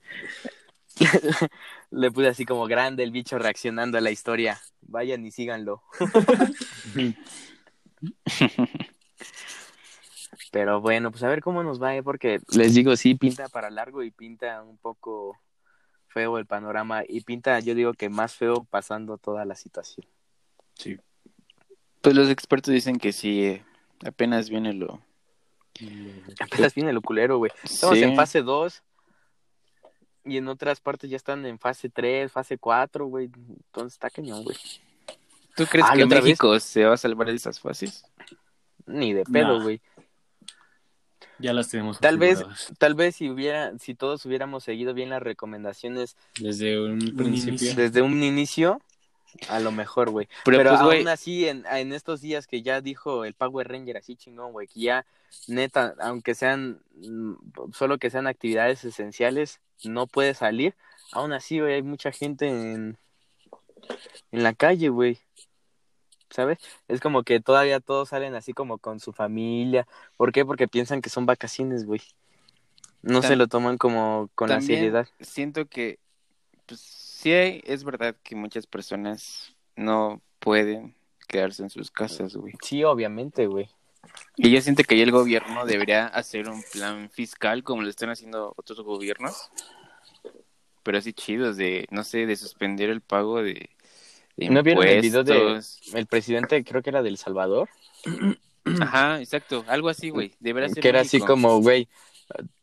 le 1.91 2.11
puse 2.11 2.29
así 2.29 2.47
como 2.47 2.67
grande 2.67 3.03
el 3.03 3.11
bicho 3.11 3.39
reaccionando 3.39 3.99
a 3.99 4.01
la 4.01 4.13
historia. 4.13 4.61
Vayan 4.81 5.27
y 5.27 5.33
síganlo. 5.33 5.83
Pero 10.53 10.81
bueno, 10.81 11.11
pues 11.11 11.23
a 11.23 11.29
ver 11.29 11.43
cómo 11.43 11.63
nos 11.63 11.83
va, 11.83 11.97
¿eh? 11.97 12.03
porque 12.03 12.41
les 12.55 12.75
digo, 12.75 12.95
sí, 12.97 13.15
pinta 13.15 13.49
para 13.49 13.71
largo 13.71 14.03
y 14.03 14.11
pinta 14.11 14.63
un 14.63 14.79
poco 14.79 15.39
feo 16.13 16.39
el 16.39 16.47
panorama 16.47 17.03
y 17.09 17.23
pinta, 17.23 17.59
yo 17.61 17.75
digo 17.75 17.93
que 17.95 18.09
más 18.09 18.35
feo 18.35 18.65
pasando 18.71 19.19
toda 19.19 19.45
la 19.45 19.55
situación. 19.55 20.07
Sí. 20.75 20.99
Pues 22.01 22.15
los 22.15 22.29
expertos 22.29 22.73
dicen 22.75 22.99
que 22.99 23.13
sí, 23.13 23.45
eh, 23.45 23.65
apenas 24.05 24.51
viene 24.51 24.73
lo... 24.75 25.01
Apenas 26.41 26.75
viene 26.75 26.93
lo 26.93 27.01
culero, 27.01 27.39
güey. 27.39 27.51
Estamos 27.65 27.97
Sí. 27.97 28.05
en 28.05 28.15
fase 28.15 28.43
2 28.43 28.83
y 30.25 30.37
en 30.37 30.49
otras 30.49 30.81
partes 30.81 31.09
ya 31.11 31.17
están 31.17 31.45
en 31.47 31.59
fase 31.59 31.89
3, 31.89 32.31
fase 32.31 32.59
4, 32.59 33.07
güey. 33.07 33.27
Entonces 33.27 33.95
está 33.95 34.11
cañón, 34.11 34.45
güey. 34.45 34.57
¿Tú 35.57 35.65
crees 35.67 35.87
Ah, 35.89 35.95
que. 35.97 36.07
México 36.07 36.59
se 36.61 36.85
va 36.85 36.95
a 36.95 36.97
salvar 36.97 37.29
de 37.29 37.35
esas 37.35 37.59
fases? 37.59 38.05
Ni 38.87 39.13
de 39.13 39.25
pedo, 39.25 39.59
Nah. 39.59 39.65
Ya 41.43 41.52
las 41.52 41.69
tenemos 41.69 41.98
Tal 42.01 42.19
vez, 42.19 42.44
tal 42.78 42.94
vez 42.94 43.16
si 43.16 43.28
hubiera, 43.28 43.77
si 43.78 43.94
todos 43.94 44.24
hubiéramos 44.24 44.64
seguido 44.64 44.94
bien 44.94 45.10
las 45.10 45.23
recomendaciones 45.23 46.16
desde 46.39 46.81
un 46.81 46.98
principio. 46.98 47.51
inicio. 47.51 47.74
desde 47.74 48.02
un 48.02 48.23
inicio, 48.23 48.81
a 49.48 49.60
lo 49.60 49.73
mejor, 49.73 50.10
güey. 50.10 50.28
Pero, 50.44 50.59
Pero, 50.59 50.70
pues, 50.70 50.81
aún 50.81 51.09
así, 51.09 51.48
en, 51.48 51.64
en 51.66 51.93
estos 51.93 52.20
días 52.20 52.47
que 52.47 52.62
ya 52.62 52.81
dijo 52.81 53.24
el 53.24 53.35
Power 53.35 53.69
Ranger 53.69 53.97
así 53.97 54.16
chingón, 54.16 54.52
güey, 54.52 54.69
que 54.69 54.81
ya, 54.81 55.06
neta, 55.48 55.94
aunque 56.01 56.35
sean, 56.35 56.81
mm, 56.97 57.35
solo 57.73 57.98
que 57.98 58.10
sean 58.10 58.27
actividades 58.27 58.85
esenciales, 58.85 59.60
no 59.85 60.06
puede 60.06 60.35
salir. 60.35 60.74
Aún 61.12 61.32
así, 61.32 61.60
güey, 61.60 61.74
hay 61.74 61.82
mucha 61.82 62.12
gente 62.12 62.48
en, 62.48 62.97
en 64.31 64.43
la 64.43 64.55
calle, 64.55 64.89
güey. 64.89 65.19
¿Sabes? 66.33 66.59
Es 66.89 67.01
como 67.01 67.23
que 67.25 67.41
todavía 67.41 67.79
todos 67.81 68.09
salen 68.09 68.35
así 68.35 68.55
como 68.55 68.79
con 68.79 69.01
su 69.01 69.13
familia. 69.13 69.87
¿Por 70.17 70.33
qué? 70.33 70.45
Porque 70.45 70.67
piensan 70.67 71.03
que 71.03 71.11
son 71.11 71.27
vacaciones, 71.27 71.85
güey. 71.85 72.01
No 73.03 73.21
se 73.21 73.37
lo 73.37 73.49
toman 73.49 73.79
como 73.79 74.31
con 74.35 74.49
la 74.49 74.61
seriedad. 74.61 75.09
siento 75.21 75.67
que, 75.67 75.99
pues 76.67 76.81
sí, 76.81 77.33
es 77.65 77.85
verdad 77.85 78.17
que 78.23 78.37
muchas 78.37 78.67
personas 78.67 79.55
no 79.77 80.23
pueden 80.39 80.95
quedarse 81.29 81.63
en 81.63 81.71
sus 81.71 81.91
casas, 81.91 82.37
güey. 82.37 82.55
Sí, 82.63 82.85
obviamente, 82.85 83.47
güey. 83.47 83.69
Y 84.37 84.51
yo 84.51 84.61
siento 84.61 84.85
que 84.85 84.97
ya 84.97 85.03
el 85.03 85.11
gobierno 85.11 85.67
debería 85.67 86.07
hacer 86.07 86.49
un 86.49 86.63
plan 86.73 87.11
fiscal 87.11 87.63
como 87.63 87.83
lo 87.83 87.91
están 87.91 88.11
haciendo 88.11 88.55
otros 88.57 88.81
gobiernos, 88.81 89.51
pero 90.83 90.99
así 90.99 91.13
chidos 91.13 91.57
de, 91.57 91.87
no 91.91 92.05
sé, 92.05 92.27
de 92.27 92.37
suspender 92.37 92.91
el 92.91 93.01
pago 93.01 93.43
de, 93.43 93.71
de 94.37 94.49
¿No 94.49 94.63
vieron 94.63 94.87
el 94.87 95.01
video 95.01 95.25
de- 95.25 95.35
impuestos. 95.37 95.95
El 95.95 96.07
presidente, 96.07 96.65
creo 96.65 96.83
que 96.83 96.91
era 96.91 97.03
del 97.03 97.19
Salvador. 97.19 97.69
Ajá, 98.81 99.21
exacto, 99.21 99.65
algo 99.69 99.89
así, 99.89 100.11
güey. 100.11 100.35
Ser 100.43 100.71
que 100.75 100.89
era 100.89 101.01
así 101.01 101.21
como, 101.21 101.61
güey, 101.61 101.89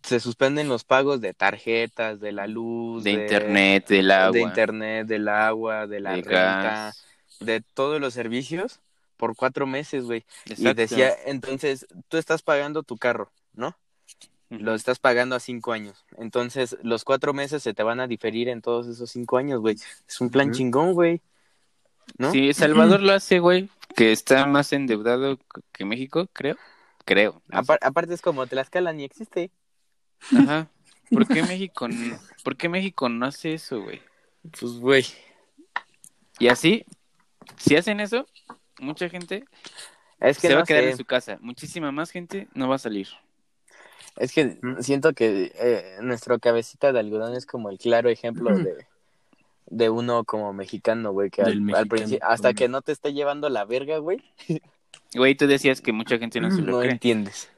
se 0.02 0.20
suspenden 0.20 0.70
los 0.70 0.84
pagos 0.84 1.22
de 1.22 1.34
tarjetas, 1.34 2.20
de 2.20 2.32
la 2.32 2.48
luz, 2.48 3.04
de 3.04 3.12
internet, 3.12 3.88
del 3.88 4.12
agua, 4.12 4.32
de 4.32 4.42
internet, 4.42 5.08
del 5.08 5.28
agua, 5.28 5.88
de 5.88 6.00
la 6.00 6.12
de 6.12 6.22
renta, 6.22 6.64
gas. 6.64 7.06
de 7.40 7.62
todos 7.62 8.00
los 8.00 8.14
servicios 8.14 8.80
por 9.18 9.36
cuatro 9.36 9.68
meses, 9.68 10.06
güey. 10.06 10.26
Y 10.46 10.74
decía, 10.74 11.14
entonces, 11.26 11.86
tú 12.08 12.18
estás 12.18 12.42
pagando 12.42 12.84
tu 12.84 12.98
carro, 12.98 13.32
¿no? 13.54 13.78
Lo 14.50 14.74
estás 14.74 14.98
pagando 14.98 15.36
a 15.36 15.40
cinco 15.40 15.74
años. 15.74 16.06
Entonces, 16.18 16.78
los 16.82 17.04
cuatro 17.04 17.34
meses 17.34 17.62
se 17.62 17.74
te 17.76 17.84
van 17.84 18.00
a 18.00 18.08
diferir 18.08 18.50
en 18.50 18.62
todos 18.62 18.88
esos 18.88 19.12
cinco 19.12 19.38
años, 19.38 19.60
güey. 19.60 19.76
Es 20.08 20.22
un 20.22 20.32
plan 20.32 20.52
chingón, 20.52 20.94
güey. 20.94 21.22
¿No? 22.18 22.32
Sí, 22.32 22.54
Salvador 22.54 23.02
lo 23.02 23.14
hace, 23.14 23.40
güey, 23.40 23.70
que 23.96 24.12
está 24.12 24.46
más 24.46 24.74
endeudado 24.74 25.38
que 25.72 25.86
México, 25.86 26.28
creo. 26.34 26.56
Creo. 27.06 27.42
no 27.48 27.64
sé. 27.64 27.72
Apar- 27.72 27.80
aparte 27.82 28.14
es 28.14 28.22
como 28.22 28.46
Tlaxcala 28.48 28.94
ni 28.94 29.04
existe. 29.04 29.52
Ajá. 30.38 30.68
¿Por 31.10 31.28
qué 31.28 31.42
México 31.44 31.88
no, 31.88 32.20
¿por 32.44 32.56
qué 32.56 32.70
México 32.70 33.10
no 33.10 33.26
hace 33.26 33.54
eso, 33.54 33.82
güey? 33.82 34.02
Pues, 34.60 34.74
güey. 34.74 35.06
Y 36.38 36.48
así, 36.50 36.86
si 37.58 37.76
hacen 37.76 38.00
eso, 38.00 38.28
mucha 38.80 39.10
gente 39.10 39.46
Es 40.20 40.38
que 40.40 40.48
se 40.50 40.56
va 40.56 40.62
a 40.62 40.66
quedar 40.66 40.84
sé. 40.84 40.92
en 40.92 40.98
su 40.98 41.06
casa. 41.06 41.38
Muchísima 41.42 41.92
más 41.92 42.12
gente 42.12 42.48
no 42.54 42.68
va 42.70 42.76
a 42.76 42.80
salir. 42.80 43.08
Es 44.18 44.32
que 44.34 44.58
Mm. 44.62 44.82
siento 44.82 45.14
que 45.14 45.52
eh, 45.56 45.98
nuestro 46.02 46.38
cabecita 46.40 46.92
de 46.92 47.00
algodón 47.00 47.34
es 47.36 47.46
como 47.46 47.70
el 47.70 47.78
claro 47.80 48.10
ejemplo 48.10 48.56
de, 48.56 48.86
de 49.70 49.90
uno 49.90 50.24
como 50.24 50.52
mexicano, 50.54 51.12
güey, 51.12 51.30
que 51.30 51.42
al, 51.42 51.52
al 51.54 51.62
mexicano 51.62 51.88
principio, 51.90 52.28
hasta 52.28 52.54
que 52.54 52.68
no 52.68 52.82
te 52.82 52.92
esté 52.92 53.14
llevando 53.14 53.50
la 53.50 53.66
verga, 53.66 53.98
güey, 54.00 54.24
Güey, 55.14 55.36
tú 55.36 55.48
decías 55.48 55.82
que 55.82 55.92
mucha 55.92 56.18
gente 56.20 56.40
no 56.40 56.52
se 56.52 56.62
lo 56.62 56.74
no 56.74 56.80
cree. 56.80 56.92
entiendes. 56.92 57.50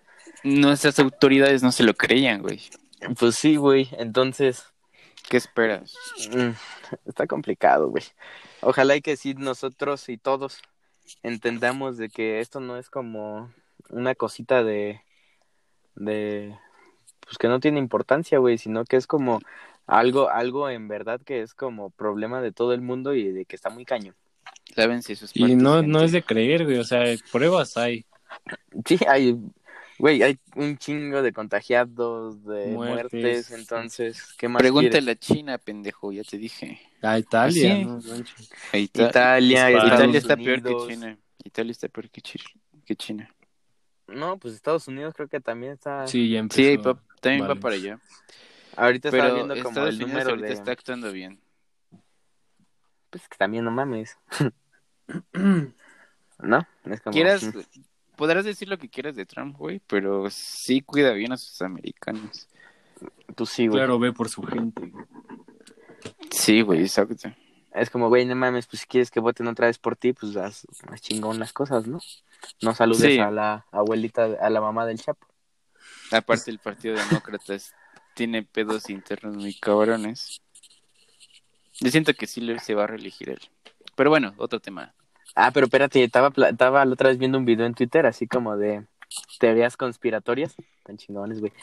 Nuestras 0.44 0.98
autoridades 1.00 1.64
no 1.64 1.72
se 1.72 1.84
lo 1.84 1.94
creían, 1.94 2.42
güey. 2.42 2.62
Pues 3.20 3.36
sí, 3.36 3.56
güey, 3.58 3.90
entonces 3.94 4.66
¿Qué 5.30 5.38
esperas? 5.38 5.94
mm, 6.32 6.52
está 7.06 7.28
complicado, 7.28 7.90
güey. 7.90 8.04
Ojalá 8.62 8.96
y 8.96 9.02
que 9.02 9.18
sí 9.18 9.34
nosotros 9.34 10.08
y 10.10 10.18
todos 10.18 10.62
entendamos 11.24 11.98
de 11.98 12.10
que 12.10 12.40
esto 12.40 12.60
no 12.60 12.78
es 12.78 12.90
como 12.90 13.52
una 13.90 14.16
cosita 14.16 14.64
de 14.64 15.02
de 15.96 16.56
pues 17.20 17.38
que 17.38 17.48
no 17.48 17.60
tiene 17.60 17.80
importancia, 17.80 18.40
güey, 18.40 18.58
sino 18.58 18.84
que 18.86 18.98
es 18.98 19.08
como 19.08 19.40
algo 19.92 20.30
algo 20.30 20.70
en 20.70 20.88
verdad 20.88 21.22
que 21.22 21.42
es 21.42 21.54
como 21.54 21.90
problema 21.90 22.42
de 22.42 22.52
todo 22.52 22.74
el 22.74 22.82
mundo 22.82 23.14
y 23.14 23.32
de 23.32 23.46
que 23.46 23.56
está 23.56 23.70
muy 23.70 23.86
caño. 23.86 24.14
¿Saben 24.76 25.04
si 25.04 25.16
sus 25.16 25.36
Y 25.36 25.56
no, 25.56 25.76
gente? 25.76 25.88
no 25.88 26.02
es 26.02 26.12
de 26.14 26.24
creer, 26.24 26.64
güey. 26.64 26.78
O 26.78 26.84
sea, 26.86 27.04
pruebas 27.32 27.76
hay. 27.76 28.06
Sí, 28.86 28.98
hay, 29.06 29.38
güey, 30.00 30.24
hay 30.24 30.40
un 30.56 30.78
chingo 30.78 31.22
de 31.22 31.34
contagiados, 31.34 32.42
de 32.46 32.68
muertes, 32.68 33.12
Muertes. 33.12 33.52
entonces, 33.52 34.34
¿qué 34.38 34.48
más 34.48 34.62
Pregúntale 34.62 35.12
a 35.12 35.16
China, 35.16 35.58
pendejo, 35.58 36.14
ya 36.14 36.24
te 36.24 36.38
dije. 36.38 36.80
A 37.02 37.20
Italia, 37.20 37.76
sí. 37.76 37.84
¿no? 37.84 38.00
manches. 38.00 38.50
A 38.72 38.78
Ita-? 38.78 39.10
Italia. 39.10 39.70
Estados 39.70 39.94
Italia 39.94 40.18
está 40.20 40.38
peor 40.38 40.64
que 40.64 40.88
China. 40.88 41.18
Italia 41.44 41.72
está 41.72 41.88
peor 41.90 42.10
que, 42.10 42.22
que 42.86 42.96
China. 42.96 43.30
No, 44.08 44.38
pues 44.38 44.54
Estados 44.54 44.88
Unidos 44.88 45.14
creo 45.16 45.28
que 45.28 45.42
también 45.42 45.74
está. 45.74 46.08
Sí, 46.08 46.30
ya 46.30 46.40
empezó. 46.40 46.62
Sí, 46.62 46.78
pa- 46.78 47.02
también 47.20 47.50
va 47.50 47.56
para 47.56 47.76
allá. 47.76 48.00
Ahorita 48.78 49.10
estaba 49.10 49.24
Pero 49.26 49.36
viendo 49.36 49.54
como 49.56 49.70
Estados 49.70 49.90
el 49.90 49.96
Unidos 49.96 50.12
número 50.12 50.30
ahorita 50.32 50.48
de. 50.48 50.54
está 50.54 50.72
actuando 50.72 51.12
bien. 51.12 51.40
Pues 53.10 53.28
que 53.28 53.38
también 53.38 53.66
no 53.66 53.72
mames. 53.72 54.18
¿No? 56.40 56.68
Es 56.86 57.02
como. 57.02 57.14
Quieras, 57.14 57.46
podrás 58.16 58.46
decir 58.46 58.68
lo 58.70 58.78
que 58.78 58.90
quieras 58.90 59.16
de 59.16 59.26
Trump, 59.26 59.58
güey, 59.58 59.82
pero 59.88 60.30
sí 60.30 60.82
cuida 60.82 61.12
bien 61.14 61.32
a 61.34 61.38
sus 61.38 61.62
americanos. 61.62 62.48
Pues 63.36 63.50
sí, 63.50 63.68
güey. 63.68 63.80
Claro, 63.80 64.00
ve 64.00 64.14
por 64.14 64.30
su 64.30 64.42
gente. 64.44 64.92
Sí, 66.32 66.62
güey, 66.62 66.82
exacto. 66.82 67.30
Es 67.74 67.90
como, 67.90 68.10
güey, 68.10 68.26
no 68.26 68.36
mames, 68.36 68.68
pues 68.68 68.82
si 68.82 68.88
quieres 68.88 69.12
que 69.12 69.20
voten 69.20 69.48
otra 69.48 69.68
vez 69.68 69.78
por 69.80 69.96
ti, 69.96 70.14
pues 70.14 70.36
haz, 70.36 70.66
haz 70.90 71.02
chingón 71.02 71.40
las 71.40 71.54
cosas, 71.54 71.88
¿no? 71.88 72.00
No 72.62 72.74
saludes 72.76 73.02
Sí. 73.14 73.20
a 73.20 73.32
la 73.32 73.66
abuelita, 73.72 74.26
a 74.42 74.50
la 74.50 74.60
mamá 74.62 74.86
del 74.86 75.00
Chapo. 75.00 75.28
Aparte 76.12 76.52
el 76.52 76.60
Partido 76.60 76.96
Demócrata 76.96 77.54
es- 77.54 77.74
tiene 78.14 78.44
pedos 78.44 78.90
internos 78.90 79.36
muy 79.36 79.54
cabrones. 79.54 80.42
Yo 81.80 81.90
siento 81.90 82.14
que 82.14 82.28
sí 82.28 82.46
se 82.60 82.76
va 82.76 82.84
a 82.84 82.88
reelegir 82.88 83.30
él. 83.30 83.40
Pero 83.96 84.10
bueno, 84.10 84.34
otro 84.38 84.60
tema. 84.60 84.94
Ah, 85.36 85.52
pero 85.52 85.66
espérate, 85.66 86.04
estaba, 86.04 86.32
estaba 86.50 86.86
la 86.86 86.94
otra 86.94 87.10
vez 87.10 87.18
viendo 87.18 87.38
un 87.38 87.46
video 87.46 87.66
en 87.66 87.74
Twitter, 87.74 88.06
así 88.06 88.28
como 88.28 88.58
de 88.58 88.86
teorías 89.40 89.78
conspiratorias, 89.78 90.56
tan 90.84 90.98
chingones, 90.98 91.40
güey. 91.40 91.54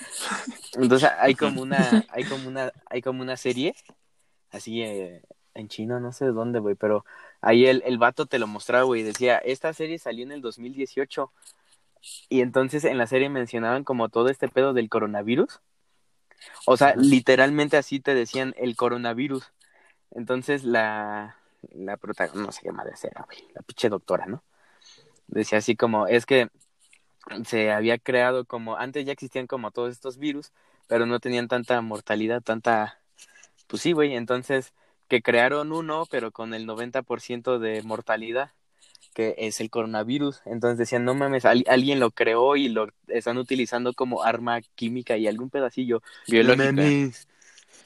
Entonces 0.75 1.11
hay 1.19 1.35
como 1.35 1.63
una, 1.63 2.07
hay 2.11 2.25
como 2.25 2.49
una, 2.49 2.73
hay 2.91 3.03
como 3.03 3.23
una 3.23 3.37
serie, 3.37 3.75
así 4.51 4.83
eh, 4.83 5.23
en 5.55 5.69
China, 5.69 6.01
no 6.01 6.13
sé 6.13 6.27
de 6.27 6.33
dónde, 6.33 6.59
güey, 6.61 6.75
pero 6.75 7.05
ahí 7.41 7.67
el, 7.67 7.83
el 7.87 7.99
vato 7.99 8.27
te 8.27 8.39
lo 8.39 8.47
mostraba, 8.47 8.85
güey, 8.85 9.03
decía, 9.03 9.39
esta 9.39 9.73
serie 9.73 9.99
salió 9.99 10.25
en 10.25 10.33
el 10.33 10.41
2018, 10.41 11.31
y 12.29 12.41
entonces 12.41 12.85
en 12.85 12.99
la 12.99 13.07
serie 13.07 13.29
mencionaban 13.29 13.85
como 13.85 14.09
todo 14.09 14.29
este 14.29 14.49
pedo 14.49 14.73
del 14.73 14.89
coronavirus. 14.89 15.61
O 16.67 16.77
sea, 16.77 16.95
literalmente 16.97 17.77
así 17.77 18.01
te 18.01 18.15
decían 18.15 18.55
el 18.59 18.77
coronavirus. 18.77 19.45
Entonces 20.11 20.65
la, 20.65 21.37
la 21.73 21.97
protagonista, 21.97 22.47
no 22.47 22.53
sé 22.53 22.61
qué 22.63 22.73
madre 22.73 22.95
era, 23.03 23.25
güey, 23.25 23.39
la 23.55 23.63
pinche 23.63 23.89
doctora, 23.89 24.27
¿no? 24.27 24.43
Decía 25.27 25.59
así 25.59 25.77
como, 25.77 26.07
es 26.07 26.27
que 26.27 26.49
se 27.45 27.71
había 27.73 27.99
creado 27.99 28.45
como, 28.45 28.77
antes 28.77 29.05
ya 29.05 29.13
existían 29.13 29.47
como 29.47 29.71
todos 29.71 29.93
estos 29.93 30.19
virus, 30.19 30.53
pero 30.87 31.07
no 31.07 31.21
tenían 31.21 31.49
tanta 31.49 31.81
mortalidad, 31.83 32.43
tanta, 32.43 33.01
pues 33.67 33.83
sí, 33.83 33.93
güey, 33.93 34.15
entonces 34.15 34.73
que 35.09 35.23
crearon 35.23 35.73
uno, 35.73 36.05
pero 36.11 36.33
con 36.33 36.55
el 36.55 36.67
90% 36.67 37.59
de 37.59 37.83
mortalidad, 37.83 38.53
que 39.19 39.35
es 39.37 39.61
el 39.61 39.69
coronavirus. 39.69 40.43
Entonces 40.47 40.79
decían, 40.79 41.05
no 41.05 41.13
mames, 41.13 41.45
al- 41.45 41.65
alguien 41.67 41.99
lo 41.99 42.13
creó 42.13 42.55
y 42.55 42.69
lo 42.69 42.87
están 43.09 43.37
utilizando 43.37 43.93
como 43.93 44.23
arma 44.23 44.61
química 44.77 45.17
y 45.17 45.27
algún 45.27 45.51
pedacillo. 45.51 46.03
Biológica. 46.29 46.69
No 46.69 46.73
mames. 46.73 47.27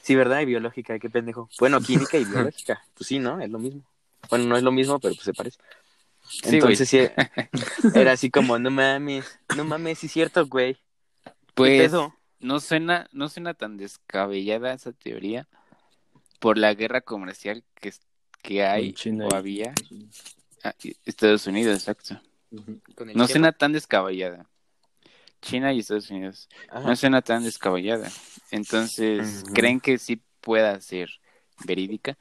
Sí, 0.03 0.13
¿verdad? 0.13 0.41
Y 0.41 0.45
biológica, 0.45 0.99
qué 0.99 1.09
pendejo. 1.09 1.49
Bueno, 1.59 1.79
química 1.81 2.19
y 2.19 2.25
biológica. 2.25 2.83
Pues 2.93 3.07
sí, 3.07 3.17
¿no? 3.17 3.41
Es 3.41 3.49
lo 3.49 3.57
mismo. 3.57 3.81
Bueno, 4.29 4.45
no 4.45 4.55
es 4.57 4.61
lo 4.61 4.71
mismo, 4.71 4.99
pero 4.99 5.15
pues 5.15 5.25
se 5.25 5.33
parece. 5.33 5.57
Sí, 6.21 6.49
Entonces 6.51 6.87
sí, 6.87 6.99
era 7.95 8.11
así 8.11 8.29
como, 8.29 8.59
no 8.59 8.69
mames, 8.69 9.39
no 9.55 9.63
mames, 9.65 9.97
sí 9.97 10.05
es 10.05 10.11
cierto, 10.11 10.45
güey. 10.45 10.77
¿Qué 11.55 11.55
Pues 11.55 11.93
no 12.41 12.59
suena, 12.59 13.07
no 13.11 13.27
suena 13.27 13.55
tan 13.55 13.77
descabellada 13.77 14.71
esa 14.73 14.91
teoría 14.91 15.47
por 16.39 16.59
la 16.59 16.75
guerra 16.75 17.01
comercial 17.01 17.63
que, 17.81 17.89
es- 17.89 18.01
que 18.43 18.63
hay 18.63 18.93
China 18.93 19.25
o 19.25 19.33
había. 19.33 19.73
Ah, 20.63 20.73
Estados 21.05 21.45
Unidos, 21.47 21.77
exacto. 21.77 22.21
No 23.13 23.27
suena 23.27 23.51
tan 23.51 23.73
descabellada. 23.73 24.47
China 25.41 25.73
y 25.73 25.79
Estados 25.79 26.09
Unidos. 26.09 26.47
Ajá. 26.69 26.87
No 26.87 26.95
suena 26.95 27.21
tan 27.21 27.43
descabellada. 27.43 28.09
Entonces. 28.51 29.43
¿creen 29.53 29.79
que 29.81 29.97
sí 29.97 30.21
pueda 30.39 30.79
ser 30.79 31.09
verídica? 31.65 32.17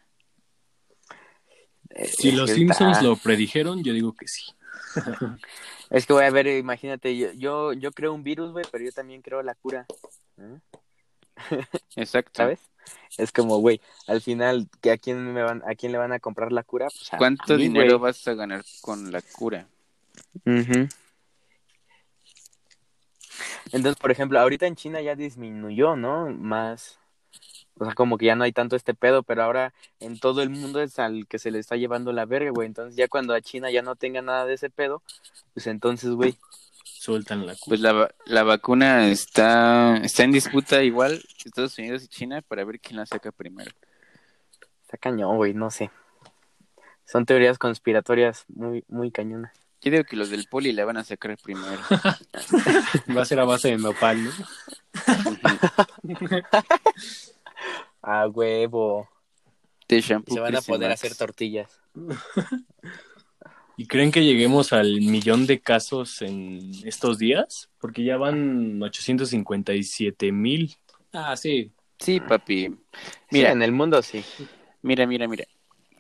Eh, 1.91 2.07
Si 2.07 2.31
es 2.31 2.35
los 2.35 2.51
Simpsons 2.51 2.97
está- 2.97 3.03
lo 3.05 3.17
predijeron, 3.17 3.85
yo 3.85 3.93
digo 3.93 4.15
que 4.15 4.27
sí. 4.27 4.43
Es 5.91 6.07
que 6.07 6.15
voy 6.15 6.25
a 6.25 6.31
ver, 6.31 6.47
imagínate, 6.47 7.15
yo, 7.17 7.33
yo, 7.33 7.73
yo 7.75 7.93
creo 7.93 8.15
un 8.15 8.23
virus, 8.25 8.51
güey, 8.53 8.65
pero 8.73 8.83
yo 8.83 8.93
también 8.93 9.21
creo 9.21 9.43
la 9.43 9.55
cura. 9.55 9.87
¿eh? 10.39 10.59
Exacto. 11.97 12.33
¿Sabes? 12.35 12.61
Es 13.19 13.33
como, 13.33 13.59
güey, 13.59 13.81
al 14.07 14.21
final, 14.21 14.69
¿que 14.81 14.91
a 14.91 14.99
quién 14.99 15.33
me 15.33 15.43
van, 15.43 15.63
a 15.67 15.75
quién 15.75 15.93
le 15.93 15.99
van 15.99 16.13
a 16.13 16.21
comprar 16.21 16.53
la 16.53 16.63
cura? 16.63 16.87
Pues 16.87 17.13
a 17.13 17.19
¿Cuánto 17.19 17.55
mí, 17.55 17.65
dinero 17.65 17.99
vas 17.99 18.27
a 18.27 18.35
ganar 18.35 18.65
con 18.81 19.13
la 19.13 19.21
cura? 19.21 19.67
Entonces, 23.67 23.97
por 23.97 24.11
ejemplo, 24.11 24.41
ahorita 24.41 24.67
en 24.67 24.77
China 24.77 25.01
ya 25.01 25.15
disminuyó, 25.15 25.97
¿no? 25.97 26.31
Más, 26.31 26.99
o 27.79 27.85
sea, 27.85 27.95
como 27.95 28.19
que 28.19 28.27
ya 28.27 28.37
no 28.37 28.45
hay 28.45 28.53
tanto 28.53 28.77
este 28.77 28.95
pedo, 28.95 29.23
pero 29.23 29.43
ahora 29.43 29.73
en 30.01 30.19
todo 30.19 30.43
el 30.43 30.51
mundo 30.51 30.81
es 30.81 30.99
al 30.99 31.27
que 31.27 31.39
se 31.39 31.51
le 31.51 31.59
está 31.59 31.77
llevando 31.77 32.13
la 32.13 32.27
verga, 32.27 32.51
güey. 32.51 32.67
Entonces, 32.67 32.97
ya 32.97 33.09
cuando 33.09 33.35
a 33.35 33.41
China 33.41 33.71
ya 33.71 33.83
no 33.83 33.97
tenga 33.97 34.23
nada 34.23 34.47
de 34.47 34.55
ese 34.55 34.71
pedo, 34.71 35.03
pues 35.55 35.67
entonces, 35.67 36.11
güey, 36.11 36.37
Sueltan 36.85 37.47
la 37.47 37.55
Pues 37.67 37.81
la, 37.81 38.15
la 38.27 38.43
vacuna 38.43 39.09
está, 39.09 39.97
está 39.99 40.25
en 40.25 40.33
disputa 40.33 40.83
igual 40.83 41.23
Estados 41.45 41.79
Unidos 41.79 42.05
y 42.05 42.09
China 42.09 42.43
para 42.43 42.65
ver 42.65 42.81
quién 42.81 42.97
la 42.97 43.07
saca 43.07 43.33
primero. 43.33 43.71
está 44.83 44.97
cañón, 44.99 45.37
güey, 45.37 45.55
no 45.55 45.71
sé. 45.71 45.91
Son 47.05 47.27
teorías 47.27 47.59
conspiratorias 47.59 48.45
muy, 48.49 48.85
muy 48.89 49.11
cañonas. 49.11 49.53
Yo 49.83 49.91
digo 49.91 50.05
que 50.05 50.17
los 50.17 50.31
del 50.31 50.47
poli 50.47 50.73
la 50.73 50.85
van 50.85 50.97
a 50.97 51.05
sacar 51.05 51.37
primero. 51.37 51.83
Va 53.17 53.23
a 53.23 53.25
ser 53.25 53.41
a 53.41 53.45
base 53.45 53.71
de 53.71 53.79
nopal, 53.79 54.23
¿no? 54.23 54.31
A 58.03 58.29
huevo. 58.29 59.09
Se 59.89 60.41
van 60.41 60.57
a 60.57 60.63
poder 60.63 60.91
hacer 60.91 61.15
tortillas. 61.15 61.81
¿Y 63.77 63.87
creen 63.87 64.13
que 64.13 64.25
lleguemos 64.25 64.73
al 64.73 65.01
millón 65.01 65.47
de 65.47 65.61
casos 65.61 66.23
en 66.23 66.71
estos 66.85 67.19
días? 67.19 67.71
Porque 67.81 68.05
ya 68.05 68.17
van 68.17 68.83
857 68.83 70.31
mil. 70.33 70.75
Ah, 71.13 71.37
sí. 71.37 71.73
Sí, 71.99 72.21
papi. 72.21 72.75
Mira, 73.31 73.53
en 73.53 73.63
el 73.63 73.73
mundo 73.73 74.03
sí. 74.03 74.25
mira, 74.83 75.07
mira, 75.07 75.27
mira. 75.29 75.45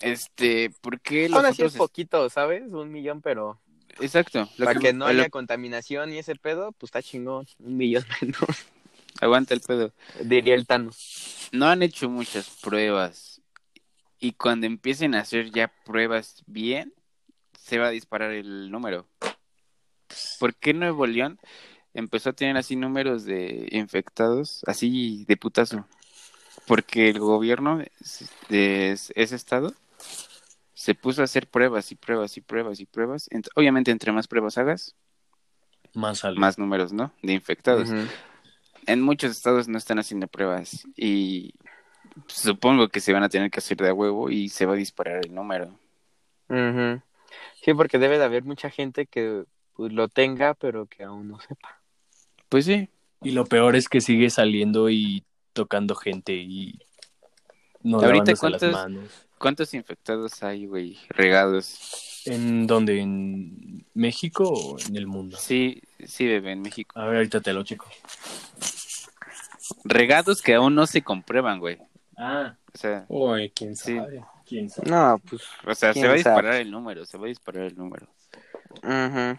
Este, 0.01 0.71
¿por 0.81 1.01
qué 1.01 1.29
los 1.29 1.39
Aún 1.39 1.47
así 1.47 1.63
es 1.63 1.75
poquito, 1.75 2.29
¿sabes? 2.29 2.73
Un 2.73 2.91
millón, 2.91 3.21
pero 3.23 3.61
Exacto. 4.01 4.49
Lo 4.57 4.65
para 4.65 4.81
que 4.81 4.93
no 4.93 5.05
lo- 5.05 5.11
haya 5.21 5.31
contaminación 5.31 6.13
y 6.13 6.19
ese 6.19 6.35
pedo, 6.35 6.73
pues 6.73 6.89
está 6.89 7.03
chingón. 7.03 7.47
Un 7.59 7.77
millón 7.77 8.05
menos, 8.21 8.39
Aguanta 9.21 9.55
el 9.55 9.61
pedo. 9.61 9.93
diría 10.23 10.55
el 10.55 10.67
Thanos. 10.67 11.49
No 11.53 11.67
han 11.67 11.83
hecho 11.83 12.09
muchas 12.09 12.49
pruebas. 12.63 13.41
Y 14.19 14.33
cuando 14.33 14.67
empiecen 14.67 15.15
a 15.15 15.21
hacer 15.21 15.51
ya 15.51 15.73
pruebas 15.85 16.43
bien, 16.47 16.93
se 17.63 17.79
va 17.79 17.87
a 17.87 17.91
disparar 17.91 18.33
el 18.33 18.71
número. 18.71 19.07
¿Por 20.39 20.55
qué 20.55 20.75
Nuevo 20.75 21.07
León 21.07 21.39
empezó 21.95 22.31
a 22.31 22.33
tener 22.33 22.57
así 22.57 22.77
números 22.77 23.25
de 23.25 23.69
infectados, 23.71 24.63
así 24.67 25.25
de 25.27 25.37
putazo? 25.37 25.87
Porque 26.67 27.09
el 27.09 27.19
gobierno 27.19 27.83
de 28.49 28.93
ese 28.93 29.37
estado 29.37 29.73
se 30.75 30.95
puso 30.95 31.23
a 31.23 31.25
hacer 31.25 31.47
pruebas 31.49 31.93
y 31.93 31.95
pruebas 31.95 32.37
y 32.37 32.41
pruebas 32.41 32.81
y 32.81 32.87
pruebas. 32.87 33.29
Ent- 33.31 33.49
Obviamente, 33.55 33.91
entre 33.91 34.13
más 34.13 34.27
pruebas 34.29 34.59
hagas, 34.59 34.95
Más 36.41 36.59
números, 36.59 36.93
¿no? 36.93 37.13
De 37.23 37.33
infectados 37.33 37.91
en 38.87 39.01
muchos 39.01 39.31
estados 39.31 39.69
no 39.69 39.79
están 39.79 39.99
haciendo 40.01 40.27
pruebas 40.27 40.85
y 40.97 41.55
supongo 42.27 42.89
que 42.89 43.01
se 43.01 43.13
van 43.13 43.23
a 43.23 43.29
tener 43.29 43.51
que 43.51 43.61
hacer 43.61 43.77
de 43.77 43.89
a 43.89 43.95
huevo 43.95 44.29
y 44.31 44.49
se 44.49 44.67
va 44.67 44.73
a 44.73 44.77
disparar 44.77 45.25
el 45.25 45.33
número. 45.35 45.79
Sí, 47.63 47.75
porque 47.75 47.99
debe 47.99 48.19
de 48.19 48.25
haber 48.25 48.45
mucha 48.45 48.71
gente 48.71 49.07
que 49.07 49.45
pues, 49.75 49.93
lo 49.93 50.09
tenga, 50.09 50.55
pero 50.55 50.87
que 50.87 51.05
aún 51.05 51.29
no 51.29 51.41
sepa. 51.41 51.81
Pues 52.49 52.65
sí, 52.67 52.89
Y 53.23 53.31
lo 53.33 53.45
peor 53.47 53.77
es 53.77 53.89
que 53.89 54.01
sigue 54.01 54.29
saliendo 54.31 54.91
y 54.91 55.25
tocando 55.53 55.95
gente 55.95 56.35
y 56.35 56.79
no 57.83 57.99
Ahorita, 57.99 58.33
lavándose 58.33 58.33
las 58.33 58.41
¿cuántos- 58.61 58.73
manos. 58.73 59.27
¿cuántos 59.39 59.75
infectados 59.75 60.43
hay, 60.43 60.67
güey? 60.67 60.99
Regados. 61.09 62.23
¿En 62.27 62.67
dónde? 62.69 63.01
¿En 63.01 63.85
México 63.95 64.45
o 64.49 64.79
en 64.79 64.97
el 64.97 65.07
mundo? 65.09 65.37
Sí, 65.37 65.83
sí, 66.07 66.27
bebé, 66.27 66.53
en 66.53 66.63
México. 66.63 66.99
A 66.99 67.07
ver, 67.07 67.17
ahorita 67.17 67.41
te 67.41 67.53
lo 67.53 67.65
checo. 67.65 67.87
Regados 69.85 70.43
que 70.43 70.55
aún 70.55 70.75
no 70.75 70.87
se 70.87 71.03
comprueban, 71.03 71.59
güey. 71.59 71.79
Ah, 72.17 72.57
O 72.75 72.79
sea, 72.79 73.05
Uy, 73.09 73.51
quién 73.55 73.75
Sí. 73.77 73.99
Sabe. 74.53 74.59
quién 74.59 74.71
sabe. 74.71 74.91
No, 74.91 75.19
pues. 75.29 75.43
o 75.65 75.75
sea, 75.75 75.93
¿Quién 75.93 76.03
se 76.03 76.09
va 76.09 76.15
a 76.15 76.19
sabe? 76.19 76.35
disparar 76.35 76.55
el 76.61 76.71
número, 76.71 77.05
se 77.05 77.19
va 77.19 77.25
a 77.25 77.29
disparar 77.29 77.65
el 77.65 77.77
número. 77.77 78.07
ujú. 78.83 79.39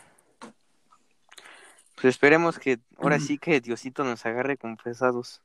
Pues 1.96 2.06
esperemos 2.16 2.60
que 2.60 2.80
ahora 2.98 3.20
sí 3.20 3.38
que 3.38 3.62
Diosito 3.62 4.04
nos 4.04 4.26
agarre 4.26 4.58
confesados. 4.58 5.42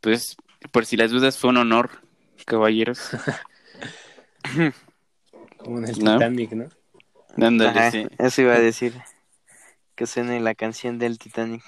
Pues, 0.00 0.36
por 0.72 0.86
si 0.86 0.96
las 0.96 1.10
dudas, 1.10 1.38
fue 1.38 1.50
un 1.50 1.58
honor, 1.58 1.90
caballeros. 2.46 3.10
Como 5.58 5.78
en 5.78 5.84
el 5.84 5.98
¿No? 6.02 6.14
Titanic, 6.14 6.52
¿no? 6.52 6.68
Dándole, 7.36 7.70
Ajá, 7.70 7.90
sí. 7.90 8.06
Eso 8.18 8.42
iba 8.42 8.54
a 8.54 8.58
decir. 8.60 8.94
Que 9.94 10.06
suene 10.06 10.40
la 10.40 10.54
canción 10.54 10.98
del 10.98 11.18
Titanic. 11.18 11.62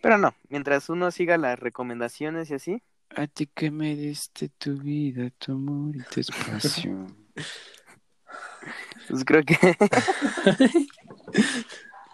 Pero 0.00 0.18
no, 0.18 0.34
mientras 0.48 0.88
uno 0.88 1.10
siga 1.10 1.36
las 1.36 1.58
recomendaciones 1.58 2.48
y 2.50 2.54
así, 2.54 2.82
A 3.10 3.26
ti 3.26 3.46
que 3.46 3.70
me 3.70 3.94
diste 3.94 4.48
tu 4.48 4.76
vida, 4.76 5.30
tu 5.38 5.52
amor 5.52 5.96
y 5.96 6.02
tu 6.02 6.20
espacio. 6.20 7.06
pues 9.08 9.24
creo 9.24 9.42
que. 9.44 9.56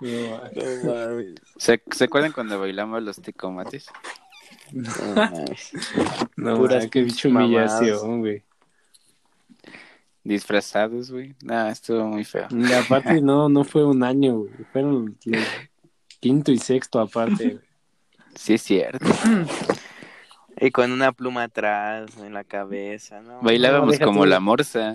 No, 0.02 0.40
¿Se, 1.58 1.80
¿Se 1.92 2.04
acuerdan 2.04 2.32
cuando 2.32 2.58
bailamos 2.58 3.00
los 3.04 3.22
tecomates? 3.22 3.86
No 4.72 4.90
mames. 5.14 5.70
no 6.36 6.56
Puras 6.56 6.88
qué 6.88 7.02
bicho 7.02 7.28
humillación, 7.28 8.20
güey. 8.20 8.42
Disfrazados, 10.24 11.10
güey. 11.10 11.34
Nah, 11.42 11.68
estuvo 11.70 12.04
muy 12.04 12.24
feo. 12.24 12.48
Y 12.50 12.72
aparte 12.72 13.20
no, 13.20 13.48
no 13.48 13.64
fue 13.64 13.84
un 13.84 14.02
año, 14.02 14.38
güey. 14.38 14.52
Fueron 14.72 15.16
los 15.24 15.42
quinto 16.20 16.52
y 16.52 16.58
sexto 16.58 17.00
aparte, 17.00 17.50
güey. 17.50 17.64
Sí, 18.34 18.54
es 18.54 18.62
cierto. 18.62 19.06
Y 20.64 20.70
con 20.70 20.92
una 20.92 21.10
pluma 21.10 21.42
atrás 21.42 22.16
en 22.18 22.34
la 22.34 22.44
cabeza, 22.44 23.20
¿no? 23.20 23.40
Bailábamos 23.40 23.98
como 23.98 24.24
la 24.26 24.38
morsa. 24.38 24.94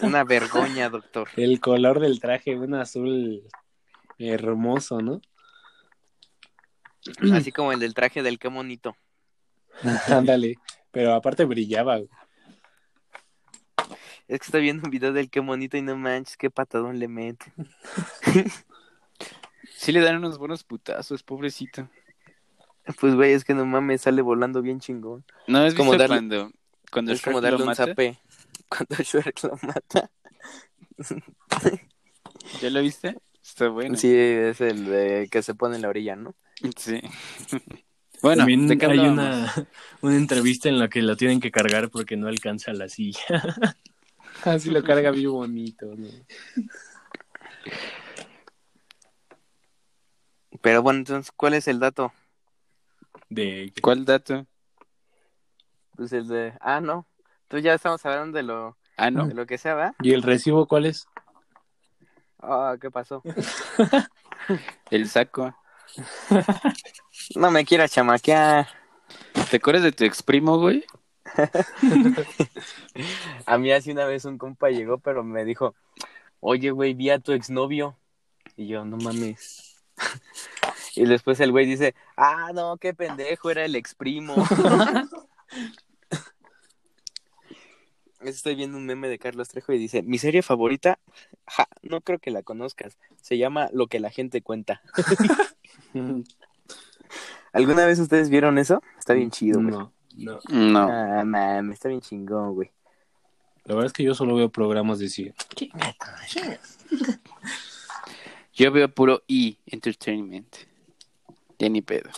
Una 0.00 0.24
vergoña, 0.24 0.88
doctor. 0.88 1.28
El 1.36 1.60
color 1.60 2.00
del 2.00 2.18
traje, 2.18 2.56
un 2.56 2.72
azul 2.72 3.42
hermoso, 4.18 5.02
¿no? 5.02 5.20
Así 7.34 7.52
como 7.52 7.72
el 7.72 7.80
del 7.80 7.92
traje 7.92 8.22
del 8.22 8.38
qué 8.38 8.48
bonito. 8.48 8.96
Ándale. 10.08 10.54
Pero 10.90 11.12
aparte 11.12 11.44
brillaba, 11.44 11.98
güey. 11.98 12.08
Es 14.28 14.38
que 14.38 14.46
estoy 14.46 14.62
viendo 14.62 14.84
un 14.84 14.90
video 14.90 15.12
del 15.12 15.28
qué 15.28 15.40
bonito 15.40 15.76
y 15.76 15.82
no 15.82 15.94
manches, 15.94 16.38
qué 16.38 16.48
patadón 16.48 16.98
le 16.98 17.08
mete. 17.08 17.52
Sí 19.76 19.90
le 19.90 20.00
dan 20.00 20.18
unos 20.18 20.38
buenos 20.38 20.62
putazos, 20.62 21.24
pobrecito. 21.24 21.88
Pues 23.00 23.14
güey, 23.14 23.32
es 23.32 23.44
que 23.44 23.54
no 23.54 23.64
mames, 23.64 24.00
sale 24.02 24.22
volando 24.22 24.60
bien 24.62 24.80
chingón. 24.80 25.24
¿No 25.46 25.58
has 25.58 25.72
Es 25.72 25.74
como 25.74 25.92
darle- 25.94 26.08
cuando, 26.16 26.50
cuando 26.90 27.12
es 27.12 27.22
como 27.22 27.38
Shrek 27.38 27.42
darle 27.44 27.58
lo 27.58 27.64
un 27.64 27.66
mata? 27.66 27.86
zape. 27.86 28.18
Cuando 28.68 28.96
Shrek 28.96 29.42
lo 29.44 29.58
mata. 29.62 30.10
¿Ya 32.60 32.70
lo 32.70 32.80
viste? 32.80 33.18
Está 33.42 33.68
bueno. 33.68 33.96
Sí, 33.96 34.12
es 34.14 34.60
el 34.60 34.84
de 34.86 35.28
que 35.30 35.42
se 35.42 35.54
pone 35.54 35.76
en 35.76 35.82
la 35.82 35.88
orilla, 35.88 36.16
¿no? 36.16 36.34
Sí. 36.76 37.00
Bueno, 38.22 38.42
También 38.42 38.68
¿de 38.68 38.78
qué 38.78 38.86
hay 38.86 39.00
una, 39.00 39.52
una 40.00 40.16
entrevista 40.16 40.68
en 40.68 40.78
la 40.78 40.88
que 40.88 41.02
la 41.02 41.16
tienen 41.16 41.40
que 41.40 41.50
cargar 41.50 41.90
porque 41.90 42.16
no 42.16 42.28
alcanza 42.28 42.72
la 42.72 42.88
silla. 42.88 43.18
Así 44.44 44.70
lo 44.70 44.84
carga 44.84 45.10
bien 45.10 45.32
bonito, 45.32 45.86
¿no? 45.96 46.06
Pero 50.60 50.82
bueno, 50.82 51.00
entonces, 51.00 51.32
¿cuál 51.34 51.54
es 51.54 51.66
el 51.66 51.80
dato? 51.80 52.12
De 53.32 53.72
¿Cuál 53.80 54.04
dato? 54.04 54.44
Pues 55.96 56.12
el 56.12 56.28
de... 56.28 56.52
Ah, 56.60 56.82
no. 56.82 57.06
Entonces 57.44 57.64
ya 57.64 57.72
estamos 57.74 58.04
hablando 58.04 58.36
de 58.36 58.42
lo, 58.42 58.76
Ah, 58.98 59.10
no. 59.10 59.26
de 59.26 59.32
lo 59.32 59.46
que 59.46 59.56
sea, 59.56 59.74
¿va? 59.74 59.94
¿Y 60.02 60.12
el 60.12 60.22
recibo 60.22 60.66
cuál 60.66 60.84
es? 60.84 61.06
Ah, 62.40 62.76
¿qué 62.78 62.90
pasó? 62.90 63.22
El 64.90 65.08
saco. 65.08 65.54
No 67.36 67.50
me 67.50 67.64
quieras 67.64 67.92
chamaquear. 67.92 68.66
¿Te 69.50 69.58
acuerdas 69.58 69.82
de 69.84 69.92
tu 69.92 70.04
ex 70.04 70.22
primo, 70.22 70.58
güey? 70.58 70.84
A 73.46 73.58
mí 73.58 73.70
hace 73.70 73.92
una 73.92 74.06
vez 74.06 74.24
un 74.24 74.38
compa 74.38 74.70
llegó, 74.70 74.98
pero 74.98 75.22
me 75.22 75.44
dijo, 75.44 75.74
oye, 76.40 76.70
güey, 76.70 76.94
vi 76.94 77.10
a 77.10 77.18
tu 77.18 77.32
exnovio. 77.32 77.96
Y 78.56 78.66
yo, 78.66 78.84
no 78.84 78.96
mames. 78.96 79.76
Y 80.94 81.04
después 81.04 81.40
el 81.40 81.52
güey 81.52 81.66
dice, 81.66 81.94
ah, 82.16 82.50
no, 82.54 82.76
qué 82.76 82.94
pendejo, 82.94 83.50
era 83.50 83.64
el 83.64 83.74
ex 83.76 83.94
primo. 83.94 84.34
Estoy 88.20 88.54
viendo 88.54 88.78
un 88.78 88.86
meme 88.86 89.08
de 89.08 89.18
Carlos 89.18 89.48
Trejo 89.48 89.72
y 89.72 89.78
dice, 89.78 90.02
mi 90.02 90.18
serie 90.18 90.42
favorita, 90.42 91.00
ja, 91.46 91.66
no 91.82 92.00
creo 92.02 92.20
que 92.20 92.30
la 92.30 92.42
conozcas. 92.42 92.96
Se 93.20 93.36
llama 93.36 93.68
Lo 93.72 93.88
que 93.88 93.98
la 94.00 94.10
gente 94.10 94.42
cuenta. 94.42 94.80
¿Alguna 97.52 97.84
vez 97.84 97.98
ustedes 97.98 98.30
vieron 98.30 98.58
eso? 98.58 98.80
Está 98.98 99.14
bien 99.14 99.30
chido, 99.30 99.60
güey. 99.60 99.74
No. 99.74 99.92
no. 100.16 100.38
No. 100.48 100.88
Ah, 100.88 101.62
está 101.72 101.88
bien 101.88 102.00
chingón, 102.00 102.54
güey. 102.54 102.70
La 103.64 103.74
verdad 103.74 103.86
es 103.86 103.92
que 103.92 104.02
yo 104.02 104.14
solo 104.14 104.34
veo 104.34 104.48
programas 104.50 104.98
de 104.98 105.08
cine. 105.08 105.34
Yo 108.54 108.70
veo 108.70 108.92
puro 108.92 109.22
E 109.28 109.56
Entertainment. 109.66 110.71
Ya 111.62 111.68
ni 111.68 111.80
pedo. 111.80 112.10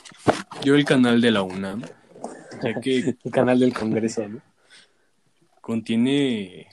Yo 0.62 0.74
el 0.74 0.86
canal 0.86 1.20
de 1.20 1.30
la 1.30 1.42
UNAM, 1.42 1.82
ya 2.62 2.80
que 2.80 3.14
El 3.24 3.30
canal 3.30 3.60
del 3.60 3.74
Congreso, 3.74 4.26
¿no? 4.26 4.40
contiene 5.60 6.68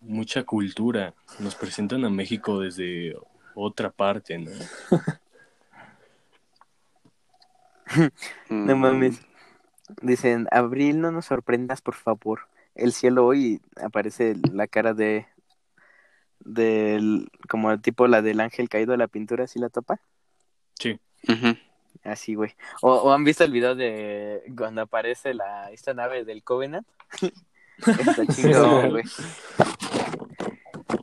mucha 0.00 0.42
cultura. 0.42 1.14
Nos 1.38 1.54
presentan 1.54 2.04
a 2.04 2.10
México 2.10 2.58
desde 2.58 3.14
otra 3.54 3.90
parte, 3.90 4.36
¿no? 4.36 4.50
No 8.50 8.74
mames. 8.74 9.20
Dicen, 10.00 10.48
Abril, 10.50 11.00
no 11.00 11.12
nos 11.12 11.26
sorprendas, 11.26 11.82
por 11.82 11.94
favor. 11.94 12.48
El 12.74 12.92
cielo 12.92 13.26
hoy 13.26 13.60
aparece 13.76 14.34
la 14.52 14.66
cara 14.66 14.92
de 14.92 15.28
del 16.40 17.30
como 17.48 17.78
tipo 17.80 18.08
la 18.08 18.22
del 18.22 18.40
ángel 18.40 18.68
caído 18.68 18.90
de 18.90 18.98
la 18.98 19.06
pintura, 19.06 19.46
¿sí 19.46 19.60
la 19.60 19.68
topa? 19.68 20.00
Sí. 20.78 20.98
ujú. 21.28 21.56
Así, 22.04 22.34
güey. 22.34 22.54
O, 22.80 22.92
o 22.94 23.12
han 23.12 23.24
visto 23.24 23.44
el 23.44 23.52
video 23.52 23.74
de 23.74 24.42
cuando 24.56 24.82
aparece 24.82 25.34
la 25.34 25.70
esta 25.70 25.94
nave 25.94 26.24
del 26.24 26.42
Covenant? 26.42 26.86
Está 27.78 28.26
chido, 28.26 28.90
güey. 28.90 29.04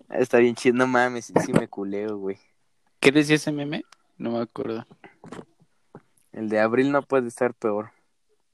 Está 0.09 0.37
bien 0.39 0.55
chido, 0.55 0.75
no 0.75 0.87
mames, 0.87 1.25
sí 1.45 1.53
me 1.53 1.67
culeo, 1.67 2.17
güey. 2.17 2.37
¿Qué 2.99 3.11
decía 3.11 3.35
ese 3.35 3.51
meme? 3.51 3.83
No 4.17 4.31
me 4.31 4.39
acuerdo. 4.41 4.85
El 6.33 6.49
de 6.49 6.59
Abril 6.59 6.91
no 6.91 7.01
puede 7.01 7.27
estar 7.29 7.53
peor. 7.53 7.91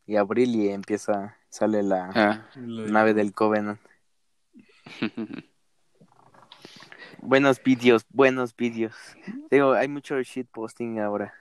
Y 0.06 0.18
Abril 0.18 0.56
y 0.56 0.70
empieza, 0.70 1.36
sale 1.50 1.82
la 1.82 2.12
Ah. 2.14 2.50
nave 2.56 3.14
del 3.16 3.34
Covenant. 3.34 3.80
Buenos 7.22 7.62
vídeos, 7.64 8.06
buenos 8.10 8.56
vídeos. 8.56 8.94
Digo, 9.50 9.74
hay 9.74 9.88
mucho 9.88 10.22
shitposting 10.22 11.00
ahora. 11.00 11.34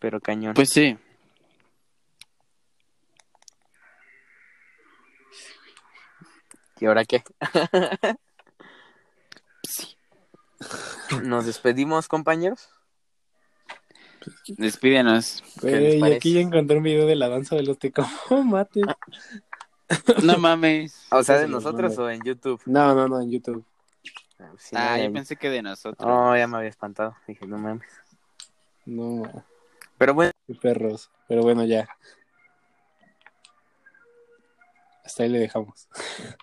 Pero 0.00 0.20
cañón. 0.20 0.54
Pues 0.54 0.70
sí. 0.70 0.98
¿Y 6.80 6.86
ahora 6.86 7.04
qué? 7.04 7.22
Sí. 9.62 9.96
¿Nos 11.22 11.44
despedimos, 11.44 12.08
compañeros? 12.08 12.70
Despídenos. 14.48 15.42
¿Qué 15.60 15.70
les 15.70 15.98
Güey, 15.98 16.12
y 16.12 16.16
aquí 16.16 16.32
ya 16.32 16.40
encontré 16.40 16.78
un 16.78 16.82
video 16.82 17.06
de 17.06 17.16
la 17.16 17.28
danza 17.28 17.56
de 17.56 17.62
los 17.62 17.78
tecamomates. 17.78 18.84
No 20.22 20.38
mames. 20.38 21.08
O 21.10 21.24
sea, 21.24 21.40
de 21.40 21.48
nosotros 21.48 21.98
o 21.98 22.08
en 22.08 22.22
YouTube. 22.22 22.62
No, 22.64 22.94
no, 22.94 23.08
no, 23.08 23.20
en 23.20 23.28
YouTube. 23.28 23.64
Sí, 24.56 24.76
no, 24.76 24.80
Ah, 24.80 24.96
ya 24.96 25.06
yo 25.06 25.12
pensé 25.12 25.34
que 25.34 25.50
de 25.50 25.62
nosotros. 25.62 26.08
Oh, 26.08 26.36
ya 26.36 26.46
me 26.46 26.58
había 26.58 26.68
espantado. 26.68 27.16
Dije, 27.26 27.44
no 27.44 27.58
mames. 27.58 27.88
No, 28.86 29.24
Pero 30.00 30.14
bueno, 30.14 30.32
perros. 30.62 31.10
Pero 31.28 31.42
bueno, 31.42 31.62
ya. 31.66 31.86
Hasta 35.04 35.24
ahí 35.24 35.28
le 35.28 35.38
dejamos. 35.38 35.88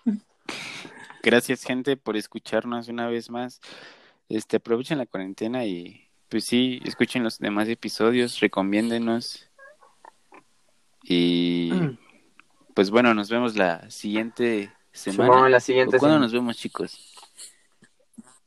Gracias, 1.24 1.64
gente, 1.64 1.96
por 1.96 2.16
escucharnos 2.16 2.86
una 2.86 3.08
vez 3.08 3.30
más. 3.30 3.60
Este, 4.28 4.58
aprovechen 4.58 4.98
la 4.98 5.06
cuarentena 5.06 5.64
y 5.64 6.08
pues 6.28 6.44
sí, 6.44 6.80
escuchen 6.84 7.24
los 7.24 7.40
demás 7.40 7.66
episodios, 7.68 8.38
recomiéndenos. 8.38 9.50
Y 11.02 11.72
pues 12.74 12.90
bueno, 12.92 13.12
nos 13.12 13.28
vemos 13.28 13.56
la 13.56 13.90
siguiente 13.90 14.72
semana. 14.92 15.32
Simón, 15.32 15.50
la 15.50 15.58
siguiente 15.58 15.96
¿O 15.96 15.98
¿Cuándo 15.98 16.14
semana. 16.14 16.26
nos 16.26 16.32
vemos, 16.32 16.56
chicos? 16.56 17.16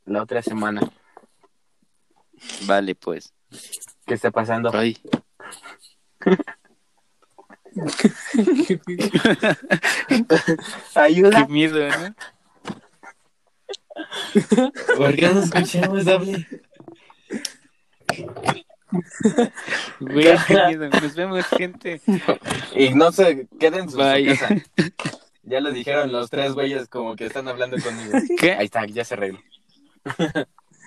la 0.06 0.22
otra 0.22 0.40
semana. 0.40 0.80
Vale, 2.66 2.94
pues. 2.94 3.34
¿Qué 4.12 4.16
está 4.16 4.30
pasando? 4.30 4.70
Bye. 4.70 4.98
Ayuda. 10.94 11.46
Qué 11.46 11.50
miedo, 11.50 11.88
¿no? 11.88 12.14
¿Por 14.98 15.16
qué 15.16 15.30
no 15.30 15.40
escuchamos, 15.40 16.04
Dable? 16.04 16.46
Güey, 20.00 20.36
qué 20.46 20.66
miedo. 20.66 20.90
Nos 20.90 21.14
vemos, 21.14 21.46
gente. 21.46 22.02
Y 22.76 22.90
no 22.90 23.10
se 23.12 23.48
queden 23.58 23.84
en 23.84 23.90
su 23.90 23.96
Bye. 23.96 24.36
casa. 24.36 24.54
Ya 25.42 25.60
lo 25.60 25.72
dijeron 25.72 26.12
los 26.12 26.28
tres 26.28 26.52
güeyes 26.52 26.86
como 26.86 27.16
que 27.16 27.24
están 27.24 27.48
hablando 27.48 27.78
conmigo. 27.82 28.14
Ahí 28.14 28.28
¿Qué? 28.38 28.58
está, 28.60 28.84
ya 28.84 29.06
se 29.06 29.14
arregló. 29.14 29.38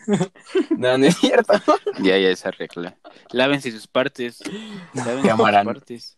No, 0.78 0.98
no 0.98 1.06
es 1.06 1.18
cierto. 1.18 1.54
Ya, 2.00 2.18
ya 2.18 2.36
se 2.36 2.48
arregla. 2.48 2.98
Lávense 3.32 3.72
sus 3.72 3.88
partes. 3.88 4.42
Lávense 4.94 5.30
sus 5.32 5.66
partes. 5.66 6.18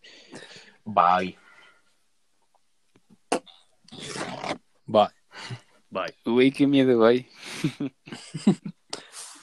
Bye. 0.85 1.37
Bye. 4.85 5.09
Bye. 5.89 6.15
Güey, 6.25 6.51
qué 6.51 6.67
miedo, 6.67 6.99
bye. 6.99 7.27